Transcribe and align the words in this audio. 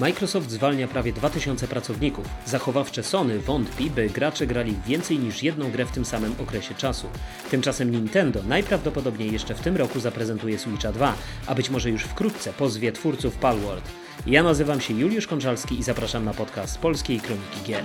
Microsoft 0.00 0.50
zwalnia 0.50 0.88
prawie 0.88 1.12
2000 1.12 1.68
pracowników. 1.68 2.28
Zachowawcze 2.46 3.02
Sony 3.02 3.38
wątpi, 3.38 3.90
by 3.90 4.10
gracze 4.10 4.46
grali 4.46 4.74
więcej 4.86 5.18
niż 5.18 5.42
jedną 5.42 5.70
grę 5.70 5.84
w 5.84 5.90
tym 5.90 6.04
samym 6.04 6.34
okresie 6.42 6.74
czasu. 6.74 7.06
Tymczasem 7.50 7.90
Nintendo 7.90 8.42
najprawdopodobniej 8.42 9.32
jeszcze 9.32 9.54
w 9.54 9.60
tym 9.60 9.76
roku 9.76 10.00
zaprezentuje 10.00 10.58
Switcha 10.58 10.92
2, 10.92 11.14
a 11.46 11.54
być 11.54 11.70
może 11.70 11.90
już 11.90 12.02
wkrótce 12.02 12.52
pozwie 12.52 12.92
twórców 12.92 13.36
Palworld. 13.36 13.84
Ja 14.26 14.42
nazywam 14.42 14.80
się 14.80 14.94
Juliusz 14.94 15.26
Konczalski 15.26 15.78
i 15.78 15.82
zapraszam 15.82 16.24
na 16.24 16.34
podcast 16.34 16.78
Polskiej 16.78 17.20
Kroniki 17.20 17.60
Gier. 17.64 17.84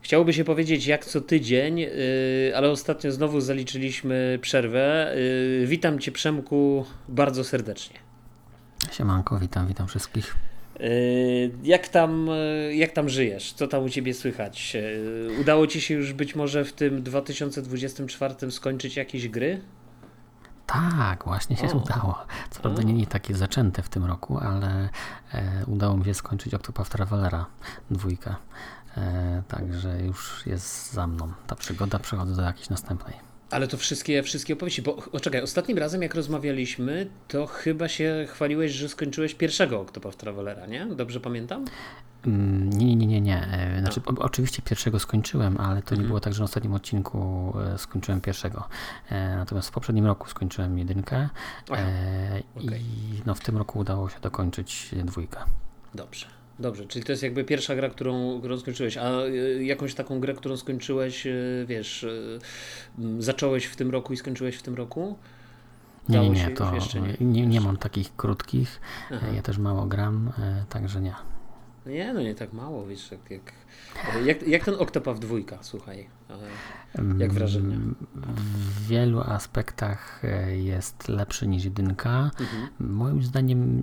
Chciałoby 0.00 0.32
się 0.32 0.44
powiedzieć 0.44 0.86
jak 0.86 1.04
co 1.04 1.20
tydzień, 1.20 1.78
yy, 1.78 1.88
ale 2.56 2.70
ostatnio 2.70 3.12
znowu 3.12 3.40
zaliczyliśmy 3.40 4.38
przerwę. 4.42 5.14
Yy, 5.60 5.66
witam 5.66 5.98
Cię 5.98 6.12
Przemku 6.12 6.84
bardzo 7.08 7.44
serdecznie. 7.44 8.13
Siemanko, 8.92 9.38
witam, 9.38 9.66
witam 9.66 9.86
wszystkich. 9.86 10.36
Yy, 10.80 10.88
jak 11.62 11.88
tam, 11.88 12.28
jak 12.72 12.92
tam 12.92 13.08
żyjesz? 13.08 13.52
Co 13.52 13.68
tam 13.68 13.84
u 13.84 13.88
Ciebie 13.88 14.14
słychać? 14.14 14.76
Udało 15.40 15.66
Ci 15.66 15.80
się 15.80 15.94
już 15.94 16.12
być 16.12 16.34
może 16.34 16.64
w 16.64 16.72
tym 16.72 17.02
2024 17.02 18.50
skończyć 18.50 18.96
jakieś 18.96 19.28
gry? 19.28 19.60
Tak, 20.66 21.24
właśnie 21.24 21.56
się 21.56 21.66
o. 21.66 21.76
udało. 21.76 22.26
Co 22.50 22.60
prawda 22.60 22.82
nie, 22.82 22.92
nie 22.92 23.06
takie 23.06 23.34
zaczęte 23.34 23.82
w 23.82 23.88
tym 23.88 24.04
roku, 24.04 24.38
ale 24.38 24.88
e, 25.32 25.64
udało 25.66 25.96
mi 25.96 26.04
się 26.04 26.14
skończyć 26.14 26.54
Octopath 26.54 26.90
Travelera 26.90 27.46
dwójkę. 27.90 28.34
E, 28.96 29.42
także 29.48 30.00
już 30.00 30.46
jest 30.46 30.92
za 30.92 31.06
mną 31.06 31.32
ta 31.46 31.54
przygoda, 31.56 31.98
przechodzę 31.98 32.36
do 32.36 32.42
jakiejś 32.42 32.68
następnej. 32.68 33.23
Ale 33.54 33.68
to 33.68 33.76
wszystkie, 33.76 34.22
wszystkie 34.22 34.54
opowieści, 34.54 34.82
bo 34.82 34.96
o, 35.12 35.20
czekaj, 35.20 35.42
ostatnim 35.42 35.78
razem 35.78 36.02
jak 36.02 36.14
rozmawialiśmy, 36.14 37.10
to 37.28 37.46
chyba 37.46 37.88
się 37.88 38.26
chwaliłeś, 38.28 38.72
że 38.72 38.88
skończyłeś 38.88 39.34
pierwszego 39.34 39.80
Octopath 39.80 40.16
Travelera, 40.16 40.66
nie? 40.66 40.86
Dobrze 40.86 41.20
pamiętam? 41.20 41.64
Mm, 42.26 42.70
nie, 42.70 42.96
nie, 42.96 43.06
nie, 43.06 43.20
nie. 43.20 43.46
E, 43.46 43.80
znaczy, 43.80 44.00
o, 44.06 44.22
oczywiście 44.22 44.62
pierwszego 44.62 44.98
skończyłem, 44.98 45.60
ale 45.60 45.82
to 45.82 45.94
nie 45.94 46.00
mhm. 46.00 46.08
było 46.08 46.20
tak, 46.20 46.32
że 46.32 46.40
na 46.40 46.44
ostatnim 46.44 46.74
odcinku 46.74 47.52
e, 47.74 47.78
skończyłem 47.78 48.20
pierwszego. 48.20 48.68
Natomiast 49.10 49.68
w 49.68 49.72
poprzednim 49.72 50.06
roku 50.06 50.28
skończyłem 50.28 50.78
jedynkę 50.78 51.28
Aha, 51.70 51.82
okay. 52.56 52.78
i 52.78 53.22
no, 53.26 53.34
w 53.34 53.40
tym 53.40 53.56
roku 53.56 53.78
udało 53.78 54.08
się 54.08 54.20
dokończyć 54.20 54.90
dwójkę. 55.04 55.40
Dobrze. 55.94 56.33
Dobrze, 56.58 56.86
czyli 56.86 57.04
to 57.04 57.12
jest 57.12 57.22
jakby 57.22 57.44
pierwsza 57.44 57.76
gra, 57.76 57.88
którą, 57.88 58.38
którą 58.38 58.58
skończyłeś, 58.58 58.96
a 58.96 59.10
e, 59.10 59.64
jakąś 59.64 59.94
taką 59.94 60.20
grę, 60.20 60.34
którą 60.34 60.56
skończyłeś, 60.56 61.26
e, 61.26 61.32
wiesz, 61.66 62.04
e, 62.04 63.22
zacząłeś 63.22 63.64
w 63.64 63.76
tym 63.76 63.90
roku 63.90 64.12
i 64.12 64.16
skończyłeś 64.16 64.56
w 64.56 64.62
tym 64.62 64.74
roku? 64.74 65.18
Nie, 66.08 66.20
nie, 66.20 66.30
nie, 66.30 66.50
to 66.50 66.72
nie. 67.20 67.26
Nie, 67.26 67.46
nie 67.46 67.60
mam 67.60 67.76
takich 67.76 68.16
krótkich, 68.16 68.80
Aha. 69.10 69.26
ja 69.36 69.42
też 69.42 69.58
mało 69.58 69.86
gram, 69.86 70.32
także 70.68 71.00
nie. 71.00 71.14
Nie, 71.86 72.14
no 72.14 72.20
nie 72.20 72.34
tak 72.34 72.52
mało, 72.52 72.86
wiesz, 72.86 73.10
jak, 73.10 73.30
jak, 73.30 73.52
jak, 74.24 74.48
jak 74.48 74.64
ten 74.64 74.74
Octopath 74.74 75.18
dwójka, 75.18 75.58
słuchaj. 75.62 76.08
Jak 77.18 77.32
wrażenie? 77.32 77.78
W 78.14 78.86
wielu 78.86 79.20
aspektach 79.20 80.24
e, 80.24 80.56
jest 80.56 81.08
lepszy 81.08 81.46
niż 81.46 81.64
jedynka. 81.64 82.30
Mhm. 82.40 82.68
Moim 82.80 83.22
zdaniem 83.22 83.82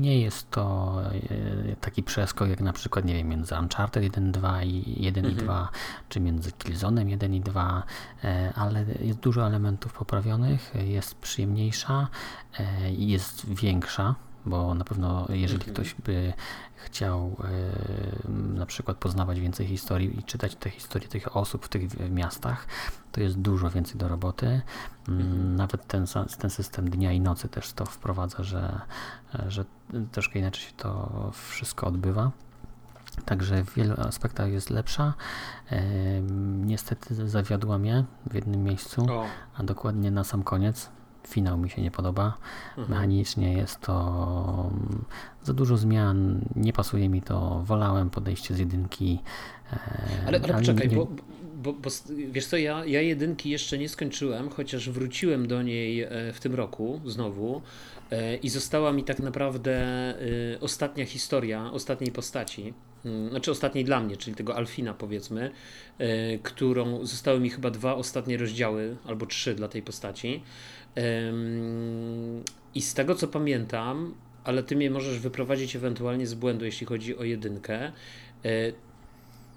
nie 0.00 0.20
jest 0.20 0.50
to 0.50 0.96
e, 1.04 1.76
taki 1.76 2.02
przeskok 2.02 2.48
jak 2.48 2.60
na 2.60 2.72
przykład, 2.72 3.04
nie 3.04 3.14
wiem, 3.14 3.28
między 3.28 3.54
Uncharted 3.54 4.02
1, 4.02 4.32
2 4.32 4.62
i 4.62 5.02
1 5.04 5.24
mhm. 5.24 5.40
i 5.40 5.44
2, 5.44 5.68
czy 6.08 6.20
między 6.20 6.50
Killzone'em 6.50 7.08
1 7.08 7.34
i 7.34 7.40
2, 7.40 7.82
e, 8.24 8.52
ale 8.56 8.84
jest 9.00 9.18
dużo 9.18 9.46
elementów 9.46 9.92
poprawionych, 9.92 10.72
jest 10.84 11.14
przyjemniejsza 11.14 12.08
i 12.98 13.08
jest 13.08 13.54
większa 13.54 14.14
bo 14.46 14.74
na 14.74 14.84
pewno 14.84 15.26
jeżeli 15.28 15.58
mhm. 15.58 15.74
ktoś 15.74 15.94
by 15.94 16.32
chciał 16.74 17.36
na 18.28 18.66
przykład 18.66 18.96
poznawać 18.96 19.40
więcej 19.40 19.66
historii 19.66 20.18
i 20.18 20.22
czytać 20.22 20.54
te 20.54 20.70
historie 20.70 21.08
tych 21.08 21.36
osób 21.36 21.64
w 21.64 21.68
tych 21.68 22.10
miastach, 22.10 22.66
to 23.12 23.20
jest 23.20 23.38
dużo 23.38 23.70
więcej 23.70 23.96
do 23.96 24.08
roboty. 24.08 24.62
Mm, 25.08 25.20
mhm. 25.20 25.56
Nawet 25.56 25.86
ten, 25.86 26.06
ten 26.38 26.50
system 26.50 26.90
dnia 26.90 27.12
i 27.12 27.20
nocy 27.20 27.48
też 27.48 27.72
to 27.72 27.84
wprowadza, 27.84 28.42
że, 28.42 28.80
że 29.48 29.64
troszkę 30.12 30.38
inaczej 30.38 30.62
się 30.62 30.72
to 30.76 31.30
wszystko 31.34 31.86
odbywa. 31.86 32.30
Także 33.24 33.64
w 33.64 33.74
wielu 33.74 34.00
aspektach 34.00 34.50
jest 34.50 34.70
lepsza. 34.70 35.14
Niestety 36.64 37.28
zawiodła 37.28 37.78
mnie 37.78 38.04
w 38.30 38.34
jednym 38.34 38.64
miejscu, 38.64 39.06
o. 39.10 39.24
a 39.56 39.62
dokładnie 39.62 40.10
na 40.10 40.24
sam 40.24 40.42
koniec 40.42 40.90
finał 41.28 41.58
mi 41.58 41.70
się 41.70 41.82
nie 41.82 41.90
podoba. 41.90 42.38
Mhm. 42.68 42.90
Mechanicznie 42.90 43.52
jest 43.52 43.80
to 43.80 44.70
mm, 44.70 45.04
za 45.42 45.52
dużo 45.52 45.76
zmian, 45.76 46.40
nie 46.56 46.72
pasuje 46.72 47.08
mi 47.08 47.22
to. 47.22 47.62
Wolałem 47.64 48.10
podejście 48.10 48.54
z 48.54 48.58
jedynki. 48.58 49.18
E, 49.72 49.78
ale, 50.26 50.26
ale, 50.26 50.40
ale 50.40 50.54
poczekaj, 50.54 50.88
nie... 50.88 50.96
bo, 50.96 51.08
bo, 51.54 51.72
bo, 51.72 51.90
wiesz 52.30 52.46
co, 52.46 52.56
ja, 52.56 52.84
ja 52.84 53.00
jedynki 53.00 53.50
jeszcze 53.50 53.78
nie 53.78 53.88
skończyłem, 53.88 54.50
chociaż 54.50 54.90
wróciłem 54.90 55.48
do 55.48 55.62
niej 55.62 56.02
e, 56.02 56.08
w 56.32 56.40
tym 56.40 56.54
roku 56.54 57.00
znowu 57.06 57.62
e, 58.10 58.36
i 58.36 58.48
została 58.48 58.92
mi 58.92 59.04
tak 59.04 59.18
naprawdę 59.18 59.82
ostatnia 60.60 61.06
historia 61.06 61.72
ostatniej 61.72 62.12
postaci 62.12 62.74
mm, 63.04 63.30
znaczy 63.30 63.50
ostatniej 63.50 63.84
dla 63.84 64.00
mnie, 64.00 64.16
czyli 64.16 64.36
tego 64.36 64.56
Alfina 64.56 64.94
powiedzmy, 64.94 65.50
którą 66.42 67.06
zostały 67.06 67.40
mi 67.40 67.50
chyba 67.50 67.70
dwa 67.70 67.94
ostatnie 67.94 68.36
rozdziały 68.36 68.96
albo 69.06 69.26
trzy 69.26 69.54
dla 69.54 69.68
tej 69.68 69.82
postaci. 69.82 70.42
I 72.74 72.82
z 72.82 72.94
tego 72.94 73.14
co 73.14 73.28
pamiętam, 73.28 74.14
ale 74.44 74.62
ty 74.62 74.76
mnie 74.76 74.90
możesz 74.90 75.18
wyprowadzić 75.18 75.76
ewentualnie 75.76 76.26
z 76.26 76.34
błędu, 76.34 76.64
jeśli 76.64 76.86
chodzi 76.86 77.18
o 77.18 77.24
jedynkę. 77.24 77.92
E, 78.44 78.72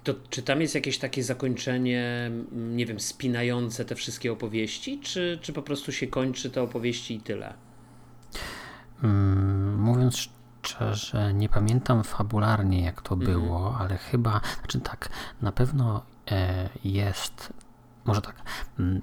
to 0.04 0.14
czy 0.30 0.42
tam 0.42 0.60
jest 0.60 0.74
jakieś 0.74 0.98
takie 0.98 1.24
zakończenie, 1.24 2.30
nie 2.52 2.86
wiem, 2.86 3.00
spinające 3.00 3.84
te 3.84 3.94
wszystkie 3.94 4.32
opowieści, 4.32 5.00
czy, 5.00 5.38
czy 5.42 5.52
po 5.52 5.62
prostu 5.62 5.92
się 5.92 6.06
kończy 6.06 6.50
te 6.50 6.62
opowieści 6.62 7.14
i 7.14 7.20
tyle? 7.20 7.54
Hmm, 9.00 9.78
mówiąc 9.78 10.28
szczerze, 10.62 11.34
nie 11.34 11.48
pamiętam 11.48 12.04
fabularnie 12.04 12.84
jak 12.84 13.02
to 13.02 13.14
mhm. 13.14 13.32
było, 13.32 13.76
ale 13.78 13.96
chyba, 13.96 14.40
znaczy 14.58 14.80
tak, 14.80 15.08
na 15.42 15.52
pewno 15.52 16.02
e, 16.30 16.68
jest, 16.84 17.52
może 18.04 18.20
tak, 18.22 18.42
mm, 18.78 19.02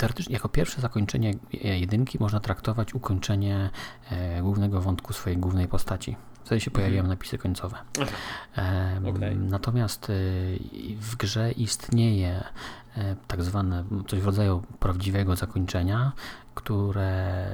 teoretycznie 0.00 0.32
jako 0.32 0.48
pierwsze 0.48 0.80
zakończenie 0.80 1.34
jedynki 1.52 2.18
można 2.20 2.40
traktować 2.40 2.94
ukończenie 2.94 3.70
e, 4.10 4.42
głównego 4.42 4.80
wątku 4.80 5.12
swojej 5.12 5.38
głównej 5.38 5.68
postaci. 5.68 6.16
Wtedy 6.44 6.60
się 6.60 6.70
pojawiają 6.70 7.00
mhm. 7.00 7.18
napisy 7.18 7.38
końcowe. 7.38 7.76
E, 8.58 9.00
okay. 9.08 9.34
Natomiast 9.34 10.10
e, 10.10 10.14
w 10.96 11.16
grze 11.16 11.52
istnieje 11.52 12.44
e, 12.96 13.16
tak 13.26 13.42
zwane 13.42 13.84
coś 14.08 14.20
w 14.20 14.26
rodzaju 14.26 14.62
prawdziwego 14.78 15.36
zakończenia, 15.36 16.12
które 16.54 17.46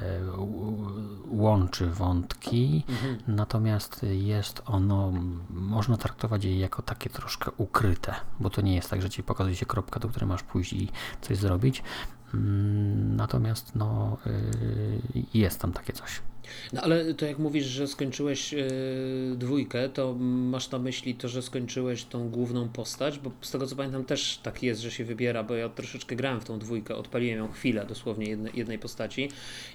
łączy 1.27 1.89
wątki, 1.89 2.83
mhm. 2.89 3.17
natomiast 3.27 4.05
jest 4.09 4.61
ono, 4.65 5.13
można 5.49 5.97
traktować 5.97 6.45
je 6.45 6.59
jako 6.59 6.81
takie 6.81 7.09
troszkę 7.09 7.51
ukryte, 7.57 8.15
bo 8.39 8.49
to 8.49 8.61
nie 8.61 8.75
jest 8.75 8.89
tak, 8.89 9.01
że 9.01 9.09
ci 9.09 9.23
pokazuje 9.23 9.55
się 9.55 9.65
kropka, 9.65 9.99
do 9.99 10.07
której 10.07 10.29
masz 10.29 10.43
pójść 10.43 10.73
i 10.73 10.89
coś 11.21 11.37
zrobić. 11.37 11.83
Mm, 12.33 13.15
natomiast 13.15 13.75
no, 13.75 14.17
y, 14.27 15.25
jest 15.33 15.61
tam 15.61 15.73
takie 15.73 15.93
coś. 15.93 16.21
No 16.73 16.81
ale 16.81 17.13
to 17.13 17.25
jak 17.25 17.39
mówisz, 17.39 17.65
że 17.65 17.87
skończyłeś 17.87 18.53
yy, 18.53 18.67
dwójkę, 19.35 19.89
to 19.89 20.13
masz 20.19 20.71
na 20.71 20.79
myśli 20.79 21.15
to, 21.15 21.29
że 21.29 21.41
skończyłeś 21.41 22.03
tą 22.03 22.29
główną 22.29 22.69
postać, 22.69 23.19
bo 23.19 23.31
z 23.41 23.51
tego 23.51 23.67
co 23.67 23.75
pamiętam 23.75 24.05
też 24.05 24.39
tak 24.43 24.63
jest, 24.63 24.81
że 24.81 24.91
się 24.91 25.05
wybiera, 25.05 25.43
bo 25.43 25.55
ja 25.55 25.69
troszeczkę 25.69 26.15
grałem 26.15 26.41
w 26.41 26.45
tą 26.45 26.59
dwójkę, 26.59 26.95
odpaliłem 26.95 27.37
ją 27.37 27.51
chwilę 27.51 27.85
dosłownie 27.85 28.29
jednej, 28.29 28.51
jednej 28.55 28.79
postaci 28.79 29.29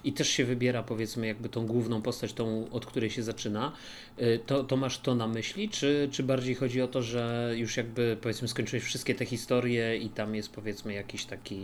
i 0.05 0.13
też 0.13 0.29
się 0.29 0.45
wybiera 0.45 0.83
powiedzmy 0.83 1.27
jakby 1.27 1.49
tą 1.49 1.67
główną 1.67 2.03
postać, 2.03 2.33
tą 2.33 2.71
od 2.71 2.87
której 2.87 3.11
się 3.11 3.23
zaczyna. 3.23 3.73
Yy, 4.19 4.41
to, 4.47 4.65
to 4.65 4.77
masz 4.77 4.99
to 4.99 5.15
na 5.15 5.29
myśli, 5.29 5.69
czy, 5.69 6.09
czy 6.13 6.23
bardziej 6.23 6.55
chodzi 6.55 6.83
o 6.83 6.89
to, 6.89 7.03
że 7.03 7.53
już 7.57 7.77
jakby 7.77 8.17
powiedzmy 8.21 8.49
skończyłeś 8.49 8.85
wszystkie 8.85 9.15
te 9.15 9.27
historie 9.27 9.97
i 9.97 10.09
tam 10.09 10.35
jest 10.35 10.51
powiedzmy 10.53 10.93
jakiś 10.93 11.25
taki 11.25 11.63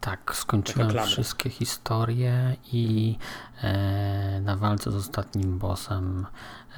tak, 0.00 0.34
skończyłem 0.34 1.06
wszystkie 1.06 1.50
historie 1.50 2.56
i 2.72 3.16
e, 3.62 4.40
na 4.40 4.56
walce 4.56 4.90
z 4.90 4.94
ostatnim 4.94 5.58
bossem 5.58 6.26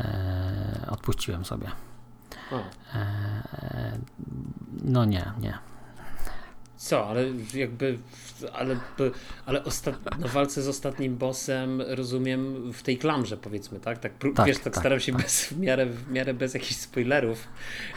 e, 0.01 0.87
odpuściłem 0.91 1.45
sobie. 1.45 1.71
E, 2.95 3.99
no 4.83 5.05
nie, 5.05 5.33
nie. 5.41 5.70
Co, 6.81 7.07
ale 7.09 7.25
jakby, 7.55 7.99
ale, 8.53 8.77
ale 9.47 9.63
na 10.19 10.29
walce 10.29 10.63
z 10.63 10.69
ostatnim 10.69 11.17
bossem 11.17 11.83
rozumiem 11.83 12.73
w 12.73 12.83
tej 12.83 12.99
klamrze 12.99 13.37
powiedzmy, 13.37 13.81
tak? 13.81 13.99
Tak, 13.99 14.13
tak 14.35 14.47
wiesz, 14.47 14.57
tak, 14.57 14.65
tak 14.65 14.77
staram 14.77 15.01
się 15.01 15.13
tak. 15.13 15.23
Bez, 15.23 15.45
w, 15.45 15.59
miarę, 15.59 15.87
w 15.87 16.11
miarę 16.11 16.35
bez 16.35 16.55
jakichś 16.55 16.77
spoilerów. 16.77 17.49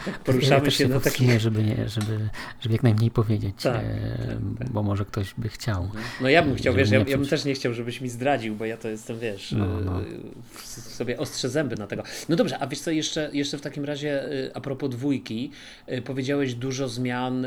Tak 0.04 0.18
poruszamy 0.18 0.64
ja 0.64 0.70
się 0.70 0.88
na 0.88 1.00
takich... 1.00 1.40
Żeby, 1.40 1.62
nie, 1.62 1.88
żeby, 1.88 2.28
żeby 2.60 2.74
jak 2.74 2.82
najmniej 2.82 3.10
powiedzieć, 3.10 3.54
tak, 3.62 3.76
e, 3.76 4.18
tak, 4.18 4.58
tak. 4.58 4.70
bo 4.70 4.82
może 4.82 5.04
ktoś 5.04 5.34
by 5.38 5.48
chciał. 5.48 5.82
Mhm. 5.82 6.04
No 6.20 6.28
ja 6.28 6.42
bym 6.42 6.54
chciał, 6.54 6.74
wiesz, 6.74 6.90
ja, 6.90 6.98
ja, 6.98 7.18
bym 7.18 7.26
też 7.26 7.44
nie 7.44 7.54
chciał, 7.54 7.74
żebyś 7.74 8.00
mi 8.00 8.08
zdradził, 8.08 8.56
bo 8.56 8.64
ja 8.64 8.76
to 8.76 8.88
jestem, 8.88 9.18
wiesz, 9.18 9.52
no, 9.52 9.66
no. 9.80 10.00
E, 10.00 10.04
sobie 10.70 11.18
ostrze 11.18 11.48
zęby 11.48 11.76
na 11.76 11.86
tego. 11.86 12.02
No 12.28 12.36
dobrze, 12.36 12.58
a 12.58 12.66
wiesz 12.66 12.80
co, 12.80 12.90
jeszcze, 12.90 13.30
jeszcze 13.32 13.58
w 13.58 13.60
takim 13.60 13.84
razie 13.84 14.24
e, 14.24 14.56
a 14.56 14.60
propos 14.60 14.90
dwójki, 14.90 15.50
powiedziałeś 16.04 16.54
dużo 16.54 16.88
zmian, 16.88 17.46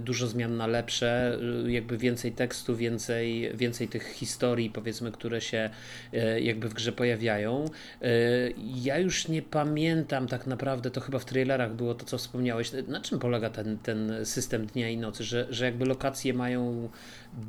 dużo 0.00 0.26
zmian 0.26 0.47
na 0.56 0.66
lepsze, 0.66 1.38
y, 1.66 1.72
jakby 1.72 1.98
więcej 1.98 2.32
tekstu, 2.32 2.76
więcej, 2.76 3.50
więcej 3.54 3.88
tych 3.88 4.12
historii, 4.12 4.70
powiedzmy, 4.70 5.12
które 5.12 5.40
się 5.40 5.70
y, 6.14 6.40
jakby 6.40 6.68
w 6.68 6.74
grze 6.74 6.92
pojawiają. 6.92 7.64
Y, 8.02 8.54
ja 8.58 8.98
już 8.98 9.28
nie 9.28 9.42
pamiętam 9.42 10.26
tak 10.26 10.46
naprawdę, 10.46 10.90
to 10.90 11.00
chyba 11.00 11.18
w 11.18 11.24
trailerach 11.24 11.74
było 11.74 11.94
to, 11.94 12.04
co 12.04 12.18
wspomniałeś. 12.18 12.72
Na 12.88 13.00
czym 13.00 13.18
polega 13.18 13.50
ten, 13.50 13.78
ten 13.78 14.12
system 14.24 14.66
dnia 14.66 14.88
i 14.88 14.96
nocy? 14.96 15.24
Że, 15.24 15.46
że 15.50 15.64
jakby 15.64 15.84
lokacje 15.84 16.34
mają 16.34 16.88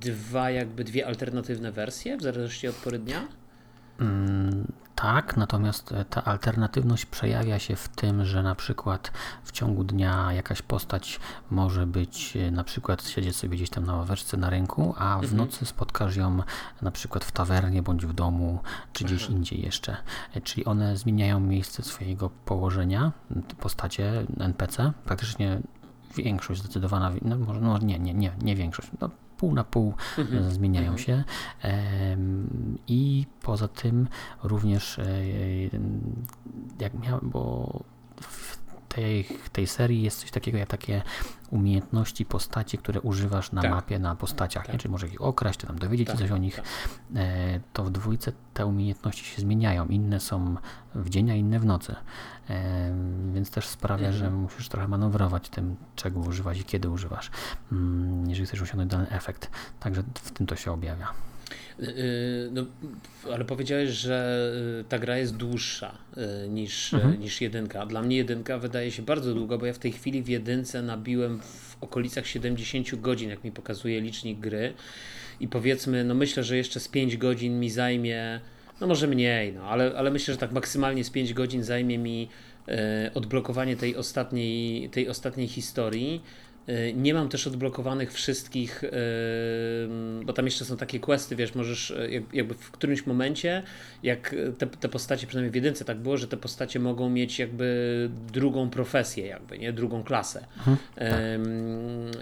dwa, 0.01 0.51
jakby 0.51 0.83
dwie 0.83 1.07
alternatywne 1.07 1.71
wersje 1.71 2.17
w 2.17 2.21
zależności 2.21 2.67
od 2.67 2.75
pory 2.75 2.99
dnia? 2.99 3.38
Mm, 3.99 4.71
tak, 4.95 5.37
natomiast 5.37 5.91
e, 5.91 6.05
ta 6.05 6.23
alternatywność 6.23 7.05
przejawia 7.05 7.59
się 7.59 7.75
w 7.75 7.87
tym, 7.87 8.25
że 8.25 8.43
na 8.43 8.55
przykład 8.55 9.11
w 9.43 9.51
ciągu 9.51 9.83
dnia 9.83 10.33
jakaś 10.33 10.61
postać 10.61 11.19
może 11.51 11.87
być, 11.87 12.37
e, 12.37 12.51
na 12.51 12.63
przykład 12.63 13.03
siedzieć 13.03 13.35
sobie 13.35 13.57
gdzieś 13.57 13.69
tam 13.69 13.85
na 13.85 13.95
ławeczce 13.95 14.37
na 14.37 14.49
rynku, 14.49 14.93
a 14.97 15.19
w 15.19 15.23
mhm. 15.23 15.37
nocy 15.37 15.65
spotkasz 15.65 16.15
ją 16.15 16.41
na 16.81 16.91
przykład 16.91 17.25
w 17.25 17.31
tawernie 17.31 17.83
bądź 17.83 18.05
w 18.05 18.13
domu, 18.13 18.59
czy 18.93 19.05
gdzieś 19.05 19.23
Aha. 19.23 19.33
indziej 19.33 19.61
jeszcze. 19.61 19.97
E, 20.33 20.41
czyli 20.41 20.65
one 20.65 20.97
zmieniają 20.97 21.39
miejsce 21.39 21.83
swojego 21.83 22.29
położenia, 22.29 23.11
postacie 23.59 24.25
NPC, 24.39 24.93
praktycznie 25.05 25.61
większość 26.15 26.61
zdecydowana, 26.61 27.11
no 27.21 27.37
może 27.37 27.61
no 27.61 27.77
nie, 27.77 27.99
nie, 27.99 28.13
nie, 28.13 28.31
nie 28.41 28.55
większość, 28.55 28.89
no 29.01 29.09
pół 29.39 29.53
na 29.53 29.63
pół 29.63 29.93
mhm. 30.17 30.51
zmieniają 30.51 30.91
mhm. 30.91 31.05
się. 31.05 31.23
I 32.87 33.25
poza 33.41 33.67
tym 33.67 34.07
również 34.43 34.99
e, 34.99 35.03
jak 36.79 36.93
miałem, 36.93 37.29
bo 37.29 37.83
w 38.21 38.58
tej, 38.89 39.27
tej 39.51 39.67
serii 39.67 40.01
jest 40.01 40.19
coś 40.19 40.31
takiego 40.31 40.57
jak 40.57 40.69
takie 40.69 41.01
umiejętności 41.49 42.25
postaci, 42.25 42.77
które 42.77 43.01
używasz 43.01 43.51
na 43.51 43.61
tak. 43.61 43.71
mapie, 43.71 43.99
na 43.99 44.15
postaciach, 44.15 44.65
tak. 44.65 44.73
nie? 44.73 44.79
czyli 44.79 44.91
może 44.91 45.07
ich 45.07 45.21
okraść, 45.21 45.59
czy 45.59 45.67
tam 45.67 45.79
dowiedzieć 45.79 46.07
tak. 46.07 46.15
się 46.15 46.21
coś 46.21 46.31
o 46.31 46.37
nich, 46.37 46.55
tak. 46.55 46.65
e, 47.15 47.59
to 47.73 47.83
w 47.83 47.89
dwójce 47.89 48.31
te 48.53 48.65
umiejętności 48.65 49.25
się 49.25 49.41
zmieniają. 49.41 49.85
Inne 49.85 50.19
są 50.19 50.55
w 50.95 51.09
dzień, 51.09 51.31
a 51.31 51.35
inne 51.35 51.59
w 51.59 51.65
nocy. 51.65 51.95
E, 52.49 52.93
więc 53.33 53.51
też 53.51 53.67
sprawia, 53.67 54.07
mhm. 54.07 54.13
że 54.13 54.31
musisz 54.31 54.69
trochę 54.69 54.87
manewrować 54.87 55.49
tym, 55.49 55.75
czego 55.95 56.19
używać 56.19 56.59
i 56.59 56.63
kiedy 56.63 56.89
używasz, 56.89 57.31
mm, 57.71 58.29
jeżeli 58.29 58.47
chcesz 58.47 58.61
osiągnąć 58.61 58.91
dany 58.91 59.09
efekt. 59.09 59.51
Także 59.79 60.03
w 60.13 60.31
tym 60.31 60.47
to 60.47 60.55
się 60.55 60.71
objawia. 60.71 61.07
Y, 61.83 62.49
no, 62.51 62.65
ale 63.33 63.45
powiedziałeś, 63.45 63.89
że 63.89 64.51
y, 64.81 64.83
ta 64.89 64.99
gra 64.99 65.17
jest 65.17 65.35
dłuższa 65.35 65.97
y, 66.45 66.49
niż, 66.49 66.93
mhm. 66.93 67.19
niż 67.19 67.41
jedynka. 67.41 67.85
Dla 67.85 68.01
mnie 68.01 68.17
jedynka 68.17 68.57
wydaje 68.57 68.91
się 68.91 69.01
bardzo 69.01 69.33
długo, 69.33 69.57
bo 69.57 69.65
ja 69.65 69.73
w 69.73 69.79
tej 69.79 69.91
chwili 69.91 70.23
w 70.23 70.27
jedynce 70.27 70.81
nabiłem 70.81 71.39
w 71.41 71.77
okolicach 71.81 72.27
70 72.27 73.01
godzin, 73.01 73.29
jak 73.29 73.43
mi 73.43 73.51
pokazuje 73.51 74.01
licznik 74.01 74.39
gry. 74.39 74.73
I 75.39 75.47
powiedzmy, 75.47 76.03
no 76.03 76.15
myślę, 76.15 76.43
że 76.43 76.57
jeszcze 76.57 76.79
z 76.79 76.87
5 76.87 77.17
godzin 77.17 77.59
mi 77.59 77.69
zajmie, 77.69 78.39
no 78.81 78.87
może 78.87 79.07
mniej, 79.07 79.53
no, 79.53 79.61
ale, 79.63 79.91
ale 79.97 80.11
myślę, 80.11 80.33
że 80.33 80.39
tak 80.39 80.51
maksymalnie 80.51 81.03
z 81.03 81.09
5 81.09 81.33
godzin 81.33 81.63
zajmie 81.63 81.97
mi 81.97 82.29
odblokowanie 83.13 83.75
tej 83.75 83.95
ostatniej, 83.95 84.89
tej 84.89 85.09
ostatniej 85.09 85.47
historii. 85.47 86.21
E, 86.69 86.93
nie 86.93 87.13
mam 87.13 87.29
też 87.29 87.47
odblokowanych 87.47 88.13
wszystkich, 88.13 88.83
e, 88.83 88.89
bo 90.23 90.33
tam 90.33 90.45
jeszcze 90.45 90.65
są 90.65 90.77
takie 90.77 90.99
questy, 90.99 91.35
wiesz, 91.35 91.55
możesz 91.55 91.91
e, 91.91 92.07
jakby 92.33 92.53
w 92.53 92.71
którymś 92.71 93.05
momencie, 93.05 93.63
jak 94.03 94.35
te, 94.57 94.67
te 94.67 94.89
postacie, 94.89 95.27
przynajmniej 95.27 95.51
w 95.51 95.55
jedynce 95.55 95.85
tak 95.85 95.97
było, 95.97 96.17
że 96.17 96.27
te 96.27 96.37
postacie 96.37 96.79
mogą 96.79 97.09
mieć 97.09 97.39
jakby 97.39 98.09
drugą 98.33 98.69
profesję, 98.69 99.25
jakby, 99.25 99.57
nie, 99.57 99.73
drugą 99.73 100.03
klasę. 100.03 100.45
Mhm, 100.57 100.77
tak. 100.95 101.09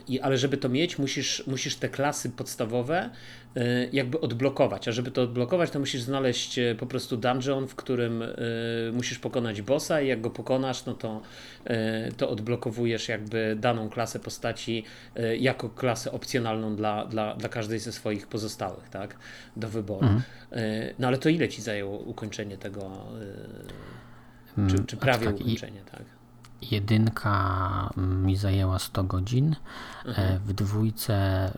I, 0.07 0.19
ale 0.19 0.37
żeby 0.37 0.57
to 0.57 0.69
mieć, 0.69 0.99
musisz, 0.99 1.43
musisz 1.47 1.75
te 1.75 1.89
klasy 1.89 2.29
podstawowe 2.29 3.09
jakby 3.93 4.19
odblokować, 4.19 4.87
a 4.87 4.91
żeby 4.91 5.11
to 5.11 5.21
odblokować, 5.21 5.71
to 5.71 5.79
musisz 5.79 6.01
znaleźć 6.01 6.59
po 6.79 6.85
prostu 6.85 7.17
dungeon, 7.17 7.67
w 7.67 7.75
którym 7.75 8.23
musisz 8.93 9.19
pokonać 9.19 9.61
bossa 9.61 10.01
i 10.01 10.07
jak 10.07 10.21
go 10.21 10.29
pokonasz, 10.29 10.85
no 10.85 10.93
to, 10.93 11.21
to 12.17 12.29
odblokowujesz 12.29 13.07
jakby 13.07 13.55
daną 13.59 13.89
klasę 13.89 14.19
postaci 14.19 14.36
postaci 14.37 14.83
e, 15.15 15.37
jako 15.37 15.69
klasę 15.69 16.11
opcjonalną 16.11 16.75
dla, 16.75 17.05
dla, 17.05 17.35
dla 17.35 17.49
każdej 17.49 17.79
ze 17.79 17.91
swoich 17.91 18.27
pozostałych, 18.27 18.89
tak? 18.89 19.15
Do 19.55 19.69
wyboru. 19.69 20.07
Mhm. 20.07 20.21
E, 20.51 20.93
no 20.99 21.07
ale 21.07 21.17
to 21.17 21.29
ile 21.29 21.49
ci 21.49 21.61
zajęło 21.61 21.97
ukończenie 21.97 22.57
tego, 22.57 22.81
e, 22.85 24.69
czy, 24.69 24.75
mm, 24.75 24.85
czy 24.85 24.97
prawie 24.97 25.25
tak, 25.25 25.35
ukończenie, 25.35 25.81
tak? 25.91 26.03
Jedynka 26.71 27.89
mi 27.97 28.35
zajęła 28.35 28.79
100 28.79 29.03
godzin, 29.03 29.55
mhm. 30.05 30.39
w 30.39 30.53
dwójce 30.53 31.51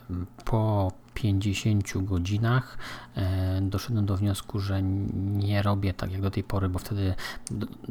po 0.45 0.91
50 1.21 2.03
godzinach 2.03 2.77
doszedłem 3.61 4.05
do 4.05 4.17
wniosku, 4.17 4.59
że 4.59 4.81
nie 5.13 5.61
robię 5.61 5.93
tak 5.93 6.11
jak 6.11 6.21
do 6.21 6.31
tej 6.31 6.43
pory, 6.43 6.69
bo 6.69 6.79
wtedy 6.79 7.13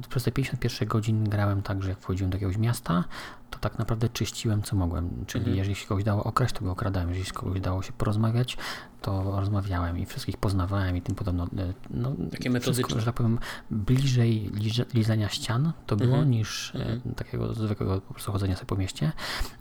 przez 0.09 0.25
te 0.25 0.33
51 0.33 0.89
godzin 0.89 1.29
grałem 1.29 1.63
tak, 1.63 1.83
że 1.83 1.89
jak 1.89 2.01
wchodziłem 2.01 2.31
do 2.31 2.37
jakiegoś 2.37 2.57
miasta, 2.57 3.05
to 3.51 3.59
tak 3.59 3.79
naprawdę 3.79 4.09
czyściłem 4.09 4.63
co 4.63 4.77
mogłem. 4.77 5.25
Czyli 5.27 5.43
mhm. 5.43 5.57
jeżeli 5.59 5.75
się 5.75 5.87
kogoś 5.87 6.05
dało 6.05 6.25
okraść, 6.25 6.55
to 6.55 6.65
go 6.65 6.71
okradałem. 6.71 7.09
Jeżeli 7.09 7.27
się 7.27 7.33
kogoś 7.33 7.61
dało 7.61 7.83
się 7.83 7.93
porozmawiać, 7.93 8.57
to 9.01 9.41
rozmawiałem 9.41 9.99
i 9.99 10.07
wszystkich 10.07 10.37
poznawałem 10.37 10.97
i 10.97 11.03
tym 11.03 11.15
podobno. 11.15 11.45
E, 11.45 11.49
no, 11.91 12.13
Takie 12.31 12.51
metodyczne. 12.51 13.01
Że 13.01 13.07
tak 13.07 13.15
powiem, 13.15 13.39
bliżej 13.71 14.51
lizania 14.95 15.29
ścian 15.29 15.73
to 15.87 15.97
było 15.97 16.11
mhm. 16.11 16.31
niż 16.31 16.75
e, 16.75 16.79
mhm. 16.79 17.15
takiego 17.15 17.55
zwykłego 17.55 18.01
po 18.01 18.15
prostu 18.15 18.33
chodzenia 18.33 18.57
sobie 18.57 18.67
po 18.67 18.77
mieście. 18.77 19.13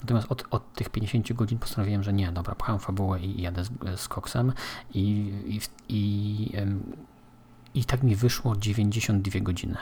Natomiast 0.02 0.32
od, 0.32 0.44
od 0.52 0.74
tych 0.74 0.90
50 0.90 1.34
godzin 1.34 1.60
postanowiłem, 1.60 2.04
że 2.04 2.14
nie, 2.14 2.32
dobra, 2.32 2.56
pcham 2.56 2.80
fabułę 2.80 3.20
i 3.20 3.42
jadę 3.42 3.64
z, 3.64 3.70
z 3.96 4.08
koksem 4.08 4.54
i, 4.94 5.34
i, 5.46 5.60
i, 5.90 6.52
i 7.74 7.86
tak 7.86 8.04
mi 8.04 8.16
wyszło 8.16 8.56
92 8.56 9.40
godziny. 9.40 9.78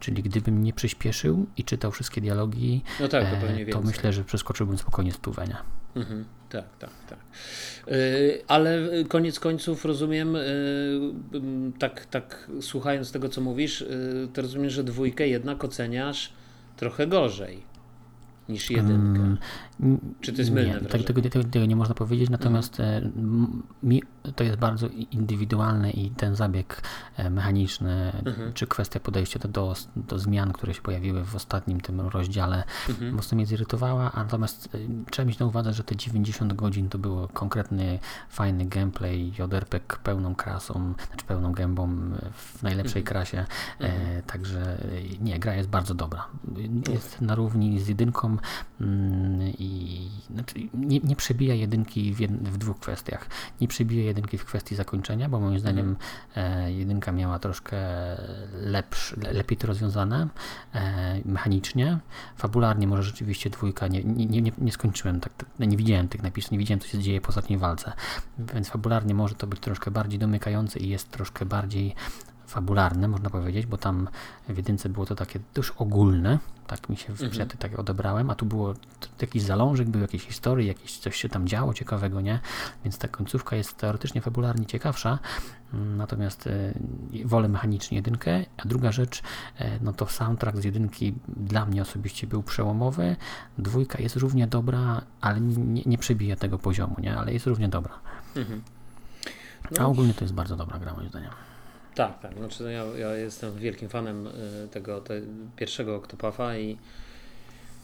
Czyli 0.00 0.22
gdybym 0.22 0.62
nie 0.62 0.72
przyspieszył 0.72 1.46
i 1.56 1.64
czytał 1.64 1.92
wszystkie 1.92 2.20
dialogi, 2.20 2.82
no 3.00 3.08
tak, 3.08 3.24
to, 3.40 3.46
e, 3.46 3.66
to 3.66 3.80
myślę, 3.80 4.12
że 4.12 4.24
przeskoczyłbym 4.24 4.78
spokojnie 4.78 5.12
stówę, 5.12 5.46
nie? 5.46 5.56
Mhm, 5.96 6.24
tak, 6.48 6.64
tak, 6.78 6.90
tak. 7.08 7.18
Yy, 7.86 7.94
ale 8.48 8.80
koniec 9.08 9.40
końców 9.40 9.84
rozumiem, 9.84 10.34
yy, 10.34 11.72
tak, 11.78 12.06
tak 12.06 12.50
słuchając 12.60 13.12
tego, 13.12 13.28
co 13.28 13.40
mówisz, 13.40 13.80
yy, 13.80 14.28
to 14.32 14.42
rozumiem, 14.42 14.70
że 14.70 14.84
dwójkę 14.84 15.28
jednak 15.28 15.64
oceniasz 15.64 16.32
trochę 16.76 17.06
gorzej 17.06 17.62
niż 18.48 18.70
jedynkę. 18.70 19.36
Um, 19.80 19.98
Czy 20.20 20.32
to 20.32 20.38
jest 20.38 20.50
mylne 20.50 20.80
nie, 20.80 20.80
tego, 20.80 21.04
tego, 21.04 21.22
tego, 21.22 21.44
tego, 21.44 21.66
nie 21.66 21.76
można 21.76 21.94
powiedzieć, 21.94 22.30
natomiast 22.30 22.80
mhm. 22.80 23.62
mi, 23.82 24.02
to 24.36 24.44
jest 24.44 24.58
bardzo 24.58 24.88
indywidualne 25.10 25.90
i 25.90 26.10
ten 26.10 26.36
zabieg 26.36 26.82
e, 27.16 27.30
mechaniczny, 27.30 28.12
mhm. 28.26 28.52
czy 28.52 28.66
kwestia 28.66 29.00
podejścia 29.00 29.38
do, 29.38 29.48
do, 29.48 29.74
do, 29.96 30.18
zmian, 30.18 30.52
które 30.52 30.74
się 30.74 30.82
pojawiły 30.82 31.24
w 31.24 31.34
ostatnim 31.34 31.80
tym 31.80 32.00
rozdziale, 32.00 32.64
mhm. 32.88 33.14
mocno 33.14 33.36
mnie 33.36 33.46
zirytowała, 33.46 34.12
natomiast 34.16 34.74
e, 34.74 34.78
trzeba 35.10 35.28
mieć 35.28 35.38
na 35.38 35.46
uwadze, 35.46 35.72
że 35.72 35.84
te 35.84 35.96
90 35.96 36.52
godzin 36.52 36.88
to 36.88 36.98
było 36.98 37.28
konkretny, 37.28 37.98
fajny 38.28 38.64
gameplay, 38.64 39.32
joderpek 39.38 39.98
pełną 39.98 40.34
krasą, 40.34 40.94
znaczy 41.08 41.26
pełną 41.26 41.52
gębą 41.52 41.88
w 42.32 42.62
najlepszej 42.62 43.02
mhm. 43.02 43.04
krasie, 43.04 43.46
e, 43.80 43.84
mhm. 43.84 44.22
także 44.22 44.78
nie, 45.20 45.38
gra 45.38 45.54
jest 45.54 45.68
bardzo 45.68 45.94
dobra. 45.94 46.26
Jest 46.88 47.20
na 47.20 47.34
równi 47.34 47.80
z 47.80 47.88
jedynką 47.88 48.36
mm, 48.80 49.40
i 49.58 50.00
znaczy 50.34 50.54
nie, 50.74 51.00
nie 51.00 51.16
przebija 51.16 51.54
jedynki 51.54 52.14
w, 52.14 52.20
jed, 52.20 52.48
w 52.48 52.58
dwóch 52.58 52.78
kwestiach. 52.78 53.28
Nie 53.60 53.68
przebija 53.68 54.04
jedynki 54.04 54.15
w 54.22 54.44
kwestii 54.44 54.76
zakończenia, 54.76 55.28
bo 55.28 55.40
moim 55.40 55.58
zdaniem 55.58 55.96
mhm. 56.34 56.64
e, 56.64 56.72
jedynka 56.72 57.12
miała 57.12 57.38
troszkę 57.38 57.76
lepszy, 58.52 59.20
lepiej 59.32 59.58
to 59.58 59.66
rozwiązane 59.66 60.28
e, 60.74 61.20
mechanicznie. 61.24 61.98
Fabularnie 62.36 62.86
może 62.86 63.02
rzeczywiście 63.02 63.50
dwójka 63.50 63.88
nie, 63.88 64.04
nie, 64.04 64.42
nie, 64.42 64.52
nie 64.58 64.72
skończyłem, 64.72 65.20
tak, 65.20 65.32
tak, 65.34 65.48
nie 65.58 65.76
widziałem 65.76 66.08
tych 66.08 66.22
napisów, 66.22 66.50
nie 66.50 66.58
widziałem 66.58 66.80
co 66.80 66.88
się 66.88 66.98
dzieje 66.98 67.20
po 67.20 67.28
ostatniej 67.28 67.58
walce, 67.58 67.92
więc 68.38 68.68
fabularnie 68.68 69.14
może 69.14 69.34
to 69.34 69.46
być 69.46 69.60
troszkę 69.60 69.90
bardziej 69.90 70.18
domykające 70.18 70.78
i 70.78 70.88
jest 70.88 71.10
troszkę 71.10 71.46
bardziej 71.46 71.94
fabularne, 72.46 73.08
można 73.08 73.30
powiedzieć, 73.30 73.66
bo 73.66 73.76
tam 73.76 74.08
w 74.48 74.56
jedynce 74.56 74.88
było 74.88 75.06
to 75.06 75.14
takie 75.14 75.40
dość 75.54 75.72
ogólne, 75.76 76.38
tak 76.66 76.88
mi 76.88 76.96
się 76.96 77.12
mhm. 77.12 77.48
tak 77.48 77.78
odebrałem, 77.78 78.30
a 78.30 78.34
tu 78.34 78.46
było 78.46 78.74
jakiś 79.20 79.42
zalążek, 79.42 79.88
był 79.88 80.00
jakiejś 80.00 80.22
historii, 80.22 80.66
jakieś 80.68 80.98
coś 80.98 81.16
się 81.16 81.28
tam 81.28 81.48
działo 81.48 81.74
ciekawego, 81.74 82.20
nie? 82.20 82.40
Więc 82.84 82.98
ta 82.98 83.08
końcówka 83.08 83.56
jest 83.56 83.76
teoretycznie 83.76 84.20
fabularnie 84.20 84.66
ciekawsza, 84.66 85.18
natomiast 85.72 86.46
e, 86.46 86.72
wolę 87.24 87.48
mechanicznie 87.48 87.96
jedynkę, 87.96 88.44
a 88.56 88.68
druga 88.68 88.92
rzecz, 88.92 89.22
e, 89.58 89.78
no 89.80 89.92
to 89.92 90.06
soundtrack 90.06 90.58
z 90.58 90.64
jedynki 90.64 91.14
dla 91.28 91.66
mnie 91.66 91.82
osobiście 91.82 92.26
był 92.26 92.42
przełomowy, 92.42 93.16
dwójka 93.58 94.02
jest 94.02 94.16
równie 94.16 94.46
dobra, 94.46 95.02
ale 95.20 95.40
nie, 95.40 95.82
nie 95.86 95.98
przebija 95.98 96.36
tego 96.36 96.58
poziomu, 96.58 96.96
nie? 96.98 97.16
Ale 97.16 97.32
jest 97.32 97.46
równie 97.46 97.68
dobra. 97.68 97.94
Mhm. 98.36 98.62
No. 99.70 99.84
A 99.84 99.86
ogólnie 99.86 100.14
to 100.14 100.24
jest 100.24 100.34
bardzo 100.34 100.56
dobra 100.56 100.78
gra 100.78 100.94
moim 100.94 101.08
zdaniem. 101.08 101.30
Tak, 101.96 102.20
tak. 102.20 102.38
Znaczy, 102.38 102.62
no 102.62 102.70
ja, 102.70 102.84
ja 102.98 103.16
jestem 103.16 103.58
wielkim 103.58 103.88
fanem 103.88 104.26
y, 104.26 104.30
tego 104.70 105.00
te, 105.00 105.20
pierwszego 105.56 105.96
Octopuffa 105.96 106.56
i, 106.56 106.78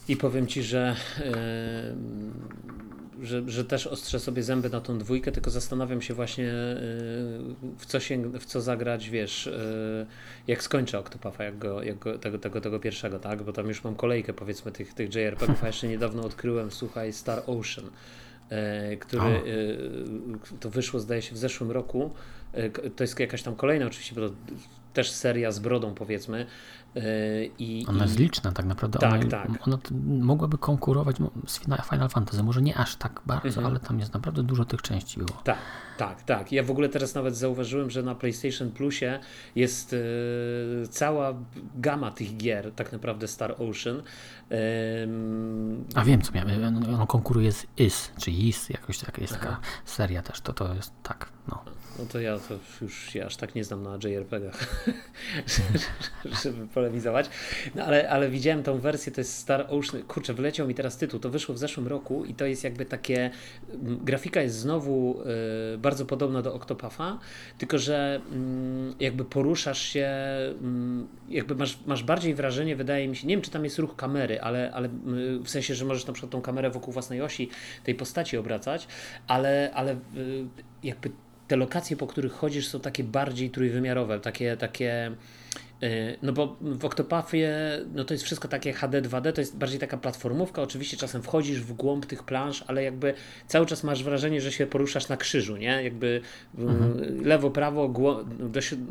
i 0.09 0.17
powiem 0.17 0.47
Ci, 0.47 0.63
że, 0.63 0.97
yy, 1.19 1.25
że, 3.27 3.43
że 3.47 3.65
też 3.65 3.87
ostrzę 3.87 4.21
sobie 4.21 4.43
zęby 4.43 4.71
na 4.71 4.81
tą 4.81 4.99
dwójkę, 4.99 5.33
tylko 5.33 5.51
zastanawiam 5.51 6.03
się 6.03 6.15
właśnie 6.15 6.45
yy, 6.45 6.53
w, 7.79 7.87
co 7.87 8.01
się, 8.01 8.33
w 8.33 8.45
co 8.45 8.61
zagrać, 8.61 9.11
wiesz, 9.11 9.47
yy, 9.47 10.07
jak 10.47 10.63
skończę 10.63 10.99
Octopuffa, 10.99 11.45
jak 11.45 11.59
go, 11.59 11.83
jak 11.83 11.99
go, 11.99 12.19
tego, 12.19 12.39
tego, 12.39 12.61
tego 12.61 12.81
pierwszego, 12.81 13.19
tak? 13.19 13.43
Bo 13.43 13.53
tam 13.53 13.69
już 13.69 13.85
mam 13.85 13.95
kolejkę 13.95 14.33
powiedzmy 14.33 14.73
tych, 14.73 14.95
tych 14.95 15.15
JRPG-ów, 15.15 15.65
a 15.65 15.67
jeszcze 15.67 15.89
niedawno 15.89 16.23
odkryłem, 16.23 16.71
słuchaj, 16.71 17.13
Star 17.13 17.43
Ocean, 17.47 17.91
który 19.01 19.43
to 20.61 20.71
wyszło 20.71 21.01
zdaje 21.01 21.23
się 21.23 21.35
w 21.35 21.39
zeszłym 21.39 21.71
roku 21.71 22.11
to 22.97 23.05
jest 23.05 23.21
jakaś 23.21 23.43
tam 23.43 23.57
kolejna 23.57 23.87
oczywiście, 23.87 24.15
bo 24.15 24.29
to 24.29 24.35
też 24.93 25.11
seria 25.11 25.53
z 25.53 25.59
brodą 25.59 25.95
powiedzmy. 25.95 26.47
E, 26.97 27.03
I, 27.59 27.87
ona 27.89 28.05
jest 28.05 28.19
liczna 28.19 28.53
tak 28.53 28.67
naprawdę. 28.67 28.99
Tak, 28.99 29.21
ona, 29.21 29.31
tak. 29.31 29.67
ona 29.67 29.79
mogłaby 30.05 30.59
konkurować 30.59 31.17
z 31.47 31.59
Final 31.59 32.09
Fantasy. 32.09 32.43
Może 32.43 32.63
nie 32.63 32.77
aż 32.77 32.97
tak 32.97 33.21
bardzo, 33.27 33.49
mhm. 33.49 33.67
ale 33.67 33.81
tam 33.81 34.01
jest 34.01 34.15
naprawdę 34.15 34.43
dużo 34.43 34.65
tych 34.65 34.83
części 34.83 35.19
było. 35.19 35.43
Tak, 35.45 35.59
tak, 35.99 36.23
tak. 36.23 36.53
Ja 36.53 36.63
w 36.63 36.71
ogóle 36.71 36.89
teraz 36.89 37.15
nawet 37.15 37.37
zauważyłem, 37.37 37.91
że 37.91 38.03
na 38.03 38.15
PlayStation 38.15 38.71
Plusie 38.71 39.19
jest 39.57 39.93
e, 39.93 39.97
cała 40.89 41.35
gama 41.75 42.11
tych 42.11 42.37
gier, 42.37 42.73
tak 42.73 42.93
naprawdę 42.93 43.29
Star 43.29 43.55
Ocean. 43.59 44.03
A 45.95 46.05
wiem, 46.05 46.23
co 46.23 46.33
miałem. 46.33 46.77
On 47.01 47.07
konkuruje 47.07 47.53
z 47.53 47.67
IS, 47.77 48.13
czy 48.19 48.31
IS, 48.31 48.69
jakoś 48.69 48.99
taka 48.99 49.21
jest 49.21 49.33
taka 49.33 49.61
seria 49.85 50.23
też. 50.23 50.41
To, 50.41 50.53
to 50.53 50.75
jest 50.75 50.93
tak, 51.03 51.29
no. 51.49 51.65
No 51.99 52.05
to 52.07 52.21
ja 52.21 52.39
to 52.39 52.59
już 52.83 53.11
się 53.11 53.27
aż 53.27 53.37
tak 53.37 53.55
nie 53.55 53.65
znam 53.65 53.83
na 53.83 53.97
JRPG-ach, 53.97 54.87
żeby 56.43 56.67
polemizować. 56.67 57.31
No 57.75 57.85
ale, 57.85 58.11
ale 58.11 58.31
widziałem 58.31 58.63
tą 58.63 58.79
wersję, 58.79 59.13
to 59.13 59.21
jest 59.21 59.39
Star 59.39 59.67
Ocean. 59.69 60.03
Kurczę, 60.03 60.35
wyleciał 60.35 60.69
mi 60.69 60.75
teraz 60.75 60.97
tytuł. 60.97 61.21
To 61.21 61.31
wyszło 61.31 61.55
w 61.55 61.59
zeszłym 61.59 61.87
roku 61.87 62.25
i 62.25 62.35
to 62.35 62.47
jest 62.47 62.65
jakby 62.65 62.85
takie. 62.85 63.31
Grafika 63.83 64.43
jest 64.43 64.57
znowu 64.57 65.23
y, 65.75 65.79
bardzo 65.79 66.07
podobna 66.07 66.43
do 66.43 66.55
Octopuffa, 66.55 67.19
tylko 67.59 67.79
że 67.79 68.21
y, 69.01 69.05
jakby 69.05 69.25
poruszasz 69.25 69.83
się, 69.83 70.09
y, 71.29 71.35
jakby 71.35 71.55
masz, 71.55 71.79
masz 71.87 72.03
bardziej 72.03 72.35
wrażenie, 72.35 72.77
wydaje 72.77 73.09
mi 73.09 73.17
się, 73.17 73.27
nie 73.27 73.35
wiem 73.37 73.43
czy 73.43 73.51
tam 73.51 73.65
jest 73.65 73.79
ruch 73.79 73.97
kamery, 73.97 74.32
ale, 74.41 74.71
ale 74.75 74.89
w 75.45 75.49
sensie, 75.49 75.75
że 75.75 75.85
możesz 75.85 76.07
na 76.07 76.13
przykład 76.13 76.33
tą 76.33 76.43
kamerę 76.43 76.71
wokół 76.71 76.93
własnej 76.93 77.23
osi 77.23 77.51
tej 77.85 77.95
postaci 77.95 78.37
obracać, 78.37 78.87
ale, 79.27 79.71
ale 79.75 79.97
jakby 80.83 81.11
te 81.49 81.57
lokacje, 81.57 81.97
po 81.97 82.07
których 82.07 82.33
chodzisz, 82.33 82.69
są 82.69 82.81
takie 82.81 83.05
bardziej 83.05 83.51
trójwymiarowe, 83.51 84.21
takie, 84.21 84.57
takie 84.57 85.07
y, 85.09 85.42
no 86.23 86.33
bo 86.33 86.57
w 86.61 86.85
Octopathie 86.85 87.51
no 87.95 88.05
to 88.05 88.15
jest 88.15 88.25
wszystko 88.25 88.49
takie 88.49 88.73
HD 88.73 89.03
2D, 89.03 89.33
to 89.33 89.41
jest 89.41 89.57
bardziej 89.57 89.79
taka 89.79 89.97
platformówka, 89.97 90.63
oczywiście 90.63 90.97
czasem 90.97 91.23
wchodzisz 91.23 91.61
w 91.61 91.73
głąb 91.73 92.07
tych 92.07 92.23
planż, 92.23 92.65
ale 92.67 92.83
jakby 92.83 93.15
cały 93.47 93.67
czas 93.67 93.85
masz 93.85 94.05
wrażenie, 94.05 94.41
że 94.41 94.53
się 94.53 94.67
poruszasz 94.67 95.09
na 95.09 95.17
krzyżu, 95.17 95.57
nie? 95.57 95.83
Jakby 95.83 96.21
mhm. 96.59 97.25
lewo, 97.25 97.51
prawo, 97.51 97.95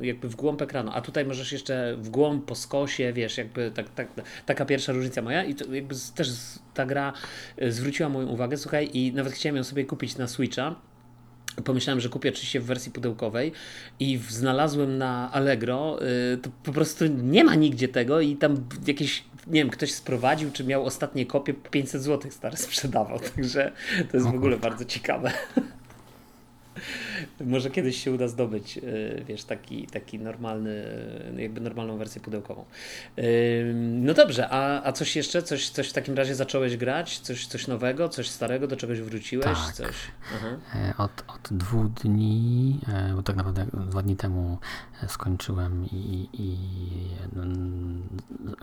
jakby 0.02 0.30
w 0.30 0.36
głąb 0.36 0.62
ekranu, 0.62 0.92
a 0.94 1.02
tutaj 1.02 1.26
możesz 1.26 1.52
jeszcze 1.52 1.96
w 1.98 2.10
głąb 2.10 2.46
po 2.46 2.56
skosie, 2.56 3.14
wiesz, 3.14 3.38
jakby 3.38 3.72
tak, 3.72 3.90
tak, 3.90 4.08
taka 4.46 4.66
pierwsza 4.66 4.94
różnica 4.94 5.22
moja. 5.22 5.44
I 5.44 5.56
to 5.56 5.74
jakby 5.74 5.96
też 6.16 6.30
ta 6.74 6.86
gra 6.86 7.14
y, 7.62 7.72
zwróciła 7.72 8.10
moją 8.10 8.28
uwagę, 8.28 8.58
słuchaj, 8.58 8.90
i 8.94 9.14
nawet 9.14 9.34
chciałem 9.34 9.56
ją 9.56 9.64
sobie 9.64 9.86
kupić 9.86 10.18
na 10.18 10.28
Switcha, 10.28 10.76
Pomyślałem, 11.66 12.02
że 12.02 12.10
kupię 12.10 12.30
oczywiście 12.30 12.60
w 12.60 12.66
wersji 12.66 12.92
pudełkowej 12.92 13.52
i 14.00 14.20
znalazłem 14.30 14.98
na 14.98 15.32
Allegro, 15.32 16.00
y, 16.34 16.38
to 16.38 16.50
po 16.64 16.72
prostu 16.72 17.06
nie 17.08 17.44
ma 17.44 17.56
nigdzie 17.56 17.88
tego 17.88 18.22
i 18.22 18.36
tam 18.36 18.64
jakieś, 18.88 19.24
nie 19.48 19.62
wiem, 19.62 19.70
ktoś 19.70 19.92
sprowadził, 19.92 20.52
czy 20.52 20.64
miał 20.64 20.86
ostatnie 20.86 21.26
kopie, 21.26 21.54
500 21.54 22.02
zł 22.02 22.32
stary 22.32 22.58
sprzedawał, 22.68 23.20
także 23.20 23.72
to 24.12 24.18
jest 24.18 24.30
w 24.30 24.36
ogóle 24.36 24.58
bardzo 24.58 24.86
ciekawe. 24.86 25.32
Może 27.46 27.70
kiedyś 27.70 28.04
się 28.04 28.12
uda 28.12 28.28
zdobyć, 28.28 28.78
e, 28.78 28.82
wiesz, 29.24 29.44
taki, 29.44 29.88
taki 29.88 30.20
normalny, 30.20 30.84
jakby 31.38 31.62
normalną 31.62 31.98
wersję 31.98 32.22
pudełkową. 32.22 32.66
E, 33.18 33.24
no 33.74 34.14
dobrze, 34.14 34.50
a, 34.50 34.84
a 34.84 34.92
coś 34.92 35.16
jeszcze? 35.16 35.44
Coś, 35.44 35.70
coś 35.70 35.90
w 35.90 35.94
takim 35.94 36.16
razie 36.16 36.36
zacząłeś 36.36 36.78
grać? 36.78 37.20
Coś, 37.20 37.48
coś 37.48 37.68
nowego, 37.68 38.10
coś 38.10 38.30
starego? 38.30 38.68
Do 38.68 38.76
czegoś 38.76 39.02
wróciłeś? 39.02 39.46
Tak. 39.46 39.74
Coś? 39.74 39.96
E, 40.76 40.94
od, 40.98 41.24
od 41.28 41.58
dwóch 41.58 41.90
dni, 41.90 42.80
bo 43.16 43.24
tak 43.24 43.36
naprawdę 43.36 43.66
dwa 43.74 44.02
dni 44.02 44.16
temu 44.16 44.58
skończyłem 45.08 45.86
i, 45.92 46.30
i 46.34 46.58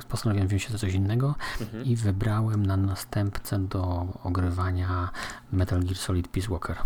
postanowiłem 0.08 0.48
wziąć 0.48 0.62
się 0.62 0.72
za 0.72 0.78
coś 0.78 0.94
innego 0.94 1.34
mhm. 1.60 1.84
i 1.84 1.96
wybrałem 1.96 2.66
na 2.66 2.76
następcę 2.76 3.58
do 3.58 4.06
ogrywania 4.22 5.10
Metal 5.52 5.80
Gear 5.80 5.96
Solid 5.96 6.28
Peace 6.28 6.48
Walker. 6.48 6.76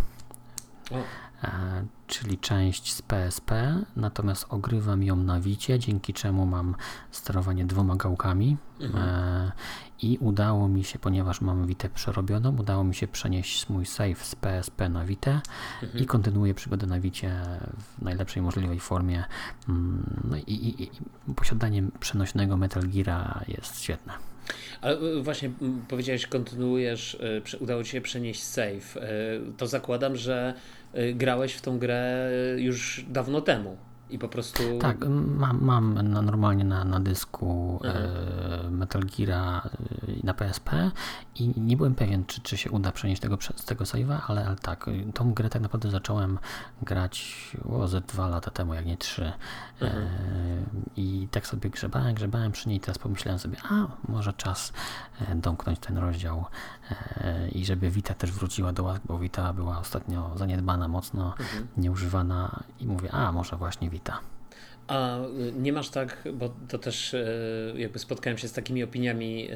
E, 1.44 1.84
czyli 2.06 2.38
część 2.38 2.92
z 2.92 3.02
PSP, 3.02 3.78
natomiast 3.96 4.46
ogrywam 4.48 5.02
ją 5.02 5.16
na 5.16 5.40
Wicie, 5.40 5.78
dzięki 5.78 6.12
czemu 6.12 6.46
mam 6.46 6.74
sterowanie 7.10 7.64
dwoma 7.64 7.96
gałkami 7.96 8.56
mhm. 8.80 9.04
E, 9.08 9.52
i 10.02 10.18
udało 10.20 10.68
mi 10.68 10.84
się, 10.84 10.98
ponieważ 10.98 11.40
mam 11.40 11.66
Witę 11.66 11.88
przerobioną, 11.88 12.56
udało 12.56 12.84
mi 12.84 12.94
się 12.94 13.08
przenieść 13.08 13.68
mój 13.68 13.86
save 13.86 14.24
z 14.24 14.34
PSP 14.34 14.88
na 14.88 15.04
Witę 15.04 15.40
mhm. 15.82 16.04
i 16.04 16.06
kontynuuję 16.06 16.54
przygodę 16.54 16.86
na 16.86 17.00
Wicie 17.00 17.40
w 17.78 18.02
najlepszej 18.02 18.42
możliwej 18.42 18.80
formie. 18.80 19.24
Mm, 19.68 20.20
no 20.30 20.36
i, 20.36 20.52
i, 20.52 20.82
i 20.82 20.90
posiadanie 21.36 21.82
przenośnego 22.00 22.56
Metal 22.56 22.82
Geara 22.82 23.44
jest 23.48 23.80
świetne. 23.80 24.12
Ale 24.80 24.98
e, 24.98 25.22
właśnie 25.22 25.50
powiedziałeś, 25.88 26.26
kontynuujesz, 26.26 27.18
udało 27.60 27.84
Ci 27.84 27.90
się 27.90 28.00
przenieść 28.00 28.42
save. 28.42 28.98
To 29.56 29.66
zakładam, 29.66 30.16
że 30.16 30.54
grałeś 31.14 31.54
w 31.54 31.60
tą 31.60 31.78
grę 31.78 32.30
już 32.56 33.04
dawno 33.08 33.40
temu. 33.40 33.76
I 34.12 34.18
po 34.18 34.28
prostu. 34.28 34.62
Tak, 34.80 34.96
mam, 35.26 35.64
mam 35.64 35.94
na, 35.94 36.22
normalnie 36.22 36.64
na, 36.64 36.84
na 36.84 37.00
dysku 37.00 37.80
e, 37.84 38.70
Metal 38.70 39.02
Gear 39.02 39.62
na 40.24 40.34
PSP 40.34 40.90
i 41.34 41.60
nie 41.60 41.76
byłem 41.76 41.94
pewien, 41.94 42.24
czy, 42.24 42.40
czy 42.40 42.56
się 42.56 42.70
uda 42.70 42.92
przenieść 42.92 43.22
tego 43.22 43.38
z 43.56 43.64
tego 43.64 43.84
save'a, 43.84 44.18
ale, 44.26 44.46
ale 44.46 44.56
tak, 44.56 44.86
tą 45.14 45.34
grę 45.34 45.48
tak 45.48 45.62
naprawdę 45.62 45.90
zacząłem 45.90 46.38
grać 46.82 47.36
o, 47.68 47.88
ze 47.88 48.00
dwa 48.00 48.28
lata 48.28 48.50
temu, 48.50 48.74
jak 48.74 48.86
nie 48.86 48.96
trzy. 48.96 49.32
E, 49.82 50.06
I 50.96 51.28
tak 51.30 51.46
sobie 51.46 51.70
grzebałem, 51.70 52.14
grzebałem 52.14 52.52
przy 52.52 52.68
niej. 52.68 52.80
Teraz 52.80 52.98
pomyślałem 52.98 53.38
sobie, 53.38 53.56
a 53.70 53.86
może 54.08 54.32
czas 54.32 54.72
e, 55.20 55.34
domknąć 55.34 55.78
ten 55.78 55.98
rozdział 55.98 56.44
e, 57.16 57.48
i 57.48 57.64
żeby 57.64 57.90
Vita 57.90 58.14
też 58.14 58.32
wróciła 58.32 58.72
do 58.72 58.82
łask, 58.82 59.02
bo 59.04 59.18
Vita 59.18 59.52
była 59.52 59.78
ostatnio 59.78 60.32
zaniedbana 60.36 60.88
mocno, 60.88 61.34
mhm. 61.40 61.68
nieużywana 61.76 62.62
i 62.80 62.86
mówię, 62.86 63.12
a 63.12 63.32
może 63.32 63.56
właśnie 63.56 63.90
A 64.86 65.18
y, 65.20 65.52
nie 65.52 65.72
masz 65.72 65.90
tak, 65.90 66.28
bo 66.32 66.54
to 66.68 66.78
też 66.78 67.16
jakby 67.74 67.98
spotkałem 67.98 68.38
się 68.38 68.48
z 68.48 68.52
takimi 68.52 68.84
opiniami 68.84 69.48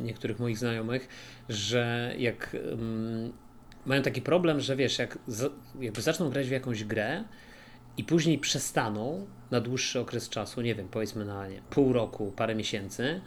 niektórych 0.00 0.38
moich 0.38 0.58
znajomych, 0.58 1.08
że 1.48 2.14
jak 2.18 2.56
mają 3.86 4.02
taki 4.02 4.22
problem, 4.22 4.60
że 4.60 4.76
wiesz, 4.76 4.98
jak 4.98 5.18
jakby 5.80 6.02
zaczną 6.02 6.30
grać 6.30 6.46
w 6.46 6.50
jakąś 6.50 6.84
grę, 6.84 7.24
i 7.96 8.04
później 8.04 8.38
przestaną 8.38 9.26
na 9.50 9.60
dłuższy 9.60 10.00
okres 10.00 10.28
czasu, 10.28 10.60
nie 10.60 10.74
wiem, 10.74 10.88
powiedzmy 10.88 11.24
na 11.24 11.48
nie, 11.48 11.62
pół 11.70 11.92
roku, 11.92 12.32
parę 12.36 12.54
miesięcy, 12.54 13.20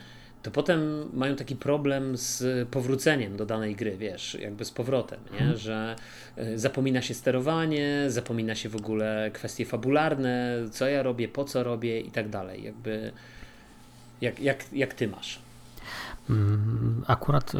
to 0.44 0.52
potem 0.52 1.10
mają 1.14 1.36
taki 1.36 1.56
problem 1.56 2.18
z 2.18 2.70
powróceniem 2.70 3.38
do 3.38 3.46
danej 3.46 3.76
gry, 3.76 3.98
wiesz, 3.98 4.38
jakby 4.42 4.66
z 4.66 4.72
powrotem, 4.72 5.20
nie? 5.32 5.40
Hmm. 5.40 5.58
że 5.58 5.96
e, 6.36 6.58
zapomina 6.58 7.02
się 7.02 7.14
sterowanie, 7.14 8.06
zapomina 8.08 8.56
się 8.56 8.70
w 8.70 8.76
ogóle 8.76 9.32
kwestie 9.34 9.66
fabularne, 9.66 10.56
co 10.72 10.88
ja 10.88 11.04
robię, 11.04 11.28
po 11.28 11.44
co 11.44 11.64
robię 11.64 12.02
i 12.02 12.12
tak 12.12 12.30
dalej. 12.30 12.64
Jakby 12.64 13.12
jak, 14.22 14.40
jak, 14.40 14.66
jak 14.74 14.94
ty 14.94 15.08
masz? 15.08 15.40
Mm, 16.30 17.04
akurat 17.08 17.56
y, 17.56 17.58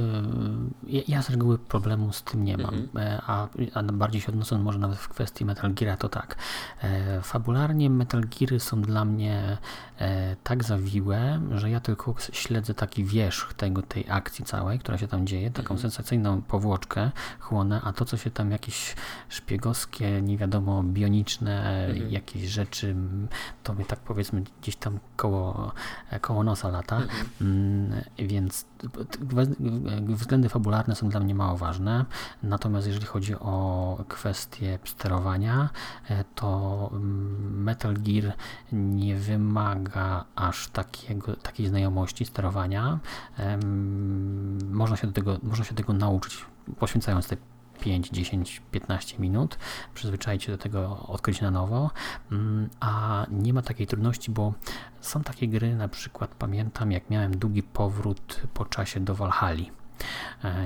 ja- 1.08 1.22
z 1.22 1.30
reguły 1.30 1.58
problemu 1.60 2.14
z 2.14 2.24
tym 2.24 2.44
nie 2.44 2.58
mam, 2.58 2.74
Mhm. 2.76 3.08
E, 3.08 3.22
a, 3.28 3.48
a 3.74 3.84
bardziej 3.84 4.22
się 4.22 4.28
odnosząc 4.32 4.64
może 4.64 4.80
nawet 4.80 4.98
w 4.98 5.10
kwestii 5.10 5.46
Metal 5.46 5.74
Geara, 5.74 5.98
to 5.98 6.10
tak. 6.10 6.36
E, 6.84 7.22
Fabularnie 7.22 7.90
Metal 7.90 8.22
Geary 8.22 8.60
są 8.60 8.82
dla 8.82 9.06
mnie 9.06 9.58
e, 10.00 10.36
tak 10.44 10.64
zawiłe, 10.64 11.42
że 11.52 11.70
ja 11.70 11.80
tylko 11.80 12.16
śledzę 12.32 12.74
taki 12.74 13.04
wierzch 13.04 13.54
tego, 13.54 13.82
tej 13.82 14.06
akcji 14.10 14.46
całej, 14.46 14.80
która 14.80 14.98
się 14.98 15.08
tam 15.08 15.28
dzieje, 15.28 15.52
taką 15.52 15.78
sensacyjną 15.78 16.42
powłoczkę 16.42 17.12
chłonę, 17.40 17.82
a 17.84 17.94
to, 17.94 18.06
co 18.06 18.18
się 18.18 18.32
tam 18.32 18.52
jakieś 18.52 18.96
szpiegowskie, 19.30 20.22
nie 20.22 20.38
wiadomo, 20.38 20.84
bioniczne 20.84 21.88
jakieś 22.10 22.44
rzeczy, 22.44 22.96
to 23.64 23.74
mnie 23.74 23.86
tak 23.86 24.00
powiedzmy 24.00 24.44
gdzieś 24.62 24.76
tam 24.76 25.00
koło, 25.16 25.72
koło 26.22 26.44
nosa 26.44 26.70
lata. 26.70 27.02
Mm, 27.42 28.02
Więc 28.18 28.57
względy 30.08 30.50
fabularne 30.50 30.96
są 30.96 31.10
dla 31.10 31.20
mnie 31.20 31.36
mało 31.36 31.58
ważne. 31.58 32.06
Natomiast 32.44 32.88
jeżeli 32.88 33.06
chodzi 33.06 33.36
o 33.36 33.98
kwestie 34.08 34.80
sterowania, 34.86 35.70
e, 36.10 36.24
to 36.36 36.90
mm, 36.94 37.64
Metal 37.64 37.94
Gear 37.94 38.34
nie 38.72 39.16
wymaga 39.16 40.26
aż 40.36 40.68
takiego, 40.68 41.36
takiej 41.36 41.68
znajomości 41.68 42.26
sterowania. 42.26 43.00
Można 44.72 44.98
się 44.98 45.08
do 45.08 45.14
tego, 45.14 45.38
można 45.44 45.66
się 45.66 45.76
tego 45.76 45.94
nauczyć, 45.94 46.46
poświęcając 46.80 47.28
te 47.28 47.38
5, 47.80 48.10
10, 48.10 48.62
15 48.72 49.20
minut, 49.20 49.58
przyzwyczaić 49.94 50.44
się 50.44 50.52
do 50.52 50.58
tego, 50.58 51.06
odkryć 51.08 51.42
na 51.42 51.52
nowo, 51.52 51.90
Mm, 52.32 52.70
a 52.80 53.26
nie 53.32 53.54
ma 53.54 53.62
takiej 53.62 53.88
trudności, 53.88 54.32
bo 54.32 54.54
są 55.02 55.24
takie 55.24 55.48
gry, 55.48 55.76
na 55.76 55.88
przykład 55.88 56.36
pamiętam, 56.36 56.92
jak 56.92 57.10
miałem 57.10 57.38
długi 57.38 57.64
powrót 57.64 58.42
po 58.54 58.66
czasie 58.66 59.00
do 59.00 59.16
Valhalla. 59.16 59.77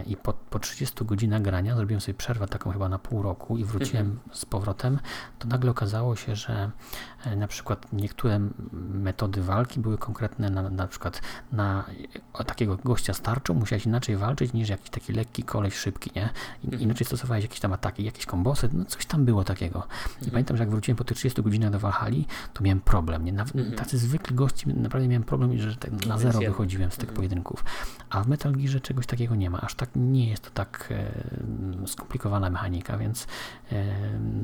I 0.05 0.17
po, 0.17 0.33
po 0.33 0.59
30 0.59 1.05
godzinach 1.05 1.41
grania 1.41 1.75
zrobiłem 1.75 2.01
sobie 2.01 2.13
przerwę 2.13 2.47
taką 2.47 2.71
chyba 2.71 2.89
na 2.89 2.99
pół 2.99 3.21
roku 3.21 3.57
i 3.57 3.65
wróciłem 3.65 4.19
z 4.31 4.45
powrotem, 4.45 4.99
to 5.39 5.47
nagle 5.47 5.71
okazało 5.71 6.15
się, 6.15 6.35
że 6.35 6.71
e, 7.25 7.35
na 7.35 7.47
przykład 7.47 7.93
niektóre 7.93 8.39
metody 8.93 9.41
walki 9.41 9.79
były 9.79 9.97
konkretne, 9.97 10.49
na, 10.49 10.69
na 10.69 10.87
przykład 10.87 11.21
na 11.51 11.85
takiego 12.45 12.77
gościa 12.83 13.13
starczą 13.13 13.53
musiałeś 13.53 13.85
inaczej 13.85 14.17
walczyć 14.17 14.53
niż 14.53 14.69
jakiś 14.69 14.89
taki 14.89 15.13
lekki 15.13 15.43
koleś 15.43 15.75
szybki, 15.75 16.11
nie? 16.15 16.29
I, 16.63 16.83
Inaczej 16.83 17.07
stosowałeś 17.07 17.43
jakieś 17.43 17.59
tam 17.59 17.73
ataki, 17.73 18.03
jakieś 18.03 18.25
kombosy, 18.25 18.69
no 18.73 18.85
coś 18.85 19.05
tam 19.05 19.25
było 19.25 19.43
takiego. 19.43 19.87
I 20.27 20.31
pamiętam, 20.31 20.57
że 20.57 20.63
jak 20.63 20.69
wróciłem 20.71 20.97
po 20.97 21.03
tych 21.03 21.17
30 21.17 21.41
godzinach 21.41 21.71
do 21.71 21.79
Valhalla, 21.79 22.23
to 22.53 22.63
miałem 22.63 22.81
problem, 22.81 23.25
nie? 23.25 23.33
Tacy 23.75 23.97
zwykli 23.97 24.35
gości, 24.35 24.67
naprawdę 24.67 25.07
miałem 25.07 25.23
problem, 25.23 25.57
że 25.57 25.75
tak 25.75 26.05
na 26.05 26.17
zero 26.17 26.39
wychodziłem 26.39 26.91
z 26.91 26.97
tych 26.97 27.13
pojedynków. 27.13 27.63
A 28.09 28.23
w 28.23 28.27
Metal 28.27 28.51
Gearze 28.51 28.79
czegoś 28.79 29.05
takiego 29.05 29.20
nie 29.35 29.49
ma. 29.49 29.61
Aż 29.61 29.75
tak 29.75 29.89
nie 29.95 30.29
jest 30.29 30.43
to 30.43 30.49
tak 30.49 30.89
e, 30.91 31.87
skomplikowana 31.87 32.49
mechanika, 32.49 32.97
więc 32.97 33.27
e, 33.71 33.85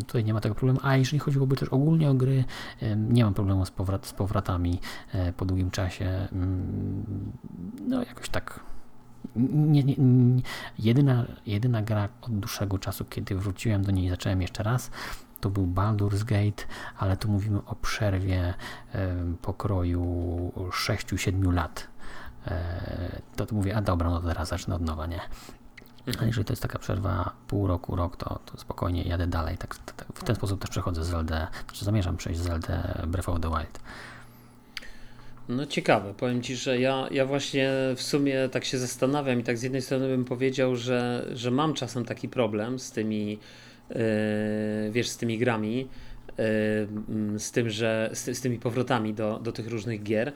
tutaj 0.08 0.24
nie 0.24 0.34
ma 0.34 0.42
tego 0.42 0.56
problemu. 0.56 0.80
A 0.84 0.98
jeżeli 0.98 1.20
chodziłoby 1.20 1.56
też 1.56 1.70
ogólnie 1.70 2.10
o 2.10 2.14
gry, 2.14 2.44
e, 2.82 2.96
nie 2.96 3.24
mam 3.24 3.34
problemu 3.34 3.66
z, 3.66 3.72
powrat, 3.72 4.06
z 4.06 4.14
powrotami 4.14 4.80
e, 5.14 5.34
po 5.34 5.46
długim 5.46 5.72
czasie. 5.72 6.28
Mm, 6.32 7.32
No 7.88 8.04
jakoś 8.04 8.30
tak. 8.30 8.60
Nie, 9.36 9.84
nie, 9.84 9.96
nie, 9.98 10.42
jedyna, 10.80 11.26
jedyna 11.46 11.82
gra 11.82 12.10
od 12.22 12.40
dłuższego 12.40 12.80
czasu, 12.80 13.06
kiedy 13.06 13.36
wróciłem 13.36 13.84
do 13.84 13.92
niej 13.92 14.06
i 14.06 14.10
zacząłem 14.10 14.42
jeszcze 14.42 14.64
raz, 14.64 14.92
to 15.40 15.50
był 15.50 15.68
Baldur's 15.68 16.24
Gate, 16.24 16.64
ale 16.98 17.18
tu 17.18 17.30
mówimy 17.30 17.66
o 17.66 17.76
przerwie 17.76 18.54
e, 18.94 19.16
pokroju 19.42 20.04
6-7 20.56 21.54
lat. 21.54 21.88
E, 22.48 23.22
to, 23.36 23.46
to 23.46 23.56
mówię, 23.56 23.76
a 23.76 23.82
dobra, 23.82 24.10
no 24.10 24.22
teraz 24.22 24.50
zacznę 24.50 24.76
od 24.76 24.82
nowa, 24.82 25.06
nie? 25.06 25.20
A 26.20 26.26
jeżeli 26.26 26.46
to 26.46 26.54
jest 26.54 26.62
taka 26.62 26.80
przerwa 26.80 27.32
pół 27.48 27.68
roku, 27.68 27.96
rok, 27.96 28.18
to, 28.18 28.40
to 28.46 28.58
spokojnie 28.58 29.04
jadę 29.04 29.28
dalej. 29.28 29.58
Tak, 29.58 29.76
tak, 29.78 30.08
w 30.14 30.24
ten 30.24 30.36
sposób 30.36 30.62
też 30.62 30.70
przechodzę 30.70 31.04
z 31.04 31.08
Zelda, 31.08 31.48
znaczy 31.66 31.86
zamierzam 31.86 32.18
przejść 32.18 32.40
z 32.40 32.44
Zelda 32.44 33.04
Breath 33.08 33.30
of 33.30 33.40
the 33.42 33.50
Wild. 33.50 33.80
No 35.50 35.66
ciekawe, 35.66 36.14
powiem 36.14 36.42
Ci, 36.42 36.56
że 36.56 36.80
ja, 36.80 37.08
ja 37.12 37.26
właśnie 37.26 37.72
w 37.96 38.02
sumie 38.02 38.50
tak 38.50 38.66
się 38.66 38.78
zastanawiam 38.78 39.40
i 39.40 39.44
tak 39.44 39.58
z 39.58 39.64
jednej 39.64 39.82
strony 39.82 40.08
bym 40.08 40.26
powiedział, 40.26 40.76
że, 40.76 41.28
że 41.34 41.52
mam 41.52 41.74
czasem 41.74 42.06
taki 42.06 42.30
problem 42.30 42.80
z 42.80 42.92
tymi, 42.92 43.30
yy, 43.90 43.98
wiesz, 44.92 45.10
z 45.10 45.18
tymi 45.18 45.38
grami, 45.38 45.88
yy, 46.38 47.40
z 47.40 47.52
tym, 47.52 47.70
że 47.70 48.10
z, 48.14 48.38
z 48.38 48.42
tymi 48.42 48.60
powrotami 48.60 49.14
do, 49.14 49.40
do 49.40 49.52
tych 49.52 49.68
różnych 49.68 50.04
gier, 50.04 50.34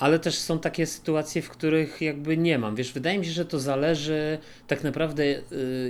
ale 0.00 0.18
też 0.18 0.38
są 0.38 0.58
takie 0.58 0.86
sytuacje, 0.86 1.42
w 1.42 1.50
których 1.50 2.00
jakby 2.00 2.36
nie 2.36 2.58
mam. 2.58 2.76
Wiesz, 2.76 2.92
wydaje 2.92 3.18
mi 3.18 3.26
się, 3.26 3.32
że 3.32 3.44
to 3.44 3.60
zależy 3.60 4.38
tak 4.66 4.84
naprawdę 4.84 5.26
yy, 5.26 5.42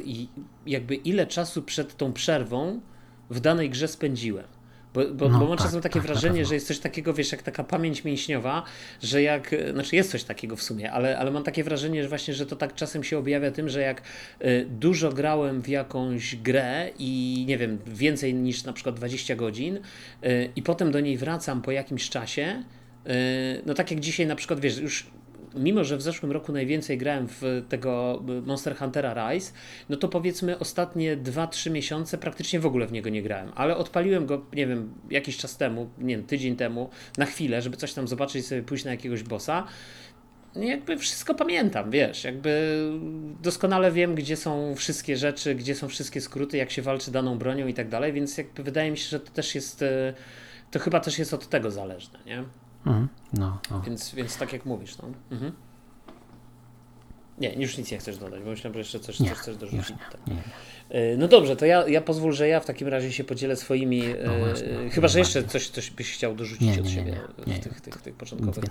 i 0.05 0.29
jakby 0.67 0.95
ile 0.95 1.26
czasu 1.26 1.62
przed 1.62 1.96
tą 1.96 2.12
przerwą 2.12 2.81
w 3.31 3.40
danej 3.40 3.70
grze 3.70 3.88
spędziłem. 3.88 4.44
Bo, 4.94 5.01
bo, 5.14 5.29
No 5.29 5.38
bo 5.38 5.46
mam 5.46 5.57
tak, 5.57 5.66
czasem 5.66 5.81
takie 5.81 6.01
tak, 6.01 6.09
wrażenie, 6.09 6.44
że 6.44 6.55
jest 6.55 6.66
coś 6.66 6.79
takiego, 6.79 7.14
wiesz, 7.14 7.33
jak 7.33 7.42
taka 7.42 7.64
pamięć 7.64 8.05
mięśniowa, 8.05 8.62
że 9.03 9.23
jak, 9.23 9.55
znaczy 9.73 9.96
jest 9.96 10.11
coś 10.11 10.25
takiego 10.25 10.57
w 10.57 10.62
sumie, 10.62 10.92
ale, 10.92 11.18
ale 11.18 11.31
mam 11.31 11.42
takie 11.42 11.64
wrażenie, 11.64 12.03
że 12.03 12.09
właśnie, 12.09 12.35
że 12.35 12.46
to 12.46 12.57
tak 12.57 12.75
czasem 12.75 13.05
się 13.05 13.18
objawia 13.18 13.51
tym, 13.51 13.68
że 13.68 13.81
jak 13.81 14.03
y, 14.42 14.66
dużo 14.70 15.12
grałem 15.12 15.62
w 15.62 15.68
jakąś 15.68 16.37
grę 16.37 16.90
i 16.99 17.44
nie 17.49 17.59
wiem, 17.59 17.79
więcej 17.87 18.35
niż 18.35 18.64
na 18.64 18.73
przykład 18.73 18.94
20 18.94 19.37
godzin 19.37 19.77
y, 20.25 20.51
i 20.57 20.62
potem 20.62 20.92
do 20.92 21.01
niej 21.01 21.16
wracam 21.16 21.62
po 21.62 21.70
jakimś 21.70 22.11
czasie, 22.11 22.62
y, 22.77 22.80
no 23.67 23.75
tak 23.75 23.91
jak 23.91 24.01
dzisiaj 24.01 24.27
na 24.27 24.37
przykład, 24.37 24.61
wiesz, 24.61 24.79
już 24.79 25.07
mimo, 25.55 25.85
że 25.85 25.97
w 25.97 26.03
zeszłym 26.03 26.33
roku 26.33 26.53
najwięcej 26.53 26.99
grałem 26.99 27.29
w 27.29 27.65
tego 27.69 28.23
Monster 28.47 28.77
Huntera 28.77 29.31
Rise, 29.31 29.53
no 29.89 29.97
to 29.97 30.09
powiedzmy 30.09 30.59
ostatnie 30.59 31.17
2-3 31.17 31.71
miesiące 31.71 32.19
praktycznie 32.19 32.61
w 32.61 32.67
ogóle 32.67 32.87
w 32.87 32.93
niego 32.93 33.11
nie 33.11 33.23
grałem, 33.23 33.53
ale 33.55 33.77
odpaliłem 33.77 34.27
go, 34.27 34.47
nie 34.53 34.67
wiem, 34.67 34.95
jakiś 35.11 35.37
czas 35.37 35.57
temu, 35.57 35.91
nie 35.99 36.17
wiem, 36.17 36.27
tydzień 36.27 36.57
temu, 36.57 36.91
na 37.19 37.27
chwilę, 37.27 37.63
żeby 37.63 37.77
coś 37.77 37.93
tam 37.93 38.09
zobaczyć, 38.09 38.47
sobie 38.47 38.63
pójść 38.63 38.85
na 38.85 38.91
jakiegoś 38.91 39.23
bossa. 39.23 39.67
No 40.55 40.63
jakby 40.63 40.97
wszystko 40.97 41.35
pamiętam, 41.35 41.91
wiesz, 41.91 42.25
jakby 42.25 42.81
doskonale 43.43 43.93
wiem, 43.93 44.15
gdzie 44.15 44.37
są 44.37 44.75
wszystkie 44.75 45.17
rzeczy, 45.17 45.55
gdzie 45.55 45.75
są 45.75 45.89
wszystkie 45.89 46.21
skróty, 46.21 46.57
jak 46.57 46.71
się 46.71 46.83
walczy 46.83 47.11
daną 47.11 47.39
bronią 47.39 47.67
i 47.67 47.75
tak 47.75 47.89
dalej, 47.89 48.13
więc 48.13 48.39
jakby 48.39 48.63
wydaje 48.63 48.91
mi 48.91 48.99
się, 48.99 49.09
że 49.09 49.21
to 49.21 49.31
też 49.31 49.55
jest, 49.55 49.83
e, 49.83 50.15
to 50.71 50.79
chyba 50.79 51.01
też 51.01 51.19
jest 51.19 51.35
od 51.35 51.49
tego 51.49 51.71
zależne, 51.71 52.19
nie? 52.27 52.45
Mhm. 52.87 53.09
No, 53.33 53.59
no. 53.71 53.81
Więc, 53.81 54.14
więc 54.14 54.37
tak 54.37 54.53
jak 54.53 54.64
mówisz, 54.66 54.99
no. 54.99 55.05
Mhm. 55.31 55.53
Nie, 57.38 57.55
już 57.55 57.79
nic 57.79 57.90
nie 57.90 57.99
chcesz 57.99 58.19
dodać, 58.19 58.43
bo 58.43 58.51
myślałem, 58.51 58.75
że 58.75 58.79
jeszcze 58.79 59.01
coś, 59.01 59.21
Nie, 59.21 59.29
coś 59.31 59.38
chcesz 59.38 59.57
dorzucić. 59.57 59.90
nie. 59.90 59.97
Tak. 60.12 60.27
nie. 60.27 60.43
E, 60.88 61.16
No 61.16 61.29
dobrze, 61.29 61.57
to 61.57 61.66
ja, 61.66 61.88
ja 61.88 62.01
pozwól, 62.01 62.33
że 62.33 62.49
ja 62.49 62.61
w 62.61 62.64
takim 62.66 62.88
razie 62.88 63.12
się 63.12 63.25
podzielę 63.25 63.57
swoimi. 63.57 64.05
e, 64.07 64.16
No 64.27 64.38
właśnie, 64.38 64.90
chyba, 64.90 65.09
że 65.09 65.14
no 65.14 65.19
jeszcze 65.19 65.45
coś, 65.45 65.69
coś 65.69 65.90
byś 65.90 66.12
chciał 66.12 66.35
dorzucić 66.35 66.79
od 66.79 66.88
siebie 66.88 67.21
w 67.38 67.59
tych, 67.59 67.81
tych, 67.81 67.97
tych 68.03 68.14
początkowych. 68.14 68.64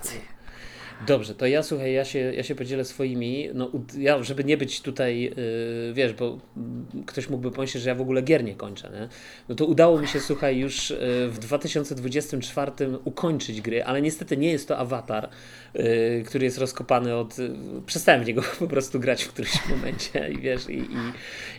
Dobrze, 1.06 1.34
to 1.34 1.46
ja 1.46 1.62
słuchaj, 1.62 1.92
ja 1.92 2.04
się, 2.04 2.18
ja 2.18 2.42
się 2.42 2.54
podzielę 2.54 2.84
swoimi. 2.84 3.48
No, 3.54 3.70
ja, 3.98 4.22
żeby 4.22 4.44
nie 4.44 4.56
być 4.56 4.80
tutaj, 4.80 5.22
yy, 5.22 5.92
wiesz, 5.94 6.12
bo 6.12 6.38
mm, 6.56 6.86
ktoś 7.06 7.28
mógłby 7.28 7.50
pomyśleć, 7.50 7.82
że 7.82 7.88
ja 7.88 7.94
w 7.94 8.00
ogóle 8.00 8.22
gier 8.22 8.44
nie 8.44 8.54
kończę, 8.54 8.90
nie? 8.92 9.08
No 9.48 9.54
to 9.54 9.66
udało 9.66 10.00
mi 10.00 10.08
się, 10.08 10.20
słuchaj, 10.20 10.58
już 10.58 10.90
yy, 10.90 11.28
w 11.28 11.38
2024 11.38 12.72
ukończyć 13.04 13.60
gry, 13.60 13.84
ale 13.84 14.02
niestety 14.02 14.36
nie 14.36 14.50
jest 14.50 14.68
to 14.68 14.78
awatar, 14.78 15.28
yy, 15.74 16.22
który 16.26 16.44
jest 16.44 16.58
rozkopany 16.58 17.16
od. 17.16 17.38
Yy, 17.38 17.50
przestałem 17.86 18.24
w 18.24 18.26
niego 18.26 18.42
po 18.58 18.66
prostu 18.66 19.00
grać 19.00 19.24
w 19.24 19.28
którymś 19.28 19.68
momencie 19.70 20.32
i 20.32 20.38
wiesz, 20.38 20.68
i, 20.68 20.78
i, 20.78 21.12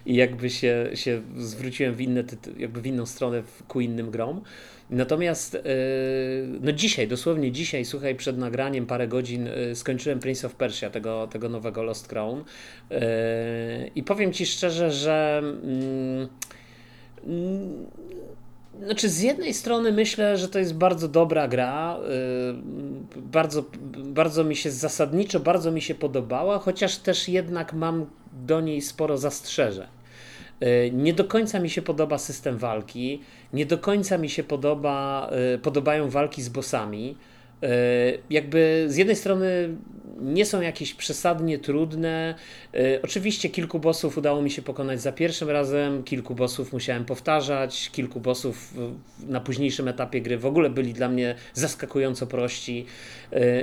i 0.06 0.15
jakby 0.15 0.49
się, 0.49 0.89
się 0.93 1.21
zwróciłem 1.38 1.95
w 1.95 2.01
inne, 2.01 2.23
jakby 2.58 2.82
w 2.82 2.88
inną 2.88 3.06
stronę 3.06 3.43
ku 3.67 3.82
innym 3.82 4.12
grom. 4.12 4.41
Natomiast 4.91 5.54
yy, 5.54 5.62
no 6.62 6.71
dzisiaj, 6.71 7.08
dosłownie 7.08 7.51
dzisiaj, 7.51 7.86
słuchaj, 7.86 8.15
przed 8.15 8.38
nagraniem 8.38 8.86
parę 8.86 9.08
godzin 9.08 9.45
yy, 9.45 9.75
skończyłem 9.75 10.19
Prince 10.19 10.45
of 10.45 10.56
Persia, 10.56 10.89
tego, 10.89 11.27
tego 11.27 11.49
nowego 11.49 11.84
Lost 11.84 12.08
Crown. 12.08 12.43
Yy, 12.89 12.97
I 13.95 14.04
powiem 14.04 14.34
Ci 14.34 14.45
szczerze, 14.45 14.91
że 14.91 15.41
mm, 15.63 16.27
znaczy 18.84 19.10
z 19.10 19.21
jednej 19.21 19.54
strony 19.54 19.91
myślę, 19.91 20.38
że 20.38 20.47
to 20.47 20.60
jest 20.60 20.75
bardzo 20.75 21.08
dobra 21.08 21.47
gra, 21.47 21.97
bardzo, 23.15 23.63
bardzo 23.97 24.43
mi 24.43 24.56
się 24.56 24.71
zasadniczo, 24.71 25.39
bardzo 25.39 25.71
mi 25.71 25.82
się 25.82 25.95
podobała, 25.95 26.60
chociaż 26.60 26.97
też 26.97 27.30
jednak 27.30 27.73
mam 27.73 28.06
do 28.47 28.62
niej 28.62 28.82
sporo 28.82 29.17
zastrzeżeń. 29.17 29.88
Yy, 30.62 30.91
Nie 30.91 31.13
do 31.13 31.24
końca 31.26 31.60
mi 31.60 31.69
się 31.69 31.82
podoba 31.82 32.17
system 32.17 32.58
walki, 32.58 33.21
nie 33.54 33.65
do 33.65 33.78
końca 33.78 34.17
mi 34.17 34.30
się 34.30 34.43
podoba, 34.43 35.30
yy, 35.52 35.58
podobają 35.60 36.10
walki 36.10 36.41
z 36.41 36.50
bossami. 36.50 37.17
Jakby 38.30 38.86
z 38.88 38.97
jednej 38.97 39.15
strony 39.15 39.76
nie 40.21 40.45
są 40.45 40.62
jakieś 40.62 40.93
przesadnie 40.93 41.60
trudne. 41.60 42.36
Oczywiście 43.04 43.50
kilku 43.50 43.80
bossów 43.80 44.17
udało 44.17 44.41
mi 44.41 44.52
się 44.52 44.62
pokonać 44.62 45.02
za 45.02 45.12
pierwszym 45.12 45.50
razem, 45.50 46.04
kilku 46.04 46.36
bossów 46.36 46.74
musiałem 46.74 47.06
powtarzać, 47.06 47.89
kilku 47.91 48.19
bossów 48.19 48.74
na 49.28 49.39
późniejszym 49.39 49.88
etapie 49.88 50.21
gry 50.21 50.38
w 50.38 50.45
ogóle 50.45 50.69
byli 50.69 50.93
dla 50.93 51.10
mnie 51.10 51.36
zaskakująco 51.54 52.28
prości, 52.28 52.86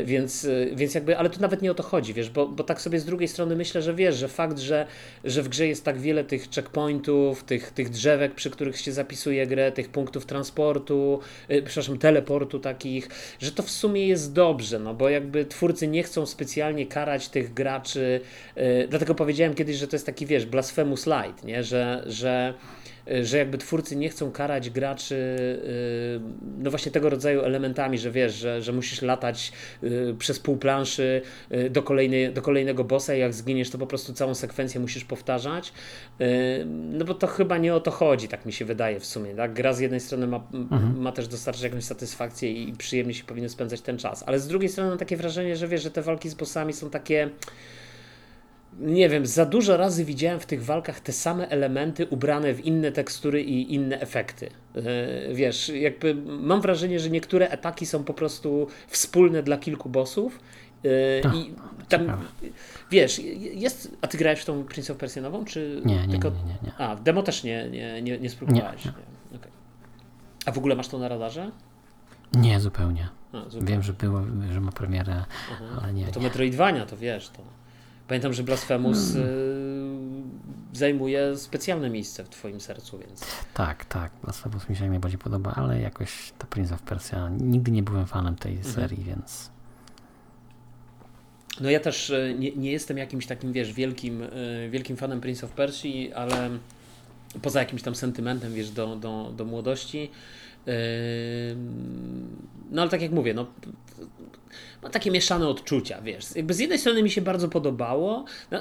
więc, 0.05 0.49
więc 0.75 0.95
jakby, 0.95 1.19
ale 1.19 1.31
tu 1.31 1.41
nawet 1.41 1.63
nie 1.63 1.71
o 1.71 1.75
to 1.75 1.83
chodzi, 1.83 2.15
wiesz, 2.15 2.31
bo, 2.31 2.49
bo 2.49 2.65
tak 2.65 2.81
sobie 2.81 3.01
z 3.01 3.05
drugiej 3.05 3.29
strony 3.29 3.57
myślę, 3.57 3.83
że 3.83 3.95
wiesz, 3.95 4.17
że 4.17 4.29
fakt, 4.29 4.59
że, 4.59 4.87
że 5.25 5.43
w 5.43 5.49
grze 5.49 5.67
jest 5.67 5.85
tak 5.85 5.99
wiele 5.99 6.25
tych 6.25 6.51
checkpointów, 6.51 7.45
tych, 7.45 7.71
tych 7.71 7.89
drzewek, 7.91 8.35
przy 8.35 8.51
których 8.51 8.81
się 8.81 8.93
zapisuje 8.93 9.47
grę, 9.47 9.73
tych 9.73 9.89
punktów 9.89 10.27
transportu, 10.27 11.21
przepraszam, 11.65 11.99
teleportu 11.99 12.59
takich, 12.59 13.09
że 13.41 13.53
to 13.53 13.63
w 13.63 13.71
sumie 13.71 13.88
jest 13.97 14.33
dobrze, 14.33 14.79
no 14.79 14.95
bo 14.95 15.09
jakby 15.09 15.45
twórcy 15.45 15.89
nie 15.89 16.03
chcą 16.03 16.27
specjalnie 16.27 16.87
karać 16.87 17.29
tych 17.29 17.55
graczy, 17.55 18.21
yy, 18.57 18.87
dlatego 18.91 19.15
powiedziałem 19.15 19.55
kiedyś, 19.55 19.77
że 19.77 19.89
to 19.89 19.97
jest 19.97 20.07
taki, 20.07 20.27
wiesz, 20.27 20.47
blasphemous 20.47 21.07
light, 21.07 21.45
nie? 21.45 21.65
Że, 21.65 22.03
że 22.07 22.55
że 23.23 23.39
jakby 23.39 23.59
twórcy 23.59 23.97
nie 23.97 24.09
chcą 24.09 24.31
karać 24.31 24.71
graczy 24.71 25.39
yy, 26.15 26.21
no 26.59 26.71
właśnie 26.71 26.93
tego 26.93 27.11
rodzaju 27.11 27.41
elementami, 27.41 27.99
że 27.99 28.11
wiesz, 28.11 28.35
że, 28.35 28.63
że 28.63 28.73
musisz 28.73 29.03
latać 29.03 29.53
yy, 29.83 30.15
przez 30.19 30.39
pół 30.39 30.57
planszy 30.57 31.23
do, 31.71 31.83
kolejnej, 31.83 32.33
do 32.33 32.43
kolejnego 32.43 32.85
bossa 32.85 33.15
i 33.15 33.21
jak 33.21 33.35
zginiesz, 33.35 33.71
to 33.71 33.79
po 33.79 33.87
prostu 33.87 34.13
całą 34.13 34.35
sekwencję 34.35 34.81
musisz 34.81 35.05
powtarzać. 35.05 35.73
No 36.75 37.05
bo 37.05 37.15
to 37.15 37.27
chyba 37.27 37.59
nie 37.59 37.75
o 37.75 37.81
to 37.81 37.91
chodzi, 37.91 38.29
tak 38.29 38.47
mi 38.47 38.53
się 38.53 38.65
wydaje 38.65 39.01
w 39.01 39.07
sumie. 39.07 39.35
Tak? 39.35 39.55
Gra 39.55 39.73
z 39.73 39.81
jednej 39.81 40.01
strony 40.01 40.27
ma, 40.27 40.41
mhm. 40.55 41.01
ma 41.01 41.13
też 41.13 41.29
dostarczyć 41.29 41.63
jakąś 41.63 41.85
satysfakcję 41.85 42.53
i 42.53 42.73
przyjemnie 42.73 43.15
się 43.15 43.25
powinien 43.25 43.51
spędzać 43.51 43.81
ten 43.81 43.99
czas, 43.99 44.25
ale 44.27 44.41
z 44.41 44.49
drugiej 44.49 44.69
strony 44.69 44.91
mam 44.91 44.99
takie 44.99 45.17
wrażenie, 45.17 45.57
że 45.57 45.69
wiesz, 45.69 45.83
że 45.83 45.91
te 45.91 46.03
walki 46.03 46.29
z 46.29 46.35
bossami 46.35 46.73
są 46.73 46.91
takie 46.91 47.31
nie 48.79 49.09
wiem, 49.09 49.27
za 49.27 49.47
dużo 49.47 49.77
razy 49.77 50.05
widziałem 50.05 50.41
w 50.41 50.47
tych 50.47 50.65
walkach 50.65 51.01
te 51.01 51.13
same 51.13 51.49
elementy 51.49 52.07
ubrane 52.07 52.55
w 52.55 52.65
inne 52.65 52.93
tekstury 52.93 53.43
i 53.43 53.75
inne 53.75 54.01
efekty. 54.01 54.51
E, 54.77 55.35
wiesz, 55.35 55.69
jakby 55.69 56.15
mam 56.25 56.61
wrażenie, 56.61 57.01
że 57.01 57.11
niektóre 57.11 57.51
ataki 57.51 57.87
są 57.87 58.05
po 58.05 58.15
prostu 58.15 58.67
wspólne 58.89 59.43
dla 59.43 59.59
kilku 59.59 59.89
bossów. 59.89 60.41
E, 60.85 60.89
I 61.37 61.55
tam, 61.89 62.01
ciekawe. 62.01 62.25
wiesz, 62.91 63.21
jest. 63.55 63.97
A 64.01 64.07
ty 64.07 64.19
grałeś 64.19 64.41
w 64.41 64.45
tą 64.45 64.65
Prince 64.65 64.91
of 64.91 64.97
Persia 64.97 65.21
nową? 65.21 65.45
Czy 65.45 65.83
nie, 65.85 66.07
nie, 66.07 66.09
tylko, 66.09 66.31
nie, 66.31 66.37
nie, 66.37 66.59
nie. 66.63 66.75
A, 66.79 66.97
w 66.97 67.03
demo 67.03 67.23
też 67.23 67.45
nie, 67.45 67.71
nie, 67.71 68.03
nie, 68.03 68.19
nie 68.19 68.31
spróbowałeś. 68.31 68.85
Nie, 68.85 68.91
nie. 69.33 69.39
Okay. 69.39 69.51
A 70.47 70.53
w 70.53 70.59
ogóle 70.59 70.77
masz 70.77 70.89
to 70.89 70.99
na 70.99 71.09
radarze? 71.09 71.51
Nie, 72.35 72.61
zupełnie. 72.61 73.09
A, 73.33 73.43
zupełnie. 73.45 73.67
Wiem, 73.67 73.83
że 73.83 73.93
było, 73.93 74.23
że 74.53 74.61
ma 74.61 74.73
premierę, 74.73 75.25
Aha. 75.53 75.65
ale 75.83 75.93
nie. 75.93 76.07
No 76.07 76.13
to 76.13 76.21
Metroidvania, 76.21 76.87
to 76.87 76.97
wiesz, 76.97 77.29
to. 77.29 77.58
Pamiętam, 78.09 78.33
że 78.33 78.43
Blasphemous 78.43 79.13
hmm. 79.13 79.29
y, 80.75 80.79
zajmuje 80.79 81.37
specjalne 81.37 81.91
miejsce 81.91 82.25
w 82.25 82.29
Twoim 82.29 82.61
sercu, 82.61 82.99
więc. 82.99 83.25
Tak, 83.55 83.85
tak. 83.85 84.13
Blasphemous 84.25 84.69
mi 84.69 84.77
się 84.77 84.89
najbardziej 84.89 85.19
podoba, 85.19 85.53
ale 85.57 85.81
jakoś 85.81 86.33
to 86.39 86.47
Prince 86.47 86.73
of 86.73 86.83
Persia. 86.83 87.29
Nigdy 87.29 87.71
nie 87.71 87.83
byłem 87.83 88.07
fanem 88.07 88.37
tej 88.37 88.57
mhm. 88.57 88.75
serii, 88.75 89.05
więc. 89.05 89.51
No 91.61 91.71
ja 91.71 91.81
też 91.81 92.11
y, 92.11 92.37
nie, 92.39 92.57
nie, 92.57 92.73
jestem 92.73 92.99
jakimś 92.99 93.27
takim, 93.27 93.53
wiesz, 93.53 93.73
wielkim, 93.73 94.23
y, 94.23 94.69
wielkim 94.71 94.97
fanem 94.97 95.21
Prince 95.21 95.45
of 95.45 95.51
Persia, 95.51 96.15
ale 96.15 96.51
poza 97.43 97.61
jakimś 97.61 97.83
tam 97.83 97.95
sentymentem, 97.95 98.55
wiesz, 98.55 98.71
do, 98.71 98.97
do, 98.97 99.33
do 99.37 99.45
młodości. 99.45 100.11
No 102.71 102.83
ale 102.83 102.91
tak 102.91 103.03
jak 103.03 103.13
mówię, 103.13 103.35
no 103.35 103.47
ma 104.83 104.91
takie 104.91 105.11
mieszane 105.11 105.49
odczucia, 105.49 106.03
wiesz. 106.03 106.37
Jakby 106.37 106.55
z 106.55 106.59
jednej 106.59 106.79
strony 106.79 107.03
mi 107.03 107.11
się 107.11 107.21
bardzo 107.21 107.49
podobało, 107.49 108.25
no, 108.51 108.59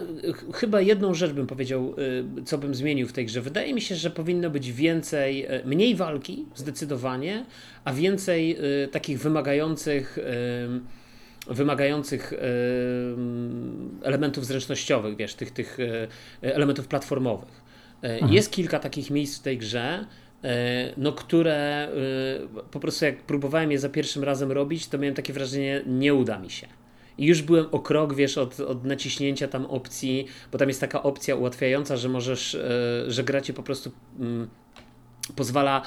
chyba 0.54 0.82
jedną 0.82 1.14
rzecz 1.14 1.32
bym 1.32 1.48
powiedział, 1.48 1.96
y, 2.40 2.44
co 2.44 2.58
bym 2.58 2.76
zmienił 2.76 3.08
w 3.08 3.14
tej 3.14 3.26
grze. 3.26 3.42
Wydaje 3.42 3.74
mi 3.74 3.82
się, 3.82 3.96
że 3.96 4.10
powinno 4.10 4.50
być 4.50 4.72
więcej, 4.72 5.52
y, 5.52 5.66
mniej 5.66 5.96
walki, 5.96 6.46
zdecydowanie, 6.56 7.46
a 7.86 7.94
więcej 7.94 8.58
y, 8.84 8.88
takich 8.88 9.20
wymagających 9.20 10.18
wymagających 11.48 12.34
elementów 14.04 14.46
zręcznościowych, 14.46 15.16
wiesz, 15.16 15.34
tych, 15.34 15.52
tych 15.52 15.78
elementów 16.42 16.88
platformowych. 16.88 17.62
Mhm. 18.02 18.34
Jest 18.34 18.52
kilka 18.52 18.80
takich 18.80 19.10
miejsc 19.10 19.40
w 19.40 19.42
tej 19.42 19.58
grze, 19.58 20.06
no 20.98 21.12
które 21.12 21.56
e, 21.56 22.62
po 22.72 22.80
prostu 22.80 23.06
jak 23.06 23.24
próbowałem 23.24 23.72
je 23.72 23.80
za 23.80 23.90
pierwszym 23.90 24.24
razem 24.24 24.52
robić, 24.52 24.88
to 24.88 24.98
miałem 24.98 25.16
takie 25.16 25.34
wrażenie, 25.34 25.82
nie 25.86 26.14
uda 26.14 26.40
mi 26.40 26.50
się. 26.50 26.68
I 27.18 27.26
już 27.26 27.42
byłem 27.42 27.66
o 27.72 27.80
krok, 27.80 28.16
wiesz, 28.16 28.38
od, 28.38 28.60
od 28.60 28.86
naciśnięcia 28.86 29.48
tam 29.48 29.66
opcji, 29.66 30.28
bo 30.52 30.58
tam 30.58 30.68
jest 30.68 30.82
taka 30.82 31.04
opcja 31.04 31.36
ułatwiająca, 31.36 31.98
że 31.98 32.10
możesz, 32.10 32.56
e, 32.56 33.04
że 33.08 33.24
gracie 33.24 33.54
po 33.54 33.64
prostu 33.64 33.92
mm, 34.20 34.50
pozwala 35.36 35.82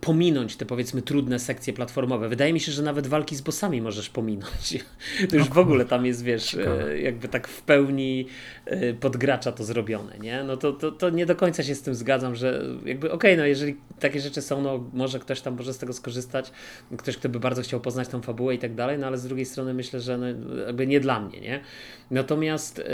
pominąć 0.00 0.56
te 0.56 0.66
powiedzmy 0.66 1.02
trudne 1.02 1.38
sekcje 1.38 1.72
platformowe. 1.72 2.28
Wydaje 2.28 2.52
mi 2.52 2.60
się, 2.60 2.72
że 2.72 2.82
nawet 2.82 3.06
walki 3.06 3.36
z 3.36 3.40
bossami 3.40 3.82
możesz 3.82 4.10
pominąć. 4.10 4.84
To 5.30 5.36
już 5.40 5.48
w 5.48 5.58
ogóle 5.58 5.84
tam 5.84 6.06
jest, 6.06 6.24
wiesz, 6.24 6.50
Ciekawe. 6.50 7.00
jakby 7.00 7.28
tak 7.28 7.48
w 7.48 7.62
pełni 7.62 8.26
Y, 8.72 8.94
pod 9.00 9.16
gracza 9.16 9.52
to 9.52 9.64
zrobione, 9.64 10.18
nie? 10.18 10.44
No 10.44 10.56
to, 10.56 10.72
to, 10.72 10.92
to 10.92 11.10
nie 11.10 11.26
do 11.26 11.36
końca 11.36 11.62
się 11.62 11.74
z 11.74 11.82
tym 11.82 11.94
zgadzam, 11.94 12.34
że 12.34 12.62
jakby 12.84 13.12
okej, 13.12 13.32
okay, 13.32 13.36
no 13.36 13.46
jeżeli 13.46 13.76
takie 14.00 14.20
rzeczy 14.20 14.42
są, 14.42 14.62
no 14.62 14.90
może 14.92 15.18
ktoś 15.18 15.40
tam 15.40 15.56
może 15.56 15.74
z 15.74 15.78
tego 15.78 15.92
skorzystać, 15.92 16.52
ktoś, 16.98 17.16
kto 17.16 17.28
by 17.28 17.40
bardzo 17.40 17.62
chciał 17.62 17.80
poznać 17.80 18.08
tą 18.08 18.22
fabułę 18.22 18.54
i 18.54 18.58
tak 18.58 18.74
dalej, 18.74 18.98
no 18.98 19.06
ale 19.06 19.18
z 19.18 19.24
drugiej 19.24 19.46
strony 19.46 19.74
myślę, 19.74 20.00
że 20.00 20.18
no, 20.18 20.26
jakby 20.66 20.86
nie 20.86 21.00
dla 21.00 21.20
mnie, 21.20 21.40
nie? 21.40 21.60
Natomiast 22.10 22.78
yy, 22.78 22.84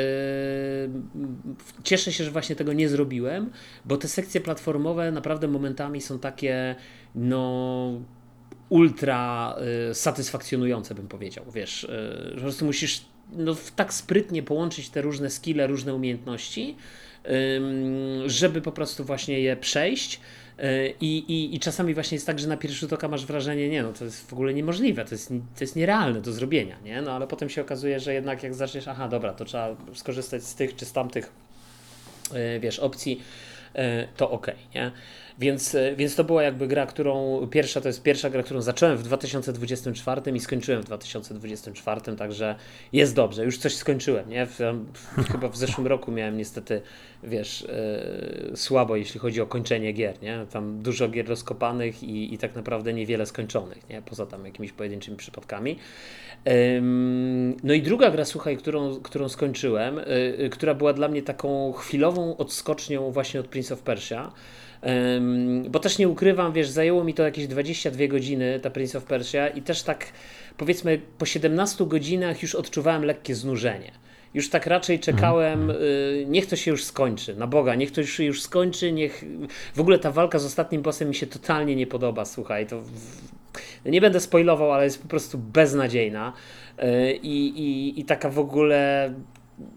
cieszę 1.84 2.12
się, 2.12 2.24
że 2.24 2.30
właśnie 2.30 2.56
tego 2.56 2.72
nie 2.72 2.88
zrobiłem, 2.88 3.50
bo 3.84 3.96
te 3.96 4.08
sekcje 4.08 4.40
platformowe 4.40 5.12
naprawdę 5.12 5.48
momentami 5.48 5.91
są 6.00 6.18
takie, 6.18 6.74
no 7.14 8.00
ultra 8.68 9.54
y, 9.90 9.94
satysfakcjonujące, 9.94 10.94
bym 10.94 11.08
powiedział. 11.08 11.44
Wiesz, 11.54 11.84
y, 11.84 12.32
po 12.34 12.40
prostu 12.40 12.64
musisz 12.64 13.04
no, 13.32 13.56
tak 13.76 13.94
sprytnie 13.94 14.42
połączyć 14.42 14.90
te 14.90 15.02
różne 15.02 15.30
skille, 15.30 15.66
różne 15.66 15.94
umiejętności, 15.94 16.76
żeby 18.26 18.60
po 18.60 18.72
prostu 18.72 19.04
właśnie 19.04 19.40
je 19.40 19.56
przejść. 19.56 20.20
Y, 20.58 20.94
I, 21.00 21.18
i, 21.18 21.54
I 21.54 21.60
czasami 21.60 21.94
właśnie 21.94 22.16
jest 22.16 22.26
tak, 22.26 22.38
że 22.38 22.48
na 22.48 22.56
pierwszy 22.56 22.78
rzut 22.78 22.92
oka 22.92 23.08
masz 23.08 23.26
wrażenie, 23.26 23.68
nie 23.68 23.82
no, 23.82 23.92
to 23.92 24.04
jest 24.04 24.30
w 24.30 24.32
ogóle 24.32 24.54
niemożliwe, 24.54 25.04
to 25.04 25.14
jest, 25.14 25.28
to 25.28 25.60
jest 25.60 25.76
nierealne 25.76 26.20
do 26.20 26.32
zrobienia, 26.32 26.76
nie? 26.84 27.02
No 27.02 27.12
ale 27.12 27.26
potem 27.26 27.50
się 27.50 27.62
okazuje, 27.62 28.00
że 28.00 28.14
jednak 28.14 28.42
jak 28.42 28.54
zaczniesz, 28.54 28.88
aha, 28.88 29.08
dobra, 29.08 29.32
to 29.32 29.44
trzeba 29.44 29.76
skorzystać 29.94 30.42
z 30.44 30.54
tych 30.54 30.76
czy 30.76 30.84
z 30.84 30.92
tamtych, 30.92 31.32
wiesz, 32.60 32.78
opcji, 32.78 33.22
to 34.16 34.30
ok, 34.30 34.46
nie? 34.74 34.92
Więc, 35.38 35.74
e, 35.74 35.96
więc 35.96 36.14
to 36.14 36.24
była 36.24 36.42
jakby 36.42 36.66
gra, 36.66 36.86
którą 36.86 37.46
pierwsza 37.50 37.80
to 37.80 37.88
jest 37.88 38.02
pierwsza 38.02 38.30
gra, 38.30 38.42
którą 38.42 38.62
zacząłem 38.62 38.96
w 38.96 39.02
2024 39.02 40.32
i 40.34 40.40
skończyłem 40.40 40.82
w 40.82 40.84
2024, 40.84 42.16
także 42.16 42.54
jest 42.92 43.14
dobrze. 43.14 43.44
Już 43.44 43.58
coś 43.58 43.74
skończyłem, 43.74 44.28
nie? 44.28 44.46
W, 44.46 44.58
chyba 45.32 45.48
w 45.48 45.56
zeszłym 45.56 45.86
roku 45.86 46.12
miałem 46.12 46.36
niestety, 46.36 46.82
wiesz, 47.22 47.66
yy, 48.50 48.56
słabo, 48.56 48.96
jeśli 48.96 49.20
chodzi 49.20 49.40
o 49.40 49.46
kończenie 49.46 49.92
gier, 49.92 50.22
nie? 50.22 50.46
Tam 50.50 50.82
dużo 50.82 51.08
gier 51.08 51.28
rozkopanych 51.28 52.02
i, 52.02 52.34
i 52.34 52.38
tak 52.38 52.54
naprawdę 52.54 52.92
niewiele 52.92 53.26
skończonych, 53.26 53.88
nie? 53.88 54.02
Poza 54.02 54.26
tam 54.26 54.46
jakimiś 54.46 54.72
pojedynczymi 54.72 55.16
przypadkami. 55.16 55.78
No 57.62 57.74
i 57.74 57.82
druga 57.82 58.10
gra, 58.10 58.24
słuchaj, 58.24 58.56
którą, 58.56 58.96
którą 58.96 59.28
skończyłem, 59.28 60.00
yy, 60.38 60.50
która 60.50 60.74
była 60.74 60.92
dla 60.92 61.08
mnie 61.08 61.22
taką 61.22 61.72
chwilową 61.72 62.36
odskocznią 62.36 63.10
właśnie 63.10 63.40
od 63.40 63.48
Prince 63.48 63.72
of 63.72 63.82
Persia, 63.82 64.32
bo 65.68 65.78
też 65.78 65.98
nie 65.98 66.08
ukrywam, 66.08 66.52
wiesz, 66.52 66.68
zajęło 66.68 67.04
mi 67.04 67.14
to 67.14 67.22
jakieś 67.22 67.46
22 67.46 68.06
godziny, 68.06 68.60
ta 68.60 68.70
Prince 68.70 68.96
of 68.96 69.04
Persia 69.04 69.48
i 69.48 69.62
też 69.62 69.82
tak 69.82 70.06
powiedzmy 70.56 71.00
po 71.18 71.26
17 71.26 71.86
godzinach 71.86 72.42
już 72.42 72.54
odczuwałem 72.54 73.04
lekkie 73.04 73.34
znużenie. 73.34 73.92
Już 74.34 74.50
tak 74.50 74.66
raczej 74.66 75.00
czekałem, 75.00 75.60
mhm. 75.60 75.82
y, 75.82 76.24
niech 76.28 76.46
to 76.46 76.56
się 76.56 76.70
już 76.70 76.84
skończy, 76.84 77.36
na 77.36 77.46
Boga, 77.46 77.74
niech 77.74 77.90
to 77.90 78.04
się 78.04 78.24
już 78.24 78.42
skończy, 78.42 78.92
niech... 78.92 79.24
W 79.74 79.80
ogóle 79.80 79.98
ta 79.98 80.10
walka 80.10 80.38
z 80.38 80.44
ostatnim 80.44 80.82
bossem 80.82 81.08
mi 81.08 81.14
się 81.14 81.26
totalnie 81.26 81.76
nie 81.76 81.86
podoba, 81.86 82.24
słuchaj, 82.24 82.66
to... 82.66 82.82
Nie 83.84 84.00
będę 84.00 84.20
spoilował, 84.20 84.72
ale 84.72 84.84
jest 84.84 85.02
po 85.02 85.08
prostu 85.08 85.38
beznadziejna 85.38 86.32
y, 86.78 87.12
i, 87.12 87.48
i, 87.48 88.00
i 88.00 88.04
taka 88.04 88.30
w 88.30 88.38
ogóle 88.38 89.12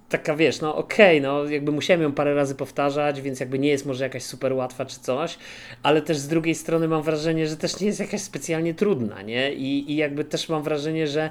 taka 0.10 0.36
wiesz, 0.36 0.62
no 0.62 0.76
okej, 0.76 1.20
okay, 1.20 1.30
no 1.30 1.46
jakby 1.46 1.72
musiałem 1.72 2.02
ją 2.02 2.12
parę 2.12 2.36
razy 2.36 2.56
powtarzać, 2.56 3.22
więc 3.22 3.40
jakby 3.40 3.60
nie 3.60 3.70
jest 3.70 3.86
może 3.86 4.04
jakaś 4.04 4.24
super 4.24 4.54
łatwa 4.54 4.86
czy 4.86 5.00
coś, 5.00 5.38
ale 5.84 6.02
też 6.02 6.18
z 6.18 6.28
drugiej 6.28 6.56
strony 6.56 6.88
mam 6.88 7.04
wrażenie, 7.04 7.48
że 7.48 7.58
też 7.58 7.80
nie 7.80 7.88
jest 7.88 8.00
jakaś 8.00 8.22
specjalnie 8.22 8.74
trudna, 8.74 9.22
nie? 9.22 9.54
I, 9.54 9.92
i 9.92 9.96
jakby 9.96 10.24
też 10.24 10.50
mam 10.50 10.64
wrażenie, 10.64 11.08
że 11.08 11.30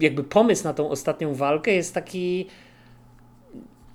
jakby 0.00 0.24
pomysł 0.24 0.64
na 0.64 0.74
tą 0.74 0.90
ostatnią 0.90 1.34
walkę 1.34 1.72
jest 1.72 1.94
taki 1.94 2.46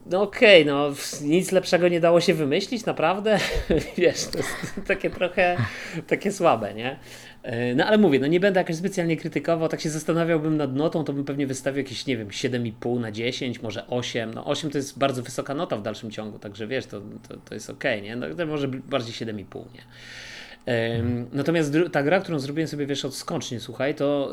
no 0.10 0.22
okej, 0.22 0.62
okay, 0.62 0.74
no 0.74 0.92
nic 1.22 1.52
lepszego 1.52 1.88
nie 1.88 2.00
dało 2.00 2.22
się 2.22 2.34
wymyślić, 2.34 2.86
naprawdę. 2.86 3.40
Wiesz, 3.98 4.26
to 4.26 4.38
jest 4.38 4.82
takie 4.88 5.10
trochę 5.10 5.58
takie 6.08 6.32
słabe, 6.32 6.74
nie? 6.74 7.00
E, 7.44 7.76
no 7.76 7.86
ale 7.86 7.98
mówię, 7.98 8.20
no 8.20 8.28
nie 8.28 8.40
będę 8.40 8.60
jakoś 8.60 8.76
specjalnie 8.76 9.18
krytykował, 9.18 9.70
tak 9.70 9.82
się 9.82 9.90
zastanawiałbym 9.90 10.58
nad 10.58 10.76
notą, 10.76 11.04
to 11.04 11.14
bym 11.14 11.26
pewnie 11.26 11.48
wystawił 11.48 11.78
jakieś, 11.78 12.06
nie 12.06 12.18
wiem, 12.18 12.28
7,5 12.28 13.00
na 13.00 13.12
10, 13.12 13.62
może 13.62 13.88
8. 13.88 14.34
No 14.34 14.46
8 14.46 14.72
to 14.72 14.78
jest 14.78 15.00
bardzo 15.00 15.24
wysoka 15.24 15.54
nota 15.54 15.78
w 15.78 15.82
dalszym 15.82 16.12
ciągu, 16.12 16.40
także 16.40 16.68
wiesz, 16.68 16.86
to, 16.86 17.02
to, 17.28 17.38
to 17.38 17.54
jest 17.54 17.70
ok, 17.70 17.84
nie? 18.04 18.16
No, 18.16 18.36
to 18.36 18.46
może 18.46 18.68
bardziej 18.68 19.14
7,5, 19.14 19.64
nie? 19.74 19.82
Hmm. 20.66 21.28
Natomiast 21.34 21.74
ta 21.92 22.04
gra, 22.04 22.20
którą 22.20 22.40
zrobiłem 22.40 22.68
sobie, 22.68 22.86
wiesz, 22.86 23.06
odskocznie, 23.06 23.60
słuchaj, 23.60 23.96
to 23.96 24.32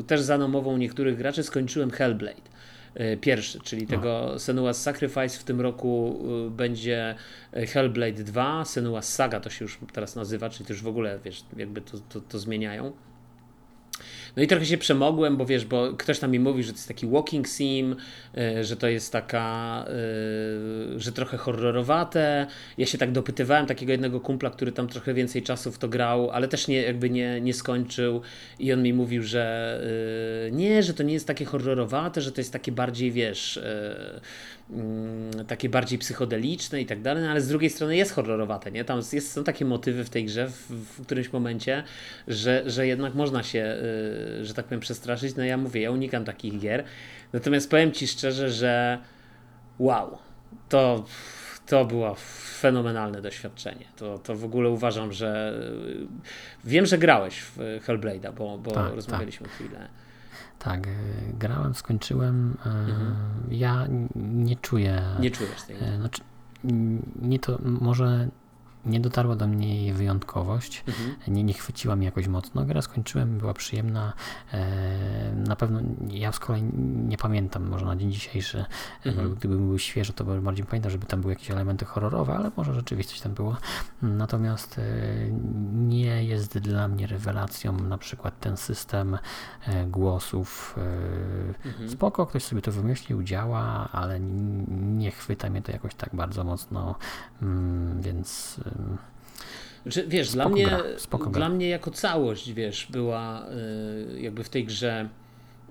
y, 0.00 0.02
też 0.02 0.20
za 0.20 0.38
namową 0.38 0.76
niektórych 0.76 1.16
graczy 1.16 1.42
skończyłem 1.42 1.90
Hellblade. 1.90 2.52
E, 2.94 3.16
pierwszy, 3.16 3.60
czyli 3.60 3.86
tego 3.86 4.34
Senua's 4.36 4.74
Sacrifice 4.74 5.38
w 5.38 5.44
tym 5.44 5.60
roku 5.60 6.20
e, 6.46 6.50
będzie 6.50 7.14
e, 7.52 7.66
Hellblade 7.66 8.24
2, 8.24 8.62
Senua's 8.62 9.02
Saga 9.02 9.40
to 9.40 9.50
się 9.50 9.64
już 9.64 9.78
teraz 9.92 10.16
nazywa, 10.16 10.50
czyli 10.50 10.66
to 10.66 10.72
już 10.72 10.82
w 10.82 10.88
ogóle, 10.88 11.18
wiesz, 11.24 11.44
jakby 11.56 11.80
to, 11.80 11.98
to, 12.08 12.20
to 12.20 12.38
zmieniają. 12.38 12.92
No 14.36 14.42
i 14.42 14.46
trochę 14.46 14.66
się 14.66 14.78
przemogłem, 14.78 15.36
bo 15.36 15.46
wiesz, 15.46 15.64
bo 15.64 15.92
ktoś 15.92 16.18
tam 16.18 16.30
mi 16.30 16.40
mówi, 16.40 16.62
że 16.62 16.72
to 16.72 16.76
jest 16.76 16.88
taki 16.88 17.06
walking 17.06 17.48
sim, 17.48 17.96
e, 18.36 18.64
że 18.64 18.76
to 18.76 18.88
jest 18.88 19.12
taka, 19.12 19.84
e, 19.88 21.00
że 21.00 21.12
trochę 21.12 21.36
horrorowate. 21.36 22.46
Ja 22.78 22.86
się 22.86 22.98
tak 22.98 23.12
dopytywałem 23.12 23.66
takiego 23.66 23.92
jednego 23.92 24.20
kumpla, 24.20 24.50
który 24.50 24.72
tam 24.72 24.88
trochę 24.88 25.14
więcej 25.14 25.42
czasu 25.42 25.72
w 25.72 25.78
to 25.78 25.88
grał, 25.88 26.30
ale 26.30 26.48
też 26.48 26.68
nie, 26.68 26.82
jakby 26.82 27.10
nie, 27.10 27.40
nie 27.40 27.54
skończył 27.54 28.20
i 28.58 28.72
on 28.72 28.82
mi 28.82 28.92
mówił, 28.92 29.22
że 29.22 29.80
e, 30.46 30.50
nie, 30.50 30.82
że 30.82 30.94
to 30.94 31.02
nie 31.02 31.14
jest 31.14 31.26
takie 31.26 31.44
horrorowate, 31.44 32.20
że 32.20 32.32
to 32.32 32.40
jest 32.40 32.52
takie 32.52 32.72
bardziej, 32.72 33.12
wiesz, 33.12 33.60
takie 35.46 35.68
bardziej 35.68 35.98
psychodeliczne 35.98 36.80
i 36.80 36.86
tak 36.86 37.02
dalej, 37.02 37.24
no 37.24 37.30
ale 37.30 37.40
z 37.40 37.48
drugiej 37.48 37.70
strony 37.70 37.96
jest 37.96 38.12
horrorowate, 38.12 38.72
nie? 38.72 38.84
Tam 38.84 39.00
jest, 39.12 39.32
są 39.32 39.44
takie 39.44 39.64
motywy 39.64 40.04
w 40.04 40.10
tej 40.10 40.24
grze 40.24 40.48
w, 40.48 40.70
w 40.70 41.02
którymś 41.02 41.32
momencie, 41.32 41.84
że, 42.28 42.62
że 42.66 42.86
jednak 42.86 43.14
można 43.14 43.42
się 43.42 43.76
że 44.42 44.54
tak 44.54 44.64
powiem, 44.64 44.80
przestraszyć. 44.80 45.36
No 45.36 45.44
ja 45.44 45.56
mówię, 45.56 45.80
ja 45.80 45.90
unikam 45.90 46.24
takich 46.24 46.58
gier. 46.58 46.84
Natomiast 47.32 47.70
powiem 47.70 47.92
Ci 47.92 48.06
szczerze, 48.06 48.50
że 48.50 48.98
wow, 49.78 50.18
to, 50.68 51.04
to 51.66 51.84
było 51.84 52.16
fenomenalne 52.60 53.22
doświadczenie. 53.22 53.84
To, 53.96 54.18
to 54.18 54.36
w 54.36 54.44
ogóle 54.44 54.70
uważam, 54.70 55.12
że 55.12 55.60
wiem, 56.64 56.86
że 56.86 56.98
grałeś 56.98 57.40
w 57.40 57.58
Hellblade'a, 57.86 58.32
bo, 58.34 58.58
bo 58.58 58.70
tak, 58.70 58.94
rozmawialiśmy 58.94 59.46
tak. 59.46 59.54
chwilę. 59.54 59.88
Tak, 60.62 60.86
y, 60.86 60.90
grałem, 61.38 61.74
skończyłem. 61.74 62.56
Y, 62.66 62.68
mhm. 62.68 63.14
Ja 63.50 63.86
nie 64.14 64.56
czuję. 64.56 65.02
Nie 65.20 65.30
czujesz 65.30 65.62
tej. 65.62 65.76
Y, 65.76 65.96
znaczy, 65.96 66.22
nie 67.22 67.38
to 67.38 67.58
może 67.62 68.28
nie 68.86 69.00
dotarła 69.00 69.36
do 69.36 69.46
mnie 69.46 69.82
jej 69.82 69.92
wyjątkowość, 69.92 70.84
mhm. 70.88 71.34
nie, 71.34 71.44
nie 71.44 71.54
chwyciła 71.54 71.96
mnie 71.96 72.06
jakoś 72.06 72.28
mocno. 72.28 72.64
Gra 72.64 72.82
skończyłem, 72.82 73.38
była 73.38 73.54
przyjemna. 73.54 74.12
E, 74.52 75.32
na 75.34 75.56
pewno 75.56 75.80
ja 76.10 76.32
z 76.32 76.38
kolei 76.38 76.62
nie 77.08 77.16
pamiętam, 77.16 77.68
może 77.68 77.86
na 77.86 77.96
dzień 77.96 78.12
dzisiejszy, 78.12 78.64
mhm. 79.04 79.34
gdyby 79.34 79.56
był 79.56 79.78
świeży, 79.78 80.12
to 80.12 80.24
bardziej 80.24 80.66
pamiętam, 80.66 80.90
żeby 80.90 81.06
tam 81.06 81.20
były 81.20 81.32
jakieś 81.32 81.50
elementy 81.50 81.84
horrorowe, 81.84 82.34
ale 82.34 82.50
może 82.56 82.74
rzeczywiście 82.74 83.12
coś 83.12 83.20
tam 83.20 83.34
było. 83.34 83.56
Natomiast 84.02 84.78
e, 84.78 84.82
nie 85.72 86.24
jest 86.24 86.58
dla 86.58 86.88
mnie 86.88 87.06
rewelacją 87.06 87.72
na 87.72 87.98
przykład 87.98 88.40
ten 88.40 88.56
system 88.56 89.18
e, 89.66 89.86
głosów. 89.86 90.76
Mhm. 91.64 91.90
Spoko, 91.90 92.26
ktoś 92.26 92.44
sobie 92.44 92.62
to 92.62 92.72
wymyślił, 92.72 93.22
działa, 93.22 93.88
ale 93.92 94.20
nie 94.20 95.10
chwyta 95.10 95.50
mnie 95.50 95.62
to 95.62 95.72
jakoś 95.72 95.94
tak 95.94 96.14
bardzo 96.14 96.44
mocno, 96.44 96.94
mm, 97.42 98.02
więc 98.02 98.60
znaczy, 99.82 100.04
wiesz, 100.08 100.30
dla 100.30 100.48
mnie, 100.48 100.78
dla 101.30 101.48
mnie 101.48 101.68
jako 101.68 101.90
całość, 101.90 102.52
wiesz, 102.52 102.86
była 102.90 103.46
y, 104.16 104.20
jakby 104.20 104.44
w 104.44 104.48
tej 104.48 104.64
grze 104.64 105.08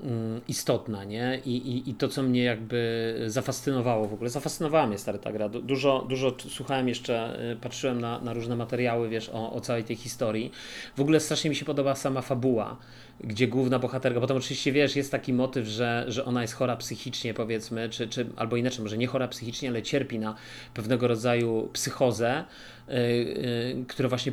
mm, 0.03 0.41
istotna, 0.47 1.03
nie? 1.03 1.41
I, 1.45 1.55
i, 1.57 1.89
I 1.89 1.93
to, 1.93 2.07
co 2.07 2.23
mnie 2.23 2.43
jakby 2.43 3.15
zafascynowało 3.27 4.07
w 4.07 4.13
ogóle. 4.13 4.29
Zafascynowała 4.29 4.87
mnie 4.87 4.97
stary 4.97 5.19
ta 5.19 5.31
gra. 5.31 5.49
Dużo, 5.49 6.05
dużo 6.09 6.35
słuchałem 6.49 6.87
jeszcze, 6.87 7.39
y, 7.51 7.55
patrzyłem 7.55 8.01
na, 8.01 8.21
na 8.21 8.33
różne 8.33 8.55
materiały, 8.55 9.09
wiesz, 9.09 9.29
o, 9.33 9.53
o 9.53 9.61
całej 9.61 9.83
tej 9.83 9.95
historii. 9.95 10.51
W 10.95 11.01
ogóle 11.01 11.19
strasznie 11.19 11.49
mi 11.49 11.55
się 11.55 11.65
podoba 11.65 11.95
sama 11.95 12.21
fabuła 12.21 12.77
gdzie 13.23 13.47
główna 13.47 13.79
bohaterka, 13.79 14.19
potem 14.19 14.37
oczywiście 14.37 14.71
wiesz, 14.71 14.95
jest 14.95 15.11
taki 15.11 15.33
motyw, 15.33 15.67
że, 15.67 16.05
że 16.07 16.25
ona 16.25 16.41
jest 16.41 16.53
chora 16.53 16.77
psychicznie, 16.77 17.33
powiedzmy, 17.33 17.89
czy, 17.89 18.07
czy 18.07 18.25
albo 18.35 18.55
inaczej, 18.55 18.83
może 18.83 18.97
nie 18.97 19.07
chora 19.07 19.27
psychicznie, 19.27 19.69
ale 19.69 19.81
cierpi 19.81 20.19
na 20.19 20.35
pewnego 20.73 21.07
rodzaju 21.07 21.69
psychozę, 21.73 22.43
yy, 22.87 22.95
yy, 22.95 23.85
która 23.87 24.09
właśnie, 24.09 24.31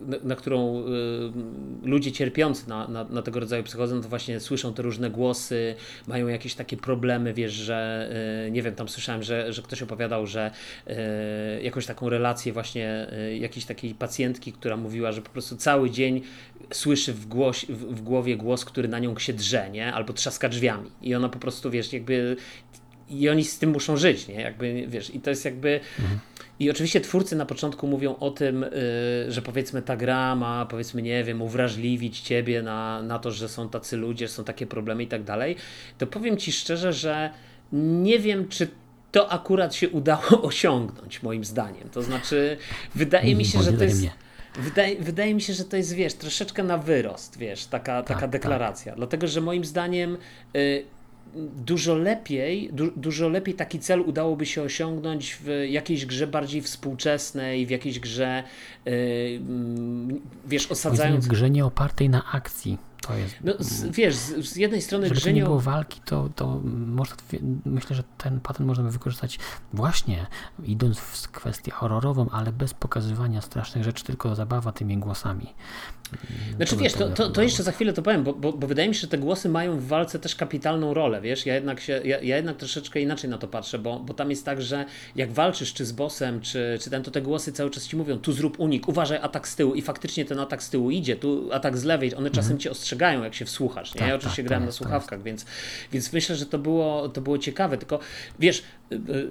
na, 0.00 0.16
na 0.22 0.36
którą 0.36 0.74
yy, 0.74 1.32
ludzie 1.82 2.12
cierpiący 2.12 2.68
na, 2.68 2.88
na, 2.88 3.04
na, 3.04 3.22
tego 3.22 3.40
rodzaju 3.40 3.62
psychozę, 3.62 3.94
no 3.94 4.00
to 4.02 4.08
właśnie 4.08 4.40
słyszą 4.40 4.74
te 4.74 4.82
różne 4.82 5.10
głosy, 5.10 5.74
mają 6.06 6.28
jakieś 6.28 6.54
takie 6.54 6.76
problemy, 6.76 7.34
wiesz, 7.34 7.52
że 7.52 8.10
nie 8.50 8.62
wiem, 8.62 8.74
tam 8.74 8.88
słyszałem, 8.88 9.22
że, 9.22 9.52
że 9.52 9.62
ktoś 9.62 9.82
opowiadał, 9.82 10.26
że 10.26 10.50
jakąś 11.62 11.86
taką 11.86 12.08
relację 12.08 12.52
właśnie 12.52 13.06
jakiejś 13.38 13.66
takiej 13.66 13.94
pacjentki, 13.94 14.52
która 14.52 14.76
mówiła, 14.76 15.12
że 15.12 15.22
po 15.22 15.30
prostu 15.30 15.56
cały 15.56 15.90
dzień 15.90 16.22
słyszy 16.72 17.12
w, 17.12 17.26
głos, 17.26 17.64
w, 17.64 17.94
w, 17.94 18.02
głowie 18.02 18.25
głos, 18.34 18.64
który 18.64 18.88
na 18.88 18.98
nią 18.98 19.18
się 19.18 19.32
drze, 19.32 19.70
nie? 19.70 19.92
Albo 19.92 20.12
trzaska 20.12 20.48
drzwiami. 20.48 20.90
I 21.02 21.14
ona 21.14 21.28
po 21.28 21.38
prostu, 21.38 21.70
wiesz, 21.70 21.92
jakby... 21.92 22.36
I 23.08 23.28
oni 23.28 23.44
z 23.44 23.58
tym 23.58 23.70
muszą 23.70 23.96
żyć, 23.96 24.28
nie? 24.28 24.34
Jakby, 24.34 24.86
wiesz, 24.88 25.14
i 25.14 25.20
to 25.20 25.30
jest 25.30 25.44
jakby... 25.44 25.80
Mhm. 25.98 26.18
I 26.60 26.70
oczywiście 26.70 27.00
twórcy 27.00 27.36
na 27.36 27.46
początku 27.46 27.86
mówią 27.86 28.16
o 28.16 28.30
tym, 28.30 28.60
yy, 28.60 29.32
że 29.32 29.42
powiedzmy 29.42 29.82
ta 29.82 29.96
gra 29.96 30.36
ma, 30.36 30.66
powiedzmy, 30.66 31.02
nie 31.02 31.24
wiem, 31.24 31.42
uwrażliwić 31.42 32.20
ciebie 32.20 32.62
na, 32.62 33.02
na 33.02 33.18
to, 33.18 33.30
że 33.30 33.48
są 33.48 33.68
tacy 33.68 33.96
ludzie, 33.96 34.26
że 34.26 34.32
są 34.32 34.44
takie 34.44 34.66
problemy 34.66 35.02
i 35.02 35.06
tak 35.06 35.24
dalej. 35.24 35.56
To 35.98 36.06
powiem 36.06 36.36
ci 36.36 36.52
szczerze, 36.52 36.92
że 36.92 37.30
nie 37.72 38.18
wiem, 38.18 38.48
czy 38.48 38.68
to 39.12 39.32
akurat 39.32 39.74
się 39.74 39.88
udało 39.88 40.42
osiągnąć, 40.42 41.22
moim 41.22 41.44
zdaniem. 41.44 41.88
To 41.88 42.02
znaczy, 42.02 42.56
wydaje 42.94 43.36
mi 43.36 43.44
się, 43.44 43.62
że 43.62 43.72
to 43.72 43.84
jest. 43.84 44.06
Wydaje, 44.58 44.96
wydaje 45.02 45.34
mi 45.34 45.40
się, 45.40 45.52
że 45.52 45.64
to 45.64 45.76
jest, 45.76 45.94
wiesz, 45.94 46.14
troszeczkę 46.14 46.62
na 46.62 46.78
wyrost, 46.78 47.38
wiesz, 47.38 47.66
taka, 47.66 48.02
taka 48.02 48.20
tak, 48.20 48.30
deklaracja. 48.30 48.92
Tak. 48.92 48.98
Dlatego, 48.98 49.26
że 49.26 49.40
moim 49.40 49.64
zdaniem 49.64 50.18
y, 50.56 50.84
dużo 51.36 51.94
lepiej, 51.94 52.70
du, 52.72 52.90
dużo 52.96 53.28
lepiej 53.28 53.54
taki 53.54 53.78
cel 53.78 54.00
udałoby 54.00 54.46
się 54.46 54.62
osiągnąć 54.62 55.38
w 55.42 55.48
jakiejś 55.68 56.06
grze 56.06 56.26
bardziej 56.26 56.62
współczesnej, 56.62 57.66
w 57.66 57.70
jakiejś 57.70 58.00
grze, 58.00 58.44
y, 58.86 59.40
wiesz, 60.46 60.66
osadzając... 60.66 61.24
W 61.24 61.28
grze 61.28 61.50
nie 61.50 61.64
opartej 61.64 62.08
na 62.08 62.32
akcji. 62.32 62.78
To 63.00 63.16
jest. 63.16 63.34
No, 63.44 63.52
z, 63.58 63.84
wiesz, 63.84 64.14
z, 64.14 64.48
z, 64.48 64.56
jednej 64.56 64.82
strony 64.82 65.14
Żeby 65.14 65.32
nie 65.32 65.42
było 65.42 65.60
walki, 65.60 66.00
to, 66.04 66.28
to 66.36 66.60
można, 66.86 67.16
myślę, 67.64 67.96
że 67.96 68.02
ten 68.18 68.40
patent 68.40 68.66
można 68.66 68.84
by 68.84 68.90
wykorzystać 68.90 69.38
właśnie 69.72 70.26
idąc 70.64 70.98
w 70.98 71.28
kwestię 71.30 71.70
horrorową, 71.70 72.28
ale 72.32 72.52
bez 72.52 72.74
pokazywania 72.74 73.40
strasznych 73.40 73.84
rzeczy, 73.84 74.04
tylko 74.04 74.34
zabawa 74.34 74.72
tymi 74.72 74.98
głosami. 74.98 75.54
Znaczy 76.56 76.76
wiesz, 76.76 76.92
to, 76.92 77.08
to, 77.08 77.30
to, 77.30 77.42
jeszcze 77.42 77.62
za 77.62 77.72
chwilę 77.72 77.92
to 77.92 78.02
powiem, 78.02 78.24
bo, 78.24 78.32
bo, 78.32 78.52
bo, 78.52 78.66
wydaje 78.66 78.88
mi 78.88 78.94
się, 78.94 79.00
że 79.00 79.08
te 79.08 79.18
głosy 79.18 79.48
mają 79.48 79.78
w 79.78 79.86
walce 79.86 80.18
też 80.18 80.34
kapitalną 80.36 80.94
rolę, 80.94 81.20
wiesz, 81.20 81.46
ja 81.46 81.54
jednak, 81.54 81.80
się, 81.80 82.00
ja, 82.04 82.20
ja 82.20 82.36
jednak 82.36 82.56
troszeczkę 82.56 83.00
inaczej 83.00 83.30
na 83.30 83.38
to 83.38 83.48
patrzę, 83.48 83.78
bo, 83.78 84.00
bo 84.00 84.14
tam 84.14 84.30
jest 84.30 84.44
tak, 84.44 84.62
że 84.62 84.84
jak 85.16 85.32
walczysz 85.32 85.74
czy 85.74 85.84
z 85.84 85.92
bossem, 85.92 86.40
czy, 86.40 86.78
czy 86.80 86.90
ten, 86.90 87.02
to 87.02 87.10
te 87.10 87.22
głosy 87.22 87.52
cały 87.52 87.70
czas 87.70 87.88
ci 87.88 87.96
mówią, 87.96 88.18
tu 88.18 88.32
zrób 88.32 88.60
unik, 88.60 88.88
uważaj 88.88 89.18
atak 89.22 89.48
z 89.48 89.56
tyłu 89.56 89.74
i 89.74 89.82
faktycznie 89.82 90.24
ten 90.24 90.38
atak 90.38 90.62
z 90.62 90.70
tyłu 90.70 90.90
idzie, 90.90 91.16
tu 91.16 91.52
atak 91.52 91.78
z 91.78 91.84
lewej, 91.84 92.14
one 92.14 92.30
czasem 92.30 92.52
mhm. 92.52 92.58
cię 92.58 92.70
ostrzegają, 92.70 92.85
jak 93.24 93.34
się 93.34 93.44
wsłuchasz, 93.44 93.94
nie? 93.94 93.98
Tak, 93.98 94.08
ja 94.08 94.14
oczywiście 94.14 94.42
tak, 94.42 94.48
grałem 94.48 94.66
na 94.66 94.72
słuchawkach, 94.72 95.22
więc, 95.22 95.46
więc 95.92 96.12
myślę, 96.12 96.36
że 96.36 96.46
to 96.46 96.58
było, 96.58 97.08
to 97.08 97.20
było 97.20 97.38
ciekawe, 97.38 97.78
tylko 97.78 97.98
wiesz, 98.38 98.62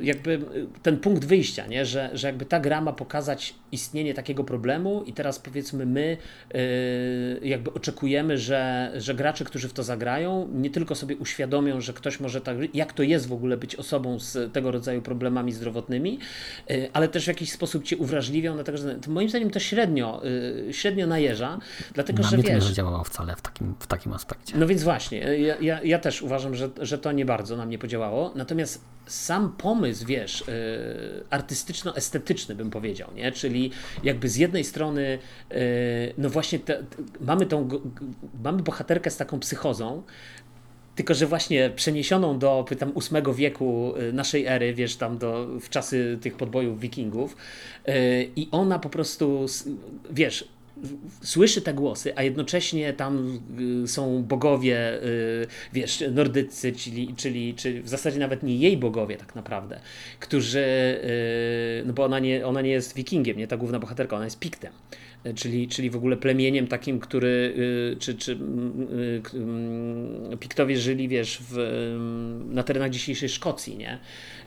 jakby 0.01 0.39
ten 0.83 0.97
punkt 0.97 1.25
wyjścia, 1.25 1.67
nie? 1.67 1.85
Że, 1.85 2.09
że 2.13 2.27
jakby 2.27 2.45
ta 2.45 2.59
gra 2.59 2.81
ma 2.81 2.93
pokazać 2.93 3.55
istnienie 3.71 4.13
takiego 4.13 4.43
problemu 4.43 5.03
i 5.03 5.13
teraz 5.13 5.39
powiedzmy 5.39 5.85
my 5.85 6.17
yy, 7.41 7.47
jakby 7.47 7.73
oczekujemy, 7.73 8.37
że, 8.37 8.91
że 8.95 9.15
gracze, 9.15 9.45
którzy 9.45 9.69
w 9.69 9.73
to 9.73 9.83
zagrają, 9.83 10.47
nie 10.53 10.69
tylko 10.69 10.95
sobie 10.95 11.17
uświadomią, 11.17 11.81
że 11.81 11.93
ktoś 11.93 12.19
może 12.19 12.41
tak, 12.41 12.57
jak 12.73 12.93
to 12.93 13.03
jest 13.03 13.27
w 13.27 13.33
ogóle 13.33 13.57
być 13.57 13.75
osobą 13.75 14.19
z 14.19 14.53
tego 14.53 14.71
rodzaju 14.71 15.01
problemami 15.01 15.51
zdrowotnymi, 15.51 16.19
yy, 16.69 16.89
ale 16.93 17.07
też 17.07 17.25
w 17.25 17.27
jakiś 17.27 17.51
sposób 17.51 17.83
cię 17.83 17.97
uwrażliwią, 17.97 18.53
dlatego 18.53 18.77
że 18.77 18.95
to 18.95 19.11
moim 19.11 19.29
zdaniem 19.29 19.49
to 19.49 19.59
średnio, 19.59 20.21
yy, 20.65 20.73
średnio 20.73 21.07
najeża, 21.07 21.59
dlatego 21.93 22.23
Na 22.23 22.29
że 22.29 22.37
mnie 22.37 22.49
wiesz... 22.49 22.63
to 22.63 22.69
nie 22.69 22.75
działało 22.75 23.03
wcale 23.03 23.35
w 23.35 23.41
takim, 23.45 23.75
w 23.79 23.87
takim 23.87 24.13
aspekcie. 24.13 24.57
No 24.57 24.67
więc 24.67 24.83
właśnie, 24.83 25.17
ja, 25.19 25.55
ja, 25.61 25.83
ja 25.83 25.99
też 25.99 26.21
uważam, 26.21 26.55
że, 26.55 26.69
że 26.81 26.97
to 26.97 27.11
nie 27.11 27.25
bardzo 27.25 27.57
na 27.57 27.65
mnie 27.65 27.77
podziałało, 27.77 28.31
natomiast 28.35 28.81
sam 29.07 29.55
pomysł, 29.57 30.05
wiesz, 30.05 30.43
artystyczno-estetyczny 31.29 32.55
bym 32.55 32.69
powiedział, 32.69 33.09
nie? 33.15 33.31
Czyli 33.31 33.71
jakby 34.03 34.29
z 34.29 34.35
jednej 34.35 34.63
strony, 34.63 35.19
no 36.17 36.29
właśnie, 36.29 36.59
te, 36.59 36.83
mamy 37.21 37.45
tą, 37.45 37.69
mamy 38.43 38.63
bohaterkę 38.63 39.09
z 39.11 39.17
taką 39.17 39.39
psychozą, 39.39 40.03
tylko 40.95 41.13
że 41.13 41.27
właśnie 41.27 41.69
przeniesioną 41.75 42.39
do 42.39 42.65
tam 42.79 42.91
ósmego 42.91 43.33
wieku 43.33 43.93
naszej 44.13 44.45
ery, 44.45 44.73
wiesz, 44.73 44.95
tam 44.95 45.17
do, 45.17 45.47
w 45.61 45.69
czasy 45.69 46.17
tych 46.21 46.37
podbojów 46.37 46.79
wikingów 46.79 47.37
i 48.35 48.47
ona 48.51 48.79
po 48.79 48.89
prostu, 48.89 49.45
wiesz, 50.11 50.47
słyszy 51.21 51.61
te 51.61 51.73
głosy, 51.73 52.13
a 52.15 52.23
jednocześnie 52.23 52.93
tam 52.93 53.39
y, 53.83 53.87
są 53.87 54.23
bogowie, 54.23 54.99
wiesz, 55.73 56.03
nordycy, 56.11 56.71
czyli, 56.71 57.13
czyli, 57.15 57.53
czyli 57.53 57.81
w 57.81 57.89
zasadzie 57.89 58.19
nawet 58.19 58.43
nie 58.43 58.57
jej 58.57 58.77
bogowie 58.77 59.17
tak 59.17 59.35
naprawdę, 59.35 59.79
którzy, 60.19 60.65
no 61.85 61.93
bo 61.93 62.05
ona 62.05 62.19
nie, 62.19 62.47
ona 62.47 62.61
nie 62.61 62.69
jest 62.69 62.95
wikingiem, 62.95 63.37
nie 63.37 63.47
ta 63.47 63.57
główna 63.57 63.79
bohaterka, 63.79 64.15
ona 64.15 64.25
jest 64.25 64.39
Piktem 64.39 64.71
czyli, 65.33 65.67
czyli 65.67 65.89
w 65.89 65.95
ogóle 65.95 66.17
plemieniem 66.17 66.67
takim, 66.67 66.99
który, 66.99 67.53
y, 67.57 67.95
czy, 67.99 68.15
czy 68.15 68.31
mm, 68.31 68.87
y, 68.99 69.21
mm, 69.33 70.37
Piktowie 70.37 70.77
żyli, 70.77 71.07
wiesz, 71.07 71.39
w, 71.49 71.57
na 72.49 72.63
terenach 72.63 72.89
dzisiejszej 72.89 73.29
Szkocji, 73.29 73.77
nie? 73.77 73.99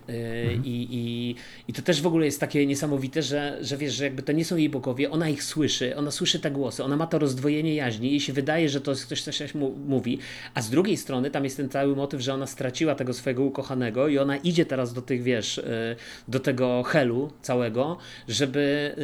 Mhm. 0.08 0.64
I, 0.64 0.88
i, 0.90 1.34
I 1.68 1.72
to 1.72 1.82
też 1.82 2.02
w 2.02 2.06
ogóle 2.06 2.26
jest 2.26 2.40
takie 2.40 2.66
niesamowite, 2.66 3.22
że, 3.22 3.58
że 3.60 3.76
wiesz, 3.76 3.94
że 3.94 4.04
jakby 4.04 4.22
to 4.22 4.32
nie 4.32 4.44
są 4.44 4.56
jej 4.56 4.68
bogowie, 4.68 5.10
ona 5.10 5.28
ich 5.28 5.42
słyszy, 5.42 5.96
ona 5.96 6.10
słyszy 6.10 6.40
te 6.40 6.50
głosy, 6.50 6.84
ona 6.84 6.96
ma 6.96 7.06
to 7.06 7.18
rozdwojenie 7.18 7.74
jaźni, 7.74 8.10
jej 8.10 8.20
się 8.20 8.32
wydaje, 8.32 8.68
że 8.68 8.80
to 8.80 8.90
jest 8.90 9.06
ktoś, 9.06 9.22
coś 9.22 9.54
mówi, 9.86 10.18
a 10.54 10.62
z 10.62 10.70
drugiej 10.70 10.96
strony 10.96 11.30
tam 11.30 11.44
jest 11.44 11.56
ten 11.56 11.68
cały 11.68 11.96
motyw, 11.96 12.20
że 12.20 12.34
ona 12.34 12.46
straciła 12.46 12.94
tego 12.94 13.14
swojego 13.14 13.44
ukochanego 13.44 14.08
i 14.08 14.18
ona 14.18 14.36
idzie 14.36 14.66
teraz 14.66 14.92
do 14.94 15.02
tych, 15.02 15.22
wiesz, 15.22 15.58
y, 15.58 15.96
do 16.28 16.40
tego 16.40 16.82
helu 16.82 17.30
całego, 17.42 17.98
żeby 18.28 18.94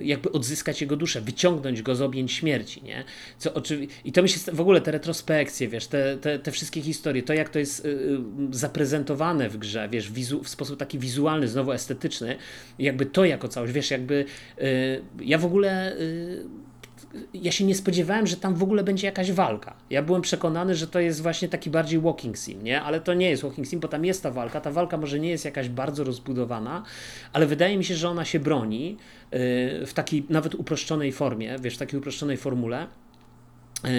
y, 0.00 0.04
jakby 0.04 0.32
odzyskać 0.32 0.80
jego 0.80 0.96
duszę, 0.96 1.17
wyciągnąć 1.20 1.82
go 1.82 1.94
z 1.96 2.02
objęć 2.02 2.32
śmierci, 2.32 2.82
nie? 2.82 3.04
Co 3.38 3.50
oczywi- 3.50 3.88
I 4.04 4.12
to 4.12 4.22
mi 4.22 4.28
się 4.28 4.52
w 4.52 4.60
ogóle 4.60 4.80
te 4.80 4.90
retrospekcje, 4.90 5.68
wiesz, 5.68 5.86
te, 5.86 6.16
te, 6.16 6.38
te 6.38 6.50
wszystkie 6.50 6.80
historie, 6.82 7.22
to 7.22 7.32
jak 7.32 7.48
to 7.48 7.58
jest 7.58 7.84
y, 7.84 8.18
zaprezentowane 8.50 9.48
w 9.48 9.56
grze, 9.56 9.88
wiesz, 9.92 10.12
wizu 10.12 10.42
w 10.42 10.48
sposób 10.48 10.78
taki 10.78 10.98
wizualny, 10.98 11.48
znowu 11.48 11.72
estetyczny, 11.72 12.36
jakby 12.78 13.06
to 13.06 13.24
jako 13.24 13.48
całość, 13.48 13.72
wiesz, 13.72 13.90
jakby 13.90 14.24
yy, 14.58 14.64
ja 15.20 15.38
w 15.38 15.44
ogóle 15.44 15.96
ja 17.34 17.52
się 17.52 17.64
nie 17.64 17.74
spodziewałem, 17.74 18.26
że 18.26 18.36
tam 18.36 18.54
w 18.54 18.62
ogóle 18.62 18.84
będzie 18.84 19.06
jakaś 19.06 19.32
walka. 19.32 19.74
Ja 19.90 20.02
byłem 20.02 20.22
przekonany, 20.22 20.74
że 20.74 20.86
to 20.86 21.00
jest 21.00 21.22
właśnie 21.22 21.48
taki 21.48 21.70
bardziej 21.70 22.00
walking 22.00 22.38
sim, 22.38 22.62
nie? 22.62 22.82
Ale 22.82 23.00
to 23.00 23.14
nie 23.14 23.30
jest 23.30 23.42
walking 23.42 23.68
sim, 23.68 23.80
bo 23.80 23.88
tam 23.88 24.04
jest 24.04 24.22
ta 24.22 24.30
walka. 24.30 24.60
Ta 24.60 24.70
walka 24.70 24.96
może 24.96 25.20
nie 25.20 25.30
jest 25.30 25.44
jakaś 25.44 25.68
bardzo 25.68 26.04
rozbudowana, 26.04 26.82
ale 27.32 27.46
wydaje 27.46 27.78
mi 27.78 27.84
się, 27.84 27.94
że 27.94 28.08
ona 28.08 28.24
się 28.24 28.40
broni 28.40 28.96
yy, 29.32 29.38
w 29.86 29.92
takiej 29.94 30.26
nawet 30.28 30.54
uproszczonej 30.54 31.12
formie, 31.12 31.56
wiesz, 31.60 31.74
w 31.74 31.78
takiej 31.78 31.98
uproszczonej 31.98 32.36
formule. 32.36 32.86
Yy, 33.84 33.90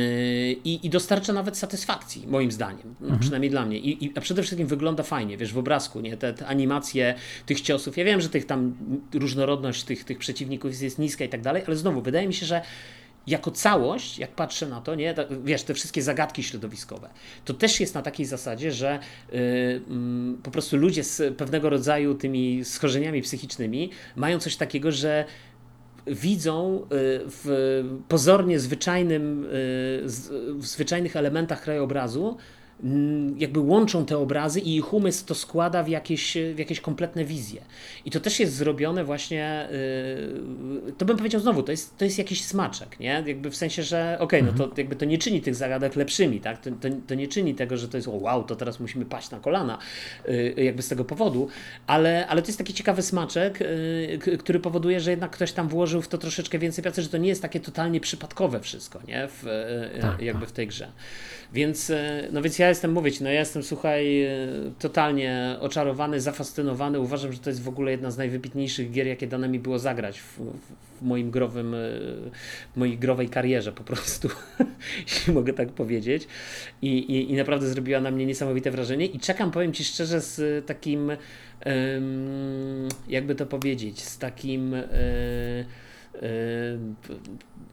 I, 0.64 0.86
I, 0.86 0.90
dostarcza 0.90 1.34
nawet 1.34 1.58
satysfakcji, 1.58 2.28
moim 2.28 2.52
zdaniem, 2.52 2.96
no, 3.00 3.06
mhm. 3.06 3.20
przynajmniej 3.20 3.50
dla 3.50 3.66
mnie. 3.66 3.78
I, 3.78 4.06
I, 4.06 4.12
a 4.16 4.22
przede 4.22 4.44
wszystkim 4.44 4.68
wygląda 4.68 5.04
fajnie, 5.04 5.38
wiesz, 5.38 5.54
w 5.54 5.58
obrazku, 5.58 6.02
nie? 6.02 6.18
Te, 6.18 6.34
te, 6.34 6.48
animacje 6.48 7.16
tych 7.46 7.62
ciosów. 7.62 7.98
Ja 7.98 8.06
wiem, 8.06 8.22
że 8.22 8.30
tych 8.30 8.46
tam 8.46 8.78
różnorodność 9.14 9.84
tych, 9.84 10.04
tych 10.04 10.18
przeciwników 10.18 10.82
jest 10.82 11.00
niska 11.00 11.26
i 11.26 11.30
tak 11.30 11.42
dalej, 11.42 11.64
ale 11.68 11.76
znowu 11.76 12.02
wydaje 12.02 12.28
mi 12.28 12.34
się, 12.34 12.46
że 12.46 12.62
jako 13.28 13.52
całość, 13.52 14.20
jak 14.20 14.32
patrzę 14.32 14.68
na 14.68 14.82
to, 14.82 14.96
nie, 14.96 15.16
wiesz, 15.44 15.64
te 15.64 15.74
wszystkie 15.74 16.02
zagadki 16.02 16.44
środowiskowe, 16.44 17.10
to 17.46 17.54
też 17.54 17.80
jest 17.80 17.96
na 17.96 18.02
takiej 18.02 18.26
zasadzie, 18.26 18.72
że 18.72 19.00
yy, 19.32 19.40
yy, 19.40 19.82
po 20.44 20.52
prostu 20.52 20.78
ludzie 20.78 21.04
z 21.04 21.38
pewnego 21.38 21.70
rodzaju 21.70 22.16
tymi 22.16 22.66
schorzeniami 22.66 23.22
psychicznymi 23.22 23.90
mają 24.16 24.40
coś 24.40 24.56
takiego, 24.56 24.92
że 24.92 25.26
widzą 26.08 26.78
y, 26.78 26.86
w 27.26 27.84
pozornie 28.08 28.60
zwyczajnym, 28.60 29.46
y, 29.46 29.48
w 30.56 30.66
zwyczajnych 30.66 31.16
elementach 31.16 31.62
krajobrazu 31.62 32.38
jakby 33.38 33.60
łączą 33.60 34.06
te 34.06 34.18
obrazy 34.18 34.60
i 34.60 34.76
ich 34.76 34.94
umysł 34.94 35.26
to 35.26 35.36
składa 35.36 35.84
w 35.84 35.88
jakieś, 35.88 36.38
w 36.56 36.60
jakieś 36.60 36.82
kompletne 36.82 37.26
wizje. 37.26 37.62
I 38.06 38.12
to 38.12 38.20
też 38.20 38.40
jest 38.40 38.56
zrobione 38.56 39.04
właśnie, 39.04 39.68
yy, 40.86 40.94
to 40.98 41.06
bym 41.06 41.18
powiedział 41.18 41.42
znowu, 41.42 41.64
to 41.64 41.72
jest, 41.72 41.98
to 41.98 42.06
jest 42.06 42.18
jakiś 42.18 42.44
smaczek, 42.44 43.00
nie? 43.00 43.24
Jakby 43.26 43.50
w 43.50 43.56
sensie, 43.56 43.84
że 43.84 44.18
okej, 44.20 44.40
okay, 44.40 44.52
no 44.52 44.58
to 44.58 44.64
mhm. 44.64 44.78
jakby 44.78 44.96
to 44.96 45.06
nie 45.06 45.18
czyni 45.18 45.42
tych 45.42 45.56
zagadek 45.56 45.96
lepszymi, 45.96 46.40
tak? 46.40 46.62
To, 46.62 46.72
to, 46.72 46.88
to, 47.08 47.16
nie 47.16 47.28
czyni 47.28 47.56
tego, 47.56 47.78
że 47.78 47.88
to 47.88 47.98
jest 47.98 48.08
o 48.08 48.12
wow, 48.12 48.44
to 48.44 48.56
teraz 48.56 48.80
musimy 48.80 49.06
paść 49.06 49.32
na 49.32 49.40
kolana, 49.40 49.78
yy, 50.28 50.64
jakby 50.64 50.82
z 50.82 50.88
tego 50.88 51.06
powodu, 51.06 51.48
ale, 51.88 52.28
ale 52.28 52.42
to 52.42 52.48
jest 52.48 52.58
taki 52.58 52.74
ciekawy 52.74 53.02
smaczek, 53.02 53.60
yy, 54.28 54.38
który 54.38 54.60
powoduje, 54.60 55.00
że 55.00 55.12
jednak 55.12 55.32
ktoś 55.32 55.52
tam 55.52 55.68
włożył 55.68 56.02
w 56.02 56.08
to 56.08 56.18
troszeczkę 56.18 56.60
więcej 56.60 56.82
pracy, 56.82 57.02
że 57.02 57.10
to 57.10 57.18
nie 57.18 57.30
jest 57.30 57.42
takie 57.42 57.60
totalnie 57.60 58.00
przypadkowe 58.00 58.60
wszystko, 58.60 59.00
nie? 59.08 59.28
W, 59.28 59.48
y, 59.96 60.02
tak, 60.02 60.22
jakby 60.22 60.42
tak. 60.42 60.50
w 60.50 60.52
tej 60.52 60.68
grze. 60.68 60.92
Więc, 61.54 61.90
e, 61.90 62.28
no 62.32 62.42
więc 62.42 62.60
ja 62.60 62.70
jestem, 62.70 62.92
mówić, 62.92 63.20
no 63.20 63.30
ja 63.30 63.40
jestem, 63.40 63.64
słuchaj, 63.64 64.24
e, 64.24 64.30
totalnie 64.80 65.58
oczarowany, 65.60 66.22
zafascynowany. 66.22 67.00
Uważam, 67.00 67.34
że 67.34 67.40
to 67.40 67.50
jest 67.50 67.64
w 67.64 67.68
ogóle 67.68 67.92
jedna 67.92 68.12
z 68.12 68.18
najwybitniejszych 68.18 68.92
gier, 68.92 69.08
jakie 69.08 69.28
dane 69.28 69.50
mi 69.50 69.60
było 69.60 69.80
zagrać 69.80 70.20
w, 70.20 70.40
w 71.00 71.02
moim 71.02 71.32
growym, 71.32 71.74
e, 71.74 71.78
w 72.74 72.78
mojej 72.78 72.98
growej 72.98 73.30
karierze 73.30 73.72
po 73.72 73.84
prostu, 73.84 74.30
jeśli 75.08 75.34
mogę 75.34 75.54
tak 75.54 75.70
powiedzieć. 75.70 76.28
I, 76.82 76.98
i, 76.98 77.32
I 77.32 77.36
naprawdę 77.36 77.68
zrobiła 77.68 78.02
na 78.02 78.12
mnie 78.12 78.26
niesamowite 78.26 78.72
wrażenie 78.72 79.06
i 79.06 79.20
czekam, 79.20 79.52
powiem 79.52 79.74
Ci 79.74 79.84
szczerze, 79.84 80.22
z 80.22 80.66
takim, 80.66 81.12
jakby 83.08 83.36
to 83.36 83.46
powiedzieć, 83.46 84.02
z 84.02 84.18
takim 84.18 84.76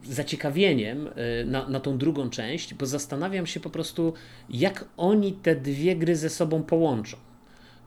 zaciekawieniem 0.04 1.08
e, 1.08 1.44
na, 1.44 1.68
na 1.68 1.80
tą 1.80 1.98
drugą 1.98 2.30
część, 2.30 2.74
bo 2.74 2.86
zastanawiam 2.86 3.46
się 3.46 3.60
po 3.60 3.70
prostu, 3.70 4.14
jak 4.50 4.84
oni 4.96 5.32
te 5.32 5.56
dwie 5.56 5.96
gry 5.96 6.16
ze 6.16 6.30
sobą 6.30 6.62
połączą. 6.62 7.16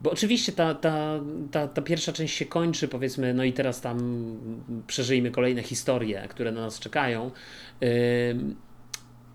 Bo 0.02 0.10
oczywiście 0.10 0.52
ta, 0.52 0.74
ta, 0.74 1.20
ta, 1.50 1.68
ta 1.68 1.82
pierwsza 1.82 2.12
część 2.12 2.36
się 2.36 2.44
kończy, 2.44 2.88
powiedzmy, 2.88 3.34
no 3.34 3.44
i 3.44 3.52
teraz 3.52 3.80
tam 3.80 3.98
przeżyjmy 4.86 5.30
kolejne 5.30 5.62
historie, 5.62 6.26
które 6.28 6.52
na 6.52 6.60
nas 6.60 6.78
czekają. 6.78 7.30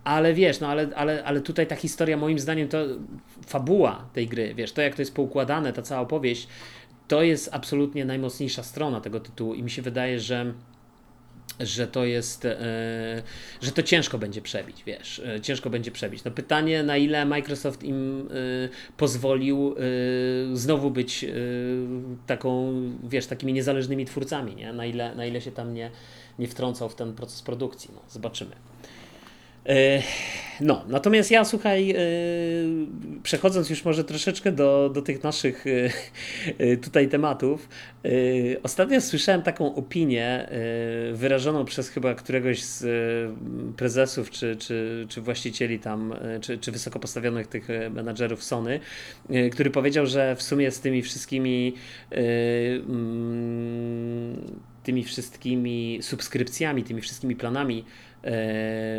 Ale 0.03 0.33
wiesz, 0.33 0.59
no 0.59 0.67
ale, 0.67 0.89
ale, 0.95 1.23
ale 1.23 1.41
tutaj 1.41 1.67
ta 1.67 1.75
historia, 1.75 2.17
moim 2.17 2.39
zdaniem, 2.39 2.67
to 2.67 2.77
fabuła 3.47 4.09
tej 4.13 4.27
gry, 4.27 4.53
wiesz, 4.55 4.71
to 4.71 4.81
jak 4.81 4.95
to 4.95 5.01
jest 5.01 5.15
poukładane, 5.15 5.73
ta 5.73 5.81
cała 5.81 6.01
opowieść, 6.01 6.47
to 7.07 7.23
jest 7.23 7.49
absolutnie 7.51 8.05
najmocniejsza 8.05 8.63
strona 8.63 9.01
tego 9.01 9.19
tytułu 9.19 9.53
i 9.53 9.63
mi 9.63 9.69
się 9.69 9.81
wydaje, 9.81 10.19
że 10.19 10.53
że 11.59 11.87
to 11.87 12.05
jest, 12.05 12.45
e, 12.45 12.57
że 13.61 13.71
to 13.71 13.83
ciężko 13.83 14.17
będzie 14.17 14.41
przebić, 14.41 14.83
wiesz, 14.83 15.19
e, 15.19 15.41
ciężko 15.41 15.69
będzie 15.69 15.91
przebić. 15.91 16.23
No 16.23 16.31
pytanie, 16.31 16.83
na 16.83 16.97
ile 16.97 17.25
Microsoft 17.25 17.83
im 17.83 18.29
e, 18.31 18.33
pozwolił 18.97 19.75
znowu 20.53 20.91
być 20.91 21.25
taką, 22.27 22.73
wiesz, 23.03 23.27
takimi 23.27 23.53
niezależnymi 23.53 24.05
twórcami, 24.05 24.55
nie? 24.55 24.73
Na 24.73 24.85
ile, 24.85 25.15
na 25.15 25.25
ile 25.25 25.41
się 25.41 25.51
tam 25.51 25.73
nie, 25.73 25.91
nie 26.39 26.47
wtrącał 26.47 26.89
w 26.89 26.95
ten 26.95 27.13
proces 27.13 27.41
produkcji, 27.41 27.89
no, 27.93 28.01
zobaczymy. 28.09 28.55
No, 30.61 30.85
natomiast 30.87 31.31
ja 31.31 31.45
słuchaj, 31.45 31.91
e, 31.91 31.95
przechodząc 33.23 33.69
już 33.69 33.85
może 33.85 34.03
troszeczkę 34.03 34.51
do, 34.51 34.89
do 34.93 35.01
tych 35.01 35.23
naszych 35.23 35.65
e, 35.67 35.89
e, 36.57 36.77
tutaj 36.77 37.09
tematów, 37.09 37.69
ostatnio 38.63 39.01
słyszałem 39.01 39.41
taką 39.41 39.75
opinię 39.75 40.49
wyrażoną 41.13 41.65
przez 41.65 41.89
chyba 41.89 42.15
któregoś 42.15 42.63
z 42.63 42.85
prezesów 43.77 44.29
czy, 44.29 44.55
czy, 44.55 45.05
czy 45.09 45.21
właścicieli 45.21 45.79
tam, 45.79 46.13
czy, 46.41 46.57
czy 46.57 46.71
wysoko 46.71 46.99
postawionych 46.99 47.47
tych 47.47 47.67
menadżerów 47.91 48.43
Sony, 48.43 48.79
który 49.51 49.69
powiedział, 49.69 50.05
że 50.05 50.35
w 50.35 50.41
sumie 50.41 50.71
z 50.71 50.79
tymi 50.79 51.01
wszystkimi 51.01 51.73
mm, 52.11 54.35
tymi 54.85 55.03
wszystkimi 55.03 55.99
subskrypcjami, 56.01 56.83
tymi 56.83 57.01
wszystkimi 57.01 57.35
planami 57.35 57.79
e, 57.79 57.83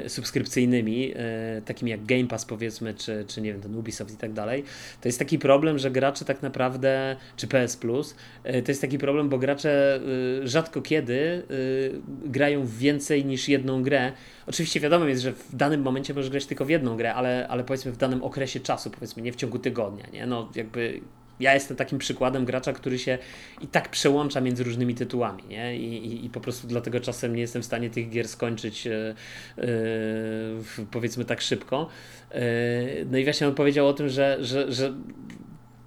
subskrypcyjnymi, 0.06 1.12
e, 1.16 1.62
takimi 1.64 1.90
jak 1.90 2.04
Game 2.04 2.26
Pass 2.26 2.44
powiedzmy, 2.44 2.94
czy, 2.94 3.24
czy 3.28 3.40
nie 3.40 3.52
wiem, 3.52 3.62
ten 3.62 3.74
Ubisoft 3.74 4.14
i 4.14 4.16
tak 4.16 4.32
dalej, 4.32 4.64
to 5.00 5.08
jest 5.08 5.18
taki 5.18 5.38
problem, 5.38 5.78
że 5.78 5.90
gracze 5.90 6.24
tak 6.24 6.42
naprawdę, 6.42 7.16
czy 7.36 7.46
PS 7.46 7.76
Plus, 7.76 8.14
e, 8.44 8.62
to 8.62 8.70
jest 8.70 8.80
taki 8.80 8.98
problem, 8.98 9.28
bo 9.28 9.38
gracze 9.38 10.00
e, 10.42 10.48
rzadko 10.48 10.82
kiedy 10.82 11.42
e, 12.24 12.28
grają 12.28 12.66
więcej 12.66 13.24
niż 13.24 13.48
jedną 13.48 13.82
grę. 13.82 14.12
Oczywiście 14.46 14.80
wiadomo 14.80 15.04
jest, 15.04 15.22
że 15.22 15.32
w 15.32 15.56
danym 15.56 15.82
momencie 15.82 16.14
możesz 16.14 16.30
grać 16.30 16.46
tylko 16.46 16.64
w 16.64 16.70
jedną 16.70 16.96
grę, 16.96 17.14
ale, 17.14 17.48
ale 17.48 17.64
powiedzmy 17.64 17.92
w 17.92 17.96
danym 17.96 18.22
okresie 18.22 18.60
czasu, 18.60 18.90
powiedzmy 18.90 19.22
nie 19.22 19.32
w 19.32 19.36
ciągu 19.36 19.58
tygodnia, 19.58 20.06
nie? 20.12 20.26
No 20.26 20.50
jakby 20.54 21.00
ja 21.40 21.54
jestem 21.54 21.76
takim 21.76 21.98
przykładem 21.98 22.44
gracza, 22.44 22.72
który 22.72 22.98
się 22.98 23.18
i 23.60 23.66
tak 23.66 23.88
przełącza 23.88 24.40
między 24.40 24.64
różnymi 24.64 24.94
tytułami, 24.94 25.42
nie? 25.48 25.76
I, 25.76 26.06
i, 26.06 26.24
i 26.26 26.30
po 26.30 26.40
prostu 26.40 26.66
dlatego 26.66 27.00
czasem 27.00 27.34
nie 27.34 27.40
jestem 27.40 27.62
w 27.62 27.64
stanie 27.64 27.90
tych 27.90 28.10
gier 28.10 28.28
skończyć 28.28 28.86
e, 28.86 29.14
powiedzmy 30.90 31.24
tak 31.24 31.40
szybko. 31.40 31.88
E, 32.30 32.42
no 33.10 33.18
i 33.18 33.24
właśnie 33.24 33.48
on 33.48 33.54
powiedział 33.54 33.88
o 33.88 33.92
tym, 33.92 34.08
że, 34.08 34.36
że, 34.40 34.72
że 34.72 34.94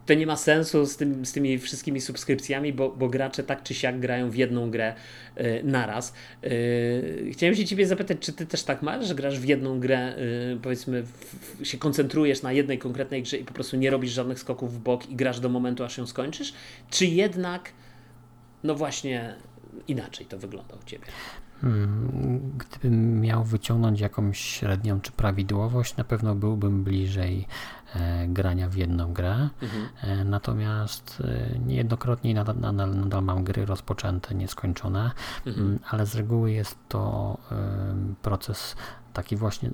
to 0.10 0.14
nie 0.14 0.28
ma 0.28 0.36
sensu 0.36 0.86
z, 0.86 0.98
tym, 0.98 1.26
z 1.26 1.32
tymi 1.32 1.60
wszystkimi 1.60 2.02
subskrypcjami, 2.02 2.74
bo, 2.74 2.90
bo 2.90 3.10
gracze 3.10 3.44
tak 3.44 3.64
czy 3.64 3.74
siak 3.74 4.00
grają 4.00 4.30
w 4.30 4.36
jedną 4.36 4.72
grę 4.72 4.96
y, 5.38 5.62
naraz. 5.64 6.14
Y, 6.44 7.30
chciałem 7.34 7.56
się 7.56 7.66
ciebie 7.66 7.88
zapytać, 7.88 8.18
czy 8.20 8.34
ty 8.34 8.46
też 8.46 8.64
tak 8.64 8.82
masz, 8.82 9.08
że 9.08 9.16
grasz 9.16 9.40
w 9.40 9.46
jedną 9.46 9.80
grę, 9.80 10.16
y, 10.18 10.58
powiedzmy, 10.62 11.04
w, 11.04 11.66
się 11.66 11.78
koncentrujesz 11.78 12.42
na 12.42 12.52
jednej 12.52 12.78
konkretnej 12.78 13.24
grze 13.24 13.38
i 13.38 13.46
po 13.46 13.54
prostu 13.54 13.78
nie 13.78 13.90
robisz 13.90 14.12
żadnych 14.12 14.40
skoków 14.40 14.74
w 14.74 14.80
bok 14.80 15.10
i 15.10 15.16
grasz 15.16 15.40
do 15.40 15.50
momentu, 15.50 15.84
aż 15.84 15.98
ją 15.98 16.08
skończysz? 16.08 16.54
Czy 16.90 17.06
jednak, 17.06 17.72
no 18.64 18.76
właśnie, 18.76 19.36
inaczej 19.88 20.26
to 20.26 20.38
wygląda 20.38 20.76
u 20.76 20.86
ciebie? 20.86 21.06
Hmm, 21.62 22.52
gdybym 22.58 23.22
miał 23.22 23.44
wyciągnąć 23.44 24.00
jakąś 24.00 24.40
średnią 24.40 25.02
czy 25.02 25.12
prawidłowość, 25.12 25.98
na 25.98 26.04
pewno 26.04 26.36
byłbym 26.36 26.84
bliżej 26.84 27.48
e, 27.96 28.28
grania 28.28 28.70
w 28.70 28.76
jedną 28.76 29.14
grę. 29.14 29.50
Mhm. 29.62 29.90
E, 30.02 30.24
natomiast 30.24 31.24
e, 31.26 31.60
niejednokrotnie 31.60 32.34
nadal, 32.34 32.60
nadal, 32.60 32.96
nadal, 32.96 33.24
mam 33.24 33.44
gry 33.44 33.66
rozpoczęte, 33.66 34.36
nieskończone, 34.36 35.12
mhm. 35.46 35.68
Mm, 35.68 35.80
ale 35.90 36.06
z 36.06 36.16
reguły 36.16 36.52
jest 36.52 36.78
to 36.90 37.38
proces 38.22 38.76
taki 39.14 39.36
właśnie, 39.36 39.70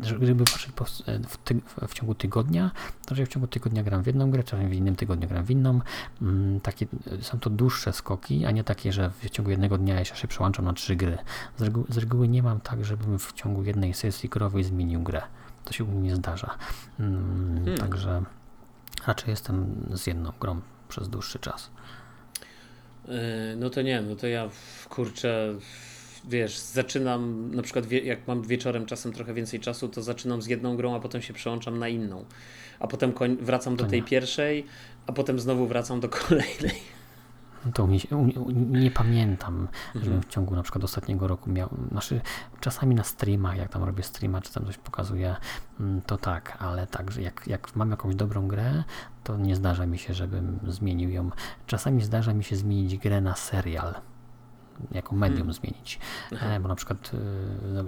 że 0.00 0.18
gdyby 0.18 0.44
patrzeć 0.44 0.72
w, 1.28 1.36
ty, 1.36 1.60
w, 1.88 1.94
ciągu 1.94 2.14
tygodnia, 2.14 2.70
to 3.06 3.14
że 3.14 3.26
w 3.26 3.28
ciągu 3.28 3.46
tygodnia 3.46 3.82
gram 3.82 4.02
w 4.02 4.06
jedną 4.06 4.30
grę, 4.30 4.44
czasem 4.44 4.68
w 4.68 4.72
innym 4.72 4.96
tygodniu 4.96 5.28
gram 5.28 5.44
w 5.44 5.50
inną. 5.50 5.80
Mm, 6.22 6.60
takie, 6.60 6.86
są 7.20 7.40
to 7.40 7.50
dłuższe 7.50 7.92
skoki, 7.92 8.44
a 8.44 8.50
nie 8.50 8.64
takie, 8.64 8.92
że 8.92 9.10
w 9.10 9.30
ciągu 9.30 9.50
jednego 9.50 9.78
dnia 9.78 9.94
ja 9.94 10.04
się 10.04 10.28
przełączam 10.28 10.64
na 10.64 10.72
trzy 10.72 10.96
gry. 10.96 11.18
Z 11.56 11.62
reguły, 11.62 11.86
z 11.88 11.98
reguły 11.98 12.28
nie 12.28 12.42
mam 12.42 12.60
tak, 12.60 12.84
żebym 12.84 13.18
w 13.18 13.32
ciągu 13.32 13.62
jednej 13.62 13.94
sesji 13.94 14.28
krowej 14.28 14.64
zmienił 14.64 15.02
grę. 15.02 15.22
To 15.64 15.72
się 15.72 15.84
u 15.84 15.86
mnie 15.86 16.00
nie 16.00 16.16
zdarza. 16.16 16.58
Mm, 17.00 17.64
hmm. 17.64 17.78
Także 17.78 18.22
raczej 19.06 19.30
jestem 19.30 19.86
z 19.94 20.06
jedną 20.06 20.32
grą 20.40 20.60
przez 20.88 21.08
dłuższy 21.08 21.38
czas. 21.38 21.70
Yy, 23.08 23.14
no 23.56 23.70
to 23.70 23.82
nie, 23.82 24.02
no 24.02 24.16
to 24.16 24.26
ja 24.26 24.48
kurczę 24.88 25.54
wiesz, 26.28 26.58
zaczynam, 26.58 27.50
na 27.54 27.62
przykład 27.62 27.92
jak 27.92 28.28
mam 28.28 28.42
wieczorem 28.42 28.86
czasem 28.86 29.12
trochę 29.12 29.34
więcej 29.34 29.60
czasu, 29.60 29.88
to 29.88 30.02
zaczynam 30.02 30.42
z 30.42 30.46
jedną 30.46 30.76
grą, 30.76 30.94
a 30.94 31.00
potem 31.00 31.22
się 31.22 31.32
przełączam 31.32 31.78
na 31.78 31.88
inną. 31.88 32.24
A 32.80 32.86
potem 32.86 33.12
wracam 33.40 33.76
do 33.76 33.84
tej 33.84 34.02
pierwszej, 34.02 34.66
a 35.06 35.12
potem 35.12 35.40
znowu 35.40 35.66
wracam 35.66 36.00
do 36.00 36.08
kolejnej. 36.28 36.98
To 37.74 37.86
nie, 37.86 38.00
nie 38.80 38.90
pamiętam, 38.90 39.68
mhm. 39.86 40.04
żebym 40.04 40.22
w 40.22 40.28
ciągu 40.28 40.54
na 40.54 40.62
przykład 40.62 40.84
ostatniego 40.84 41.28
roku 41.28 41.50
miał, 41.50 41.68
znaczy 41.90 42.20
czasami 42.60 42.94
na 42.94 43.04
streamach, 43.04 43.56
jak 43.56 43.72
tam 43.72 43.84
robię 43.84 44.02
streama, 44.02 44.40
czy 44.40 44.52
tam 44.52 44.66
coś 44.66 44.78
pokazuję, 44.78 45.36
mm, 45.80 46.00
to 46.02 46.16
tak, 46.16 46.56
ale 46.60 46.86
tak, 46.86 47.10
że 47.10 47.22
jak, 47.22 47.42
jak 47.46 47.76
mam 47.76 47.90
jakąś 47.90 48.14
dobrą 48.14 48.48
grę, 48.48 48.84
to 49.24 49.36
nie 49.36 49.56
zdarza 49.56 49.86
mi 49.86 49.98
się, 49.98 50.14
żebym 50.14 50.58
zmienił 50.68 51.10
ją. 51.10 51.30
Czasami 51.66 52.02
zdarza 52.02 52.34
mi 52.34 52.44
się 52.44 52.56
zmienić 52.56 52.98
grę 52.98 53.20
na 53.20 53.36
serial 53.36 53.94
jako 54.92 55.14
medium 55.14 55.38
hmm. 55.38 55.54
zmienić. 55.54 55.98
E, 56.32 56.60
bo 56.60 56.68
na 56.68 56.74
przykład 56.74 57.10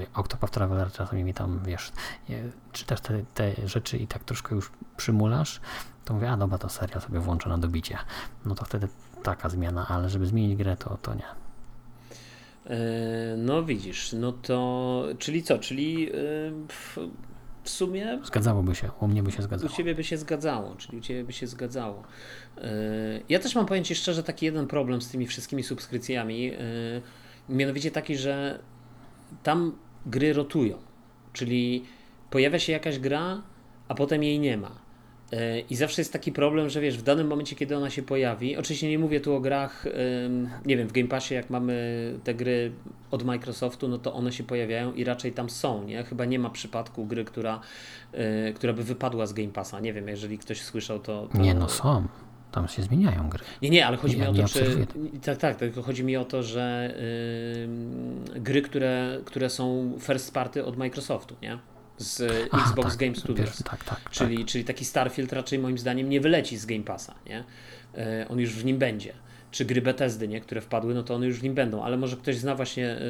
y, 0.01 0.07
Octopath 0.15 0.53
Traveler 0.53 0.93
czasami 0.93 1.25
mi 1.25 1.35
tam, 1.35 1.61
wiesz, 1.67 1.93
czytasz 2.73 3.01
te, 3.01 3.25
te 3.35 3.69
rzeczy 3.69 3.99
i 3.99 4.07
tak 4.07 4.25
troszkę 4.25 4.55
już 4.55 4.73
przymulasz, 4.97 5.61
to 6.05 6.15
mówię, 6.15 6.31
a 6.31 6.37
dobra, 6.37 6.59
to 6.59 6.69
seria 6.69 7.01
sobie 7.01 7.21
włączę 7.21 7.49
na 7.49 7.59
dobicie. 7.59 7.99
No 8.45 8.55
to 8.55 8.65
wtedy 8.65 8.89
taka 9.23 9.49
zmiana, 9.49 9.87
ale 9.89 10.09
żeby 10.11 10.27
zmienić 10.27 10.57
grę, 10.57 10.77
to, 10.77 10.99
to 11.03 11.15
nie. 11.15 11.27
E, 12.67 13.37
no 13.37 13.63
widzisz, 13.63 14.13
no 14.13 14.33
to, 14.33 15.05
czyli 15.19 15.43
co, 15.43 15.59
czyli 15.59 16.01
yy, 16.01 16.53
w 17.63 17.71
sumie. 17.71 18.19
Zgadzałoby 18.25 18.75
się, 18.75 18.91
u 19.01 19.09
mnie 19.09 19.23
by 19.23 19.33
się 19.33 19.43
zgadzało. 19.43 19.73
U 19.73 19.77
ciebie 19.77 19.95
by 19.95 20.05
się 20.05 20.17
zgadzało, 20.17 20.75
czyli 20.75 20.99
u 20.99 21.01
ciebie 21.01 21.25
by 21.25 21.33
się 21.33 21.47
zgadzało. 21.47 22.03
Yy, 22.57 22.63
ja 23.29 23.39
też 23.39 23.55
mam 23.55 23.67
pojęcie 23.67 23.95
szczerze 23.95 24.23
taki 24.23 24.47
jeden 24.47 24.67
problem 24.67 25.03
z 25.03 25.11
tymi 25.11 25.27
wszystkimi 25.27 25.63
subskrypcjami, 25.63 26.43
yy, 26.43 26.57
mianowicie 27.49 27.91
taki, 27.91 28.17
że 28.17 28.59
tam 29.43 29.73
gry 30.07 30.33
rotują, 30.33 30.79
czyli 31.33 31.85
pojawia 32.31 32.59
się 32.59 32.73
jakaś 32.73 32.99
gra, 32.99 33.43
a 33.89 33.95
potem 33.95 34.23
jej 34.23 34.41
nie 34.41 34.57
ma. 34.57 34.80
I 35.71 35.77
zawsze 35.77 36.01
jest 36.01 36.13
taki 36.13 36.33
problem, 36.33 36.69
że 36.69 36.81
wiesz, 36.81 36.99
w 36.99 37.03
danym 37.03 37.27
momencie, 37.27 37.57
kiedy 37.57 37.77
ona 37.77 37.91
się 37.91 38.03
pojawi, 38.03 38.57
oczywiście 38.57 38.89
nie 38.89 38.99
mówię 38.99 39.21
tu 39.21 39.35
o 39.35 39.41
grach, 39.41 39.85
nie 40.67 40.77
wiem, 40.77 40.89
w 40.89 40.93
Game 40.93 41.09
Passie, 41.09 41.35
jak 41.35 41.51
mamy 41.51 42.15
te 42.25 42.35
gry 42.35 42.73
od 43.11 43.25
Microsoftu, 43.25 43.89
no 43.89 43.99
to 43.99 44.15
one 44.15 44.33
się 44.33 44.45
pojawiają 44.45 44.93
i 44.93 45.05
raczej 45.05 45.33
tam 45.33 45.51
są, 45.51 45.85
nie? 45.85 46.05
Chyba 46.05 46.25
nie 46.25 46.39
ma 46.39 46.51
przypadku 46.51 47.07
gry, 47.07 47.25
która, 47.25 47.61
e, 48.13 48.53
która 48.53 48.73
by 48.73 48.85
wypadła 48.85 49.27
z 49.27 49.33
Game 49.33 49.49
Passa. 49.49 49.81
Nie 49.81 49.93
wiem, 49.93 50.09
jeżeli 50.09 50.39
ktoś 50.39 50.63
słyszał, 50.63 50.99
to. 50.99 51.29
to... 51.33 51.39
Nie, 51.39 51.55
no 51.55 51.69
są. 51.69 52.07
Tam 52.53 52.69
się 52.69 52.83
zmieniają 52.83 53.29
gry. 53.29 53.45
Nie, 53.63 53.71
nie, 53.71 53.87
ale 53.87 53.97
chodzi 53.97 54.19
ja 54.19 54.33
mi 54.33 54.41
o 54.41 54.43
to, 54.43 54.49
czy. 54.49 54.87
Tak, 55.23 55.39
tak, 55.39 55.57
tylko 55.57 55.83
chodzi 55.83 56.05
mi 56.05 56.17
o 56.17 56.25
to, 56.25 56.43
że 56.43 56.95
yy, 58.35 58.41
gry, 58.41 58.63
które, 58.63 59.19
które 59.25 59.51
są 59.51 59.93
first 60.01 60.35
party 60.35 60.65
od 60.65 60.77
Microsoftu, 60.77 61.37
nie? 61.43 61.59
Z 62.01 62.21
Xbox 62.53 62.89
tak, 62.89 62.97
Game 62.97 63.15
Studios. 63.15 63.63
tak, 63.63 63.85
tak, 63.85 64.11
czyli, 64.11 64.39
tak. 64.39 64.47
czyli 64.47 64.65
taki 64.65 64.85
Starfield 64.85 65.33
raczej 65.33 65.59
moim 65.59 65.79
zdaniem 65.79 66.09
nie 66.09 66.21
wyleci 66.21 66.57
z 66.57 66.67
Game 66.67 66.83
Passa. 66.83 67.15
Nie? 67.27 67.45
E, 67.95 68.27
on 68.29 68.39
już 68.39 68.51
w 68.51 68.65
nim 68.65 68.79
będzie. 68.79 69.13
Czy 69.51 69.65
gry 69.65 69.83
Bethesdy, 69.83 70.29
nie? 70.29 70.41
które 70.41 70.61
wpadły, 70.61 70.95
no 70.95 71.03
to 71.03 71.15
one 71.15 71.27
już 71.27 71.39
w 71.39 71.43
nim 71.43 71.55
będą. 71.55 71.83
Ale 71.83 71.97
może 71.97 72.17
ktoś 72.17 72.37
zna 72.37 72.55
właśnie, 72.55 72.89
e, 72.89 73.01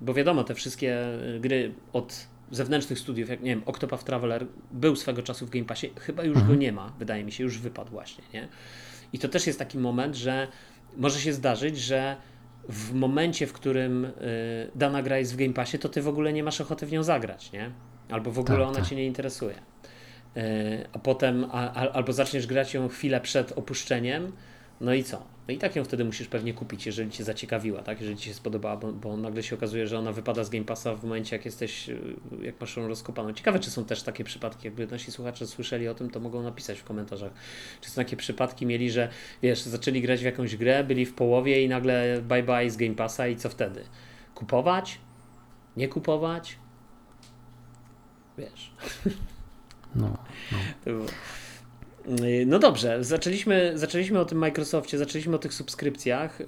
bo 0.00 0.14
wiadomo, 0.14 0.44
te 0.44 0.54
wszystkie 0.54 0.98
gry 1.40 1.74
od 1.92 2.26
zewnętrznych 2.50 2.98
studiów, 2.98 3.28
jak 3.28 3.42
nie 3.42 3.50
wiem, 3.50 3.62
Octopath 3.66 4.04
Traveler 4.04 4.46
był 4.70 4.96
swego 4.96 5.22
czasu 5.22 5.46
w 5.46 5.50
Game 5.50 5.64
Passie, 5.64 5.90
chyba 6.00 6.22
już 6.22 6.36
mhm. 6.36 6.54
go 6.54 6.60
nie 6.60 6.72
ma, 6.72 6.92
wydaje 6.98 7.24
mi 7.24 7.32
się, 7.32 7.44
już 7.44 7.58
wypadł 7.58 7.90
właśnie, 7.90 8.24
nie? 8.34 8.48
I 9.12 9.18
to 9.18 9.28
też 9.28 9.46
jest 9.46 9.58
taki 9.58 9.78
moment, 9.78 10.14
że 10.16 10.48
może 10.96 11.20
się 11.20 11.32
zdarzyć, 11.32 11.78
że 11.78 12.16
w 12.68 12.94
momencie, 12.94 13.46
w 13.46 13.52
którym 13.52 14.04
y, 14.04 14.10
dana 14.74 15.02
gra 15.02 15.18
jest 15.18 15.34
w 15.34 15.36
Game 15.36 15.52
Passie, 15.52 15.78
to 15.78 15.88
ty 15.88 16.02
w 16.02 16.08
ogóle 16.08 16.32
nie 16.32 16.42
masz 16.42 16.60
ochoty 16.60 16.86
w 16.86 16.92
nią 16.92 17.02
zagrać, 17.02 17.52
nie? 17.52 17.70
Albo 18.10 18.30
w 18.30 18.38
ogóle 18.38 18.58
tak, 18.58 18.66
ona 18.66 18.76
tak. 18.76 18.88
cię 18.88 18.96
nie 18.96 19.06
interesuje. 19.06 19.54
E, 20.36 20.88
a 20.92 20.98
potem, 20.98 21.46
a, 21.52 21.72
albo 21.72 22.12
zaczniesz 22.12 22.46
grać 22.46 22.74
ją 22.74 22.88
chwilę 22.88 23.20
przed 23.20 23.52
opuszczeniem, 23.58 24.32
no 24.80 24.94
i 24.94 25.04
co? 25.04 25.22
No 25.48 25.54
i 25.54 25.58
tak 25.58 25.76
ją 25.76 25.84
wtedy 25.84 26.04
musisz 26.04 26.28
pewnie 26.28 26.54
kupić, 26.54 26.86
jeżeli 26.86 27.10
cię 27.10 27.24
zaciekawiła, 27.24 27.82
tak? 27.82 28.00
Jeżeli 28.00 28.18
ci 28.18 28.28
się 28.28 28.34
spodobała, 28.34 28.76
bo, 28.76 28.92
bo 28.92 29.16
nagle 29.16 29.42
się 29.42 29.56
okazuje, 29.56 29.86
że 29.86 29.98
ona 29.98 30.12
wypada 30.12 30.44
z 30.44 30.50
Game 30.50 30.64
Passa 30.64 30.94
w 30.94 31.02
momencie, 31.02 31.36
jak 31.36 31.44
jesteś, 31.44 31.88
y, 31.88 31.98
jak 32.42 32.60
masz 32.60 32.76
ją 32.76 32.88
rozkopaną. 32.88 33.32
Ciekawe, 33.32 33.58
czy 33.58 33.70
są 33.70 33.84
też 33.84 34.02
takie 34.02 34.24
przypadki, 34.24 34.66
jakby 34.66 34.86
nasi 34.86 35.12
słuchacze 35.12 35.46
słyszeli 35.46 35.88
o 35.88 35.94
tym, 35.94 36.10
to 36.10 36.20
mogą 36.20 36.42
napisać 36.42 36.78
w 36.78 36.84
komentarzach. 36.84 37.32
Czy 37.80 37.90
są 37.90 37.94
takie 37.94 38.16
przypadki 38.16 38.66
mieli, 38.66 38.90
że 38.90 39.08
wiesz, 39.42 39.62
zaczęli 39.62 40.02
grać 40.02 40.20
w 40.20 40.24
jakąś 40.24 40.56
grę, 40.56 40.84
byli 40.84 41.06
w 41.06 41.14
połowie 41.14 41.62
i 41.62 41.68
nagle 41.68 42.22
bye 42.22 42.42
bye 42.42 42.70
z 42.70 42.76
Game 42.76 42.94
Passa 42.94 43.28
i 43.28 43.36
co 43.36 43.48
wtedy? 43.48 43.84
Kupować? 44.34 44.98
Nie 45.76 45.88
kupować? 45.88 46.58
Wiesz. 48.38 48.72
No, 49.94 50.16
no. 50.86 50.92
No 52.46 52.58
dobrze, 52.58 53.04
zaczęliśmy, 53.04 53.72
zaczęliśmy 53.74 54.20
o 54.20 54.24
tym 54.24 54.38
Microsoftie, 54.38 54.98
zaczęliśmy 54.98 55.36
o 55.36 55.38
tych 55.38 55.54
subskrypcjach. 55.54 56.40
Yy, 56.40 56.46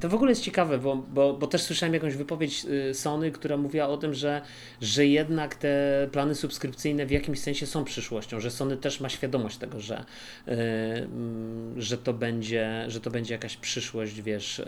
to 0.00 0.08
w 0.08 0.14
ogóle 0.14 0.30
jest 0.30 0.42
ciekawe, 0.42 0.78
bo, 0.78 0.96
bo, 0.96 1.34
bo 1.34 1.46
też 1.46 1.62
słyszałem 1.62 1.94
jakąś 1.94 2.16
wypowiedź 2.16 2.64
yy, 2.64 2.94
Sony, 2.94 3.30
która 3.30 3.56
mówiła 3.56 3.88
o 3.88 3.96
tym, 3.96 4.14
że, 4.14 4.42
że 4.80 5.06
jednak 5.06 5.54
te 5.54 6.08
plany 6.12 6.34
subskrypcyjne 6.34 7.06
w 7.06 7.10
jakimś 7.10 7.40
sensie 7.40 7.66
są 7.66 7.84
przyszłością, 7.84 8.40
że 8.40 8.50
Sony 8.50 8.76
też 8.76 9.00
ma 9.00 9.08
świadomość 9.08 9.56
tego, 9.56 9.80
że, 9.80 10.04
yy, 10.46 10.54
że, 11.76 11.98
to, 11.98 12.12
będzie, 12.12 12.84
że 12.88 13.00
to 13.00 13.10
będzie 13.10 13.34
jakaś 13.34 13.56
przyszłość, 13.56 14.22
wiesz, 14.22 14.62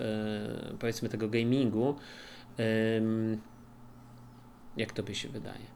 powiedzmy 0.79 1.09
tego 1.09 1.29
gamingu. 1.29 1.97
Jak 4.77 4.93
tobie 4.93 5.15
się 5.15 5.29
wydaje? 5.29 5.74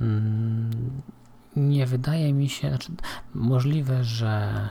Mm, 0.00 1.02
nie 1.56 1.86
wydaje 1.86 2.32
mi 2.32 2.48
się, 2.48 2.68
znaczy 2.68 2.92
możliwe, 3.34 4.04
że 4.04 4.68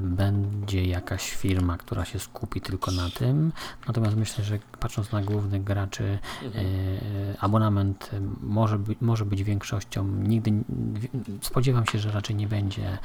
będzie 0.00 0.84
jakaś 0.84 1.30
firma, 1.30 1.76
która 1.76 2.04
się 2.04 2.18
skupi 2.18 2.60
tylko 2.60 2.90
na 2.90 3.10
tym, 3.10 3.52
natomiast 3.86 4.16
myślę, 4.16 4.44
że 4.44 4.58
patrząc 4.80 5.12
na 5.12 5.22
głównych 5.22 5.64
graczy, 5.64 6.18
mhm. 6.44 6.66
e, 6.66 6.70
abonament 7.40 8.10
może, 8.40 8.78
by, 8.78 8.96
może 9.00 9.24
być 9.24 9.42
większością. 9.42 10.04
Nigdy 10.04 10.52
spodziewam 11.40 11.86
się, 11.86 11.98
że 11.98 12.12
raczej 12.12 12.36
nie 12.36 12.46
będzie 12.46 12.98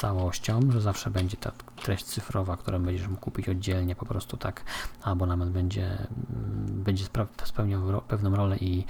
całością, 0.00 0.60
że 0.72 0.80
zawsze 0.80 1.10
będzie 1.10 1.36
ta 1.36 1.52
treść 1.82 2.04
cyfrowa, 2.04 2.56
którą 2.56 2.82
będziesz 2.82 3.08
mógł 3.08 3.20
kupić 3.20 3.48
oddzielnie, 3.48 3.96
po 3.96 4.06
prostu 4.06 4.36
tak 4.36 4.64
abonament 5.02 5.52
będzie, 5.52 5.86
mm, 5.86 6.82
będzie 6.82 7.04
spełniał 7.44 7.92
ro, 7.92 8.00
pewną 8.00 8.36
rolę 8.36 8.56
i 8.56 8.84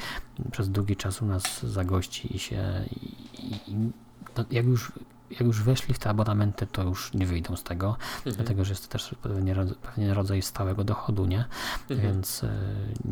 przez 0.53 0.71
długi 0.71 0.97
czas 0.97 1.23
u 1.23 1.27
nas 1.27 1.63
zagości 1.63 2.37
i 2.37 2.39
się 2.39 2.85
i, 2.91 3.55
i, 3.67 3.91
no, 4.37 4.45
jak 4.51 4.67
już 4.67 4.93
jak 5.31 5.41
już 5.41 5.63
weszli 5.63 5.95
w 5.95 5.99
te 5.99 6.11
abonamenty, 6.11 6.67
to 6.67 6.83
już 6.83 7.15
nie 7.15 7.27
wyjdą 7.27 7.57
z 7.57 7.63
tego, 7.63 7.97
Mhm. 8.17 8.37
dlatego 8.37 8.65
że 8.65 8.73
jest 8.73 8.87
to 8.87 8.93
też 8.93 9.15
pewien, 9.23 9.49
ro- 9.49 9.75
pewien 9.95 10.11
rodzaj 10.11 10.43
stałego 10.43 10.85
dochodu, 10.85 11.27
nie? 11.27 11.45
Mhm. 11.91 12.01
Więc 12.13 12.45
e, 12.45 12.51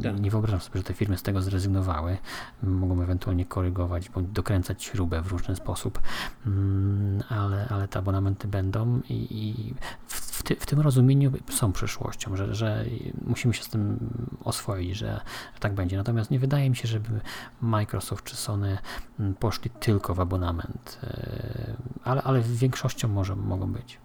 Tak. 0.02 0.20
nie 0.20 0.30
wyobrażam 0.30 0.60
sobie, 0.60 0.78
że 0.80 0.84
te 0.84 0.94
firmy 0.94 1.18
z 1.18 1.22
tego 1.22 1.42
zrezygnowały. 1.42 2.18
Mogą 2.62 3.02
ewentualnie 3.02 3.46
korygować 3.46 4.08
bądź 4.08 4.28
dokręcać 4.28 4.84
śrubę 4.84 5.22
w 5.22 5.26
różny 5.32 5.56
sposób, 5.56 6.00
Mm, 6.46 7.22
ale, 7.28 7.68
ale 7.68 7.88
te 7.88 7.98
abonamenty 7.98 8.48
będą 8.48 9.00
i, 9.08 9.14
i 9.38 9.74
w, 10.06 10.27
w, 10.38 10.42
ty, 10.42 10.56
w 10.56 10.66
tym 10.66 10.80
rozumieniu 10.80 11.32
są 11.50 11.72
przyszłością, 11.72 12.36
że, 12.36 12.54
że 12.54 12.84
musimy 13.26 13.54
się 13.54 13.62
z 13.62 13.68
tym 13.68 14.10
oswoić, 14.44 14.96
że, 14.96 15.20
że 15.54 15.60
tak 15.60 15.74
będzie. 15.74 15.96
Natomiast 15.96 16.30
nie 16.30 16.38
wydaje 16.38 16.70
mi 16.70 16.76
się, 16.76 16.88
żeby 16.88 17.20
Microsoft 17.60 18.24
czy 18.24 18.36
Sony 18.36 18.78
mm, 19.20 19.34
poszli 19.34 19.70
tylko 19.70 20.14
w 20.14 20.20
abonament, 20.20 20.98
e, 21.02 21.76
ale, 22.04 22.22
ale 22.22 22.40
większością 22.40 23.08
może 23.08 23.36
mogą 23.36 23.72
być. 23.72 23.98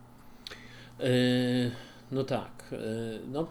Yy, 0.99 1.71
no 2.11 2.23
tak. 2.23 2.63
Yy, 2.71 3.19
no, 3.27 3.47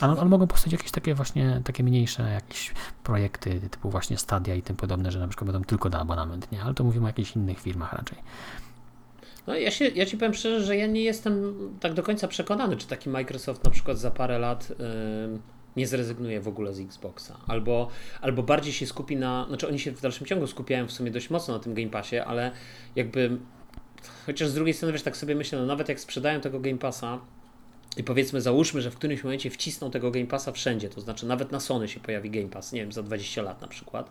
Ale, 0.00 0.12
ale 0.12 0.30
mogą 0.30 0.46
powstać 0.46 0.72
jakieś 0.72 0.90
takie 0.90 1.14
właśnie, 1.14 1.60
takie 1.64 1.84
mniejsze 1.84 2.30
jakieś 2.30 2.74
projekty 3.04 3.60
typu 3.60 3.90
właśnie 3.90 4.18
Stadia 4.18 4.54
i 4.54 4.62
tym 4.62 4.76
podobne, 4.76 5.12
że 5.12 5.18
na 5.18 5.28
przykład 5.28 5.50
będą 5.50 5.64
tylko 5.64 5.88
na 5.88 6.00
abonament, 6.00 6.52
nie? 6.52 6.62
Ale 6.62 6.74
to 6.74 6.84
mówimy 6.84 7.04
o 7.04 7.08
jakichś 7.08 7.36
innych 7.36 7.60
firmach 7.60 7.92
raczej. 7.92 8.18
No 9.46 9.54
ja, 9.56 9.70
się, 9.70 9.88
ja 9.88 10.06
ci 10.06 10.16
powiem 10.16 10.34
szczerze, 10.34 10.64
że 10.64 10.76
ja 10.76 10.86
nie 10.86 11.02
jestem 11.02 11.54
tak 11.80 11.94
do 11.94 12.02
końca 12.02 12.28
przekonany, 12.28 12.76
czy 12.76 12.86
taki 12.86 13.08
Microsoft 13.08 13.64
na 13.64 13.70
przykład 13.70 13.98
za 13.98 14.10
parę 14.10 14.38
lat 14.38 14.72
ym, 15.24 15.42
nie 15.76 15.86
zrezygnuje 15.86 16.40
w 16.40 16.48
ogóle 16.48 16.74
z 16.74 16.80
Xboxa. 16.80 17.36
Albo, 17.46 17.88
albo 18.20 18.42
bardziej 18.42 18.72
się 18.72 18.86
skupi 18.86 19.16
na. 19.16 19.46
Znaczy 19.48 19.68
oni 19.68 19.78
się 19.78 19.92
w 19.92 20.00
dalszym 20.00 20.26
ciągu 20.26 20.46
skupiają 20.46 20.86
w 20.86 20.92
sumie 20.92 21.10
dość 21.10 21.30
mocno 21.30 21.54
na 21.54 21.60
tym 21.60 21.74
Game 21.74 21.88
Passie, 21.88 22.18
ale 22.18 22.50
jakby. 22.96 23.38
Chociaż 24.26 24.48
z 24.48 24.54
drugiej 24.54 24.74
strony, 24.74 24.92
wiesz, 24.92 25.02
tak 25.02 25.16
sobie 25.16 25.34
myślę, 25.34 25.58
no 25.58 25.66
nawet 25.66 25.88
jak 25.88 26.00
sprzedają 26.00 26.40
tego 26.40 26.60
Game 26.60 26.78
Passa 26.78 27.20
i 27.96 28.04
powiedzmy, 28.04 28.40
załóżmy, 28.40 28.82
że 28.82 28.90
w 28.90 28.96
którymś 28.96 29.24
momencie 29.24 29.50
wcisną 29.50 29.90
tego 29.90 30.10
Game 30.10 30.26
Passa 30.26 30.52
wszędzie, 30.52 30.88
to 30.88 31.00
znaczy 31.00 31.26
nawet 31.26 31.52
na 31.52 31.60
Sony 31.60 31.88
się 31.88 32.00
pojawi 32.00 32.30
Game 32.30 32.48
Pass, 32.48 32.72
nie 32.72 32.80
wiem, 32.80 32.92
za 32.92 33.02
20 33.02 33.42
lat 33.42 33.60
na 33.60 33.68
przykład, 33.68 34.10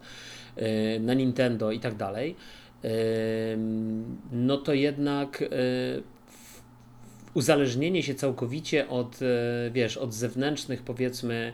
yy, 0.56 0.64
na 1.00 1.14
Nintendo 1.14 1.72
i 1.72 1.80
tak 1.80 1.96
dalej, 1.96 2.36
no 4.32 4.58
to 4.58 4.74
jednak 4.74 5.44
w- 6.28 6.62
uzależnienie 7.34 8.04
się 8.04 8.16
całkowicie 8.16 8.90
od, 8.90 9.22
y, 9.22 9.26
wiesz, 9.72 9.98
od 9.98 10.14
zewnętrznych 10.14 10.84
powiedzmy 10.84 11.54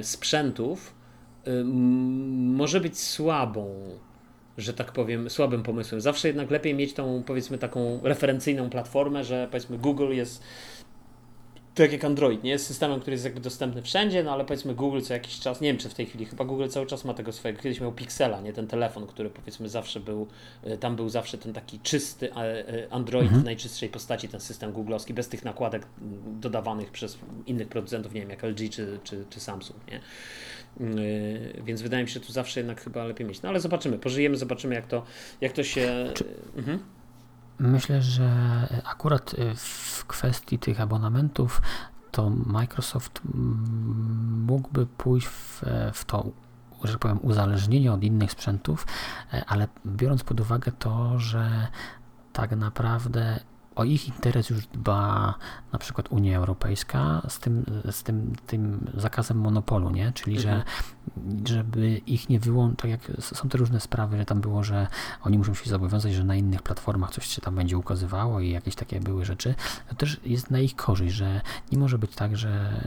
y, 0.00 0.04
sprzętów 0.04 0.94
może 2.56 2.80
być 2.80 2.98
słabą, 2.98 3.74
że 4.58 4.74
tak 4.74 4.92
powiem, 4.92 5.30
słabym 5.30 5.62
pomysłem. 5.62 6.00
Zawsze 6.00 6.28
jednak 6.28 6.50
lepiej 6.50 6.74
mieć 6.74 6.92
tą 6.94 7.22
powiedzmy 7.26 7.58
taką 7.58 8.00
referencyjną 8.02 8.70
platformę, 8.70 9.24
że 9.24 9.48
powiedzmy 9.50 9.78
Google 9.78 10.12
jest 10.12 10.42
tak 11.82 11.92
jak 11.92 12.04
Android, 12.04 12.42
nie 12.42 12.50
jest 12.50 12.66
systemem, 12.66 13.00
który 13.00 13.14
jest 13.14 13.24
jakby 13.24 13.40
dostępny 13.40 13.82
wszędzie, 13.82 14.24
no 14.24 14.32
ale 14.32 14.44
powiedzmy 14.44 14.74
Google 14.74 15.00
co 15.00 15.14
jakiś 15.14 15.40
czas, 15.40 15.60
nie 15.60 15.68
wiem 15.68 15.78
czy 15.78 15.88
w 15.88 15.94
tej 15.94 16.06
chwili, 16.06 16.24
chyba 16.26 16.44
Google 16.44 16.68
cały 16.68 16.86
czas 16.86 17.04
ma 17.04 17.14
tego 17.14 17.32
swojego, 17.32 17.62
kiedyś 17.62 17.80
miał 17.80 17.92
Pixela, 17.92 18.40
nie 18.40 18.52
ten 18.52 18.66
telefon, 18.66 19.06
który 19.06 19.30
powiedzmy 19.30 19.68
zawsze 19.68 20.00
był, 20.00 20.26
y, 20.66 20.78
tam 20.78 20.96
był 20.96 21.08
zawsze 21.08 21.38
ten 21.38 21.52
taki 21.52 21.80
czysty 21.80 22.32
e, 22.32 22.36
e, 22.36 22.92
Android 22.92 23.30
w 23.30 23.44
najczystszej 23.44 23.88
postaci, 23.88 24.28
ten 24.28 24.40
system 24.40 24.72
googlowski, 24.72 25.14
bez 25.14 25.28
tych 25.28 25.44
nakładek 25.44 25.86
dodawanych 26.40 26.90
przez 26.90 27.18
innych 27.46 27.68
producentów, 27.68 28.14
nie 28.14 28.20
wiem, 28.20 28.30
jak 28.30 28.42
LG 28.42 28.70
czy, 28.70 28.98
czy, 29.04 29.24
czy 29.30 29.40
Samsung, 29.40 29.80
nie? 29.86 30.00
Yy, 30.80 31.62
Więc 31.64 31.82
wydaje 31.82 32.04
mi 32.04 32.10
się, 32.10 32.20
tu 32.20 32.32
zawsze 32.32 32.60
jednak 32.60 32.80
chyba 32.80 33.04
lepiej 33.04 33.26
mieć. 33.26 33.42
No 33.42 33.48
ale 33.48 33.60
zobaczymy, 33.60 33.98
pożyjemy, 33.98 34.36
zobaczymy 34.36 34.74
jak 34.74 34.86
to, 34.86 35.02
jak 35.40 35.52
to 35.52 35.64
się... 35.64 36.12
Mhm. 36.56 36.97
Myślę, 37.58 38.02
że 38.02 38.30
akurat 38.84 39.34
y, 39.34 39.54
w 39.56 40.04
kwestii 40.06 40.58
tych 40.58 40.80
abonamentów 40.80 41.62
to 42.10 42.30
Microsoft 42.30 43.20
mm, 43.34 44.44
mógłby 44.46 44.86
pójść 44.86 45.26
w, 45.26 45.62
w 45.92 46.04
to, 46.04 46.24
że 46.84 46.92
tak 46.92 47.00
powiem, 47.00 47.18
uzależnienie 47.22 47.92
od 47.92 48.04
innych 48.04 48.32
sprzętów, 48.32 48.86
e, 49.32 49.44
ale 49.46 49.68
biorąc 49.86 50.24
pod 50.24 50.40
uwagę 50.40 50.72
to, 50.72 51.18
że 51.18 51.68
tak 52.32 52.50
naprawdę 52.50 53.40
o 53.78 53.84
ich 53.84 54.08
interes 54.08 54.50
już 54.50 54.66
dba 54.66 55.34
na 55.72 55.78
przykład 55.78 56.12
Unia 56.12 56.38
Europejska 56.38 57.22
z 57.28 57.38
tym, 57.38 57.64
z 57.90 58.02
tym, 58.02 58.32
tym 58.46 58.90
zakazem 58.94 59.40
monopolu, 59.40 59.90
nie? 59.90 60.12
Czyli 60.12 60.40
że 60.40 60.62
żeby 61.46 61.98
ich 61.98 62.28
nie 62.28 62.40
wyłączyć, 62.40 62.80
tak 62.80 62.90
jak 62.90 63.00
są 63.20 63.48
te 63.48 63.58
różne 63.58 63.80
sprawy, 63.80 64.16
że 64.16 64.24
tam 64.24 64.40
było, 64.40 64.64
że 64.64 64.86
oni 65.22 65.38
muszą 65.38 65.54
się 65.54 65.70
zobowiązać, 65.70 66.14
że 66.14 66.24
na 66.24 66.36
innych 66.36 66.62
platformach 66.62 67.10
coś 67.10 67.26
się 67.26 67.40
tam 67.40 67.54
będzie 67.54 67.78
ukazywało 67.78 68.40
i 68.40 68.50
jakieś 68.50 68.74
takie 68.74 69.00
były 69.00 69.24
rzeczy, 69.24 69.54
to 69.88 69.94
też 69.94 70.20
jest 70.24 70.50
na 70.50 70.60
ich 70.60 70.76
korzyść, 70.76 71.14
że 71.14 71.40
nie 71.72 71.78
może 71.78 71.98
być 71.98 72.14
tak, 72.14 72.36
że, 72.36 72.80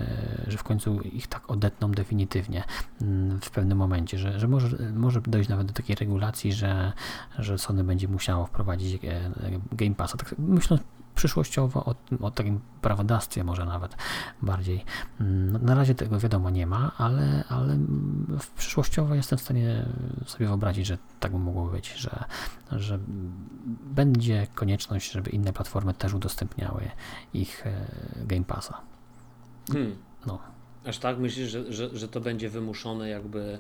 że 0.48 0.58
w 0.58 0.64
końcu 0.64 1.02
ich 1.02 1.28
tak 1.28 1.52
odetną 1.52 1.92
definitywnie 1.92 2.64
mm, 3.02 3.42
w 3.42 3.52
pewnym 3.52 3.78
momencie, 3.78 4.18
że, 4.18 4.40
że 4.40 4.48
może, 4.48 4.78
może 4.94 5.22
dojść 5.22 5.50
nawet 5.50 5.68
do 5.68 5.74
takiej 5.74 5.96
regulacji, 5.96 6.54
że, 6.54 6.94
że 7.40 7.58
Sony 7.58 7.84
będzie 7.84 8.08
musiało 8.08 8.46
wprowadzić 8.46 9.06
e, 9.06 9.32
Game 9.72 9.96
Passa. 9.96 10.18
Tak 10.18 10.36
przyszłościowo 11.22 11.86
o, 11.86 11.96
o 12.26 12.32
takim 12.32 12.60
prawodawstwie 12.82 13.44
może 13.44 13.66
nawet 13.66 13.96
bardziej. 14.42 14.86
Mm, 15.20 15.66
Na 15.66 15.76
razie 15.76 15.96
tego 15.96 16.20
wiadomo 16.20 16.50
nie 16.50 16.68
ma, 16.68 16.92
ale, 16.98 17.44
ale 17.50 17.78
przyszłościowo 18.58 19.16
jestem 19.16 19.38
w 19.40 19.42
stanie 19.42 19.86
sobie 20.26 20.48
wyobrazić, 20.48 20.88
że 20.88 20.98
tak 21.20 21.32
by 21.32 21.40
mogło 21.40 21.68
być, 21.68 21.94
że, 21.94 22.24
że 22.72 23.00
będzie 23.84 24.48
konieczność, 24.56 25.12
żeby 25.12 25.30
inne 25.30 25.54
platformy 25.54 25.94
też 25.94 26.14
udostępniały 26.14 26.82
ich 27.34 27.68
e, 27.68 27.86
Game 28.26 28.44
Passa. 28.44 28.82
Hmm. 29.72 29.96
No. 30.26 30.40
Aż 30.86 30.98
tak 30.98 31.20
myślisz, 31.20 31.50
że, 31.50 31.74
że, 31.74 31.98
że 31.98 32.08
to 32.08 32.22
będzie 32.22 32.50
wymuszone 32.50 33.10
jakby 33.10 33.60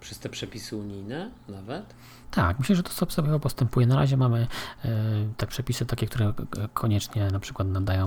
przez 0.00 0.18
te 0.18 0.28
przepisy 0.28 0.76
unijne 0.76 1.30
nawet? 1.48 1.94
Tak, 2.30 2.58
myślę, 2.58 2.76
że 2.76 2.82
to 2.82 2.90
stop 2.92 3.12
sobie 3.12 3.40
postępuje. 3.40 3.86
Na 3.86 3.96
razie 3.96 4.16
mamy 4.16 4.46
e, 4.84 4.88
te 5.36 5.46
przepisy 5.46 5.86
takie, 5.86 6.06
które 6.06 6.32
koniecznie 6.74 7.30
na 7.30 7.40
przykład 7.40 7.68
nadają 7.68 8.04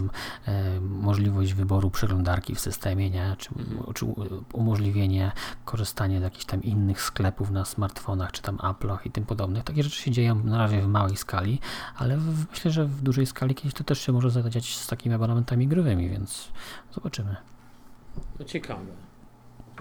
e, 0.48 0.80
możliwość 0.80 1.54
wyboru 1.54 1.90
przeglądarki 1.92 2.56
w 2.56 2.60
systemie, 2.60 3.10
nie? 3.10 3.36
Czy, 3.38 3.50
czy 3.94 4.06
u- 4.06 4.16
umożliwienie 4.54 5.32
korzystania 5.66 6.20
z 6.20 6.24
jakichś 6.24 6.46
tam 6.46 6.64
innych 6.64 7.02
sklepów 7.02 7.52
na 7.52 7.66
smartfonach, 7.66 8.32
czy 8.32 8.42
tam 8.42 8.58
Apple'ach 8.58 8.98
i 9.06 9.12
tym 9.12 9.26
podobnych. 9.26 9.64
Takie 9.64 9.84
rzeczy 9.84 10.02
się 10.02 10.12
dzieją 10.12 10.44
na 10.44 10.58
razie 10.58 10.82
w 10.82 10.88
małej 10.88 11.18
skali, 11.18 11.60
ale 11.98 12.18
w, 12.18 12.50
myślę, 12.52 12.72
że 12.72 12.86
w 12.86 13.02
dużej 13.02 13.26
skali 13.26 13.56
kiedyś 13.56 13.74
to 13.74 13.84
też 13.84 14.02
się 14.02 14.12
może 14.12 14.32
zadziać 14.32 14.76
z 14.78 14.88
takimi 14.88 15.16
abonamentami 15.16 15.68
grywymi, 15.68 16.10
więc 16.10 16.48
zobaczymy. 16.96 17.36
No 18.40 18.46
ciekawe. 18.46 18.86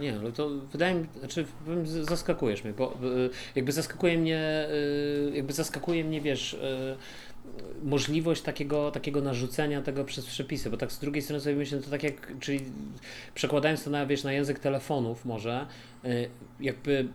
Nie, 0.00 0.18
ale 0.18 0.32
to 0.32 0.48
wydaje 0.48 0.94
mi 0.94 1.06
znaczy 1.18 1.44
powiem, 1.66 1.86
z- 1.86 2.08
zaskakujesz 2.08 2.64
mnie, 2.64 2.72
bo 2.72 2.92
y, 3.26 3.30
jakby 3.54 3.72
zaskakuje 3.72 4.18
mnie, 4.18 4.68
y, 4.70 5.32
jakby 5.36 5.52
zaskakuje 5.52 6.04
mnie, 6.04 6.20
wiesz, 6.20 6.52
y, 6.54 6.96
możliwość 7.82 8.42
takiego, 8.42 8.90
takiego 8.90 9.20
narzucenia 9.20 9.82
tego 9.82 10.04
przez 10.04 10.26
przepisy, 10.26 10.70
bo 10.70 10.76
tak 10.76 10.92
z 10.92 10.98
drugiej 10.98 11.22
strony 11.22 11.40
sobie 11.40 11.56
myślę, 11.56 11.78
to 11.80 11.90
tak 11.90 12.02
jak, 12.02 12.38
czyli 12.40 12.60
przekładając 13.34 13.84
to 13.84 13.90
na, 13.90 14.06
wiesz, 14.06 14.24
na 14.24 14.32
język 14.32 14.58
telefonów 14.58 15.24
może, 15.24 15.66
jakby 16.60 17.08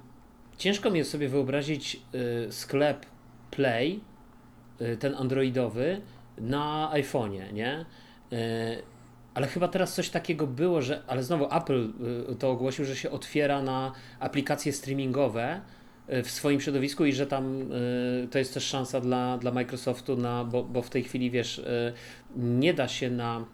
ciężko 0.57 0.91
mi 0.91 0.97
jest 0.97 1.11
sobie 1.11 1.29
wyobrazić 1.29 2.01
sklep 2.49 3.05
Play, 3.51 3.99
ten 4.99 5.15
androidowy, 5.15 6.01
na 6.37 6.91
iPhone'ie, 6.93 7.53
nie? 7.53 7.85
Ale 9.35 9.47
chyba 9.47 9.67
teraz 9.67 9.93
coś 9.93 10.09
takiego 10.09 10.47
było, 10.47 10.81
że. 10.81 11.01
Ale 11.07 11.23
znowu 11.23 11.47
Apple 11.57 11.89
y, 12.31 12.35
to 12.35 12.51
ogłosił, 12.51 12.85
że 12.85 12.95
się 12.95 13.11
otwiera 13.11 13.61
na 13.61 13.91
aplikacje 14.19 14.73
streamingowe 14.73 15.61
y, 16.09 16.23
w 16.23 16.31
swoim 16.31 16.61
środowisku 16.61 17.05
i 17.05 17.13
że 17.13 17.27
tam 17.27 17.71
y, 17.71 18.27
to 18.31 18.39
jest 18.39 18.53
też 18.53 18.63
szansa 18.63 19.01
dla, 19.01 19.37
dla 19.37 19.51
Microsoftu, 19.51 20.17
na, 20.17 20.43
bo, 20.43 20.63
bo 20.63 20.81
w 20.81 20.89
tej 20.89 21.03
chwili 21.03 21.31
wiesz, 21.31 21.61
nie 22.35 22.73
da 22.73 22.87
się 22.87 23.11
na 23.11 23.45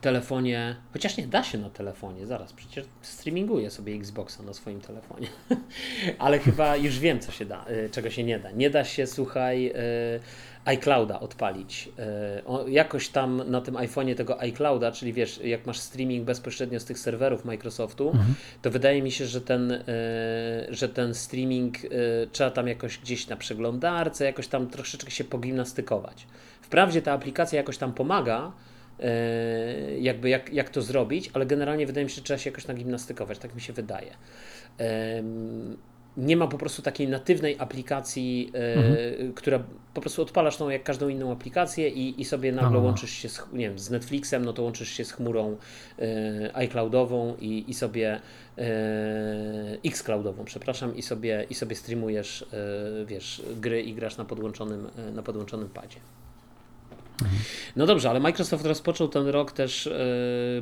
telefonie, 0.00 0.76
chociaż 0.92 1.16
nie 1.16 1.26
da 1.26 1.42
się 1.42 1.58
na 1.58 1.70
telefonie, 1.70 2.26
zaraz, 2.26 2.52
przecież 2.52 2.84
streaminguję 3.02 3.70
sobie 3.70 3.94
Xboxa 3.94 4.42
na 4.42 4.54
swoim 4.54 4.80
telefonie, 4.80 5.28
ale 6.18 6.38
chyba 6.38 6.76
już 6.76 6.98
wiem, 6.98 7.20
co 7.20 7.32
się 7.32 7.44
da, 7.44 7.64
czego 7.92 8.10
się 8.10 8.24
nie 8.24 8.38
da. 8.38 8.50
Nie 8.50 8.70
da 8.70 8.84
się, 8.84 9.06
słuchaj, 9.06 9.72
iClouda 10.66 11.20
odpalić. 11.20 11.88
Y, 12.38 12.44
o, 12.44 12.68
jakoś 12.68 13.08
tam 13.08 13.42
na 13.50 13.60
tym 13.60 13.74
iPhone'ie 13.74 14.14
tego 14.14 14.40
iClouda, 14.40 14.92
czyli 14.92 15.12
wiesz, 15.12 15.40
jak 15.44 15.66
masz 15.66 15.78
streaming 15.78 16.24
bezpośrednio 16.24 16.80
z 16.80 16.84
tych 16.84 16.98
serwerów 16.98 17.44
Microsoftu, 17.44 18.12
to 18.62 18.70
wydaje 18.70 19.02
mi 19.02 19.10
się, 19.10 19.26
że 19.26 19.40
ten, 19.40 19.72
y, 19.72 19.82
że 20.68 20.88
ten 20.88 21.14
streaming 21.14 21.84
y, 21.84 21.88
trzeba 22.32 22.50
tam 22.50 22.68
jakoś 22.68 22.98
gdzieś 22.98 23.28
na 23.28 23.36
przeglądarce, 23.36 24.24
jakoś 24.24 24.48
tam 24.48 24.66
troszeczkę 24.66 25.10
się 25.10 25.24
pogimnastykować. 25.24 26.26
Wprawdzie 26.62 27.02
ta 27.02 27.12
aplikacja 27.12 27.56
jakoś 27.56 27.78
tam 27.78 27.92
pomaga, 27.92 28.52
jakby 29.98 30.28
jak, 30.28 30.52
jak 30.52 30.70
to 30.70 30.82
zrobić, 30.82 31.30
ale 31.34 31.46
generalnie 31.46 31.86
wydaje 31.86 32.04
mi 32.04 32.10
się, 32.10 32.16
że 32.16 32.22
trzeba 32.22 32.38
się 32.38 32.50
jakoś 32.50 32.66
nagimnastykować, 32.66 33.38
tak 33.38 33.54
mi 33.54 33.60
się 33.60 33.72
wydaje. 33.72 34.10
Nie 36.16 36.36
ma 36.36 36.46
po 36.46 36.58
prostu 36.58 36.82
takiej 36.82 37.08
natywnej 37.08 37.56
aplikacji, 37.58 38.52
e, 38.54 38.74
Mhm. 38.74 39.32
która 39.32 39.62
po 39.94 40.00
prostu 40.00 40.22
odpalasz 40.22 40.56
tą 40.56 40.68
jak 40.68 40.82
każdą 40.82 41.08
inną 41.08 41.32
aplikację 41.32 41.88
i, 41.88 42.20
i 42.20 42.24
sobie 42.24 42.52
nagle 42.52 42.70
no, 42.70 42.78
no. 42.78 42.84
łączysz 42.84 43.10
się 43.10 43.28
z, 43.28 43.42
nie 43.52 43.68
wiem, 43.68 43.78
z 43.78 43.90
Netflixem, 43.90 44.44
no 44.44 44.52
to 44.52 44.62
łączysz 44.62 44.88
się 44.88 45.04
z 45.04 45.12
chmurą 45.12 45.56
e, 45.98 46.56
iCloudową 46.56 47.36
i, 47.40 47.64
i 47.68 47.74
sobie 47.74 48.20
e, 48.58 49.78
xCloudową, 49.84 50.44
przepraszam, 50.44 50.96
i 50.96 51.02
sobie, 51.02 51.46
i 51.50 51.54
sobie 51.54 51.76
streamujesz, 51.76 52.46
wiesz, 53.06 53.42
gry 53.60 53.82
i 53.82 53.94
grasz 53.94 54.16
na 54.16 54.24
podłączonym, 54.24 54.88
na 55.14 55.22
podłączonym 55.22 55.68
padzie. 55.68 55.98
No 57.76 57.86
dobrze, 57.86 58.10
ale 58.10 58.20
Microsoft 58.20 58.66
rozpoczął 58.66 59.08
ten 59.08 59.26
rok 59.26 59.52
też 59.52 59.86
e, 59.86 59.92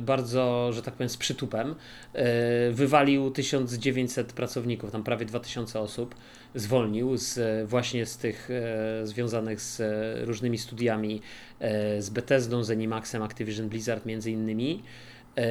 bardzo, 0.01 0.73
że 0.73 0.81
tak 0.81 0.93
powiem, 0.93 1.09
z 1.09 1.17
przytupem. 1.17 1.75
E, 2.13 2.71
wywalił 2.71 3.31
1900 3.31 4.33
pracowników, 4.33 4.91
tam 4.91 5.03
prawie 5.03 5.25
2000 5.25 5.79
osób 5.79 6.15
zwolnił 6.55 7.17
z, 7.17 7.69
właśnie 7.69 8.05
z 8.05 8.17
tych 8.17 8.49
e, 8.51 9.07
związanych 9.07 9.61
z 9.61 9.79
e, 9.79 10.25
różnymi 10.25 10.57
studiami, 10.57 11.21
e, 11.59 12.01
z 12.01 12.09
Bethesdą, 12.09 12.63
z 12.63 12.71
Animaxem, 12.71 13.23
Activision 13.23 13.69
Blizzard 13.69 14.05
między 14.05 14.31
innymi. 14.31 14.83
E, 15.37 15.43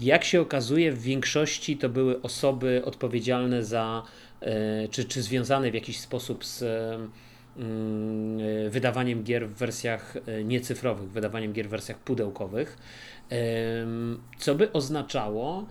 jak 0.00 0.24
się 0.24 0.40
okazuje, 0.40 0.92
w 0.92 1.02
większości 1.02 1.76
to 1.76 1.88
były 1.88 2.22
osoby 2.22 2.82
odpowiedzialne 2.84 3.64
za, 3.64 4.02
e, 4.40 4.88
czy, 4.88 5.04
czy 5.04 5.22
związane 5.22 5.70
w 5.70 5.74
jakiś 5.74 6.00
sposób 6.00 6.44
z 6.44 6.62
e, 6.62 6.66
e, 6.66 7.29
wydawaniem 8.70 9.22
gier 9.22 9.48
w 9.48 9.54
wersjach 9.54 10.16
e, 10.26 10.44
niecyfrowych, 10.44 11.10
wydawaniem 11.10 11.52
gier 11.52 11.66
w 11.66 11.70
wersjach 11.70 11.98
pudełkowych, 11.98 12.78
co 14.38 14.54
by 14.54 14.72
oznaczało, 14.72 15.66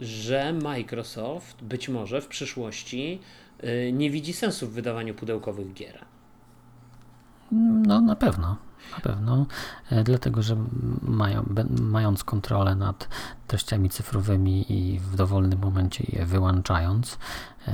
że 0.00 0.52
Microsoft 0.52 1.64
być 1.64 1.88
może 1.88 2.20
w 2.20 2.26
przyszłości 2.26 3.20
e, 3.60 3.92
nie 3.92 4.10
widzi 4.10 4.32
sensu 4.32 4.66
w 4.66 4.72
wydawaniu 4.72 5.14
pudełkowych 5.14 5.72
gier. 5.72 6.04
No 7.86 8.00
na 8.00 8.16
pewno, 8.16 8.56
na 8.92 9.00
pewno, 9.00 9.46
e, 9.90 10.04
dlatego 10.04 10.42
że 10.42 10.56
mają, 11.02 11.54
mając 11.80 12.24
kontrolę 12.24 12.74
nad 12.74 13.08
treściami 13.46 13.90
cyfrowymi 13.90 14.72
i 14.72 14.98
w 14.98 15.16
dowolnym 15.16 15.58
momencie 15.58 16.04
je 16.08 16.26
wyłączając, 16.26 17.18
e, 17.68 17.72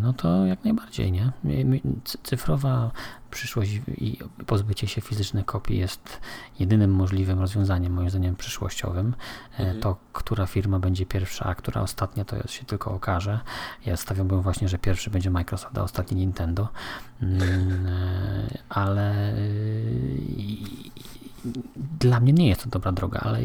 no 0.00 0.12
to 0.12 0.46
jak 0.46 0.64
najbardziej, 0.64 1.12
nie? 1.12 1.32
Cyfrowa 2.22 2.90
przyszłość 3.36 3.70
i 3.88 4.18
pozbycie 4.46 4.86
się 4.88 5.00
fizycznych 5.00 5.44
kopii 5.46 5.78
jest 5.78 6.20
jedynym 6.58 6.90
możliwym 6.90 7.40
rozwiązaniem, 7.40 7.92
moim 7.92 8.10
zdaniem, 8.10 8.36
przyszłościowym. 8.36 9.14
E, 9.58 9.62
Mhm. 9.66 9.80
To, 9.80 9.96
która 10.12 10.46
firma 10.46 10.78
będzie 10.78 11.06
pierwsza, 11.06 11.44
a 11.44 11.54
która 11.54 11.82
ostatnia, 11.82 12.24
to 12.24 12.48
się 12.48 12.64
tylko 12.64 12.90
okaże. 12.94 13.40
Ja 13.86 13.96
stawiałbym 13.96 14.40
właśnie, 14.42 14.68
że 14.68 14.78
pierwszy 14.78 15.10
będzie 15.10 15.30
Microsoft, 15.30 15.78
a 15.78 15.82
ostatni 15.82 16.16
Nintendo. 16.16 16.68
Mm, 17.22 17.86
e, 17.86 18.58
ale 18.68 19.34
i- 20.28 20.90
dla 22.00 22.20
mnie 22.20 22.32
nie 22.32 22.48
jest 22.48 22.64
to 22.64 22.70
dobra 22.70 22.92
droga, 22.92 23.20
ale 23.20 23.40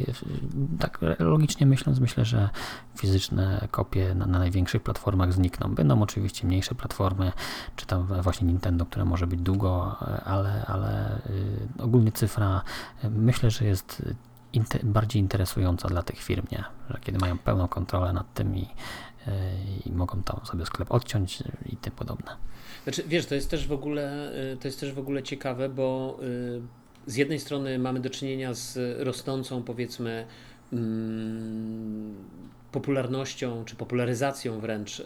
tak 0.80 0.99
logicznie 1.20 1.68
myśląc, 1.68 1.99
myślę, 1.99 2.26
że 2.26 2.49
fizyczne 2.97 3.68
kopie 3.72 4.16
na, 4.16 4.26
na 4.26 4.39
największych 4.39 4.84
platformach 4.84 5.34
znikną. 5.34 5.76
Będą 5.76 6.02
oczywiście 6.02 6.47
mniejsze 6.47 6.76
platformy, 6.76 7.32
czy 7.76 7.86
tam 7.86 8.08
właśnie 8.22 8.47
Nintendo, 8.47 8.86
które 8.86 9.06
może 9.06 9.28
być 9.28 9.41
długo, 9.41 9.97
ale, 10.26 10.66
ale 10.66 11.22
y, 11.80 11.84
ogólnie 11.84 12.12
cyfra 12.12 12.62
y, 13.04 13.10
myślę, 13.10 13.52
że 13.52 13.66
jest 13.66 14.02
inte, 14.54 14.80
bardziej 14.84 15.22
interesująca 15.22 15.88
dla 15.88 16.04
tych 16.04 16.20
firm, 16.20 16.45
nie? 16.52 16.64
Że 16.89 16.99
kiedy 17.02 17.18
mają 17.18 17.38
pełną 17.38 17.68
kontrolę 17.68 18.14
nad 18.14 18.34
tym 18.34 18.56
i, 18.56 18.62
y, 18.62 19.32
i 19.86 19.91
mogą 19.91 20.24
tam 20.24 20.45
sobie 20.45 20.66
sklep 20.66 20.91
odciąć 20.91 21.43
i 21.66 21.78
tym 21.78 21.93
podobne. 21.93 22.32
Znaczy, 22.84 23.04
wiesz, 23.08 23.26
to 23.26 23.36
jest 23.36 23.52
też 23.52 23.68
w 23.68 23.72
ogóle, 23.72 24.32
to 24.60 24.68
jest 24.68 24.80
też 24.80 24.93
w 24.93 24.99
ogóle 24.99 25.24
ciekawe, 25.24 25.70
bo 25.70 26.20
z 27.08 27.16
jednej 27.16 27.39
strony 27.39 27.80
mamy 27.80 27.99
do 27.99 28.10
czynienia 28.10 28.54
z 28.54 28.78
rosnącą, 28.99 29.64
powiedzmy, 29.64 30.26
mm, 30.74 32.16
popularnością, 32.72 33.66
czy 33.66 33.76
popularyzacją 33.76 34.60
wręcz 34.60 34.99
y, 34.99 35.06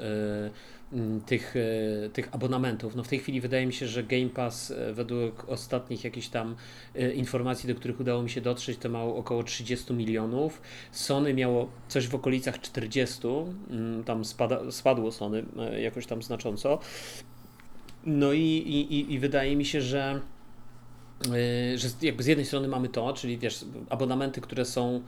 mm, 0.94 1.22
tych, 1.22 1.56
y, 1.56 2.10
tych 2.14 2.36
abonamentów. 2.36 2.96
No 2.96 3.04
w 3.04 3.08
tej 3.08 3.20
chwili 3.20 3.42
wydaje 3.42 3.66
mi 3.66 3.74
się, 3.74 3.88
że 3.88 4.04
Game 4.04 4.30
Pass 4.30 4.72
y, 4.72 4.94
według 4.94 5.50
ostatnich 5.50 6.04
jakichś 6.04 6.28
tam 6.28 6.56
informacji, 7.16 7.68
do 7.74 7.76
których 7.80 8.00
udało 8.00 8.24
mi 8.24 8.30
się 8.30 8.42
dotrzeć, 8.42 8.78
to 8.78 8.90
miało 8.90 9.16
około 9.18 9.44
30 9.44 9.94
milionów. 9.94 10.62
Sony 10.92 11.34
miało 11.34 11.70
coś 11.88 12.08
w 12.08 12.16
okolicach 12.16 12.62
40, 12.62 13.28
mm, 13.70 14.04
tam 14.04 14.26
spada, 14.26 14.72
spadło 14.72 15.12
Sony 15.12 15.46
jakoś 15.82 16.06
tam 16.06 16.24
znacząco. 16.24 16.80
No 18.06 18.34
i, 18.34 18.40
i, 18.42 19.14
i- 19.14 19.20
wydaje 19.20 19.56
mi 19.56 19.66
się, 19.66 19.82
że, 19.82 20.22
że 21.76 21.90
z- 21.90 22.02
jakby 22.02 22.24
z 22.24 22.28
jednej 22.28 22.46
strony 22.46 22.68
mamy 22.68 22.90
to, 22.90 23.14
czyli 23.14 23.38
wiesz, 23.38 23.66
abonamenty, 23.90 24.42
które 24.42 24.66
są 24.66 25.02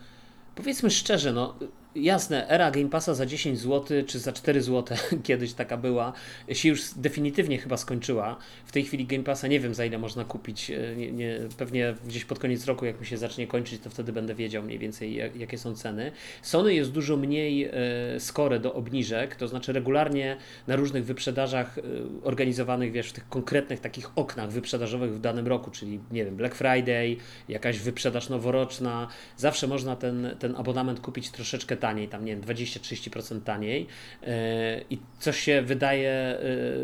powiedzmy 0.56 0.90
szczerze, 0.92 1.34
no 1.34 1.56
jasne, 2.04 2.48
era 2.50 2.72
Game 2.72 2.90
Passa 2.90 3.14
za 3.14 3.26
10 3.26 3.60
zł 3.60 4.04
czy 4.08 4.20
za 4.20 4.34
4 4.34 4.62
zł 4.62 4.98
kiedyś 5.24 5.54
taka 5.54 5.78
była, 5.78 6.14
się 6.52 6.70
już 6.70 6.82
definitywnie 6.96 7.58
chyba 7.58 7.78
skończyła. 7.78 8.38
W 8.66 8.72
tej 8.72 8.84
chwili 8.84 9.06
Game 9.06 9.24
Passa 9.24 9.48
nie 9.48 9.60
wiem 9.60 9.74
za 9.74 9.86
ile 9.86 9.98
można 9.98 10.26
kupić, 10.26 10.72
e, 10.72 10.96
nie, 10.96 11.12
nie, 11.12 11.40
pewnie 11.58 11.96
gdzieś 12.08 12.26
pod 12.26 12.40
koniec 12.40 12.66
roku 12.66 12.86
jak 12.86 13.00
mi 13.00 13.06
się 13.06 13.18
zacznie 13.18 13.48
kończyć, 13.48 13.82
to 13.82 13.90
wtedy 13.90 14.14
będę 14.14 14.36
wiedział 14.36 14.64
mniej 14.64 14.80
więcej 14.80 15.16
jak, 15.16 15.36
jakie 15.36 15.58
są 15.58 15.76
ceny. 15.76 16.12
Sony 16.42 16.74
jest 16.74 16.92
dużo 16.92 17.18
mniej 17.18 17.64
e, 17.64 18.20
skore 18.20 18.60
do 18.60 18.74
obniżek, 18.74 19.36
to 19.36 19.48
znaczy 19.48 19.74
regularnie 19.74 20.38
na 20.68 20.76
różnych 20.76 21.06
wyprzedażach 21.06 21.78
e, 21.78 21.82
organizowanych, 22.24 22.92
wiesz, 22.92 23.10
w 23.10 23.14
tych 23.14 23.30
konkretnych 23.30 23.80
takich 23.80 24.10
oknach 24.16 24.52
wyprzedażowych 24.52 25.14
w 25.14 25.20
danym 25.20 25.48
roku, 25.48 25.72
czyli 25.72 26.00
nie 26.12 26.26
wiem, 26.26 26.36
Black 26.36 26.56
Friday, 26.56 27.18
jakaś 27.50 27.80
wyprzedaż 27.80 28.30
noworoczna, 28.30 29.08
zawsze 29.38 29.68
można 29.68 29.96
ten, 29.96 30.36
ten 30.40 30.56
abonament 30.56 31.00
kupić 31.00 31.32
troszeczkę 31.32 31.78
taniej, 31.78 31.87
tam 32.10 32.26
nie 32.26 32.36
wiem, 32.36 32.42
20-30% 32.42 33.42
taniej 33.42 33.88
e, 34.24 34.82
i 34.90 34.98
coś 35.20 35.40
się 35.40 35.62
wydaje 35.62 36.12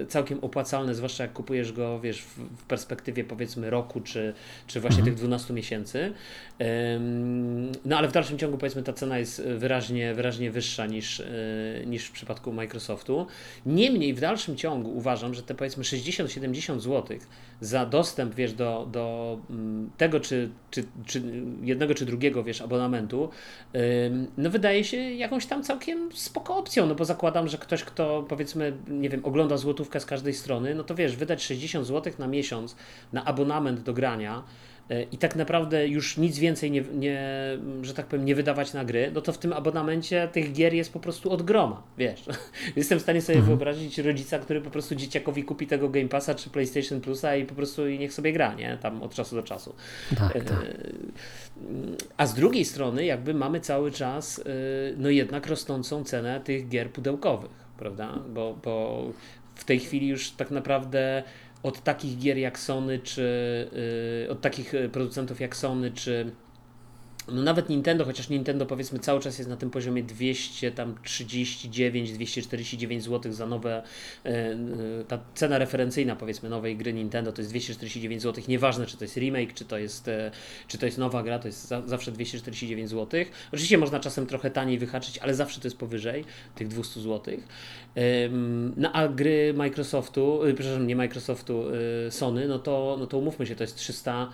e, 0.02 0.06
całkiem 0.06 0.40
opłacalne, 0.40 0.96
zwłaszcza 0.96 1.24
jak 1.24 1.34
kupujesz 1.34 1.74
go, 1.74 2.00
wiesz, 2.00 2.22
w, 2.22 2.64
perspektywie 2.68 3.24
powiedzmy 3.24 3.70
roku, 3.70 4.02
czy, 4.02 4.34
czy 4.68 4.80
właśnie 4.80 5.00
Mhm. 5.00 5.16
tych 5.16 5.20
12 5.20 5.54
miesięcy. 5.54 6.14
No 7.86 7.98
ale 7.98 8.08
w 8.08 8.12
dalszym 8.12 8.38
ciągu 8.38 8.58
powiedzmy 8.58 8.84
ta 8.84 8.94
cena 8.94 9.18
jest 9.18 9.44
wyraźnie, 9.44 10.14
wyraźnie 10.14 10.52
wyższa 10.52 10.86
niż, 10.86 11.20
e, 11.20 11.26
niż 11.86 12.06
w 12.06 12.12
przypadku 12.12 12.54
Microsoftu. 12.54 13.28
Niemniej 13.66 14.14
w 14.14 14.20
dalszym 14.20 14.56
ciągu 14.56 14.98
uważam, 14.98 15.34
że 15.34 15.44
te 15.44 15.56
powiedzmy 15.56 15.84
60-70 15.84 16.80
zł 16.80 17.18
za 17.62 17.86
dostęp, 17.86 18.36
wiesz, 18.36 18.54
do, 18.54 18.88
do 18.92 19.40
mm, 19.50 19.90
tego, 19.98 20.20
czy, 20.20 20.50
czy, 20.72 20.84
czy 21.06 21.22
jednego, 21.62 21.94
czy 21.94 22.06
drugiego, 22.06 22.44
wiesz, 22.44 22.62
abonamentu, 22.62 23.30
no 24.38 24.50
wydaje 24.50 24.84
się 24.84 24.93
jakąś 24.98 25.46
tam 25.46 25.64
całkiem 25.64 26.10
spoko 26.14 26.58
opcją, 26.58 26.86
no 26.86 26.96
bo 26.96 27.06
zakładam, 27.06 27.48
że 27.48 27.58
ktoś, 27.58 27.84
kto 27.84 28.26
powiedzmy, 28.30 28.74
nie 28.88 29.10
wiem, 29.10 29.26
ogląda 29.26 29.58
złotówkę 29.58 30.00
z 30.00 30.06
każdej 30.06 30.34
strony, 30.34 30.76
no 30.76 30.84
to 30.84 30.96
wiesz, 30.96 31.16
wydać 31.16 31.44
60 31.44 31.88
zł 31.88 32.14
na 32.20 32.28
miesiąc 32.28 32.76
na 33.14 33.26
abonament 33.26 33.80
do 33.80 33.94
grania, 33.94 34.44
i 35.12 35.18
tak 35.18 35.36
naprawdę 35.36 35.88
już 35.88 36.18
nic 36.18 36.40
więcej 36.40 36.72
nie, 36.72 36.82
nie, 36.82 37.22
że 37.82 37.94
tak 37.94 38.06
powiem, 38.06 38.26
nie 38.26 38.36
wydawać 38.36 38.74
na 38.74 38.86
gry, 38.86 39.12
no 39.14 39.22
to 39.22 39.34
w 39.34 39.38
tym 39.38 39.54
abonamencie 39.54 40.30
tych 40.32 40.54
gier 40.54 40.74
jest 40.74 40.94
po 40.94 41.00
prostu 41.00 41.32
od 41.32 41.42
groma, 41.42 41.84
wiesz. 41.98 42.26
Jestem 42.76 43.00
w 43.00 43.02
stanie 43.02 43.22
sobie 43.22 43.42
wyobrazić 43.42 43.98
rodzica, 43.98 44.40
który 44.40 44.62
po 44.62 44.70
prostu 44.70 44.96
dzieciakowi 44.96 45.44
kupi 45.44 45.68
tego 45.68 45.90
Game 45.90 46.08
Passa 46.08 46.36
czy 46.36 46.50
PlayStation 46.50 47.02
Plusa 47.02 47.36
i 47.36 47.46
po 47.46 47.56
prostu 47.56 47.88
i 47.88 48.00
niech 48.00 48.14
sobie 48.14 48.34
gra, 48.34 48.54
nie? 48.54 48.78
Tam 48.82 49.04
od 49.04 49.14
czasu 49.14 49.36
do 49.36 49.44
czasu. 49.44 49.76
Tak, 50.18 50.36
E, 50.36 50.42
tak. 50.42 50.66
A 52.18 52.26
z 52.26 52.34
drugiej 52.34 52.66
strony 52.66 53.06
jakby 53.06 53.34
mamy 53.34 53.60
cały 53.60 53.92
czas 53.92 54.38
y, 54.38 54.44
no 54.98 55.10
jednak 55.10 55.48
rosnącą 55.48 56.04
cenę 56.04 56.42
tych 56.42 56.70
gier 56.70 56.90
pudełkowych, 56.90 57.52
prawda? 57.78 58.20
Bo, 58.34 58.58
bo 58.64 59.04
w 59.56 59.64
tej 59.64 59.80
chwili 59.80 60.08
już 60.08 60.32
tak 60.32 60.52
naprawdę 60.52 61.24
od 61.64 61.84
takich 61.84 62.18
gier 62.18 62.38
jak 62.38 62.60
Sony, 62.60 63.00
czy 63.00 63.22
y, 64.26 64.32
od 64.32 64.42
takich 64.42 64.74
y, 64.74 64.90
producentów 64.90 65.42
jak 65.42 65.56
Sony, 65.56 65.92
czy 65.92 66.32
no 67.28 67.42
nawet 67.42 67.70
Nintendo, 67.70 68.06
chociaż 68.06 68.30
Nintendo 68.30 68.66
powiedzmy 68.66 69.00
cały 69.00 69.20
czas 69.20 69.38
jest 69.38 69.50
na 69.50 69.58
tym 69.58 69.70
poziomie 69.70 70.04
239, 70.04 72.12
249 72.12 73.04
zł 73.04 73.34
za 73.34 73.48
nowe, 73.48 73.84
e, 74.26 74.30
e, 74.30 74.58
ta 75.08 75.20
cena 75.36 75.58
referencyjna 75.58 76.16
powiedzmy 76.16 76.50
nowej 76.50 76.78
gry 76.78 76.94
Nintendo 76.94 77.32
to 77.32 77.42
jest 77.42 77.52
249 77.52 78.22
zł, 78.22 78.44
nieważne 78.48 78.86
czy 78.86 78.98
to 78.98 79.04
jest 79.04 79.18
remake, 79.18 79.54
czy 79.54 79.66
to 79.66 79.78
jest, 79.78 80.08
e, 80.08 80.32
czy 80.68 80.78
to 80.78 80.86
jest 80.86 80.98
nowa 80.98 81.24
gra, 81.24 81.40
to 81.40 81.48
jest 81.48 81.68
za, 81.68 81.82
zawsze 81.86 82.12
249 82.12 82.90
zł. 82.90 83.26
Oczywiście 83.52 83.78
można 83.78 84.00
czasem 84.00 84.28
trochę 84.28 84.52
taniej 84.52 84.78
wyhaczyć, 84.78 85.18
ale 85.18 85.36
zawsze 85.36 85.62
to 85.62 85.68
jest 85.68 85.78
powyżej 85.78 86.26
tych 86.56 86.68
200 86.68 87.02
zł. 87.02 87.38
No 88.78 88.92
a 88.92 89.08
gry 89.08 89.54
Microsoftu, 89.54 90.40
przepraszam, 90.46 90.88
nie 90.88 90.96
Microsoftu, 90.96 91.64
Sony, 92.10 92.48
no 92.48 92.60
to, 92.60 92.96
no 93.00 93.08
to 93.08 93.18
umówmy 93.18 93.46
się, 93.46 93.56
to 93.56 93.64
jest 93.64 93.76
300 93.76 94.30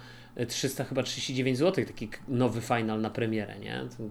300 0.45 0.83
chyba 0.83 1.03
39 1.03 1.57
zł, 1.57 1.85
taki 1.85 2.09
nowy 2.27 2.61
final 2.61 3.01
na 3.01 3.09
premierę, 3.09 3.59
nie? 3.59 3.83
To 3.97 4.03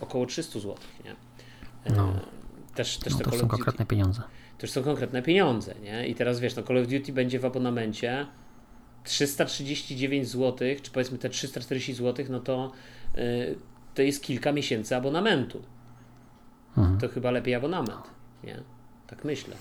Około 0.00 0.26
300 0.26 0.52
zł, 0.60 0.74
nie? 1.04 1.10
E, 1.84 1.96
No. 1.96 2.12
Też, 2.74 2.98
też 2.98 3.12
No 3.12 3.18
to 3.18 3.38
są 3.38 3.48
konkretne 3.48 3.86
pieniądze. 3.86 4.22
to 4.58 4.66
są 4.66 4.82
konkretne 4.82 5.22
pieniądze, 5.22 5.74
nie? 5.82 6.08
I 6.08 6.14
teraz 6.14 6.40
wiesz, 6.40 6.56
no 6.56 6.62
Call 6.62 6.78
of 6.78 6.86
Duty 6.86 7.12
będzie 7.12 7.38
w 7.40 7.44
abonamencie 7.44 8.26
339 9.04 10.28
zł, 10.28 10.68
czy 10.82 10.90
powiedzmy 10.90 11.18
te 11.18 11.28
340 11.30 11.94
zł, 11.94 12.26
no 12.30 12.40
to 12.40 12.72
yy, 13.14 13.56
to 13.94 14.02
jest 14.02 14.22
kilka 14.22 14.52
miesięcy 14.52 14.96
abonamentu. 14.96 15.62
Mhm. 16.76 16.98
To 16.98 17.08
chyba 17.08 17.30
lepiej 17.30 17.54
abonament, 17.54 18.10
nie? 18.44 18.62
Tak 19.06 19.24
myślę. 19.24 19.56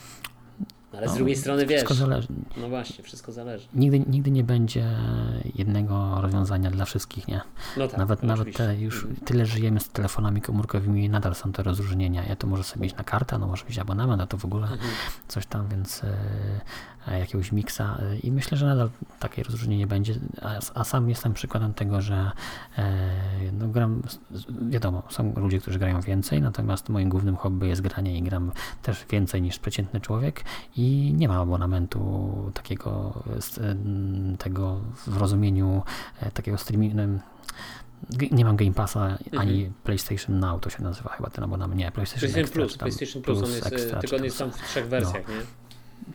No, 0.93 0.99
ale 0.99 1.07
z 1.07 1.11
No, 1.11 1.17
drugiej 1.17 1.35
strony 1.35 1.65
wiesz, 1.65 1.77
Wszystko 1.83 1.93
zależy. 1.93 2.27
no 2.57 2.69
właśnie, 2.69 3.03
wszystko 3.03 3.31
zależy. 3.31 3.67
Nigdy, 3.73 3.99
nigdy 3.99 4.31
nie 4.31 4.43
będzie 4.43 4.85
jednego 5.55 6.21
rozwiązania 6.21 6.71
dla 6.71 6.85
wszystkich, 6.85 7.27
nie? 7.27 7.41
No 7.77 7.87
tak, 7.87 7.97
nawet 7.97 8.23
nawet 8.23 8.41
oczywiście. 8.41 8.63
te 8.67 8.77
już 8.77 9.07
tyle 9.25 9.45
żyjemy 9.45 9.79
z 9.79 9.89
telefonami 9.89 10.41
komórkowymi 10.41 11.05
i 11.05 11.09
nadal 11.09 11.35
są 11.35 11.51
te 11.51 11.63
rozróżnienia. 11.63 12.23
Ja 12.25 12.35
to 12.35 12.47
może 12.47 12.63
sobie 12.63 12.85
iść 12.85 12.95
na 12.95 13.03
kartę, 13.03 13.37
no 13.37 13.47
może 13.47 13.65
być 13.65 13.79
abonament, 13.79 14.21
a 14.21 14.27
to 14.27 14.37
w 14.37 14.45
ogóle 14.45 14.63
Mhm. 14.63 14.89
coś 15.27 15.45
tam, 15.45 15.67
więc 15.67 16.03
e, 16.03 16.13
jakiegoś 17.11 17.51
miksa 17.51 17.97
e, 18.01 18.17
i 18.17 18.31
myślę, 18.31 18.57
że 18.57 18.65
nadal 18.65 18.89
takie 19.19 19.43
rozróżnienie 19.43 19.87
będzie, 19.87 20.15
a, 20.41 20.59
a 20.73 20.83
sam 20.83 21.09
jestem 21.09 21.33
przykładem 21.33 21.73
tego, 21.73 22.01
że 22.01 22.31
e, 22.77 23.11
no 23.51 23.67
gram, 23.67 24.01
wiadomo, 24.69 25.03
są 25.09 25.33
ludzie, 25.35 25.59
którzy 25.59 25.79
grają 25.79 26.01
więcej, 26.01 26.41
natomiast 26.41 26.89
moim 26.89 27.09
głównym 27.09 27.35
hobby 27.35 27.67
jest 27.67 27.81
granie 27.81 28.17
i 28.17 28.21
gram 28.21 28.51
też 28.81 29.05
więcej 29.09 29.41
niż 29.41 29.59
przeciętny 29.59 30.01
człowiek 30.01 30.43
i 30.75 31.13
nie 31.17 31.27
ma 31.27 31.39
abonamentu 31.39 32.51
takiego 32.53 33.23
tego 34.37 34.81
w 35.07 35.17
rozumieniu 35.17 35.83
e, 36.21 36.31
takiego 36.31 36.57
streamingu 36.57 36.93
nie 38.31 38.45
mam 38.45 38.55
Game 38.55 38.73
Passa 38.73 39.17
ani 39.37 39.71
PlayStation 39.83 40.39
Now, 40.39 40.61
to 40.61 40.69
się 40.69 40.83
nazywa 40.83 41.09
chyba 41.09 41.29
ten 41.29 41.43
abonament. 41.43 41.79
Nie, 41.79 41.91
PlayStation, 41.91 42.31
PlayStation 42.31 42.43
Extra, 42.43 42.61
Plus, 42.61 42.77
PlayStation 42.77 43.21
Plus, 43.21 43.43
on 43.43 43.49
jest, 43.49 43.73
Extra, 43.73 43.99
tylko 43.99 44.15
on 44.15 44.23
jest 44.23 44.37
tam 44.37 44.51
w 44.51 44.61
trzech 44.61 44.87
wersjach, 44.87 45.27
nie? 45.27 45.35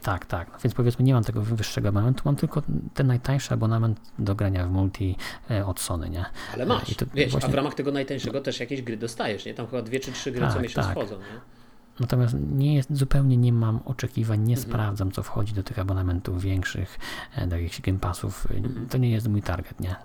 Tak, 0.02 0.26
tak. 0.26 0.52
No 0.52 0.58
więc 0.64 0.74
powiedzmy, 0.74 1.04
nie 1.04 1.14
mam 1.14 1.24
tego 1.24 1.42
wyższego 1.42 1.88
abonamentu, 1.88 2.22
mam 2.24 2.36
tylko 2.36 2.62
ten 2.94 3.06
najtańszy 3.06 3.54
abonament 3.54 4.00
do 4.18 4.34
grania 4.34 4.66
w 4.66 4.70
multi 4.70 5.16
e, 5.50 5.66
od 5.66 5.80
Sony, 5.80 6.10
nie? 6.10 6.24
Ale 6.54 6.66
masz, 6.66 6.92
I 6.92 6.94
to 6.94 7.06
wiesz, 7.14 7.28
a 7.28 7.30
właśnie- 7.30 7.50
w 7.50 7.54
ramach 7.54 7.74
tego 7.74 7.92
najtańszego 7.92 8.40
też 8.40 8.60
jakieś 8.60 8.82
gry 8.82 8.96
dostajesz, 8.96 9.44
nie? 9.46 9.54
Tam 9.54 9.66
chyba 9.66 9.82
dwie 9.82 10.00
czy 10.00 10.12
trzy 10.12 10.32
gry 10.32 10.46
co 10.46 10.52
Tak, 10.52 10.62
miesiąc 10.62 10.86
tak. 10.86 10.96
wchodzą, 10.96 11.18
nie? 11.18 11.57
Natomiast 12.00 12.34
nie 12.56 12.74
jest, 12.74 12.96
zupełnie 12.96 13.36
nie 13.36 13.52
mam 13.52 13.80
oczekiwań, 13.84 14.38
nie 14.40 14.54
Mhm. 14.54 14.70
sprawdzam, 14.70 15.12
co 15.12 15.22
wchodzi 15.22 15.52
do 15.54 15.62
tych 15.62 15.78
abonamentów 15.78 16.42
większych, 16.42 16.98
e, 17.36 17.46
do 17.46 17.56
jakichś 17.56 17.80
Game 17.80 17.98
Passów. 17.98 18.46
E, 18.50 18.54
Mhm. 18.54 18.88
To 18.88 18.98
nie 18.98 19.10
jest 19.10 19.28
mój 19.28 19.42
target, 19.42 19.80
nie? 19.80 19.96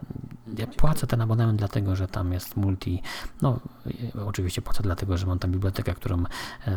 Ja 0.57 0.67
płacę 0.67 1.07
ten 1.07 1.21
abonament 1.21 1.59
dlatego, 1.59 1.95
że 1.95 2.07
tam 2.07 2.33
jest 2.33 2.57
multi. 2.57 3.01
No, 3.41 3.59
e, 4.15 4.25
oczywiście 4.25 4.61
płacę 4.61 4.83
dlatego, 4.83 5.17
że 5.17 5.25
mam 5.27 5.39
tam 5.39 5.51
bibliotekę, 5.51 5.93
którą 5.93 6.23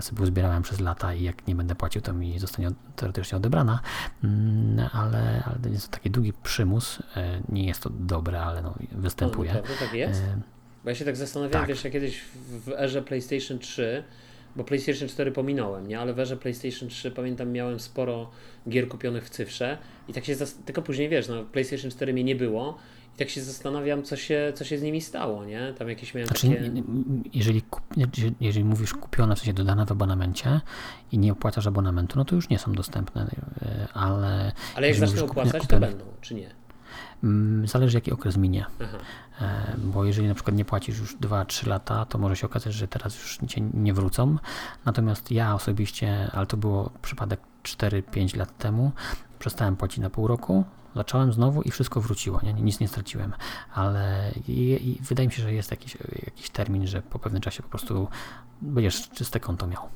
sobie 0.00 0.22
uzbierałem 0.22 0.62
przez 0.62 0.80
lata 0.80 1.14
i 1.14 1.22
jak 1.22 1.46
nie 1.46 1.54
będę 1.54 1.74
płacił, 1.74 2.02
to 2.02 2.12
mi 2.12 2.38
zostanie 2.38 2.70
teoretycznie 2.96 3.36
odebrana. 3.38 3.80
Mm, 4.24 4.88
Ale, 4.92 5.42
ale 5.46 5.70
jest 5.72 5.86
to 5.88 5.92
taki 5.96 6.10
długi 6.10 6.32
przymus. 6.42 7.02
Nie 7.48 7.66
jest 7.66 7.82
to 7.82 7.90
dobre, 7.90 8.42
ale 8.42 8.62
no, 8.62 8.74
No, 8.92 9.00
występuje. 9.00 9.52
naprawdę 9.54 9.74
tak 9.86 9.94
jest? 9.94 10.22
Bo 10.84 10.90
ja 10.90 10.96
się 10.96 11.04
tak 11.04 11.16
zastanawiałem, 11.16 11.66
tak. 11.66 11.68
wiesz, 11.76 11.84
ja 11.84 11.90
kiedyś 11.90 12.20
w 12.66 12.68
erze 12.68 13.02
PlayStation 13.02 13.58
3, 13.58 14.04
bo 14.57 14.64
PlayStation 14.64 15.09
4 15.09 15.32
pominąłem, 15.32 15.86
nie? 15.88 16.00
Ale 16.00 16.14
w 16.14 16.18
erze 16.20 16.36
PlayStation 16.36 16.88
3 16.88 17.11
pamiętam 17.11 17.52
miałem 17.52 17.80
sporo 17.80 18.30
gier 18.68 18.88
kupionych 18.88 19.24
w 19.26 19.30
cyfrze 19.30 19.78
i 20.09 20.12
tak 20.12 20.24
się, 20.24 20.34
zas- 20.36 20.54
tylko 20.64 20.82
później 20.82 21.09
wiesz, 21.09 21.28
no 21.28 21.44
PlayStation 21.44 21.90
4 21.90 22.12
mnie 22.12 22.24
nie 22.24 22.36
było 22.36 22.76
i 23.14 23.18
tak 23.18 23.28
się 23.30 23.42
zastanawiam, 23.42 24.02
co 24.02 24.16
się, 24.16 24.52
co 24.54 24.64
się 24.64 24.78
z 24.78 24.82
nimi 24.82 25.00
stało, 25.00 25.44
nie? 25.44 25.74
Tam 25.78 25.88
jakieś 25.88 26.14
miałem 26.14 26.26
Znaczy, 26.28 26.48
takie... 26.48 26.82
jeżeli, 27.34 27.62
jeżeli- 28.40 28.64
mówisz 28.64 28.94
kupione, 28.94 29.36
w 29.36 29.38
sensie 29.38 29.52
dodane 29.52 29.86
w 29.86 29.92
abonamencie 29.92 30.61
i 31.12 31.18
nie 31.18 31.32
opłacasz 31.32 31.66
abonamentu, 31.66 32.18
no 32.18 32.24
to 32.24 32.34
już 32.34 32.48
nie 32.48 32.59
są 32.59 32.72
dostępne, 32.72 33.30
e, 33.62 33.88
ale 33.94 34.52
Ale 34.74 34.86
jak 34.86 34.96
zacznę 34.96 35.16
mówisz 35.16 35.30
kupione- 35.30 35.48
opłacać, 35.48 35.68
to 35.68 35.80
będą, 35.80 36.04
czy 36.20 36.34
nie? 36.34 36.50
Mm, 37.24 37.66
zależy 37.68 37.97
jaki 37.97 38.12
okres 38.12 38.36
minie. 38.36 38.66
Aha. 38.82 38.99
E, 39.40 39.76
Bo 39.78 40.05
jeżeli 40.05 40.28
na 40.28 40.34
przykład 40.34 40.57
nie 40.57 40.64
płacisz 40.64 40.99
już 40.99 41.16
2-3 41.16 41.66
lata, 41.66 42.05
to 42.05 42.18
może 42.18 42.36
się 42.36 42.47
okazać, 42.47 42.74
że 42.74 42.88
teraz 42.88 43.14
już 43.14 43.38
cię 43.49 43.61
nie 43.74 43.94
wrócą. 43.94 44.36
Natomiast 44.84 45.30
ja 45.30 45.55
osobiście, 45.55 46.30
ale 46.32 46.47
to 46.47 46.57
było 46.57 46.90
przypadek 47.03 47.40
4-5 47.62 48.36
lat 48.36 48.59
temu, 48.59 48.92
przestałem 49.38 49.76
płacić 49.76 49.99
na 49.99 50.11
pół 50.11 50.26
roku, 50.26 50.64
zacząłem 50.97 51.32
znowu 51.32 51.62
i 51.62 51.70
wszystko 51.70 52.01
wróciło, 52.01 52.40
nie? 52.42 52.53
nic 52.53 52.80
nie 52.80 52.88
straciłem. 52.88 53.32
Ale 53.74 54.32
i, 54.49 54.53
i 54.70 55.03
wydaje 55.03 55.28
mi 55.28 55.32
się, 55.32 55.42
że 55.42 55.53
jest 55.53 55.70
jakiś, 55.70 55.97
jakiś 56.24 56.51
termin, 56.51 56.86
że 56.86 57.03
po 57.03 57.18
pewnym 57.18 57.42
czasie 57.42 57.62
po 57.62 57.68
prostu 57.68 58.09
będziesz 58.62 59.09
czyste 59.11 59.40
konto 59.40 59.66
miał. 59.66 59.88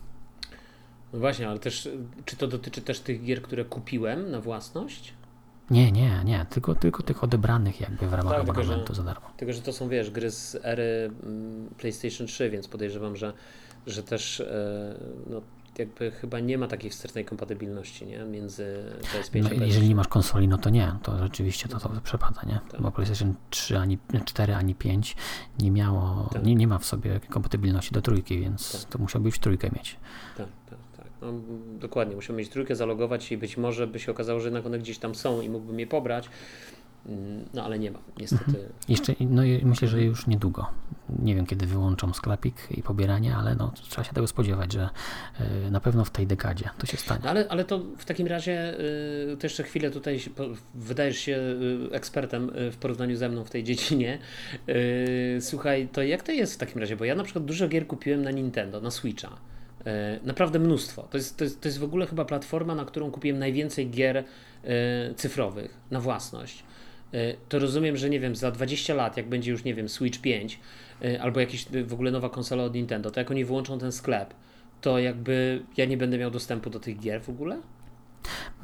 No 1.12 1.18
właśnie, 1.18 1.48
ale 1.48 1.58
też, 1.58 1.88
czy 2.24 2.36
to 2.36 2.46
dotyczy 2.46 2.82
też 2.82 3.00
tych 3.00 3.24
gier, 3.24 3.42
które 3.42 3.64
kupiłem 3.64 4.30
na 4.30 4.40
własność? 4.40 5.14
Nie, 5.70 5.92
nie, 5.92 6.20
nie, 6.24 6.46
tylko, 6.50 6.74
tylko 6.74 7.02
tych 7.02 7.24
odebranych 7.24 7.80
jakby 7.80 8.06
w 8.08 8.12
ramach 8.12 8.34
Tak, 8.34 8.44
tylko 8.44 8.54
że- 8.54 8.60
abonamentu 8.62 8.94
za 8.94 9.02
darmo. 9.02 9.26
Tylko, 9.36 9.52
że 9.52 9.62
to 9.62 9.72
są, 9.72 9.88
wiesz, 9.88 10.10
gry 10.10 10.30
z 10.30 10.56
ery 10.62 11.10
mm, 11.22 11.68
PlayStation 11.78 12.26
3, 12.26 12.50
więc 12.50 12.68
podejrzewam, 12.68 13.16
że, 13.16 13.32
że 13.86 14.02
też 14.02 14.40
e, 14.40 14.94
no, 15.26 15.40
jakby 15.78 16.10
chyba 16.10 16.40
nie 16.40 16.58
ma 16.58 16.66
takiej 16.68 16.90
wstecznej 16.90 17.24
kompatybilności 17.24 18.06
nie? 18.06 18.18
między 18.24 18.84
PS5 19.02 19.42
No, 19.42 19.48
a 19.48 19.52
i 19.52 19.58
PS3. 19.58 19.66
jeżeli 19.66 19.88
nie 19.88 19.94
masz 19.94 20.08
konsoli, 20.08 20.48
no 20.48 20.58
to 20.58 20.70
nie, 20.70 20.92
to 21.02 21.18
rzeczywiście 21.18 21.68
to, 21.68 21.80
to 21.80 21.90
przepada, 22.04 22.42
nie? 22.46 22.60
Tak. 22.70 22.80
Bo 22.82 22.90
PlayStation 22.90 23.34
3 23.50 23.78
ani 23.78 23.98
4 24.24 24.54
ani 24.54 24.74
5 24.74 25.16
nie 25.58 25.70
miało, 25.70 26.28
Tak. 26.32 26.44
nie, 26.44 26.54
nie 26.54 26.66
ma 26.66 26.78
w 26.78 26.84
sobie 26.84 27.20
kompatybilności 27.20 27.94
do 27.94 28.02
trójki, 28.02 28.40
więc 28.40 28.86
to 28.90 28.98
musiał 28.98 29.22
być 29.22 29.34
w 29.34 29.38
trójkę 29.38 29.70
mieć. 29.76 29.96
Tak, 30.36 30.46
tak, 30.46 30.46
tak. 30.46 30.46
No, 31.22 31.32
dokładnie, 31.80 32.14
musiał 32.14 32.36
mieć 32.36 32.48
trójkę, 32.48 32.76
zalogować 32.76 33.32
i 33.32 33.38
być 33.38 33.56
może 33.56 33.86
by 33.86 33.98
się 33.98 34.12
okazało, 34.12 34.40
że 34.40 34.46
jednak 34.46 34.66
one 34.66 34.78
gdzieś 34.78 34.98
tam 34.98 35.14
są 35.14 35.40
i 35.40 35.48
mógłbym 35.48 35.80
je 35.80 35.86
pobrać. 35.86 36.28
Mm, 37.06 37.44
No 37.54 37.64
ale 37.64 37.78
nie 37.78 37.90
ma, 37.90 37.98
niestety. 38.18 38.68
Jeszcze, 38.88 39.14
no 39.20 39.42
myślę, 39.62 39.88
że 39.88 40.02
już 40.02 40.26
niedługo. 40.26 40.66
Nie 41.18 41.34
wiem, 41.34 41.46
kiedy 41.46 41.66
wyłączą 41.66 42.12
sklepik 42.12 42.54
i 42.70 42.82
pobieranie, 42.82 43.36
ale 43.36 43.54
no, 43.54 43.72
trzeba 43.88 44.04
się 44.04 44.12
tego 44.12 44.26
spodziewać, 44.26 44.72
że 44.72 44.88
y, 45.66 45.70
na 45.70 45.80
pewno 45.80 46.04
w 46.04 46.10
tej 46.10 46.26
dekadzie 46.26 46.70
to 46.78 46.86
się 46.86 46.96
stanie. 46.96 47.20
No 47.24 47.30
ale, 47.30 47.46
ale 47.48 47.64
to 47.64 47.80
w 47.98 48.04
takim 48.04 48.26
razie 48.26 48.80
y, 49.32 49.36
to 49.36 49.46
jeszcze 49.46 49.62
chwilę 49.62 49.90
tutaj 49.90 50.20
wydajesz 50.74 51.18
się 51.18 51.36
y, 51.36 51.88
ekspertem 51.92 52.50
y, 52.56 52.70
w 52.72 52.76
porównaniu 52.76 53.16
ze 53.16 53.28
mną 53.28 53.44
w 53.44 53.50
tej 53.50 53.64
dziedzinie. 53.64 54.18
Słuchaj, 55.40 55.88
to 55.92 56.02
jak 56.02 56.22
to 56.22 56.32
jest 56.32 56.54
w 56.54 56.58
takim 56.58 56.80
razie? 56.80 56.96
Bo 56.96 57.04
ja 57.04 57.14
na 57.14 57.24
przykład 57.24 57.44
dużo 57.44 57.68
gier 57.68 57.86
kupiłem 57.86 58.22
na 58.22 58.30
Nintendo, 58.30 58.80
na 58.80 58.90
Switcha. 58.90 59.36
Y, 59.80 60.26
naprawdę 60.26 60.58
mnóstwo. 60.58 61.02
To 61.02 61.16
jest, 61.18 61.36
to, 61.36 61.44
jest, 61.44 61.60
to 61.60 61.68
jest 61.68 61.78
w 61.78 61.84
ogóle 61.84 62.06
chyba 62.06 62.24
platforma, 62.24 62.74
na 62.74 62.84
którą 62.84 63.10
kupiłem 63.10 63.38
najwięcej 63.38 63.90
gier 63.90 64.16
y, 64.16 64.24
cyfrowych 65.16 65.76
na 65.90 66.00
własność. 66.00 66.64
Y, 67.14 67.36
To 67.48 67.58
rozumiem, 67.58 67.96
że 67.96 68.10
nie 68.10 68.20
wiem, 68.20 68.36
za 68.36 68.50
20 68.50 68.94
lat, 68.94 69.16
jak 69.16 69.28
będzie 69.28 69.50
już, 69.50 69.64
nie 69.64 69.74
wiem, 69.74 69.88
Switch 69.88 70.20
5 70.20 70.60
y, 71.04 71.22
albo 71.22 71.40
jakiś 71.40 71.66
y, 71.74 71.84
w 71.84 71.92
ogóle 71.92 72.10
nowa 72.10 72.28
konsola 72.30 72.62
od 72.64 72.74
Nintendo, 72.74 73.10
to 73.10 73.20
jak 73.20 73.30
oni 73.30 73.44
wyłączą 73.44 73.78
ten 73.78 73.92
sklep, 73.92 74.34
to 74.80 74.98
jakby 74.98 75.62
ja 75.76 75.84
nie 75.84 75.96
będę 75.96 76.18
miał 76.18 76.30
dostępu 76.30 76.70
do 76.70 76.80
tych 76.80 76.98
gier 77.00 77.22
w 77.22 77.28
ogóle? 77.28 77.60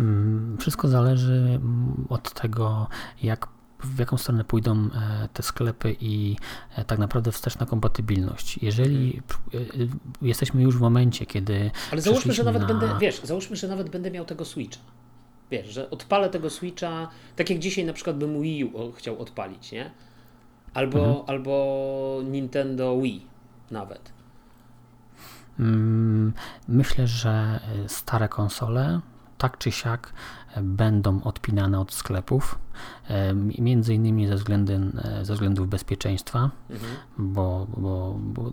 Mm, 0.00 0.56
Wszystko 0.60 0.88
zależy 0.88 1.32
mm, 1.32 2.06
od 2.08 2.32
tego, 2.32 2.86
jak 3.22 3.48
w 3.94 3.98
jaką 3.98 4.16
stronę 4.16 4.44
pójdą 4.44 4.76
e, 4.94 5.28
te 5.32 5.42
sklepy 5.42 5.96
i 6.00 6.36
e, 6.76 6.84
tak 6.84 6.98
naprawdę 6.98 7.32
wsteczna 7.32 7.66
kompatybilność. 7.66 8.58
Jeżeli 8.62 9.22
p- 9.28 9.58
e, 9.58 9.86
jesteśmy 10.22 10.62
już 10.62 10.76
w 10.76 10.80
momencie, 10.80 11.26
kiedy 11.26 11.70
Ale 11.92 12.00
załóżmy, 12.00 12.32
że 12.32 12.44
nawet 12.44 12.62
na... 12.62 12.68
będę, 12.68 12.88
wiesz, 13.00 13.20
załóżmy, 13.24 13.56
że 13.56 13.68
nawet 13.68 13.88
będę 13.90 14.10
miał 14.10 14.24
tego 14.24 14.44
Switcha. 14.44 14.80
Wiesz, 15.50 15.66
że 15.68 15.90
odpalę 15.90 16.30
tego 16.30 16.50
Switcha, 16.50 17.08
tak 17.36 17.50
jak 17.50 17.58
dzisiaj 17.58 17.84
na 17.84 17.92
przykład 17.92 18.16
bym 18.18 18.42
Wii 18.42 18.64
U 18.64 18.92
chciał 18.92 19.18
odpalić, 19.18 19.72
nie? 19.72 19.90
Albo, 20.74 21.24
albo 21.26 22.20
Nintendo 22.24 23.00
Wii 23.00 23.26
nawet. 23.70 24.12
Mm, 25.58 26.32
Myślę, 26.68 27.06
że 27.06 27.60
stare 27.86 28.28
konsole 28.28 29.00
tak 29.38 29.58
czy 29.58 29.72
siak 29.72 30.12
będą 30.62 31.22
odpinane 31.22 31.80
od 31.80 31.92
sklepów, 31.92 32.58
między 33.58 33.94
innymi 33.94 34.26
ze, 34.26 34.34
względem, 34.34 35.00
e, 35.04 35.24
ze 35.24 35.32
względów 35.32 35.68
bezpieczeństwa, 35.68 36.50
Mhm. 36.70 36.92
bo, 37.18 37.66
bo, 37.76 38.16
bo 38.18 38.52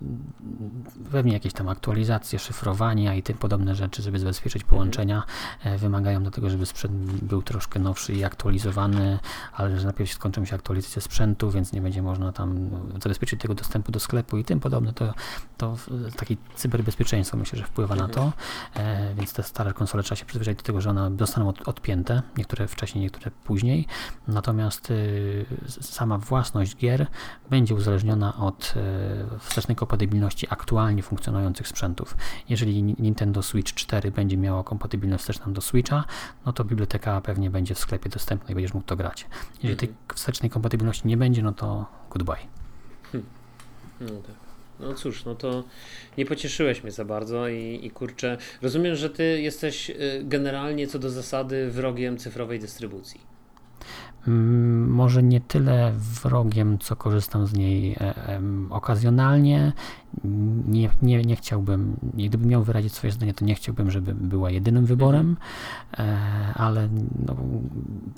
pewnie 1.11 1.33
jakieś 1.33 1.53
tam 1.53 1.69
aktualizacje, 1.69 2.39
szyfrowania 2.39 3.15
i 3.15 3.23
tym 3.23 3.37
podobne 3.37 3.75
rzeczy, 3.75 4.01
żeby 4.01 4.19
zabezpieczyć 4.19 4.63
połączenia, 4.63 5.23
e, 5.63 5.77
wymagają 5.77 6.23
do 6.23 6.31
tego, 6.31 6.49
żeby 6.49 6.65
sprzęt 6.65 6.93
był 7.23 7.41
troszkę 7.41 7.79
nowszy 7.79 8.13
i 8.13 8.23
aktualizowany, 8.23 9.19
ale 9.53 9.79
że 9.79 9.85
najpierw 9.85 10.13
skończą 10.13 10.45
się 10.45 10.55
aktualizacje 10.55 11.01
sprzętu, 11.01 11.51
więc 11.51 11.73
nie 11.73 11.81
będzie 11.81 12.01
można 12.01 12.31
tam 12.31 12.69
zabezpieczyć 13.03 13.41
tego 13.41 13.55
dostępu 13.55 13.91
do 13.91 13.99
sklepu 13.99 14.37
i 14.37 14.43
tym 14.43 14.59
podobne. 14.59 14.93
To, 14.93 15.13
to 15.57 15.77
takie 16.17 16.35
cyberbezpieczeństwo 16.55 17.37
myślę, 17.37 17.59
że 17.59 17.65
wpływa 17.65 17.95
na 17.95 18.07
to, 18.07 18.33
e, 18.75 19.15
więc 19.15 19.33
te 19.33 19.43
stare 19.43 19.73
konsole 19.73 20.03
trzeba 20.03 20.15
się 20.15 20.25
przyzwyczaić 20.25 20.57
do 20.57 20.63
tego, 20.63 20.81
że 20.81 20.89
one 20.89 21.11
zostaną 21.19 21.49
od, 21.49 21.67
odpięte 21.67 22.21
niektóre 22.37 22.67
wcześniej, 22.67 23.01
niektóre 23.01 23.31
później. 23.43 23.87
Natomiast 24.27 24.91
y, 24.91 25.45
sama 25.81 26.17
własność 26.17 26.75
gier 26.75 27.07
będzie 27.49 27.75
uzależniona 27.75 28.37
od 28.37 28.73
y, 29.35 29.39
wstecznej 29.39 29.75
kompatybilności 29.75 30.47
aktualnie 30.49 31.03
funkcjonujących 31.03 31.67
sprzętów. 31.67 32.17
Jeżeli 32.49 32.83
Nintendo 32.83 33.43
Switch 33.43 33.73
4 33.73 34.11
będzie 34.11 34.37
miało 34.37 34.63
kompatybilność 34.63 35.23
wsteczną 35.23 35.53
do 35.53 35.61
Switcha, 35.61 36.03
no 36.45 36.53
to 36.53 36.63
biblioteka 36.65 37.21
pewnie 37.21 37.49
będzie 37.49 37.75
w 37.75 37.79
sklepie 37.79 38.09
dostępna 38.09 38.51
i 38.51 38.55
będziesz 38.55 38.73
mógł 38.73 38.85
to 38.85 38.95
grać. 38.95 39.25
Jeżeli 39.63 39.77
tej 39.77 39.93
wstecznej 40.15 40.49
kompatybilności 40.49 41.07
nie 41.07 41.17
będzie, 41.17 41.43
no 41.43 41.53
to 41.53 41.85
goodbye. 42.09 42.37
No 44.01 44.21
tak. 44.27 44.35
No 44.79 44.93
cóż, 44.93 45.25
no 45.25 45.35
to 45.35 45.63
nie 46.17 46.25
pocieszyłeś 46.25 46.83
mnie 46.83 46.91
za 46.91 47.05
bardzo 47.05 47.47
i, 47.47 47.79
i 47.83 47.91
kurczę, 47.91 48.37
rozumiem, 48.61 48.95
że 48.95 49.09
ty 49.09 49.41
jesteś 49.41 49.89
y, 49.89 49.95
generalnie 50.23 50.87
co 50.87 50.99
do 50.99 51.09
zasady 51.09 51.71
wrogiem 51.71 52.17
cyfrowej 52.17 52.59
dystrybucji. 52.59 53.32
Mm, 54.27 54.89
Może 54.89 55.23
nie 55.23 55.41
tyle 55.41 55.93
wrogiem, 56.23 56.79
co 56.79 56.95
korzystam 56.95 57.47
z 57.47 57.53
niej 57.53 57.95
e, 57.99 58.41
okazjonalnie. 58.69 59.73
Nie, 60.67 60.89
nie, 61.01 61.21
nie 61.21 61.35
chciałbym, 61.35 61.97
gdybym 62.13 62.49
miał 62.49 62.63
wyrazić 62.63 62.93
swoje 62.93 63.13
zdanie, 63.13 63.33
to 63.33 63.45
nie 63.45 63.55
chciałbym, 63.55 63.91
żeby 63.91 64.13
była 64.13 64.51
jedynym 64.51 64.85
wyborem, 64.85 65.37
e, 65.93 66.17
ale 66.55 66.89
no, 67.25 67.35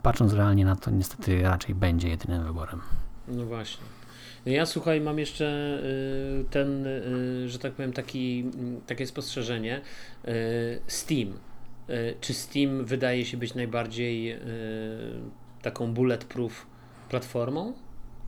patrząc 0.03 0.33
realnie 0.33 0.65
na 0.65 0.75
to, 0.75 0.91
niestety 0.91 1.41
raczej 1.41 1.75
będzie 1.75 2.09
jedynym 2.09 2.43
wyborem. 2.43 2.81
No 3.27 3.45
właśnie. 3.45 3.83
No 4.45 4.51
ja 4.51 4.65
słuchaj, 4.65 5.01
mam 5.01 5.19
jeszcze 5.19 5.79
y, 5.83 6.45
ten, 6.49 6.85
y, 6.85 7.49
że 7.49 7.59
tak 7.59 7.73
powiem, 7.73 7.93
taki, 7.93 8.45
takie 8.87 9.07
spostrzeżenie. 9.07 9.81
Y, 10.27 10.31
Steam. 10.87 11.33
Czy 12.21 12.33
Steam 12.33 12.85
wydaje 12.85 13.25
się 13.25 13.37
być 13.37 13.55
najbardziej 13.55 14.39
taką 15.65 15.93
bulletproof 15.93 16.65
platformą 17.09 17.73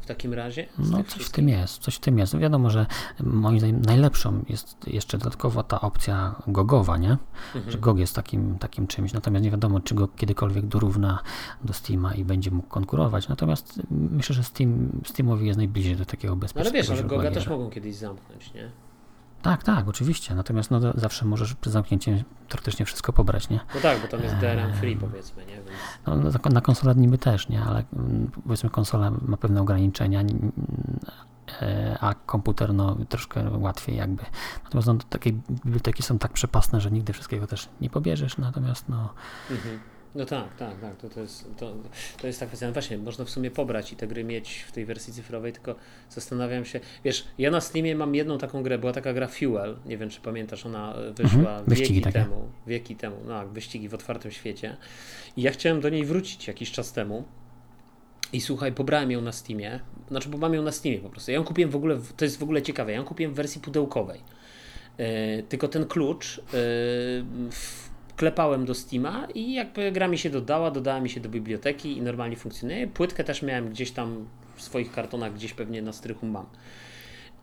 w 0.01 0.05
takim 0.05 0.33
razie? 0.33 0.65
No 0.77 1.03
coś 1.03 1.23
w 1.23 1.29
tym 1.29 1.49
jest, 1.49 1.81
coś 1.81 1.95
w 1.95 1.99
tym 1.99 2.19
jest. 2.19 2.37
Wiadomo, 2.37 2.69
że 2.69 2.85
moim 3.23 3.59
zdaniem 3.59 3.81
najlepszą 3.81 4.43
jest 4.49 4.87
jeszcze 4.87 5.17
dodatkowo 5.17 5.63
ta 5.63 5.81
opcja 5.81 6.35
gogowa, 6.47 6.97
nie? 6.97 7.17
Mhm. 7.55 7.71
Że 7.71 7.77
GOG 7.77 7.99
jest 7.99 8.15
takim, 8.15 8.57
takim 8.59 8.87
czymś, 8.87 9.13
natomiast 9.13 9.45
nie 9.45 9.51
wiadomo, 9.51 9.79
czy 9.79 9.95
go 9.95 10.07
kiedykolwiek 10.07 10.65
dorówna 10.65 11.19
do 11.63 11.73
Steama 11.73 12.13
i 12.13 12.25
będzie 12.25 12.51
mógł 12.51 12.67
konkurować. 12.67 13.27
Natomiast 13.27 13.81
myślę, 13.91 14.35
że 14.35 14.43
Steam, 14.43 15.01
Steamowi 15.05 15.47
jest 15.47 15.57
najbliżej 15.57 15.95
do 15.95 16.05
takiego 16.05 16.35
No 16.35 16.47
ale 16.55 16.71
wiesz, 16.71 16.89
ale 16.89 17.03
Goga 17.03 17.31
też 17.31 17.47
mogą 17.47 17.69
kiedyś 17.69 17.95
zamknąć, 17.95 18.53
nie? 18.53 18.71
Tak, 19.41 19.63
tak, 19.63 19.87
oczywiście. 19.87 20.35
Natomiast 20.35 20.71
no, 20.71 20.79
zawsze 20.95 21.25
możesz 21.25 21.53
przed 21.53 21.73
zamknięciem 21.73 22.23
teoretycznie 22.49 22.85
wszystko 22.85 23.13
pobrać, 23.13 23.49
nie? 23.49 23.59
No 23.75 23.81
tak, 23.81 24.01
bo 24.01 24.07
tam 24.07 24.23
jest 24.23 24.35
DRM 24.35 24.73
free 24.73 24.95
powiedzmy, 24.95 25.45
nie? 25.45 25.55
Więc... 25.55 25.67
No, 26.07 26.15
na, 26.15 26.49
na 26.49 26.61
konsolę 26.61 26.95
niby 26.95 27.17
też, 27.17 27.49
nie? 27.49 27.63
Ale 27.63 27.83
mm, 27.93 28.31
powiedzmy 28.43 28.69
konsola 28.69 29.11
ma 29.21 29.37
pewne 29.37 29.61
ograniczenia, 29.61 30.23
e, 31.61 31.97
a 32.01 32.13
komputer 32.13 32.73
no 32.73 32.97
troszkę 33.09 33.49
łatwiej 33.49 33.95
jakby. 33.95 34.23
Natomiast 34.63 34.87
no, 34.87 34.95
takie 35.09 35.31
biblioteki 35.65 36.03
są 36.03 36.19
tak 36.19 36.33
przepasne, 36.33 36.81
że 36.81 36.91
nigdy 36.91 37.13
wszystkiego 37.13 37.47
też 37.47 37.69
nie 37.81 37.89
pobierzesz, 37.89 38.37
natomiast 38.37 38.89
no 38.89 39.13
Mhm. 39.51 39.79
No 40.17 40.25
tak, 40.25 40.55
tak, 40.55 40.81
tak. 40.81 40.97
To, 40.97 41.09
to, 41.09 41.19
jest, 41.21 41.47
to, 41.57 41.75
to 42.21 42.27
jest 42.27 42.39
ta 42.39 42.45
kwestia. 42.45 42.67
No 42.67 42.73
właśnie, 42.73 42.97
można 42.97 43.25
w 43.25 43.29
sumie 43.29 43.51
pobrać 43.51 43.93
i 43.93 43.95
te 43.95 44.07
gry 44.07 44.23
mieć 44.23 44.59
w 44.67 44.71
tej 44.71 44.85
wersji 44.85 45.13
cyfrowej, 45.13 45.53
tylko 45.53 45.75
zastanawiam 46.09 46.65
się. 46.65 46.79
Wiesz, 47.03 47.25
ja 47.37 47.51
na 47.51 47.61
Steamie 47.61 47.95
mam 47.95 48.15
jedną 48.15 48.37
taką 48.37 48.63
grę, 48.63 48.77
była 48.77 48.93
taka 48.93 49.13
gra 49.13 49.27
Fuel. 49.27 49.77
Nie 49.85 49.97
wiem, 49.97 50.09
czy 50.09 50.21
pamiętasz, 50.21 50.65
ona 50.65 50.93
wyszła 51.15 51.39
Mhm, 51.59 51.65
wieki 51.67 52.01
takie. 52.01 52.19
temu. 52.23 52.49
Wieki 52.67 52.95
temu, 52.95 53.15
no 53.25 53.39
tak, 53.39 53.49
wyścigi 53.49 53.89
w 53.89 53.93
otwartym 53.93 54.31
świecie. 54.31 54.77
I 55.37 55.41
ja 55.41 55.51
chciałem 55.51 55.81
do 55.81 55.89
niej 55.89 56.05
wrócić 56.05 56.47
jakiś 56.47 56.71
czas 56.71 56.93
temu. 56.93 57.23
I 58.33 58.41
słuchaj, 58.41 58.71
pobrałem 58.71 59.11
ją 59.11 59.21
na 59.21 59.31
Steamie. 59.31 59.79
Znaczy, 60.09 60.29
bo 60.29 60.37
mam 60.37 60.53
ją 60.53 60.61
na 60.63 60.71
Steamie 60.71 60.99
po 60.99 61.09
prostu. 61.09 61.31
Ja 61.31 61.37
ją 61.37 61.43
kupiłem 61.43 61.71
w 61.71 61.75
ogóle, 61.75 61.95
w- 61.95 62.13
to 62.13 62.25
jest 62.25 62.39
w 62.39 62.43
ogóle 62.43 62.61
ciekawe, 62.61 62.91
ja 62.91 62.97
ją 62.97 63.03
kupiłem 63.05 63.33
w 63.33 63.35
wersji 63.35 63.61
pudełkowej. 63.61 64.21
E, 64.97 65.43
tylko 65.43 65.67
ten 65.67 65.85
klucz 65.85 66.37
e, 66.39 66.41
wklepałem 68.21 68.65
do 68.65 68.73
Steama 68.75 69.27
i 69.35 69.53
jakby 69.53 69.91
gra 69.91 70.07
mi 70.07 70.17
się 70.17 70.29
dodała, 70.29 70.71
dodała 70.71 70.99
mi 71.01 71.09
się 71.09 71.19
do 71.19 71.29
biblioteki 71.29 71.97
i 71.97 72.01
normalnie 72.01 72.35
funkcjonuje. 72.35 72.87
Płytkę 72.87 73.23
też 73.23 73.41
miałem 73.41 73.69
gdzieś 73.69 73.91
tam 73.91 74.27
w 74.55 74.61
swoich 74.61 74.91
kartonach, 74.91 75.33
gdzieś 75.33 75.53
pewnie 75.53 75.81
na 75.81 75.93
strychu 75.93 76.25
mam. 76.25 76.45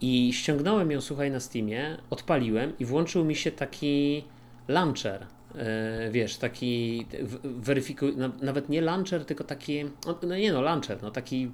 I 0.00 0.32
ściągnąłem 0.32 0.90
ją, 0.90 1.00
słuchaj, 1.00 1.30
na 1.30 1.40
Steamie, 1.40 1.96
odpaliłem 2.10 2.72
i 2.78 2.84
włączył 2.84 3.24
mi 3.24 3.34
się 3.36 3.52
taki 3.52 4.24
launcher. 4.68 5.26
e, 5.54 6.10
Wiesz, 6.10 6.36
taki 6.36 7.06
weryfikuj, 7.44 8.14
nawet 8.42 8.68
nie 8.68 8.80
launcher, 8.80 9.24
tylko 9.24 9.44
taki, 9.44 9.84
no- 10.06 10.18
no 10.22 10.36
nie 10.36 10.52
no, 10.52 10.62
launcher, 10.62 10.98
no 11.02 11.10
taki 11.10 11.50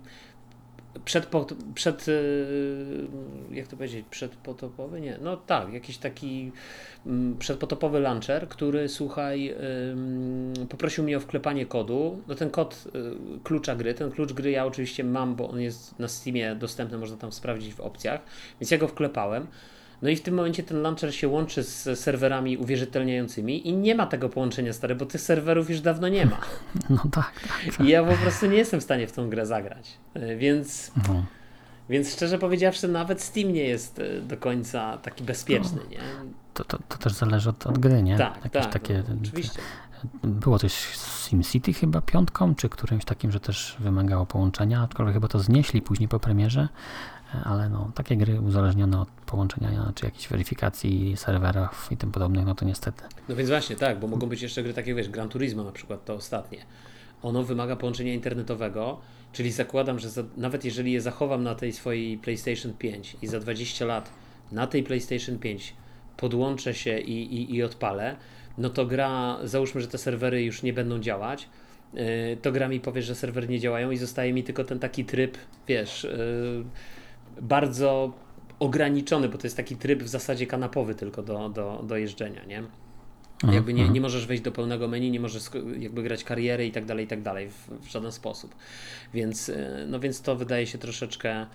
przed, 1.04 1.28
przed 1.74 2.06
e, 2.08 2.12
jak 3.54 3.68
to 3.68 3.76
powiedzieć, 3.76 4.06
przedpotopowy? 4.10 5.00
Nie, 5.00 5.18
no 5.22 5.36
tak, 5.36 5.72
jakiś 5.72 5.98
taki 5.98 6.52
mm, 7.06 7.38
przedpotopowy 7.38 8.00
launcher, 8.00 8.48
który 8.48 8.88
słuchaj, 8.88 9.54
poprosił 10.68 11.04
mnie 11.04 11.16
o 11.16 11.20
wklepanie 11.20 11.66
kodu. 11.66 12.22
No 12.28 12.34
ten 12.34 12.50
kod 12.50 12.84
y, 12.86 13.40
klucza 13.44 13.76
gry, 13.76 13.94
ten 13.94 14.10
klucz 14.10 14.32
gry 14.32 14.50
ja 14.50 14.66
oczywiście 14.66 15.04
mam, 15.04 15.36
bo 15.36 15.50
on 15.50 15.60
jest 15.60 15.98
na 15.98 16.08
Steamie 16.08 16.54
dostępny, 16.54 16.98
można 16.98 17.16
tam 17.16 17.32
sprawdzić 17.32 17.74
w 17.74 17.80
opcjach, 17.80 18.20
więc 18.60 18.70
ja 18.70 18.78
go 18.78 18.88
wklepałem. 18.88 19.46
No 20.02 20.08
i 20.08 20.16
w 20.16 20.22
tym 20.22 20.34
momencie 20.34 20.62
ten 20.62 20.82
launcher 20.82 21.14
się 21.14 21.28
łączy 21.28 21.62
z 21.62 22.00
serwerami 22.00 22.56
uwierzytelniającymi 22.56 23.68
i 23.68 23.72
nie 23.76 23.94
ma 23.94 24.06
tego 24.06 24.28
połączenia 24.28 24.72
stare, 24.72 24.94
bo 24.94 25.06
tych 25.06 25.20
serwerów 25.20 25.70
już 25.70 25.80
dawno 25.80 26.08
nie 26.08 26.26
ma. 26.26 26.38
no 26.90 27.02
tak, 27.12 27.32
tak. 27.76 27.86
I 27.86 27.88
ja 27.88 28.04
po 28.04 28.14
prostu 28.16 28.46
nie 28.46 28.56
jestem 28.56 28.80
w 28.80 28.82
stanie 28.82 29.06
w 29.06 29.12
tą 29.12 29.30
grę 29.30 29.46
zagrać. 29.46 29.98
Y, 30.16 30.36
Więc 30.36 30.92
No. 31.08 31.24
więc 31.90 32.12
szczerze 32.12 32.38
powiedziawszy, 32.38 32.88
nawet 32.88 33.22
Steam 33.22 33.52
nie 33.52 33.64
jest 33.64 33.98
e, 33.98 34.20
do 34.20 34.36
końca 34.36 34.98
taki 34.98 35.24
bezpieczny, 35.24 35.80
nie? 35.90 35.98
To, 36.54 36.64
to, 36.64 36.78
to 36.88 36.98
też 36.98 37.12
zależy 37.12 37.50
od, 37.50 37.66
od 37.66 37.78
gry, 37.78 38.02
nie? 38.02 38.18
Tak, 38.18 38.34
Jakieś 38.44 38.62
tak, 38.62 38.72
takie, 38.72 39.02
no, 39.08 39.14
oczywiście. 39.22 39.60
Było 40.24 40.58
coś 40.58 40.72
z 40.72 41.28
SimCity 41.28 41.72
chyba 41.72 42.00
piątką, 42.00 42.54
czy 42.54 42.68
którymś 42.68 43.04
takim, 43.04 43.32
że 43.32 43.40
też 43.40 43.76
wymagało 43.78 44.26
połączenia, 44.26 44.82
aczkolwiek 44.82 45.14
chyba 45.14 45.28
to 45.28 45.38
znieśli 45.38 45.82
później 45.82 46.08
po 46.08 46.20
premierze, 46.20 46.68
ale 47.44 47.68
no, 47.68 47.90
takie 47.94 48.16
gry 48.16 48.40
uzależnione 48.40 49.00
od 49.00 49.08
połączenia, 49.08 49.92
czy 49.94 50.04
jakiejś 50.04 50.28
weryfikacji 50.28 51.16
serwerów 51.16 51.88
i 51.90 51.96
tym 51.96 52.12
podobnych, 52.12 52.44
no 52.44 52.54
to 52.54 52.64
niestety. 52.64 53.02
No 53.28 53.36
więc 53.36 53.50
właśnie, 53.50 53.76
tak, 53.76 54.00
bo 54.00 54.06
mogą 54.06 54.26
być 54.26 54.42
jeszcze 54.42 54.62
gry 54.62 54.74
takie, 54.74 54.94
wiesz, 54.94 55.08
Gran 55.08 55.28
Turismo 55.28 55.64
na 55.64 55.72
przykład, 55.72 56.04
to 56.04 56.14
ostatnie. 56.14 56.58
Ono 57.22 57.42
wymaga 57.42 57.76
połączenia 57.76 58.14
internetowego, 58.14 59.00
czyli 59.32 59.52
zakładam, 59.52 59.98
że 59.98 60.10
za, 60.10 60.22
nawet 60.36 60.64
jeżeli 60.64 60.92
je 60.92 61.00
zachowam 61.00 61.42
na 61.42 61.54
tej 61.54 61.72
swojej 61.72 62.18
PlayStation 62.18 62.72
5 62.72 63.16
i 63.22 63.26
za 63.26 63.40
20 63.40 63.84
lat 63.84 64.10
na 64.52 64.66
tej 64.66 64.82
PlayStation 64.82 65.38
5 65.38 65.74
podłączę 66.16 66.74
się 66.74 66.98
i, 66.98 67.34
i, 67.34 67.54
i 67.54 67.62
odpalę, 67.62 68.16
no 68.58 68.70
to 68.70 68.86
gra, 68.86 69.38
załóżmy, 69.44 69.80
że 69.80 69.88
te 69.88 69.98
serwery 69.98 70.44
już 70.44 70.62
nie 70.62 70.72
będą 70.72 70.98
działać, 70.98 71.48
yy, 71.94 72.02
to 72.42 72.52
gra 72.52 72.68
mi 72.68 72.80
powie, 72.80 73.02
że 73.02 73.14
serwery 73.14 73.48
nie 73.48 73.60
działają 73.60 73.90
i 73.90 73.96
zostaje 73.96 74.32
mi 74.32 74.44
tylko 74.44 74.64
ten 74.64 74.78
taki 74.78 75.04
tryb, 75.04 75.38
wiesz, 75.68 76.04
yy, 76.04 76.64
bardzo 77.40 78.12
ograniczony, 78.58 79.28
bo 79.28 79.38
to 79.38 79.46
jest 79.46 79.56
taki 79.56 79.76
tryb 79.76 80.02
w 80.02 80.08
zasadzie 80.08 80.46
kanapowy 80.46 80.94
tylko 80.94 81.22
do, 81.22 81.48
do, 81.48 81.84
do 81.86 81.96
jeżdżenia, 81.96 82.44
nie? 82.44 82.62
Jakby 83.52 83.74
nie, 83.74 83.88
nie 83.88 84.00
możesz 84.00 84.26
wejść 84.26 84.42
do 84.42 84.52
pełnego 84.52 84.88
menu, 84.88 85.10
nie 85.10 85.20
możesz 85.20 85.42
jakby 85.78 86.02
grać 86.02 86.24
kariery 86.24 86.66
i 86.66 86.72
tak 86.72 86.84
dalej, 86.84 87.04
i 87.04 87.08
tak 87.08 87.22
dalej 87.22 87.50
w, 87.50 87.86
w 87.86 87.90
żaden 87.90 88.12
sposób. 88.12 88.54
Więc, 89.14 89.48
e, 89.48 89.84
no 89.88 90.00
więc 90.00 90.22
to 90.22 90.36
wydaje 90.36 90.66
się 90.66 90.78
troszeczkę 90.78 91.46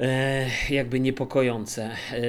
e, 0.00 0.46
jakby 0.70 1.00
niepokojące. 1.00 1.90
E, 2.12 2.22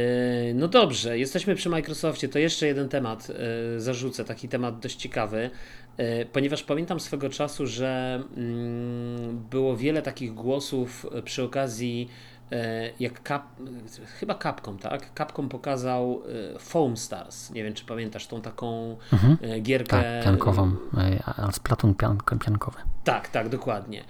no 0.54 0.68
dobrze, 0.68 1.20
jesteśmy 1.20 1.56
przy 1.56 1.70
Microsoftie, 1.70 2.30
to 2.30 2.40
jeszcze 2.40 2.68
jeden 2.68 2.90
temat 2.90 3.28
e, 3.30 3.80
zarzucę, 3.80 4.26
taki 4.26 4.48
temat 4.48 4.80
dość 4.80 4.96
ciekawy, 4.96 5.50
ponieważ 6.32 6.64
pamiętam 6.64 7.00
swego 7.00 7.30
czasu, 7.30 7.68
że 7.68 8.24
mm, 8.38 9.44
było 9.50 9.78
wiele 9.78 10.02
takich 10.02 10.34
głosów 10.34 11.06
przy 11.24 11.44
okazji 11.44 12.10
jak 13.00 13.28
Cap, 13.28 13.44
chyba 14.20 14.36
Capcom, 14.36 14.78
tak? 14.78 15.10
Capcom 15.18 15.50
pokazał 15.50 16.22
e, 16.56 16.60
Foam 16.60 16.98
Stars. 16.98 17.52
Nie 17.52 17.64
wiem, 17.64 17.74
czy 17.74 17.86
pamiętasz 17.86 18.28
tą 18.28 18.42
taką 18.42 18.98
e, 19.42 19.60
gierkę. 19.60 20.02
Tak, 20.02 20.24
piankową, 20.24 20.72
e, 20.98 21.24
a 21.26 21.52
Splatoon 21.52 21.96
pian, 21.96 22.18
piankowy. 22.46 22.78
Tak, 23.04 23.28
tak, 23.28 23.50
dokładnie. 23.50 24.04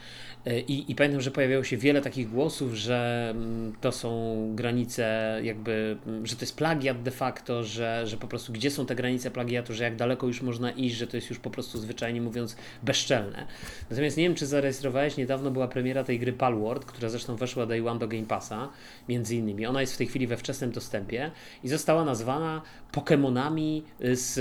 E, 0.45 0.59
I, 0.59 0.91
I 0.91 0.95
pamiętam, 0.95 1.21
że 1.21 1.31
pojawiało 1.31 1.63
się 1.63 1.77
wiele 1.77 2.01
takich 2.01 2.29
głosów, 2.29 2.73
że 2.73 3.29
mm, 3.35 3.73
to 3.81 3.91
są 3.91 4.35
granice, 4.55 5.39
jakby, 5.43 5.97
mm, 6.07 6.25
że 6.25 6.35
to 6.35 6.41
jest 6.41 6.57
plagiat 6.57 7.01
de 7.01 7.11
facto, 7.11 7.63
że, 7.63 8.07
że 8.07 8.17
po 8.17 8.27
prostu 8.27 8.53
gdzie 8.53 8.71
są 8.71 8.85
te 8.85 8.95
granice 8.95 9.31
plagiatu, 9.31 9.73
że 9.73 9.83
jak 9.83 9.95
daleko 9.95 10.27
już 10.27 10.41
można 10.41 10.71
iść, 10.71 10.95
że 10.95 11.07
to 11.07 11.17
jest 11.17 11.29
już 11.29 11.39
po 11.39 11.49
prostu 11.49 11.77
zwyczajnie 11.77 12.21
mówiąc 12.21 12.55
bezczelne. 12.83 13.47
Natomiast 13.89 14.17
nie 14.17 14.23
wiem, 14.23 14.35
czy 14.35 14.45
zarejestrowałeś, 14.45 15.17
niedawno 15.17 15.51
była 15.51 15.67
premiera 15.67 16.03
tej 16.03 16.19
gry 16.19 16.33
Palworld, 16.33 16.85
która 16.85 17.09
zresztą 17.09 17.35
weszła 17.35 17.65
Day 17.65 17.89
One 17.89 17.99
do 17.99 18.07
Game 18.07 18.25
Passa, 18.25 18.69
między 19.09 19.35
innymi. 19.35 19.65
Ona 19.65 19.81
jest 19.81 19.93
w 19.93 19.97
tej 19.97 20.07
chwili 20.07 20.27
we 20.27 20.37
wczesnym 20.37 20.71
dostępie 20.71 21.31
i 21.63 21.69
została 21.69 22.05
nazwana 22.05 22.61
Pokémonami 22.93 23.81
z 23.99 24.37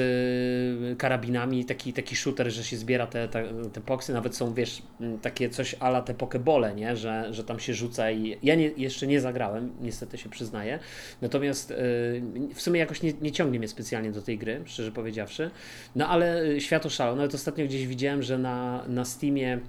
y, 0.92 0.96
karabinami, 0.96 1.64
taki, 1.64 1.92
taki 1.92 2.16
shooter, 2.16 2.50
że 2.50 2.64
się 2.64 2.76
zbiera 2.76 3.07
te, 3.07 3.28
te, 3.28 3.44
te 3.72 3.80
poksy, 3.80 4.12
nawet 4.12 4.36
są, 4.36 4.55
wiesz, 4.55 4.82
takie 5.22 5.50
coś 5.50 5.74
ala 5.93 6.03
te 6.03 6.14
pokebole, 6.14 6.74
nie? 6.74 6.97
Że, 6.97 7.28
że 7.30 7.45
tam 7.45 7.61
się 7.61 7.74
rzuca 7.74 8.11
i 8.11 8.38
ja 8.43 8.55
nie, 8.55 8.68
jeszcze 8.76 9.07
nie 9.07 9.20
zagrałem, 9.20 9.72
niestety 9.80 10.18
się 10.18 10.28
przyznaję, 10.28 10.78
natomiast 11.22 11.70
y, 11.70 11.74
w 12.55 12.62
sumie 12.62 12.80
jakoś 12.80 13.03
nie, 13.03 13.12
nie 13.22 13.32
ciągnie 13.32 13.59
mnie 13.59 13.68
specjalnie 13.68 14.12
do 14.12 14.22
tej 14.22 14.38
gry, 14.38 14.62
szczerze 14.64 14.93
powiedziawszy, 14.93 15.51
no 15.97 16.09
ale 16.09 16.61
świat 16.61 16.86
oszalał, 16.86 17.16
nawet 17.16 17.34
ostatnio 17.34 17.64
gdzieś 17.64 17.86
widziałem, 17.86 18.22
że 18.22 18.38
na, 18.38 18.84
na 18.88 19.05
Steamie 19.05 19.61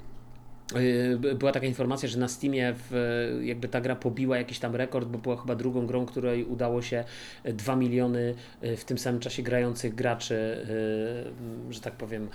Y, 0.76 1.36
była 1.36 1.52
taka 1.52 1.66
informacja, 1.66 2.10
że 2.10 2.20
na 2.20 2.28
Steamie 2.28 2.74
w, 2.90 3.40
jakby 3.44 3.68
ta 3.68 3.82
gra 3.82 3.96
pobiła 3.96 4.38
jakiś 4.38 4.60
tam 4.60 4.76
rekord, 4.76 5.08
bo 5.08 5.18
była 5.18 5.38
chyba 5.38 5.56
drugą 5.56 5.88
grą, 5.88 6.06
której 6.06 6.44
udało 6.44 6.82
się 6.82 7.04
2 7.46 7.76
miliony 7.76 8.36
y, 8.64 8.78
w 8.78 8.86
tym 8.86 8.98
samym 8.98 9.20
czasie 9.20 9.44
grających 9.44 9.96
graczy, 9.96 10.36
y, 11.70 11.74
że 11.74 11.82
tak 11.82 11.94
powiem, 11.94 12.30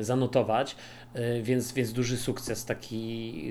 zanotować, 0.00 0.76
więc, 1.42 1.72
więc 1.72 1.92
duży 1.92 2.16
sukces 2.16 2.64
taki. 2.64 3.42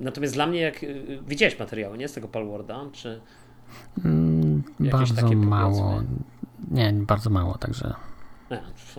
Natomiast 0.00 0.34
dla 0.34 0.46
mnie, 0.46 0.60
jak 0.60 0.80
widziałeś 1.26 1.58
materiały, 1.58 1.98
nie 1.98 2.08
z 2.08 2.12
tego 2.12 2.28
Palwarda, 2.28 2.84
czy 2.92 3.20
mm, 4.04 4.62
bardzo 4.80 5.32
mało. 5.32 6.02
Nie, 6.70 6.92
bardzo 6.92 7.30
mało, 7.30 7.58
także 7.58 7.94
no, 8.50 8.56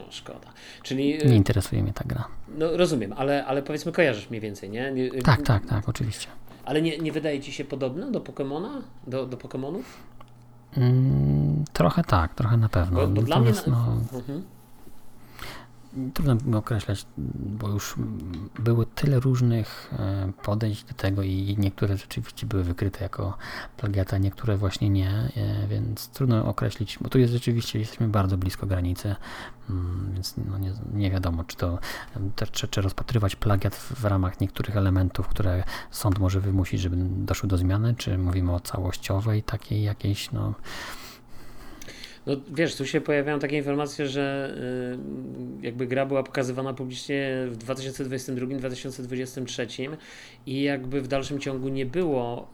szkoda. 0.09 0.47
Czyli, 0.83 1.17
nie 1.25 1.35
interesuje 1.35 1.83
mnie 1.83 1.93
ta 1.93 2.03
gra. 2.07 2.27
No 2.57 2.77
rozumiem, 2.77 3.13
ale, 3.13 3.45
ale 3.45 3.63
powiedzmy 3.63 3.91
kojarzysz 3.91 4.29
mniej 4.29 4.41
więcej, 4.41 4.69
nie? 4.69 4.91
nie 4.91 5.21
tak, 5.21 5.41
tak, 5.41 5.65
tak, 5.65 5.89
oczywiście. 5.89 6.27
Ale 6.65 6.81
nie, 6.81 6.97
nie 6.97 7.11
wydaje 7.11 7.39
ci 7.39 7.51
się 7.51 7.65
podobne 7.65 8.11
do 8.11 8.21
Pokemona? 8.21 8.81
Do, 9.07 9.25
do 9.25 9.37
Pokemonów? 9.37 9.97
Mm, 10.77 11.65
trochę 11.73 12.03
tak, 12.03 12.35
trochę 12.35 12.57
na 12.57 12.69
pewno. 12.69 12.99
Bo, 12.99 13.07
bo 13.07 13.21
dla 13.21 13.39
mnie... 13.39 13.51
No, 13.67 13.97
mhm 14.13 14.54
trudno 16.13 16.35
mi 16.35 16.55
określać, 16.55 17.05
bo 17.37 17.69
już 17.69 17.95
było 18.59 18.85
tyle 18.85 19.19
różnych 19.19 19.93
e, 19.99 20.31
podejść 20.43 20.83
do 20.83 20.93
tego 20.93 21.23
i 21.23 21.55
niektóre 21.59 21.97
rzeczywiście 21.97 22.47
były 22.47 22.63
wykryte 22.63 23.03
jako 23.03 23.37
plagiata, 23.77 24.17
niektóre 24.17 24.57
właśnie 24.57 24.89
nie, 24.89 25.09
e, 25.09 25.67
więc 25.67 26.07
trudno 26.07 26.45
określić, 26.45 26.97
bo 27.01 27.09
tu 27.09 27.19
jest 27.19 27.33
rzeczywiście, 27.33 27.79
jesteśmy 27.79 28.07
bardzo 28.07 28.37
blisko 28.37 28.67
granicy, 28.67 29.15
mm, 29.69 30.11
więc 30.13 30.35
no 30.49 30.57
nie, 30.57 30.73
nie 30.93 31.11
wiadomo, 31.11 31.43
czy 31.43 31.57
to 31.57 31.79
czy, 32.51 32.67
czy 32.67 32.81
rozpatrywać 32.81 33.35
plagiat 33.35 33.75
w 33.75 34.05
ramach 34.05 34.39
niektórych 34.39 34.77
elementów, 34.77 35.27
które 35.27 35.63
sąd 35.91 36.19
może 36.19 36.41
wymusić, 36.41 36.81
żeby 36.81 36.95
doszły 36.99 37.49
do 37.49 37.57
zmiany, 37.57 37.95
czy 37.97 38.17
mówimy 38.17 38.53
o 38.53 38.59
całościowej 38.59 39.43
takiej 39.43 39.83
jakiejś, 39.83 40.31
no 40.31 40.53
no 42.25 42.35
wiesz, 42.53 42.75
tu 42.75 42.85
się 42.85 43.01
pojawiają 43.01 43.39
takie 43.39 43.57
informacje, 43.57 44.07
że 44.07 44.55
y, 45.61 45.65
jakby 45.65 45.87
gra 45.87 46.05
była 46.05 46.23
pokazywana 46.23 46.73
publicznie 46.73 47.31
w 47.49 47.57
2022-2023 47.57 49.97
i 50.45 50.61
jakby 50.61 51.01
w 51.01 51.07
dalszym 51.07 51.39
ciągu 51.39 51.69
nie 51.69 51.85
było 51.85 52.49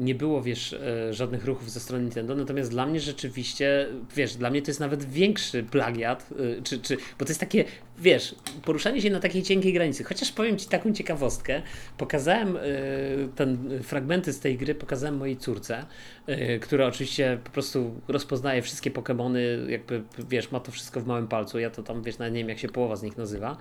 nie 0.00 0.14
było, 0.14 0.42
wiesz, 0.42 0.72
e, 0.72 1.14
żadnych 1.14 1.44
ruchów 1.44 1.70
ze 1.70 1.80
strony 1.80 2.04
Nintendo, 2.04 2.34
natomiast 2.34 2.70
dla 2.70 2.86
mnie 2.86 3.00
rzeczywiście, 3.00 3.86
wiesz, 4.16 4.34
dla 4.34 4.50
mnie 4.50 4.62
to 4.62 4.70
jest 4.70 4.80
nawet 4.80 5.04
większy 5.04 5.62
plagiat, 5.62 6.28
e, 6.58 6.62
czy, 6.62 6.78
czy, 6.78 6.96
bo 6.96 7.24
to 7.24 7.30
jest 7.30 7.40
takie, 7.40 7.64
wiesz, 7.98 8.34
poruszanie 8.64 9.02
się 9.02 9.10
na 9.10 9.20
takiej 9.20 9.42
cienkiej 9.42 9.72
granicy. 9.72 10.04
Chociaż 10.04 10.32
powiem 10.32 10.58
Ci 10.58 10.68
taką 10.68 10.92
ciekawostkę, 10.92 11.62
pokazałem 11.98 12.56
e, 12.56 12.60
ten 13.34 13.82
fragmenty 13.82 14.32
z 14.32 14.40
tej 14.40 14.58
gry, 14.58 14.74
pokazałem 14.74 15.16
mojej 15.16 15.36
córce, 15.36 15.86
która 16.60 16.86
oczywiście 16.86 17.38
po 17.44 17.50
prostu 17.50 18.00
rozpoznaje 18.08 18.62
wszystkie 18.62 18.90
Pokémony, 18.90 19.68
jakby, 19.68 20.02
wiesz, 20.28 20.50
ma 20.50 20.60
to 20.60 20.72
wszystko 20.72 21.00
w 21.00 21.06
małym 21.06 21.28
palcu, 21.28 21.58
ja 21.58 21.70
to 21.70 21.82
tam, 21.82 22.02
wiesz, 22.02 22.18
nawet 22.18 22.34
nie 22.34 22.40
wiem, 22.40 22.48
jak 22.48 22.58
się 22.58 22.68
połowa 22.68 22.96
z 22.96 23.02
nich 23.02 23.16
nazywa. 23.16 23.56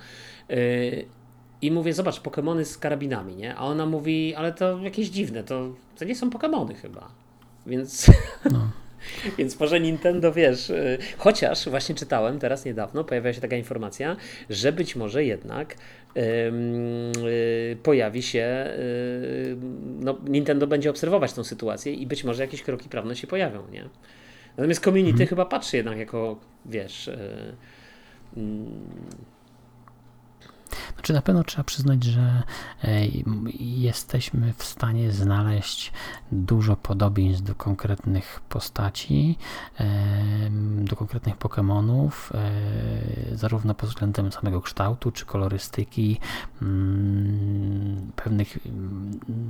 I 1.61 1.71
mówię, 1.71 1.93
zobacz, 1.93 2.21
Pokémony 2.21 2.65
z 2.65 2.77
karabinami, 2.77 3.35
nie? 3.35 3.55
A 3.55 3.65
ona 3.65 3.85
mówi, 3.85 4.35
ale 4.35 4.53
to 4.53 4.79
jakieś 4.79 5.09
dziwne, 5.09 5.43
to, 5.43 5.75
to 5.97 6.05
nie 6.05 6.15
są 6.15 6.29
Pokémony 6.29 6.75
chyba. 6.75 7.11
Więc. 7.65 8.11
No. 8.51 8.71
Więc 9.37 9.59
może 9.59 9.79
Nintendo, 9.79 10.33
wiesz, 10.33 10.69
y, 10.69 10.97
chociaż 11.17 11.69
właśnie 11.69 11.95
czytałem 11.95 12.39
teraz 12.39 12.65
niedawno, 12.65 13.03
pojawiła 13.03 13.33
się 13.33 13.41
taka 13.41 13.55
informacja, 13.55 14.15
że 14.49 14.71
być 14.71 14.95
może 14.95 15.23
jednak 15.23 15.75
yy, 16.15 16.23
yy, 17.23 17.77
pojawi 17.83 18.23
się, 18.23 18.69
yy, 18.77 19.57
no, 19.99 20.17
Nintendo 20.27 20.67
będzie 20.67 20.89
obserwować 20.89 21.33
tą 21.33 21.43
sytuację 21.43 21.93
i 21.93 22.07
być 22.07 22.23
może 22.23 22.43
jakieś 22.43 22.63
kroki 22.63 22.89
prawne 22.89 23.15
się 23.15 23.27
pojawią, 23.27 23.67
nie? 23.71 23.89
Natomiast 24.57 24.83
community 24.83 25.11
mhm. 25.11 25.29
chyba 25.29 25.45
patrzy 25.45 25.77
jednak 25.77 25.97
jako, 25.97 26.39
wiesz, 26.65 27.07
y, 27.07 27.55
mm, 28.37 28.89
znaczy 30.95 31.13
na 31.13 31.21
pewno 31.21 31.43
trzeba 31.43 31.63
przyznać, 31.63 32.03
że 32.03 32.43
e, 32.83 33.05
jesteśmy 33.59 34.53
w 34.57 34.63
stanie 34.63 35.11
znaleźć 35.11 35.93
dużo 36.31 36.75
podobieństw 36.75 37.43
do 37.43 37.55
konkretnych 37.55 38.41
postaci, 38.49 39.37
do 40.77 40.95
konkretnych 40.95 41.35
Pokémonów, 41.37 42.11
e, 42.33 43.37
zarówno 43.37 43.75
pod 43.75 43.89
względem 43.89 44.31
samego 44.31 44.61
kształtu, 44.61 45.11
czy 45.11 45.25
kolorystyki, 45.25 46.19
mm, 46.61 48.11
pewnych 48.15 48.57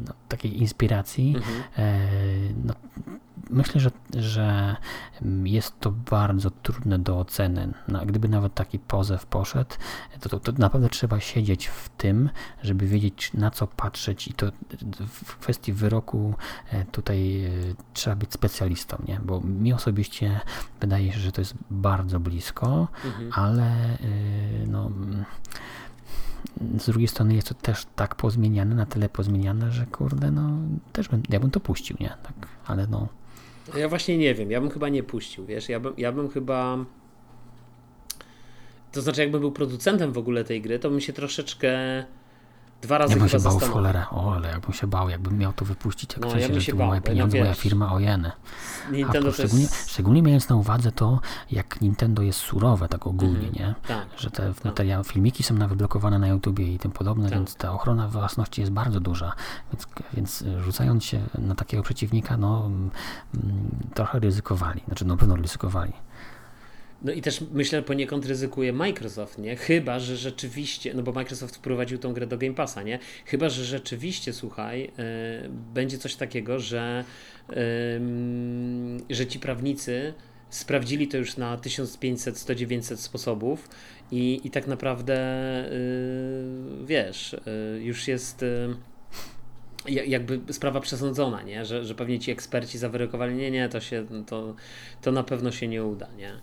no, 0.08 0.14
takiej 0.30 0.62
inspiracji. 0.62 1.36
Mhm. 1.36 1.64
E, 1.78 2.00
no, 2.66 2.74
myślę, 3.50 3.82
że, 3.82 3.92
że 4.18 4.76
jest 5.44 5.80
to 5.80 5.92
bardzo 5.92 6.52
trudne 6.52 7.00
do 7.00 7.20
oceny. 7.20 7.74
No, 7.88 8.06
gdyby 8.06 8.30
nawet 8.30 8.54
taki 8.54 8.80
pozew 8.80 9.26
poszedł, 9.26 9.76
to, 10.20 10.30
to, 10.30 10.40
to 10.40 10.52
naprawdę 10.52 10.90
trzeba 10.90 11.20
siedzieć 11.36 11.68
w 11.68 11.90
tym, 11.90 12.30
żeby 12.64 12.88
wiedzieć 12.88 13.34
na 13.34 13.52
co 13.52 13.68
patrzeć 13.68 14.28
i 14.28 14.34
to 14.34 14.52
w 15.08 15.38
kwestii 15.38 15.74
wyroku 15.74 16.34
e, 16.72 16.86
tutaj 16.86 17.46
e, 17.46 17.50
trzeba 17.94 18.16
być 18.16 18.34
specjalistą, 18.34 19.04
nie? 19.08 19.20
bo 19.24 19.42
mi 19.42 19.74
osobiście 19.74 20.40
wydaje 20.82 21.12
się, 21.12 21.20
że 21.20 21.32
to 21.32 21.42
jest 21.42 21.54
bardzo 21.72 22.20
blisko, 22.20 22.88
mhm. 23.06 23.30
ale 23.34 23.64
e, 23.64 23.98
no 24.68 24.92
z 26.80 26.86
drugiej 26.86 27.08
strony 27.08 27.36
jest 27.36 27.48
to 27.48 27.54
też 27.54 27.86
tak 27.96 28.16
pozmieniane, 28.16 28.76
na 28.76 28.86
tyle 28.86 29.10
pozmieniane, 29.10 29.72
że 29.72 29.86
kurde, 29.86 30.32
no 30.32 30.50
też 30.94 31.08
bym, 31.08 31.24
ja 31.30 31.40
bym 31.40 31.52
to 31.52 31.60
puścił, 31.60 31.98
nie? 32.00 32.10
Tak, 32.10 32.48
ale 32.66 32.88
no. 32.88 33.08
Ja 33.78 33.90
właśnie 33.90 34.18
nie 34.18 34.36
wiem, 34.36 34.52
ja 34.52 34.62
bym 34.62 34.70
chyba 34.70 34.90
nie 34.90 35.04
puścił, 35.04 35.46
wiesz, 35.46 35.70
ja 35.70 35.80
bym, 35.80 35.94
ja 35.98 36.12
bym 36.12 36.30
chyba... 36.30 36.78
To 38.96 39.02
znaczy, 39.02 39.22
jakbym 39.22 39.42
był 39.42 39.52
producentem 39.52 40.12
w 40.12 40.18
ogóle 40.18 40.44
tej 40.44 40.62
gry, 40.62 40.80
to 40.80 40.90
bym 40.90 41.02
się 41.02 41.14
troszeczkę 41.14 41.70
dwa 42.82 42.98
razy 42.98 43.14
ja 43.14 43.20
bym 43.20 43.30
się 43.30 43.40
bał 43.40 43.60
w 43.60 43.70
cholerę, 43.70 44.04
o, 44.12 44.34
ale 44.34 44.50
jakbym 44.50 44.74
się 44.74 44.88
bał, 44.88 45.10
jakbym 45.10 45.38
miał 45.38 45.54
to 45.54 45.66
wypuścić, 45.66 46.14
jak 46.14 46.22
no, 46.22 46.32
coś, 46.32 46.50
ja 46.50 46.62
się 46.62 46.74
bał, 46.74 46.88
moje 46.88 47.02
pieniądze, 47.02 47.40
moja 47.40 47.54
firma, 47.54 47.94
o 47.94 48.00
jeny. 48.00 48.32
Nintendo 48.92 49.32
szczególnie, 49.32 49.64
jest... 49.64 49.92
szczególnie 49.92 50.24
mając 50.24 50.50
na 50.50 50.56
uwadze 50.56 50.92
to, 50.92 51.20
jak 51.52 51.82
Nintendo 51.82 52.22
jest 52.22 52.40
surowe 52.40 52.88
tak 52.88 53.08
ogólnie, 53.08 53.48
mhm. 53.48 53.54
nie? 53.54 53.76
Tak, 53.88 54.08
że 54.18 54.32
te 54.32 54.54
tak. 54.54 54.66
materiały, 54.66 55.04
filmiki 55.04 55.44
są 55.44 55.56
nawet 55.56 55.78
blokowane 55.78 56.20
na 56.20 56.28
YouTubie 56.28 56.74
i 56.74 56.80
tym 56.80 56.92
podobne, 56.92 57.30
tak. 57.30 57.38
więc 57.38 57.56
ta 57.56 57.72
ochrona 57.72 58.08
własności 58.08 58.62
jest 58.62 58.74
bardzo 58.74 59.00
duża, 59.00 59.34
więc, 59.74 59.88
więc 60.14 60.44
rzucając 60.60 61.04
się 61.04 61.22
na 61.38 61.56
takiego 61.56 61.84
przeciwnika, 61.84 62.38
no 62.38 62.66
mm, 62.66 62.90
trochę 63.94 64.20
ryzykowali, 64.20 64.82
znaczy 64.88 65.06
no 65.06 65.18
pewno 65.18 65.36
ryzykowali. 65.36 65.94
No 67.02 67.12
i 67.12 67.22
też 67.22 67.42
myślę 67.54 67.82
poniekąd 67.82 68.26
ryzykuje 68.26 68.74
Microsoft, 68.74 69.38
nie? 69.38 69.56
Chyba, 69.56 70.00
że 70.00 70.18
rzeczywiście, 70.18 70.94
no 70.94 71.04
bo 71.04 71.12
Microsoft 71.12 71.56
wprowadził 71.56 71.98
tą 71.98 72.14
grę 72.14 72.28
do 72.28 72.38
Game 72.38 72.54
Passa, 72.54 72.84
nie? 72.84 73.00
Chyba, 73.26 73.50
że 73.50 73.66
rzeczywiście, 73.66 74.34
słuchaj, 74.34 74.82
yy, 74.82 75.50
będzie 75.74 75.98
coś 75.98 76.16
takiego, 76.16 76.60
że, 76.60 77.06
yy, 77.50 77.56
że 79.10 79.28
ci 79.28 79.40
prawnicy 79.40 80.14
sprawdzili 80.50 81.08
to 81.08 81.18
już 81.18 81.38
na 81.38 81.58
1500, 81.58 82.38
100, 82.38 82.56
900 82.56 83.00
sposobów 83.00 83.70
i, 84.12 84.42
i 84.44 84.52
tak 84.52 84.68
naprawdę, 84.68 85.16
yy, 86.80 86.86
wiesz, 86.86 87.36
już 87.80 88.08
jest 88.08 88.46
jakby 89.88 90.54
sprawa 90.54 90.80
przesądzona, 90.82 91.42
nie? 91.42 91.66
Że, 91.66 91.86
że 91.86 91.96
pewnie 91.96 92.20
ci 92.20 92.32
eksperci 92.32 92.78
zawyrokowali, 92.78 93.36
nie, 93.36 93.52
nie, 93.52 93.70
to 93.70 93.82
się, 93.82 94.06
to, 94.26 94.56
to 95.02 95.12
na 95.12 95.24
pewno 95.24 95.52
się 95.52 95.68
nie 95.68 95.84
uda, 95.84 96.08
nie? 96.18 96.34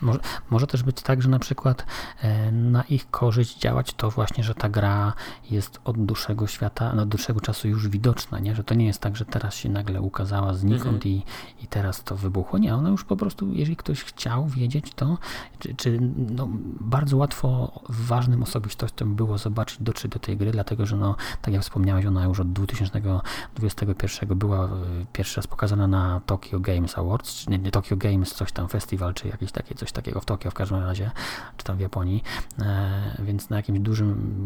Może, 0.00 0.20
może 0.50 0.66
też 0.66 0.82
być 0.82 1.02
tak, 1.02 1.22
że 1.22 1.28
na 1.28 1.38
przykład 1.38 1.86
e, 2.22 2.52
na 2.52 2.82
ich 2.82 3.10
korzyść 3.10 3.58
działać 3.58 3.94
to 3.94 4.10
właśnie, 4.10 4.44
że 4.44 4.54
ta 4.54 4.68
gra 4.68 5.12
jest 5.50 5.80
od 5.84 6.04
dłuższego 6.04 6.46
świata, 6.46 6.92
no, 6.94 7.02
od 7.02 7.08
dłuższego 7.08 7.40
czasu 7.40 7.68
już 7.68 7.88
widoczna, 7.88 8.38
nie? 8.38 8.54
że 8.54 8.64
to 8.64 8.74
nie 8.74 8.86
jest 8.86 9.00
tak, 9.00 9.16
że 9.16 9.24
teraz 9.24 9.54
się 9.54 9.68
nagle 9.68 10.00
ukazała 10.00 10.54
znikąd 10.54 11.06
i, 11.06 11.22
i 11.62 11.66
teraz 11.66 12.04
to 12.04 12.16
wybuchło. 12.16 12.58
Nie, 12.58 12.74
ona 12.74 12.88
już 12.88 13.04
po 13.04 13.16
prostu, 13.16 13.52
jeżeli 13.52 13.76
ktoś 13.76 14.04
chciał 14.04 14.46
wiedzieć 14.46 14.94
to, 14.94 15.18
czy, 15.58 15.74
czy 15.74 15.98
no, 16.16 16.48
bardzo 16.80 17.16
łatwo 17.16 17.80
ważnym 17.88 18.42
osobistościom 18.42 19.14
było 19.14 19.38
zobaczyć, 19.38 19.82
dotrzeć 19.82 20.12
do 20.12 20.18
tej 20.18 20.36
gry, 20.36 20.50
dlatego 20.50 20.86
że 20.86 20.96
no, 20.96 21.16
tak 21.42 21.54
jak 21.54 21.62
wspomniałeś, 21.62 22.06
ona 22.06 22.24
już 22.24 22.40
od 22.40 22.52
2021 22.52 24.38
była 24.38 24.64
e, 24.64 24.68
pierwszy 25.12 25.36
raz 25.36 25.46
pokazana 25.46 25.86
na 25.86 26.20
Tokyo 26.26 26.60
Games 26.60 26.98
Awards, 26.98 27.34
czy 27.34 27.50
nie, 27.50 27.58
nie 27.58 27.70
Tokyo 27.70 27.96
Games, 27.96 28.34
coś 28.34 28.52
tam 28.52 28.68
festiwal, 28.68 29.14
czy 29.14 29.28
jakieś 29.28 29.52
takie 29.52 29.74
coś 29.74 29.89
takiego 29.92 30.20
w 30.20 30.24
Tokio 30.24 30.50
w 30.50 30.54
każdym 30.54 30.78
razie, 30.78 31.10
czy 31.56 31.64
tam 31.64 31.76
w 31.76 31.80
Japonii, 31.80 32.22
e, 32.58 33.16
więc 33.18 33.50
na 33.50 33.56
jakimś 33.56 33.80
dużym 33.80 34.44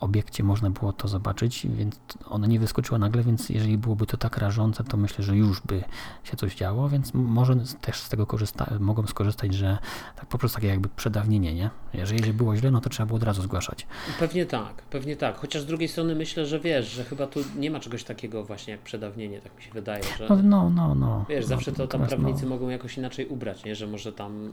obiekcie 0.00 0.44
można 0.44 0.70
było 0.70 0.92
to 0.92 1.08
zobaczyć, 1.08 1.66
więc 1.70 1.96
ona 2.28 2.46
nie 2.46 2.60
wyskoczyła 2.60 2.98
nagle, 2.98 3.22
więc 3.22 3.48
jeżeli 3.48 3.78
byłoby 3.78 4.06
to 4.06 4.16
tak 4.16 4.38
rażące, 4.38 4.84
to 4.84 4.96
myślę, 4.96 5.24
że 5.24 5.36
już 5.36 5.60
by 5.60 5.84
się 6.24 6.36
coś 6.36 6.54
działo, 6.56 6.88
więc 6.88 7.14
może 7.14 7.56
też 7.80 8.00
z 8.00 8.08
tego 8.08 8.26
korzysta 8.26 8.70
mogą 8.80 9.06
skorzystać, 9.06 9.54
że 9.54 9.78
tak 10.16 10.26
po 10.26 10.38
prostu 10.38 10.54
takie 10.56 10.68
jakby 10.68 10.88
przedawnienie, 10.88 11.54
nie? 11.54 11.70
Jeżeli 11.94 12.32
było 12.32 12.56
źle, 12.56 12.70
no 12.70 12.80
to 12.80 12.90
trzeba 12.90 13.06
było 13.06 13.16
od 13.16 13.22
razu 13.22 13.42
zgłaszać. 13.42 13.86
Pewnie 14.18 14.46
tak, 14.46 14.82
pewnie 14.82 15.16
tak. 15.16 15.36
Chociaż 15.36 15.62
z 15.62 15.66
drugiej 15.66 15.88
strony 15.88 16.14
myślę, 16.14 16.46
że 16.46 16.60
wiesz, 16.60 16.90
że 16.90 17.04
chyba 17.04 17.26
tu 17.26 17.40
nie 17.56 17.70
ma 17.70 17.80
czegoś 17.80 18.04
takiego 18.04 18.44
właśnie 18.44 18.72
jak 18.72 18.80
przedawnienie, 18.80 19.40
tak 19.40 19.56
mi 19.56 19.62
się 19.62 19.70
wydaje, 19.72 20.02
że 20.18 20.28
No, 20.28 20.36
no, 20.42 20.70
no. 20.70 20.94
no. 20.94 21.24
wiesz, 21.28 21.44
no, 21.44 21.48
zawsze 21.48 21.72
to 21.72 21.76
tam 21.76 21.84
natomiast, 22.00 22.10
prawnicy 22.10 22.42
no, 22.42 22.50
mogą 22.50 22.68
jakoś 22.68 22.98
inaczej 22.98 23.26
ubrać, 23.26 23.64
nie? 23.64 23.74
Że 23.74 23.86
może 23.86 24.12
tam 24.12 24.52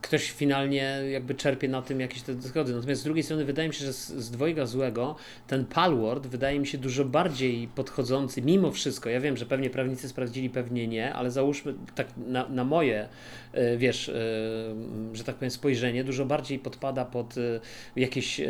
ktoś 0.00 0.30
finalnie 0.30 1.00
jakby 1.10 1.34
czerpie 1.34 1.68
na 1.68 1.82
tym 1.82 2.00
jakieś 2.00 2.22
te 2.22 2.42
zgody. 2.42 2.74
Natomiast 2.74 3.00
z 3.00 3.04
drugiej 3.04 3.22
strony 3.22 3.44
wydaje 3.44 3.68
mi 3.68 3.74
się, 3.74 3.84
że 3.84 3.92
z, 3.92 4.08
z 4.08 4.30
dwojga 4.30 4.66
złego 4.66 5.16
ten 5.46 5.64
Palward 5.64 6.26
wydaje 6.26 6.60
mi 6.60 6.66
się 6.66 6.78
dużo 6.78 7.04
bardziej 7.04 7.68
podchodzący 7.68 8.42
mimo 8.42 8.72
wszystko. 8.72 9.10
Ja 9.10 9.20
wiem, 9.20 9.36
że 9.36 9.46
pewnie 9.46 9.70
prawnicy 9.70 10.08
sprawdzili, 10.08 10.50
pewnie 10.50 10.88
nie, 10.88 11.14
ale 11.14 11.30
załóżmy 11.30 11.74
tak 11.94 12.06
na, 12.16 12.48
na 12.48 12.64
moje, 12.64 13.08
e, 13.52 13.76
wiesz, 13.76 14.08
e, 14.08 14.12
że 15.12 15.24
tak 15.24 15.34
powiem 15.34 15.50
spojrzenie, 15.50 16.04
dużo 16.04 16.24
bardziej 16.24 16.58
podpada 16.58 17.04
pod 17.04 17.34
e, 17.38 17.60
jakieś 17.96 18.40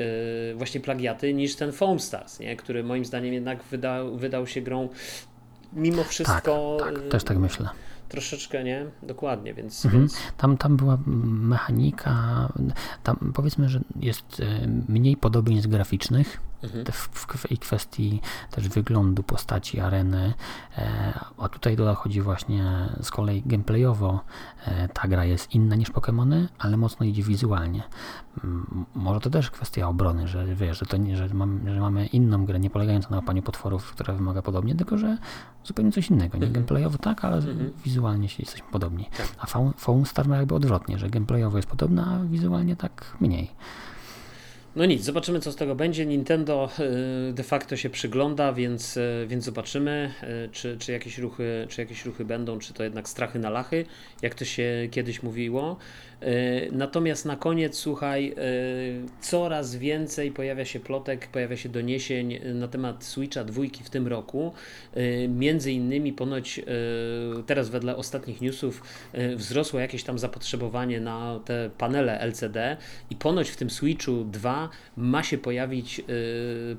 właśnie 0.55 0.80
plagiaty 0.80 1.34
niż 1.34 1.57
ten 1.57 1.72
Foam 1.72 2.01
Stars, 2.01 2.40
nie? 2.40 2.57
Który 2.57 2.84
moim 2.84 3.05
zdaniem 3.05 3.34
jednak 3.34 3.62
wydał, 3.62 4.16
wydał 4.16 4.46
się 4.46 4.61
grą 4.61 4.88
mimo 5.72 6.05
wszystko 6.05 6.76
tak, 6.80 6.99
e, 6.99 7.01
też 7.01 7.24
tak 7.24 7.38
myślę. 7.38 7.68
Troszeczkę, 8.09 8.64
nie? 8.64 8.86
Dokładnie, 9.02 9.54
więc, 9.54 9.84
Mhm. 9.84 10.02
więc 10.02 10.16
Tam, 10.36 10.56
tam 10.56 10.76
była 10.76 10.98
mechanika, 11.06 12.48
tam 13.02 13.32
powiedzmy, 13.34 13.68
że 13.68 13.80
jest 14.00 14.40
e, 14.40 14.68
mniej 14.88 15.16
podobieństw 15.16 15.70
graficznych 15.70 16.40
Mhm. 16.62 16.84
w, 16.92 17.26
kwestii 17.61 18.20
też 18.50 18.68
wyglądu 18.68 19.22
postaci 19.22 19.80
areny, 19.80 20.34
e, 20.78 21.12
a 21.38 21.48
tutaj 21.48 21.76
dochodzi 21.76 22.20
właśnie 22.22 22.88
z 23.02 23.11
kolei 23.11 23.42
gameplayowo 23.46 24.20
e, 24.66 24.88
ta 24.88 25.09
gra 25.09 25.24
jest 25.24 25.54
inna 25.54 25.76
niż 25.76 25.90
Pokémony, 25.92 26.46
ale 26.59 26.76
mocno 26.76 27.06
idzie 27.06 27.22
wizualnie. 27.22 27.82
Może 28.94 29.20
to 29.20 29.30
też 29.30 29.50
kwestia 29.50 29.88
obrony, 29.88 30.28
że 30.28 30.46
wiesz, 30.54 30.78
że, 30.78 30.86
to 30.86 30.96
nie, 30.96 31.16
że, 31.16 31.28
mam, 31.34 31.61
że 31.74 31.80
mamy 31.80 32.06
inną 32.06 32.44
grę, 32.44 32.59
nie 32.61 32.70
polegającą 32.70 33.11
na 33.11 33.16
łapaniu 33.16 33.42
potworów, 33.42 33.92
która 33.92 34.14
wymaga 34.14 34.42
podobnie, 34.42 34.74
tylko 34.74 34.98
że 34.98 35.18
zupełnie 35.64 35.92
coś 35.92 36.11
innego. 36.11 36.38
Nie 36.38 36.46
Mhm. 36.46 36.52
gameplayowo 36.52 36.98
tak, 36.98 37.24
ale 37.24 37.36
Mhm. 37.36 37.72
wizualnie 37.84 38.28
się 38.28 38.42
jesteśmy 38.42 38.68
podobni. 38.70 39.04
Tak. 39.16 39.26
A 39.38 39.46
Foam 39.76 40.06
Star 40.06 40.28
ma 40.28 40.36
jakby 40.36 40.54
odwrotnie, 40.54 40.98
że 40.98 41.11
gameplayowo 41.11 41.56
jest 41.59 41.68
podobna, 41.68 42.06
a 42.06 42.24
wizualnie 42.24 42.76
tak 42.76 43.16
mniej. 43.20 43.50
No 44.79 44.87
nic, 44.87 45.05
zobaczymy 45.05 45.41
co 45.41 45.53
z 45.53 45.57
tego 45.57 45.74
będzie. 45.74 46.07
Nintendo 46.07 46.70
y, 47.31 47.33
de 47.33 47.43
facto 47.43 47.76
się 47.76 47.91
przygląda, 47.91 48.53
więc, 48.53 48.97
y, 48.97 49.26
więc 49.29 49.45
zobaczymy, 49.45 50.11
y, 50.22 50.49
czy, 50.53 50.76
czy, 50.79 50.93
jakieś 50.93 51.18
ruchy, 51.18 51.66
czy 51.68 51.81
jakieś 51.81 52.05
ruchy 52.05 52.24
będą, 52.24 52.59
czy 52.59 52.74
to 52.74 52.85
jednak 52.85 53.09
strachy 53.09 53.39
na 53.39 53.51
lachy, 53.51 53.85
jak 54.22 54.35
to 54.35 54.45
się 54.45 54.89
kiedyś 54.91 55.22
mówiło. 55.22 55.76
Y, 56.23 56.69
Natomiast 56.73 57.25
na 57.25 57.37
koniec, 57.37 57.77
słuchaj, 57.77 58.35
y, 58.39 59.21
coraz 59.21 59.77
więcej 59.77 60.33
pojawia 60.33 60.64
się 60.64 60.81
plotek, 60.81 61.29
pojawia 61.29 61.57
się 61.57 61.69
doniesień 61.69 62.39
na 62.55 62.69
temat 62.69 63.05
Switcha 63.05 63.45
dwójki 63.45 63.85
w 63.85 63.91
tym 63.91 64.07
roku. 64.07 64.53
Y, 64.97 65.29
Między 65.29 65.73
innymi 65.73 66.12
ponoć 66.12 66.61
teraz 67.47 67.69
wedle 67.69 67.97
ostatnich 67.97 68.41
newsów 68.41 68.83
wzrosło 69.37 69.81
jakieś 69.81 70.05
tam 70.05 70.19
zapotrzebowanie 70.19 71.01
na 71.01 71.41
te 71.45 71.71
panele 71.79 72.21
LCD 72.21 72.77
i 73.11 73.16
ponoć 73.16 73.51
w 73.51 73.57
tym 73.57 73.71
Switchu 73.71 74.25
2 74.25 74.69
ma 74.97 75.23
się 75.23 75.39
pojawić 75.39 76.03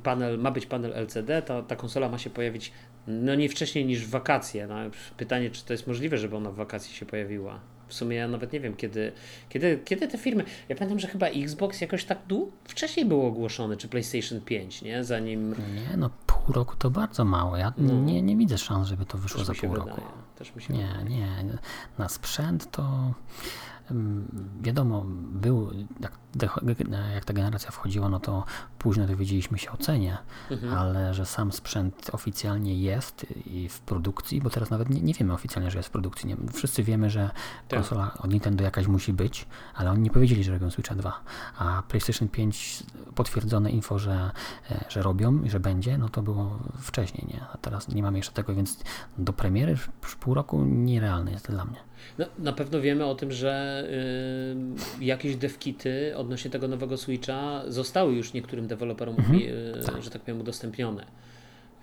panel, 0.04 0.38
ma 0.38 0.52
być 0.52 0.66
panel 0.66 0.94
LCD, 0.94 1.42
ta, 1.42 1.62
ta 1.62 1.76
konsola 1.76 2.10
ma 2.10 2.18
się 2.18 2.30
pojawić 2.30 2.72
no 3.08 3.36
nie 3.36 3.50
wcześniej 3.50 3.86
niż 3.86 4.06
w 4.06 4.10
wakacje. 4.10 4.68
No, 4.68 4.76
pytanie, 5.18 5.50
czy 5.50 5.66
to 5.66 5.74
jest 5.74 5.88
możliwe, 5.88 6.18
żeby 6.18 6.36
ona 6.36 6.52
w 6.52 6.56
wakacje 6.56 6.96
się 6.96 7.06
pojawiła. 7.06 7.60
W 7.90 7.94
sumie 7.94 8.16
ja 8.18 8.28
nawet 8.28 8.54
nie 8.54 8.60
wiem, 8.60 8.76
kiedy, 8.76 9.12
kiedy, 9.50 9.80
kiedy 9.86 10.08
te 10.08 10.18
firmy. 10.18 10.44
Ja 10.70 10.76
pamiętam, 10.76 11.00
że 11.00 11.08
chyba 11.08 11.28
Xbox 11.28 11.82
jakoś 11.82 12.06
tak 12.06 12.18
dłu- 12.28 12.48
wcześniej 12.64 13.06
był 13.06 13.26
ogłoszony, 13.26 13.78
czy 13.78 13.88
PlayStation 13.88 14.42
5, 14.42 14.82
nie? 14.82 15.04
Zanim. 15.04 15.56
Nie, 15.90 15.98
no 15.98 16.10
pół 16.28 16.54
roku 16.54 16.76
to 16.80 16.90
bardzo 16.90 17.26
mało. 17.26 17.58
Ja 17.58 17.74
No. 17.78 17.94
nie, 17.94 18.22
nie 18.22 18.38
widzę 18.38 18.58
szans, 18.58 18.88
żeby 18.88 19.06
to 19.06 19.18
wyszło 19.18 19.38
Też 19.38 19.48
za 19.48 19.54
pół 19.54 19.70
wydaje. 19.70 19.90
roku. 19.90 20.02
Też 20.38 20.56
mi 20.56 20.62
się 20.62 20.74
Nie, 20.74 20.88
wydaje. 20.88 21.10
nie. 21.10 21.58
Na 21.98 22.10
sprzęt 22.10 22.72
to 22.72 23.14
mm, 23.92 24.28
wiadomo, 24.62 25.06
był, 25.32 25.72
jak, 26.00 26.12
jak 27.16 27.26
ta 27.26 27.34
generacja 27.34 27.72
wchodziła, 27.72 28.10
no 28.10 28.20
to 28.20 28.44
późno 28.80 29.08
dowiedzieliśmy 29.08 29.58
się 29.58 29.72
o 29.72 29.78
cenie, 29.78 30.18
Mhm. 30.52 30.74
ale 30.74 31.14
że 31.14 31.26
sam 31.26 31.52
sprzęt 31.52 32.10
oficjalnie 32.14 32.76
jest 32.82 33.26
i 33.46 33.70
w 33.70 33.80
produkcji, 33.80 34.42
bo 34.42 34.50
teraz 34.50 34.70
nawet 34.70 34.90
nie, 34.90 35.02
nie 35.02 35.14
wiemy 35.14 35.34
oficjalnie, 35.34 35.72
że 35.72 35.78
jest 35.80 35.90
w 35.90 35.92
produkcji. 35.92 36.30
Nie, 36.30 36.36
wszyscy 36.54 36.84
wiemy, 36.84 37.10
że 37.10 37.30
Tak. 37.68 37.80
konsola 37.80 38.12
od 38.20 38.32
Nintendo 38.32 38.64
jakaś 38.64 38.88
musi 38.88 39.14
być, 39.14 39.46
ale 39.76 39.92
oni 39.92 40.02
nie 40.02 40.10
powiedzieli, 40.12 40.44
że 40.44 40.52
robią 40.52 40.70
Switcha 40.72 40.96
2. 40.96 41.22
A 41.58 41.84
PlayStation 41.88 42.28
5 42.28 42.84
potwierdzone 43.16 43.72
info, 43.72 44.00
że, 44.00 44.32
e, 44.72 44.86
że 44.90 45.02
robią 45.02 45.44
i 45.44 45.50
że 45.50 45.60
będzie, 45.60 45.98
no 45.98 46.10
to 46.10 46.22
było 46.22 46.60
wcześniej, 46.82 47.28
nie? 47.28 47.42
A 47.54 47.58
teraz 47.58 47.88
nie 47.88 48.04
mamy 48.04 48.18
jeszcze 48.18 48.32
tego, 48.34 48.56
więc 48.56 48.84
do 49.18 49.34
premiery 49.34 49.76
w 50.02 50.16
pół 50.20 50.34
roku 50.34 50.64
nierealne 50.66 51.32
jest 51.32 51.46
to 51.46 51.54
dla 51.54 51.66
mnie. 51.66 51.78
No, 52.18 52.26
na 52.40 52.54
pewno 52.54 52.82
wiemy 52.82 53.06
o 53.06 53.16
tym, 53.16 53.32
że 53.32 53.84
y, 55.00 55.06
jakieś 55.06 55.36
devkity 55.36 56.14
odnośnie 56.20 56.52
tego 56.52 56.68
nowego 56.68 56.98
Switcha 56.98 57.62
zostały 57.68 58.14
już 58.14 58.34
niektórym 58.34 58.68
deweloperom, 58.68 59.16
Mhm. 59.20 59.40
y, 59.98 60.02
że 60.02 60.10
tak 60.10 60.22
powiem, 60.22 60.42
udostępnione. 60.42 61.06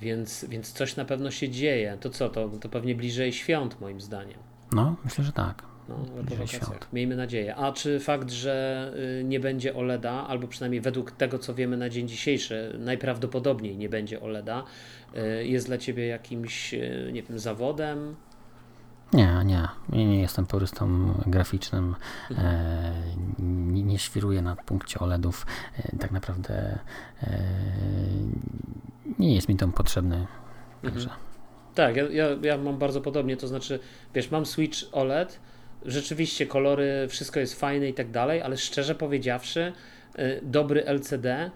Więc, 0.00 0.44
więc 0.48 0.72
coś 0.72 0.96
na 0.96 1.04
pewno 1.04 1.30
się 1.30 1.48
dzieje. 1.48 1.96
To 2.00 2.10
co? 2.10 2.28
To, 2.28 2.48
to 2.48 2.68
pewnie 2.68 2.94
bliżej 2.94 3.32
świąt, 3.32 3.80
moim 3.80 4.00
zdaniem. 4.00 4.38
No, 4.72 4.96
myślę, 5.04 5.24
że 5.24 5.32
tak. 5.32 5.62
No, 5.88 6.46
świąt. 6.46 6.88
Miejmy 6.92 7.16
nadzieję. 7.16 7.56
A 7.56 7.72
czy 7.72 8.00
fakt, 8.00 8.30
że 8.30 8.92
y, 9.20 9.24
nie 9.24 9.40
będzie 9.40 9.74
OLEDa, 9.74 10.12
albo 10.28 10.46
przynajmniej 10.48 10.80
według 10.80 11.10
tego, 11.10 11.38
co 11.38 11.54
wiemy 11.54 11.76
na 11.76 11.88
dzień 11.88 12.08
dzisiejszy, 12.08 12.76
najprawdopodobniej 12.78 13.76
nie 13.76 13.88
będzie 13.88 14.20
OLEDa, 14.20 14.64
y, 15.40 15.46
jest 15.46 15.66
dla 15.66 15.78
Ciebie 15.78 16.06
jakimś, 16.06 16.74
y, 16.74 17.10
nie 17.12 17.22
wiem, 17.22 17.38
zawodem? 17.38 18.16
Nie, 19.12 19.42
nie. 19.44 19.68
Nie, 19.88 20.20
jestem 20.20 20.46
porystą 20.46 21.14
graficznym. 21.26 21.94
E, 22.30 22.92
nie, 23.38 23.82
nie 23.82 23.98
świruję 23.98 24.42
na 24.42 24.56
punkcie 24.56 24.98
OLEDów. 24.98 25.46
E, 25.78 25.96
tak 25.96 26.10
naprawdę 26.10 26.78
e, 27.22 27.38
nie 29.18 29.34
jest 29.34 29.48
mi 29.48 29.56
to 29.56 29.68
potrzebny. 29.68 30.26
Także. 30.82 31.08
Tak, 31.74 31.96
ja, 31.96 32.04
ja, 32.10 32.26
ja 32.42 32.58
mam 32.58 32.78
bardzo 32.78 33.00
podobnie, 33.00 33.36
to 33.36 33.48
znaczy, 33.48 33.80
wiesz, 34.14 34.30
mam 34.30 34.46
Switch 34.46 34.78
OLED, 34.92 35.40
rzeczywiście 35.84 36.46
kolory, 36.46 37.06
wszystko 37.08 37.40
jest 37.40 37.60
fajne 37.60 37.88
i 37.88 37.94
tak 37.94 38.10
dalej, 38.10 38.42
ale 38.42 38.56
szczerze 38.56 38.94
powiedziawszy, 38.94 39.72
y, 40.18 40.40
dobry 40.42 40.84
LCD 40.84 41.50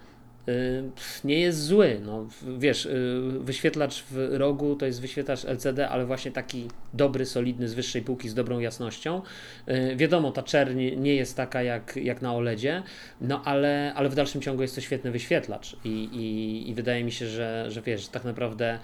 nie 1.25 1.41
jest 1.41 1.65
zły. 1.65 2.01
No, 2.05 2.27
wiesz, 2.59 2.87
y, 2.87 3.21
wyświetlacz 3.41 4.05
w 4.11 4.29
rogu 4.31 4.77
to 4.77 4.87
jest 4.87 5.01
wyświetlacz 5.01 5.45
LCD, 5.45 5.89
ale 5.89 6.07
właśnie 6.07 6.31
taki 6.31 6.69
dobry, 6.95 7.27
solidny, 7.27 7.69
z 7.69 7.75
wyższej 7.75 8.03
półki, 8.03 8.29
z 8.29 8.35
dobrą 8.35 8.59
jasnością. 8.59 9.23
Y, 9.69 9.97
Wiadomo, 9.97 10.33
ta 10.33 10.43
czerń 10.43 10.81
nie 10.97 11.15
jest 11.15 11.37
taka 11.37 11.63
jak, 11.63 11.97
jak 11.97 12.23
na 12.23 12.35
OLEDzie, 12.35 12.83
no 13.21 13.43
ale, 13.45 13.93
ale 13.95 14.09
w 14.09 14.15
dalszym 14.15 14.41
ciągu 14.41 14.63
jest 14.63 14.75
to 14.75 14.81
świetny 14.81 15.11
wyświetlacz 15.11 15.77
i, 15.85 15.89
i, 15.89 16.71
i 16.71 16.75
wydaje 16.75 17.05
mi 17.05 17.13
się, 17.13 17.27
że, 17.27 17.67
że 17.69 17.83
wiesz, 17.83 18.09
tak 18.09 18.25
naprawdę 18.25 18.79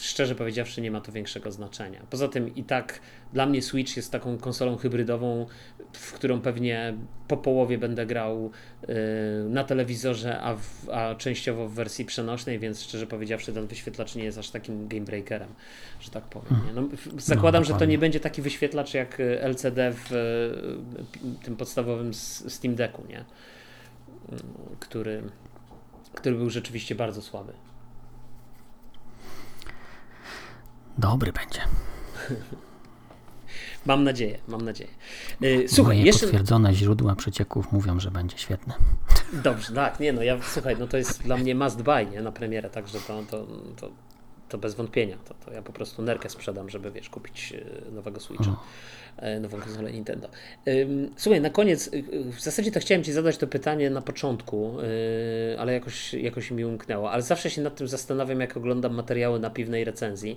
szczerze 0.00 0.34
powiedziawszy 0.34 0.80
nie 0.80 0.90
ma 0.90 1.00
to 1.00 1.12
większego 1.12 1.52
znaczenia. 1.52 2.00
Poza 2.10 2.28
tym 2.28 2.54
i 2.54 2.64
tak 2.64 3.00
dla 3.32 3.46
mnie 3.46 3.62
Switch 3.62 3.96
jest 3.96 4.12
taką 4.12 4.38
konsolą 4.38 4.76
hybrydową, 4.76 5.46
w 5.92 6.12
którą 6.12 6.40
pewnie 6.40 6.94
po 7.28 7.36
połowie 7.36 7.78
będę 7.78 8.06
grał 8.06 8.50
yy, 8.88 8.94
na 9.48 9.64
telewizorze, 9.64 10.40
a, 10.40 10.56
w, 10.56 10.90
a 10.90 11.14
częściowo 11.14 11.68
w 11.68 11.72
wersji 11.72 12.04
przenośnej, 12.04 12.58
więc 12.58 12.82
szczerze 12.82 13.06
powiedziawszy 13.06 13.52
ten 13.52 13.66
wyświetlacz 13.66 14.14
nie 14.14 14.24
jest 14.24 14.38
aż 14.38 14.50
takim 14.50 14.88
game 14.88 15.04
breakerem, 15.04 15.48
że 16.00 16.10
tak 16.10 16.24
powiem. 16.24 16.60
Nie? 16.66 16.72
No, 16.72 16.88
zakładam, 17.18 17.64
że 17.64 17.74
to 17.74 17.84
nie 17.84 17.98
będzie 17.98 18.20
taki 18.20 18.42
wyświetlacz 18.42 18.94
jak 18.94 19.20
LCD 19.40 19.92
w 19.92 20.10
yy, 20.10 21.30
tym 21.42 21.56
podstawowym 21.56 22.14
Steam 22.14 22.74
Decku, 22.74 23.02
nie? 23.08 23.24
Yy, 24.32 24.38
który, 24.80 25.22
który 26.14 26.36
był 26.36 26.50
rzeczywiście 26.50 26.94
bardzo 26.94 27.22
słaby. 27.22 27.52
Dobry 30.98 31.32
będzie. 31.32 31.60
Mam 33.86 34.04
nadzieję, 34.04 34.38
mam 34.48 34.62
nadzieję. 34.62 34.90
Yy, 35.40 35.68
słuchaj, 35.68 35.96
Moje 35.96 36.06
jeszcze... 36.06 36.26
potwierdzone 36.26 36.74
źródła 36.74 37.14
przecieków 37.14 37.72
mówią, 37.72 38.00
że 38.00 38.10
będzie 38.10 38.38
świetne. 38.38 38.74
Dobrze, 39.44 39.72
tak, 39.72 40.00
nie 40.00 40.12
no, 40.12 40.22
ja 40.22 40.38
słuchaj, 40.42 40.76
no 40.78 40.86
to 40.86 40.96
jest 40.96 41.22
dla 41.22 41.36
mnie 41.36 41.54
must 41.54 41.82
buy, 41.82 42.06
nie, 42.06 42.22
na 42.22 42.32
premierę, 42.32 42.70
także 42.70 42.98
to, 43.00 43.22
to, 43.30 43.46
to, 43.76 43.90
to 44.48 44.58
bez 44.58 44.74
wątpienia, 44.74 45.16
to, 45.24 45.34
to 45.34 45.52
ja 45.52 45.62
po 45.62 45.72
prostu 45.72 46.02
nerkę 46.02 46.28
sprzedam, 46.28 46.70
żeby, 46.70 46.90
wiesz, 46.90 47.10
kupić 47.10 47.52
e, 47.52 47.90
nowego 47.90 48.20
Switcha. 48.20 48.50
O 48.50 48.56
e, 49.16 49.40
nową 49.40 49.60
konsolę 49.60 49.92
Nintendo. 49.92 50.28
Słuchaj, 51.16 51.40
na 51.40 51.50
koniec, 51.50 51.88
y, 51.88 51.96
y, 51.96 52.32
w 52.32 52.40
zasadzie 52.40 52.72
to 52.72 52.80
chciałem 52.80 53.04
Ci 53.04 53.12
zadać 53.12 53.36
to 53.36 53.46
pytanie 53.46 53.90
na 53.90 54.02
początku, 54.02 54.80
y, 54.80 55.58
ale 55.58 55.72
jakoś, 55.72 56.14
jakoś 56.14 56.50
mi 56.50 56.64
umknęło. 56.64 57.10
Ale 57.10 57.22
zawsze 57.22 57.50
się 57.50 57.62
nad 57.62 57.76
tym 57.76 57.88
zastanawiam, 57.88 58.40
jak 58.40 58.56
oglądam 58.56 58.94
materiały 58.94 59.40
na 59.40 59.50
piwnej 59.50 59.84
recenzji. 59.84 60.36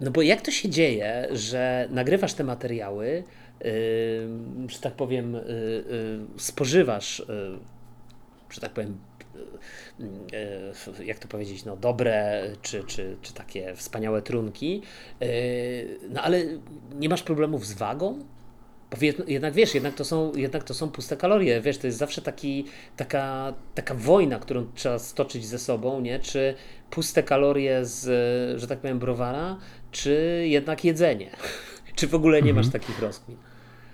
No 0.00 0.10
bo 0.10 0.22
jak 0.22 0.42
to 0.42 0.50
się 0.50 0.68
dzieje, 0.68 1.28
że 1.32 1.88
nagrywasz 1.90 2.34
te 2.34 2.44
materiały, 2.44 3.24
że 4.68 4.78
tak 4.80 4.92
powiem, 4.92 5.36
spożywasz, 6.36 7.26
że 8.50 8.60
tak 8.60 8.72
powiem, 8.72 8.98
jak 11.04 11.18
to 11.18 11.28
powiedzieć, 11.28 11.64
no, 11.64 11.76
dobre 11.76 12.42
czy, 12.62 12.84
czy, 12.84 13.16
czy 13.22 13.34
takie 13.34 13.74
wspaniałe 13.74 14.22
trunki, 14.22 14.82
no 16.10 16.22
ale 16.22 16.44
nie 16.94 17.08
masz 17.08 17.22
problemów 17.22 17.66
z 17.66 17.72
wagą? 17.72 18.18
Jednak 19.26 19.54
wiesz, 19.54 19.74
jednak 19.74 19.94
to, 19.94 20.04
są, 20.04 20.32
jednak 20.34 20.64
to 20.64 20.74
są 20.74 20.90
puste 20.90 21.16
kalorie, 21.16 21.60
wiesz, 21.60 21.78
to 21.78 21.86
jest 21.86 21.98
zawsze 21.98 22.22
taki, 22.22 22.64
taka, 22.96 23.54
taka 23.74 23.94
wojna, 23.94 24.38
którą 24.38 24.66
trzeba 24.74 24.98
stoczyć 24.98 25.46
ze 25.46 25.58
sobą, 25.58 26.00
nie? 26.00 26.18
Czy 26.18 26.54
puste 26.90 27.22
kalorie 27.22 27.84
z, 27.84 28.60
że 28.60 28.66
tak 28.66 28.78
powiem, 28.78 28.98
browara, 28.98 29.56
czy 29.90 30.44
jednak 30.48 30.84
jedzenie? 30.84 31.30
czy 31.96 32.06
w 32.06 32.14
ogóle 32.14 32.42
nie 32.42 32.54
masz 32.54 32.66
mhm. 32.66 32.82
takich 32.82 33.02
rozkmin? 33.02 33.36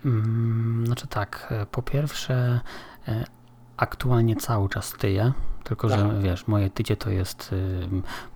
Mm, 0.04 0.86
znaczy 0.86 1.06
tak, 1.06 1.54
po 1.70 1.82
pierwsze 1.82 2.60
e, 3.08 3.24
aktualnie 3.76 4.36
cały 4.36 4.68
czas 4.68 4.92
tyję, 4.98 5.32
tylko 5.64 5.88
że 5.88 6.20
wiesz, 6.22 6.46
moje 6.46 6.70
tycie 6.70 6.96
to 6.96 7.10
jest 7.10 7.50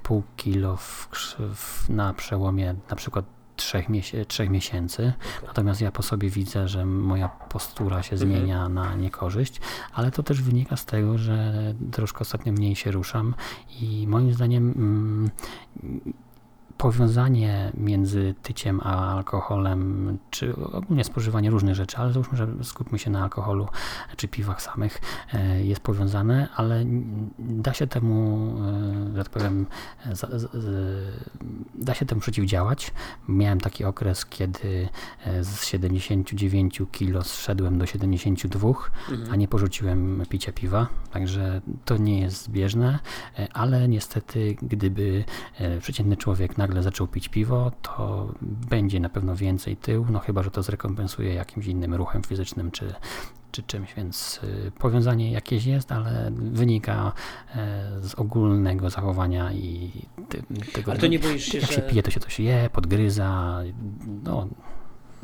pół 0.03 0.23
kilo 0.37 0.77
w, 0.77 1.09
w, 1.55 1.89
na 1.89 2.15
przełomie 2.15 2.75
na 2.91 2.97
przykład 2.97 3.25
trzech, 3.57 3.89
miesię 3.89 4.27
trzech 4.27 4.51
miesięcy. 4.51 5.13
Natomiast 5.47 5.81
ja 5.81 5.93
po 5.93 6.03
sobie 6.03 6.31
widzę, 6.31 6.69
że 6.69 6.87
moja 6.87 7.29
postura 7.29 8.03
się 8.03 8.13
mhm. 8.13 8.31
zmienia 8.31 8.69
na 8.69 8.95
niekorzyść, 8.95 9.61
ale 9.93 10.11
to 10.11 10.23
też 10.23 10.43
wynika 10.43 10.77
z 10.77 10.85
tego, 10.85 11.19
że 11.19 11.55
troszkę 11.93 12.21
ostatnio 12.21 12.53
mniej 12.53 12.77
się 12.77 12.91
ruszam 12.91 13.35
i 13.81 14.07
moim 14.09 14.35
zdaniem 14.35 14.75
mm, 14.77 15.31
powiązanie 16.79 17.73
między 17.75 18.35
tyciem 18.43 18.81
a 18.81 19.17
alkoholem, 19.17 20.19
czy 20.31 20.57
ogólnie 20.57 21.05
spożywanie 21.05 21.51
różnych 21.51 21.75
rzeczy, 21.75 21.97
ale 21.97 22.13
załóżmy, 22.13 22.39
że 22.39 22.49
skupmy 22.63 22.99
się 22.99 23.11
na 23.11 23.23
alkoholu 23.23 23.69
czy 24.17 24.29
piwach 24.29 24.63
samych, 24.63 25.01
e, 25.35 25.65
jest 25.65 25.81
powiązane, 25.81 26.49
ale 26.57 26.85
da 27.39 27.75
się 27.75 27.87
temu, 27.87 28.49
e, 29.13 29.17
że 29.17 29.25
tak 29.25 29.33
powiem, 29.33 29.67
da 31.75 31.95
się 31.95 32.07
temu 32.07 32.21
przeciwdziałać. 32.21 32.93
Miałem 33.29 33.61
taki 33.61 33.85
okres, 33.85 34.27
kiedy 34.27 34.89
e, 35.25 35.45
z 35.45 35.65
79 35.65 36.83
kg 36.93 37.25
zszedłem 37.25 37.79
do 37.79 37.87
72, 37.87 38.69
mhm. 38.69 39.33
a 39.33 39.37
nie 39.37 39.49
porzuciłem 39.49 40.23
picia 40.29 40.53
piwa, 40.53 40.87
także 41.11 41.61
to 41.85 41.97
nie 41.97 42.21
jest 42.21 42.45
zbieżne, 42.45 42.99
ale 43.53 43.89
niestety, 43.89 44.57
gdyby 44.63 45.25
przeciętny 45.81 46.17
człowiek 46.17 46.59
nagle 46.67 46.83
zaczął 46.83 47.07
pić 47.07 47.29
piwo, 47.29 47.73
to 47.83 48.29
będzie 48.43 49.01
na 49.01 49.09
pewno 49.09 49.37
więcej 49.37 49.77
tył, 49.77 50.07
no 50.11 50.19
chyba, 50.19 50.43
że 50.43 50.51
to 50.51 50.63
zrekompensuje 50.63 51.35
jakimś 51.35 51.67
innym 51.67 51.95
ruchem 51.95 52.23
fizycznym 52.23 52.71
czy, 52.71 52.95
czy 53.53 53.63
czymś, 53.63 53.95
więc 53.95 54.41
y, 54.45 54.73
powiązanie 54.79 55.33
jakieś 55.33 55.65
jest, 55.65 55.93
ale 55.93 56.31
wynika 56.37 57.13
e, 57.55 57.91
z 58.01 58.15
ogólnego 58.15 58.91
zachowania 58.91 59.53
i 59.53 59.93
tego, 60.73 60.91
ale 60.91 61.01
to 61.01 61.07
nie 61.07 61.19
boisz 61.19 61.45
się, 61.45 61.59
jak 61.59 61.67
że... 61.67 61.75
się 61.75 61.83
pije, 61.83 62.03
to 62.03 62.11
się 62.11 62.21
coś 62.21 62.41
je, 62.41 62.71
podgryza, 62.73 63.63
no 64.25 64.49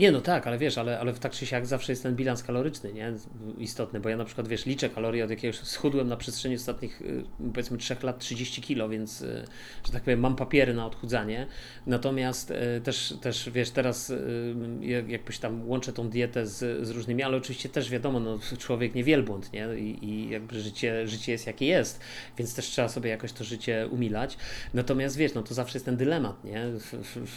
nie, 0.02 0.12
no 0.12 0.20
tak, 0.20 0.46
ale 0.46 0.58
wiesz, 0.58 0.78
ale, 0.78 1.00
ale 1.00 1.14
tak 1.14 1.32
czy 1.32 1.46
siak 1.46 1.66
zawsze 1.66 1.92
jest 1.92 2.02
ten 2.02 2.16
bilans 2.16 2.42
kaloryczny, 2.42 2.92
nie? 2.92 3.12
Istotny, 3.58 4.00
bo 4.00 4.08
ja 4.08 4.16
na 4.16 4.24
przykład, 4.24 4.48
wiesz, 4.48 4.66
liczę 4.66 4.88
kalorie 4.88 5.24
od 5.24 5.30
jakiegoś, 5.30 5.56
schudłem 5.56 6.08
na 6.08 6.16
przestrzeni 6.16 6.54
ostatnich, 6.54 7.02
y, 7.02 7.24
powiedzmy, 7.54 7.78
3 7.78 7.96
lat 8.02 8.18
30 8.18 8.62
kilo, 8.62 8.88
więc, 8.88 9.22
y, 9.22 9.44
że 9.86 9.92
tak 9.92 10.02
powiem, 10.02 10.20
mam 10.20 10.36
papiery 10.36 10.74
na 10.74 10.86
odchudzanie, 10.86 11.46
natomiast 11.86 12.50
y, 12.50 12.80
też, 12.84 13.14
też 13.20 13.50
wiesz, 13.50 13.70
teraz 13.70 14.12
jakbyś 15.08 15.38
tam 15.38 15.68
łączę 15.68 15.92
tą 15.92 16.08
dietę 16.08 16.46
z, 16.46 16.86
z 16.86 16.90
różnymi, 16.90 17.22
ale 17.22 17.36
oczywiście 17.36 17.68
też 17.68 17.90
wiadomo, 17.90 18.20
no, 18.20 18.38
człowiek 18.58 18.94
nie 18.94 19.04
wielbłąd, 19.04 19.52
nie? 19.52 19.68
I, 19.78 20.04
i 20.04 20.30
jakby 20.30 20.60
życie, 20.60 21.08
życie 21.08 21.32
jest 21.32 21.46
jakie 21.46 21.66
jest, 21.66 22.00
więc 22.38 22.54
też 22.54 22.66
trzeba 22.66 22.88
sobie 22.88 23.10
jakoś 23.10 23.32
to 23.32 23.44
życie 23.44 23.88
umilać, 23.90 24.36
natomiast 24.74 25.16
wiesz, 25.16 25.34
no 25.34 25.42
to 25.42 25.54
zawsze 25.54 25.76
jest 25.78 25.84
ten 25.86 25.96
dylemat, 25.96 26.44
nie? 26.44 26.64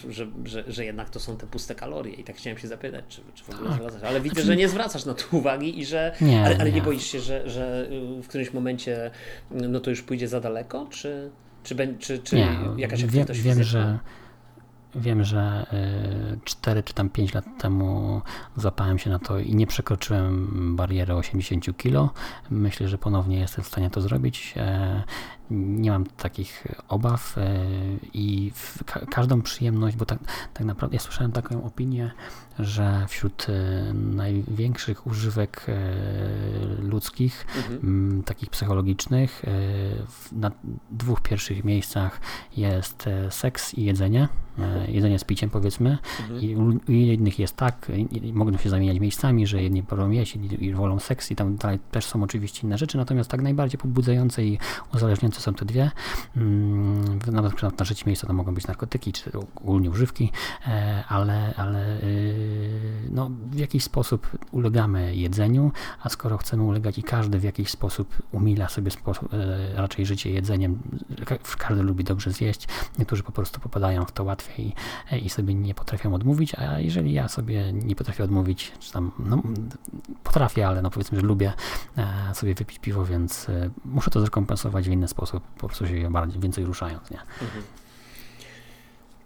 Że, 0.08 0.26
że, 0.44 0.64
że 0.66 0.84
jednak 0.84 1.10
to 1.10 1.20
są 1.20 1.36
te 1.36 1.46
puste 1.46 1.74
kalorie 1.74 2.14
i 2.14 2.24
tak 2.24 2.36
chciałem 2.36 2.55
chciałem 2.56 2.62
się 2.62 2.68
zapytać, 2.68 3.04
czy, 3.08 3.22
czy 3.34 3.44
w 3.44 3.50
ogóle 3.50 3.70
tak. 3.70 3.78
zwracasz, 3.78 4.02
ale 4.02 4.20
widzę, 4.20 4.34
znaczy... 4.34 4.46
że 4.46 4.56
nie 4.56 4.68
zwracasz 4.68 5.04
na 5.04 5.14
to 5.14 5.24
uwagi 5.36 5.78
i 5.80 5.84
że. 5.84 6.14
Nie, 6.20 6.44
ale, 6.44 6.56
ale 6.58 6.70
nie. 6.70 6.76
nie 6.76 6.82
boisz 6.82 7.06
się, 7.06 7.20
że, 7.20 7.50
że 7.50 7.88
w 8.22 8.28
którymś 8.28 8.52
momencie 8.52 9.10
no 9.50 9.80
to 9.80 9.90
już 9.90 10.02
pójdzie 10.02 10.28
za 10.28 10.40
daleko, 10.40 10.86
czy, 10.90 11.30
czy, 11.62 11.76
czy, 11.98 12.18
czy 12.18 12.36
nie, 12.36 12.58
jakaś 12.76 13.04
aktywność 13.04 13.40
wiem, 13.40 13.54
wiem, 13.54 13.64
że 13.64 13.98
Wiem, 14.98 15.24
że 15.24 15.66
4 16.44 16.80
y, 16.80 16.82
czy 16.82 16.94
tam 16.94 17.10
5 17.10 17.34
lat 17.34 17.44
temu 17.58 18.22
zapałem 18.56 18.98
się 18.98 19.10
na 19.10 19.18
to 19.18 19.38
i 19.38 19.54
nie 19.54 19.66
przekroczyłem 19.66 20.76
bariery 20.76 21.14
80 21.14 21.76
kg. 21.76 22.14
Myślę, 22.50 22.88
że 22.88 22.98
ponownie 22.98 23.38
jestem 23.38 23.64
w 23.64 23.66
stanie 23.66 23.90
to 23.90 24.00
zrobić. 24.00 24.54
E, 25.50 25.54
nie 25.54 25.90
mam 25.90 26.06
takich 26.06 26.66
obaw 26.88 27.38
e, 27.38 27.64
i 28.14 28.52
każdą 29.10 29.42
przyjemność, 29.42 29.96
bo 29.96 30.06
tak, 30.06 30.18
tak 30.54 30.66
naprawdę 30.66 30.96
ja 30.96 31.00
słyszałem 31.00 31.32
taką 31.32 31.64
opinię, 31.64 32.10
że 32.58 33.06
wśród 33.08 33.46
e, 33.48 33.94
największych 33.94 35.06
używek 35.06 35.66
ludzkich, 36.78 37.46
mhm. 37.56 38.22
takich 38.22 38.50
psychologicznych, 38.50 39.42
na 40.32 40.50
dwóch 40.90 41.20
pierwszych 41.20 41.64
miejscach 41.64 42.20
jest 42.56 43.04
seks 43.30 43.74
i 43.74 43.84
jedzenie. 43.84 44.28
E, 44.58 44.90
jedzenie 44.90 45.18
z 45.18 45.24
piciem 45.24 45.50
powiedzmy 45.50 45.98
mhm. 46.20 46.40
i 46.40 46.56
u, 46.56 46.92
jednych 46.92 47.38
jest 47.38 47.56
tak, 47.56 47.92
mogą 48.32 48.56
się 48.56 48.70
zamieniać 48.70 48.98
miejscami, 48.98 49.46
że 49.46 49.62
jedni 49.62 49.82
wolą 49.82 50.10
jeść 50.10 50.36
i, 50.36 50.64
i 50.64 50.74
wolą 50.74 50.98
seks 50.98 51.30
i 51.30 51.36
tam 51.36 51.56
dalej 51.56 51.78
też 51.90 52.04
są 52.04 52.22
oczywiście 52.22 52.66
inne 52.66 52.78
rzeczy, 52.78 52.96
natomiast 52.96 53.30
tak 53.30 53.42
najbardziej 53.42 53.78
pobudzające 53.78 54.44
i 54.44 54.58
uzależniające 54.94 55.35
są 55.40 55.54
te 55.54 55.64
dwie. 55.64 55.90
Mm, 56.36 57.18
nawet 57.32 57.62
na 57.62 57.70
trzecie 57.70 58.04
miejsce 58.06 58.26
to 58.26 58.32
mogą 58.32 58.54
być 58.54 58.66
narkotyki, 58.66 59.12
czy 59.12 59.30
ogólnie 59.38 59.90
używki, 59.90 60.32
e, 60.66 61.04
ale, 61.08 61.54
ale 61.56 62.02
y, 62.02 63.08
no, 63.10 63.30
w 63.50 63.58
jakiś 63.58 63.84
sposób 63.84 64.30
ulegamy 64.52 65.16
jedzeniu, 65.16 65.72
a 66.02 66.08
skoro 66.08 66.38
chcemy 66.38 66.62
ulegać 66.62 66.98
i 66.98 67.02
każdy 67.02 67.38
w 67.38 67.44
jakiś 67.44 67.70
sposób 67.70 68.22
umila 68.32 68.68
sobie 68.68 68.90
sposób, 68.90 69.34
e, 69.34 69.80
raczej 69.80 70.06
życie 70.06 70.30
jedzeniem, 70.30 70.78
każdy 71.58 71.82
lubi 71.82 72.04
dobrze 72.04 72.30
zjeść, 72.30 72.68
niektórzy 72.98 73.22
po 73.22 73.32
prostu 73.32 73.60
popadają 73.60 74.04
w 74.04 74.12
to 74.12 74.24
łatwiej 74.24 74.46
łatwiej 74.46 74.74
i 75.24 75.28
sobie 75.28 75.54
nie 75.54 75.74
potrafią 75.74 76.14
odmówić, 76.14 76.54
a 76.54 76.78
jeżeli 76.80 77.12
ja 77.12 77.28
sobie 77.28 77.72
nie 77.72 77.96
potrafię 77.96 78.24
odmówić, 78.24 78.72
czy 78.80 78.92
tam, 78.92 79.12
no, 79.18 79.42
potrafię, 80.24 80.68
ale 80.68 80.82
no 80.82 80.90
powiedzmy, 80.90 81.20
że 81.20 81.26
lubię 81.26 81.52
e, 81.96 82.34
sobie 82.34 82.54
wypić 82.54 82.78
piwo, 82.78 83.04
więc 83.04 83.48
e, 83.48 83.70
muszę 83.84 84.10
to 84.10 84.20
zrekompensować 84.20 84.88
w 84.88 84.92
inny 84.92 85.08
sposób, 85.08 85.25
po 85.32 85.66
prostu 85.66 85.86
się 85.86 86.10
bardziej, 86.10 86.40
więcej 86.40 86.64
ruszając, 86.64 87.10
nie? 87.10 87.20
Mhm. 87.20 87.64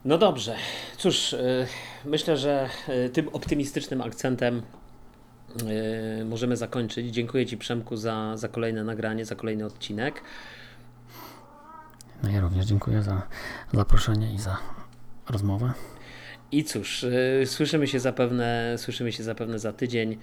No 0.04 0.18
dobrze. 0.18 0.56
Cóż, 0.96 1.34
e, 1.34 1.66
myślę, 2.04 2.36
że 2.36 2.68
tym 3.12 3.28
optymistycznym 3.28 4.00
akcentem 4.00 4.62
możemy 6.24 6.56
zakończyć. 6.56 7.14
Dziękuję 7.14 7.46
Ci, 7.46 7.58
Przemku, 7.58 7.96
za, 7.96 8.36
za 8.36 8.48
kolejne 8.48 8.84
nagranie, 8.84 9.24
za 9.24 9.34
kolejny 9.34 9.66
odcinek. 9.66 10.22
No 12.22 12.30
ja 12.30 12.40
również 12.40 12.66
dziękuję 12.66 13.02
za 13.02 13.22
zaproszenie 13.72 14.34
i 14.34 14.38
za 14.38 14.56
rozmowę. 15.28 15.72
I 16.52 16.64
cóż, 16.64 17.06
słyszymy 17.44 17.86
się 17.86 18.00
zapewne, 18.00 18.74
słyszymy 18.78 19.12
się 19.12 19.22
zapewne 19.22 19.58
za 19.58 19.72
tydzień. 19.72 20.18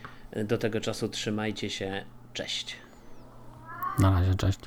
Do 0.46 0.58
tego 0.58 0.82
czasu 0.82 1.10
trzymajcie 1.10 1.70
się. 1.70 2.06
Cześć. 2.34 2.76
Na 4.00 4.12
razie, 4.12 4.36
cześć. 4.36 4.60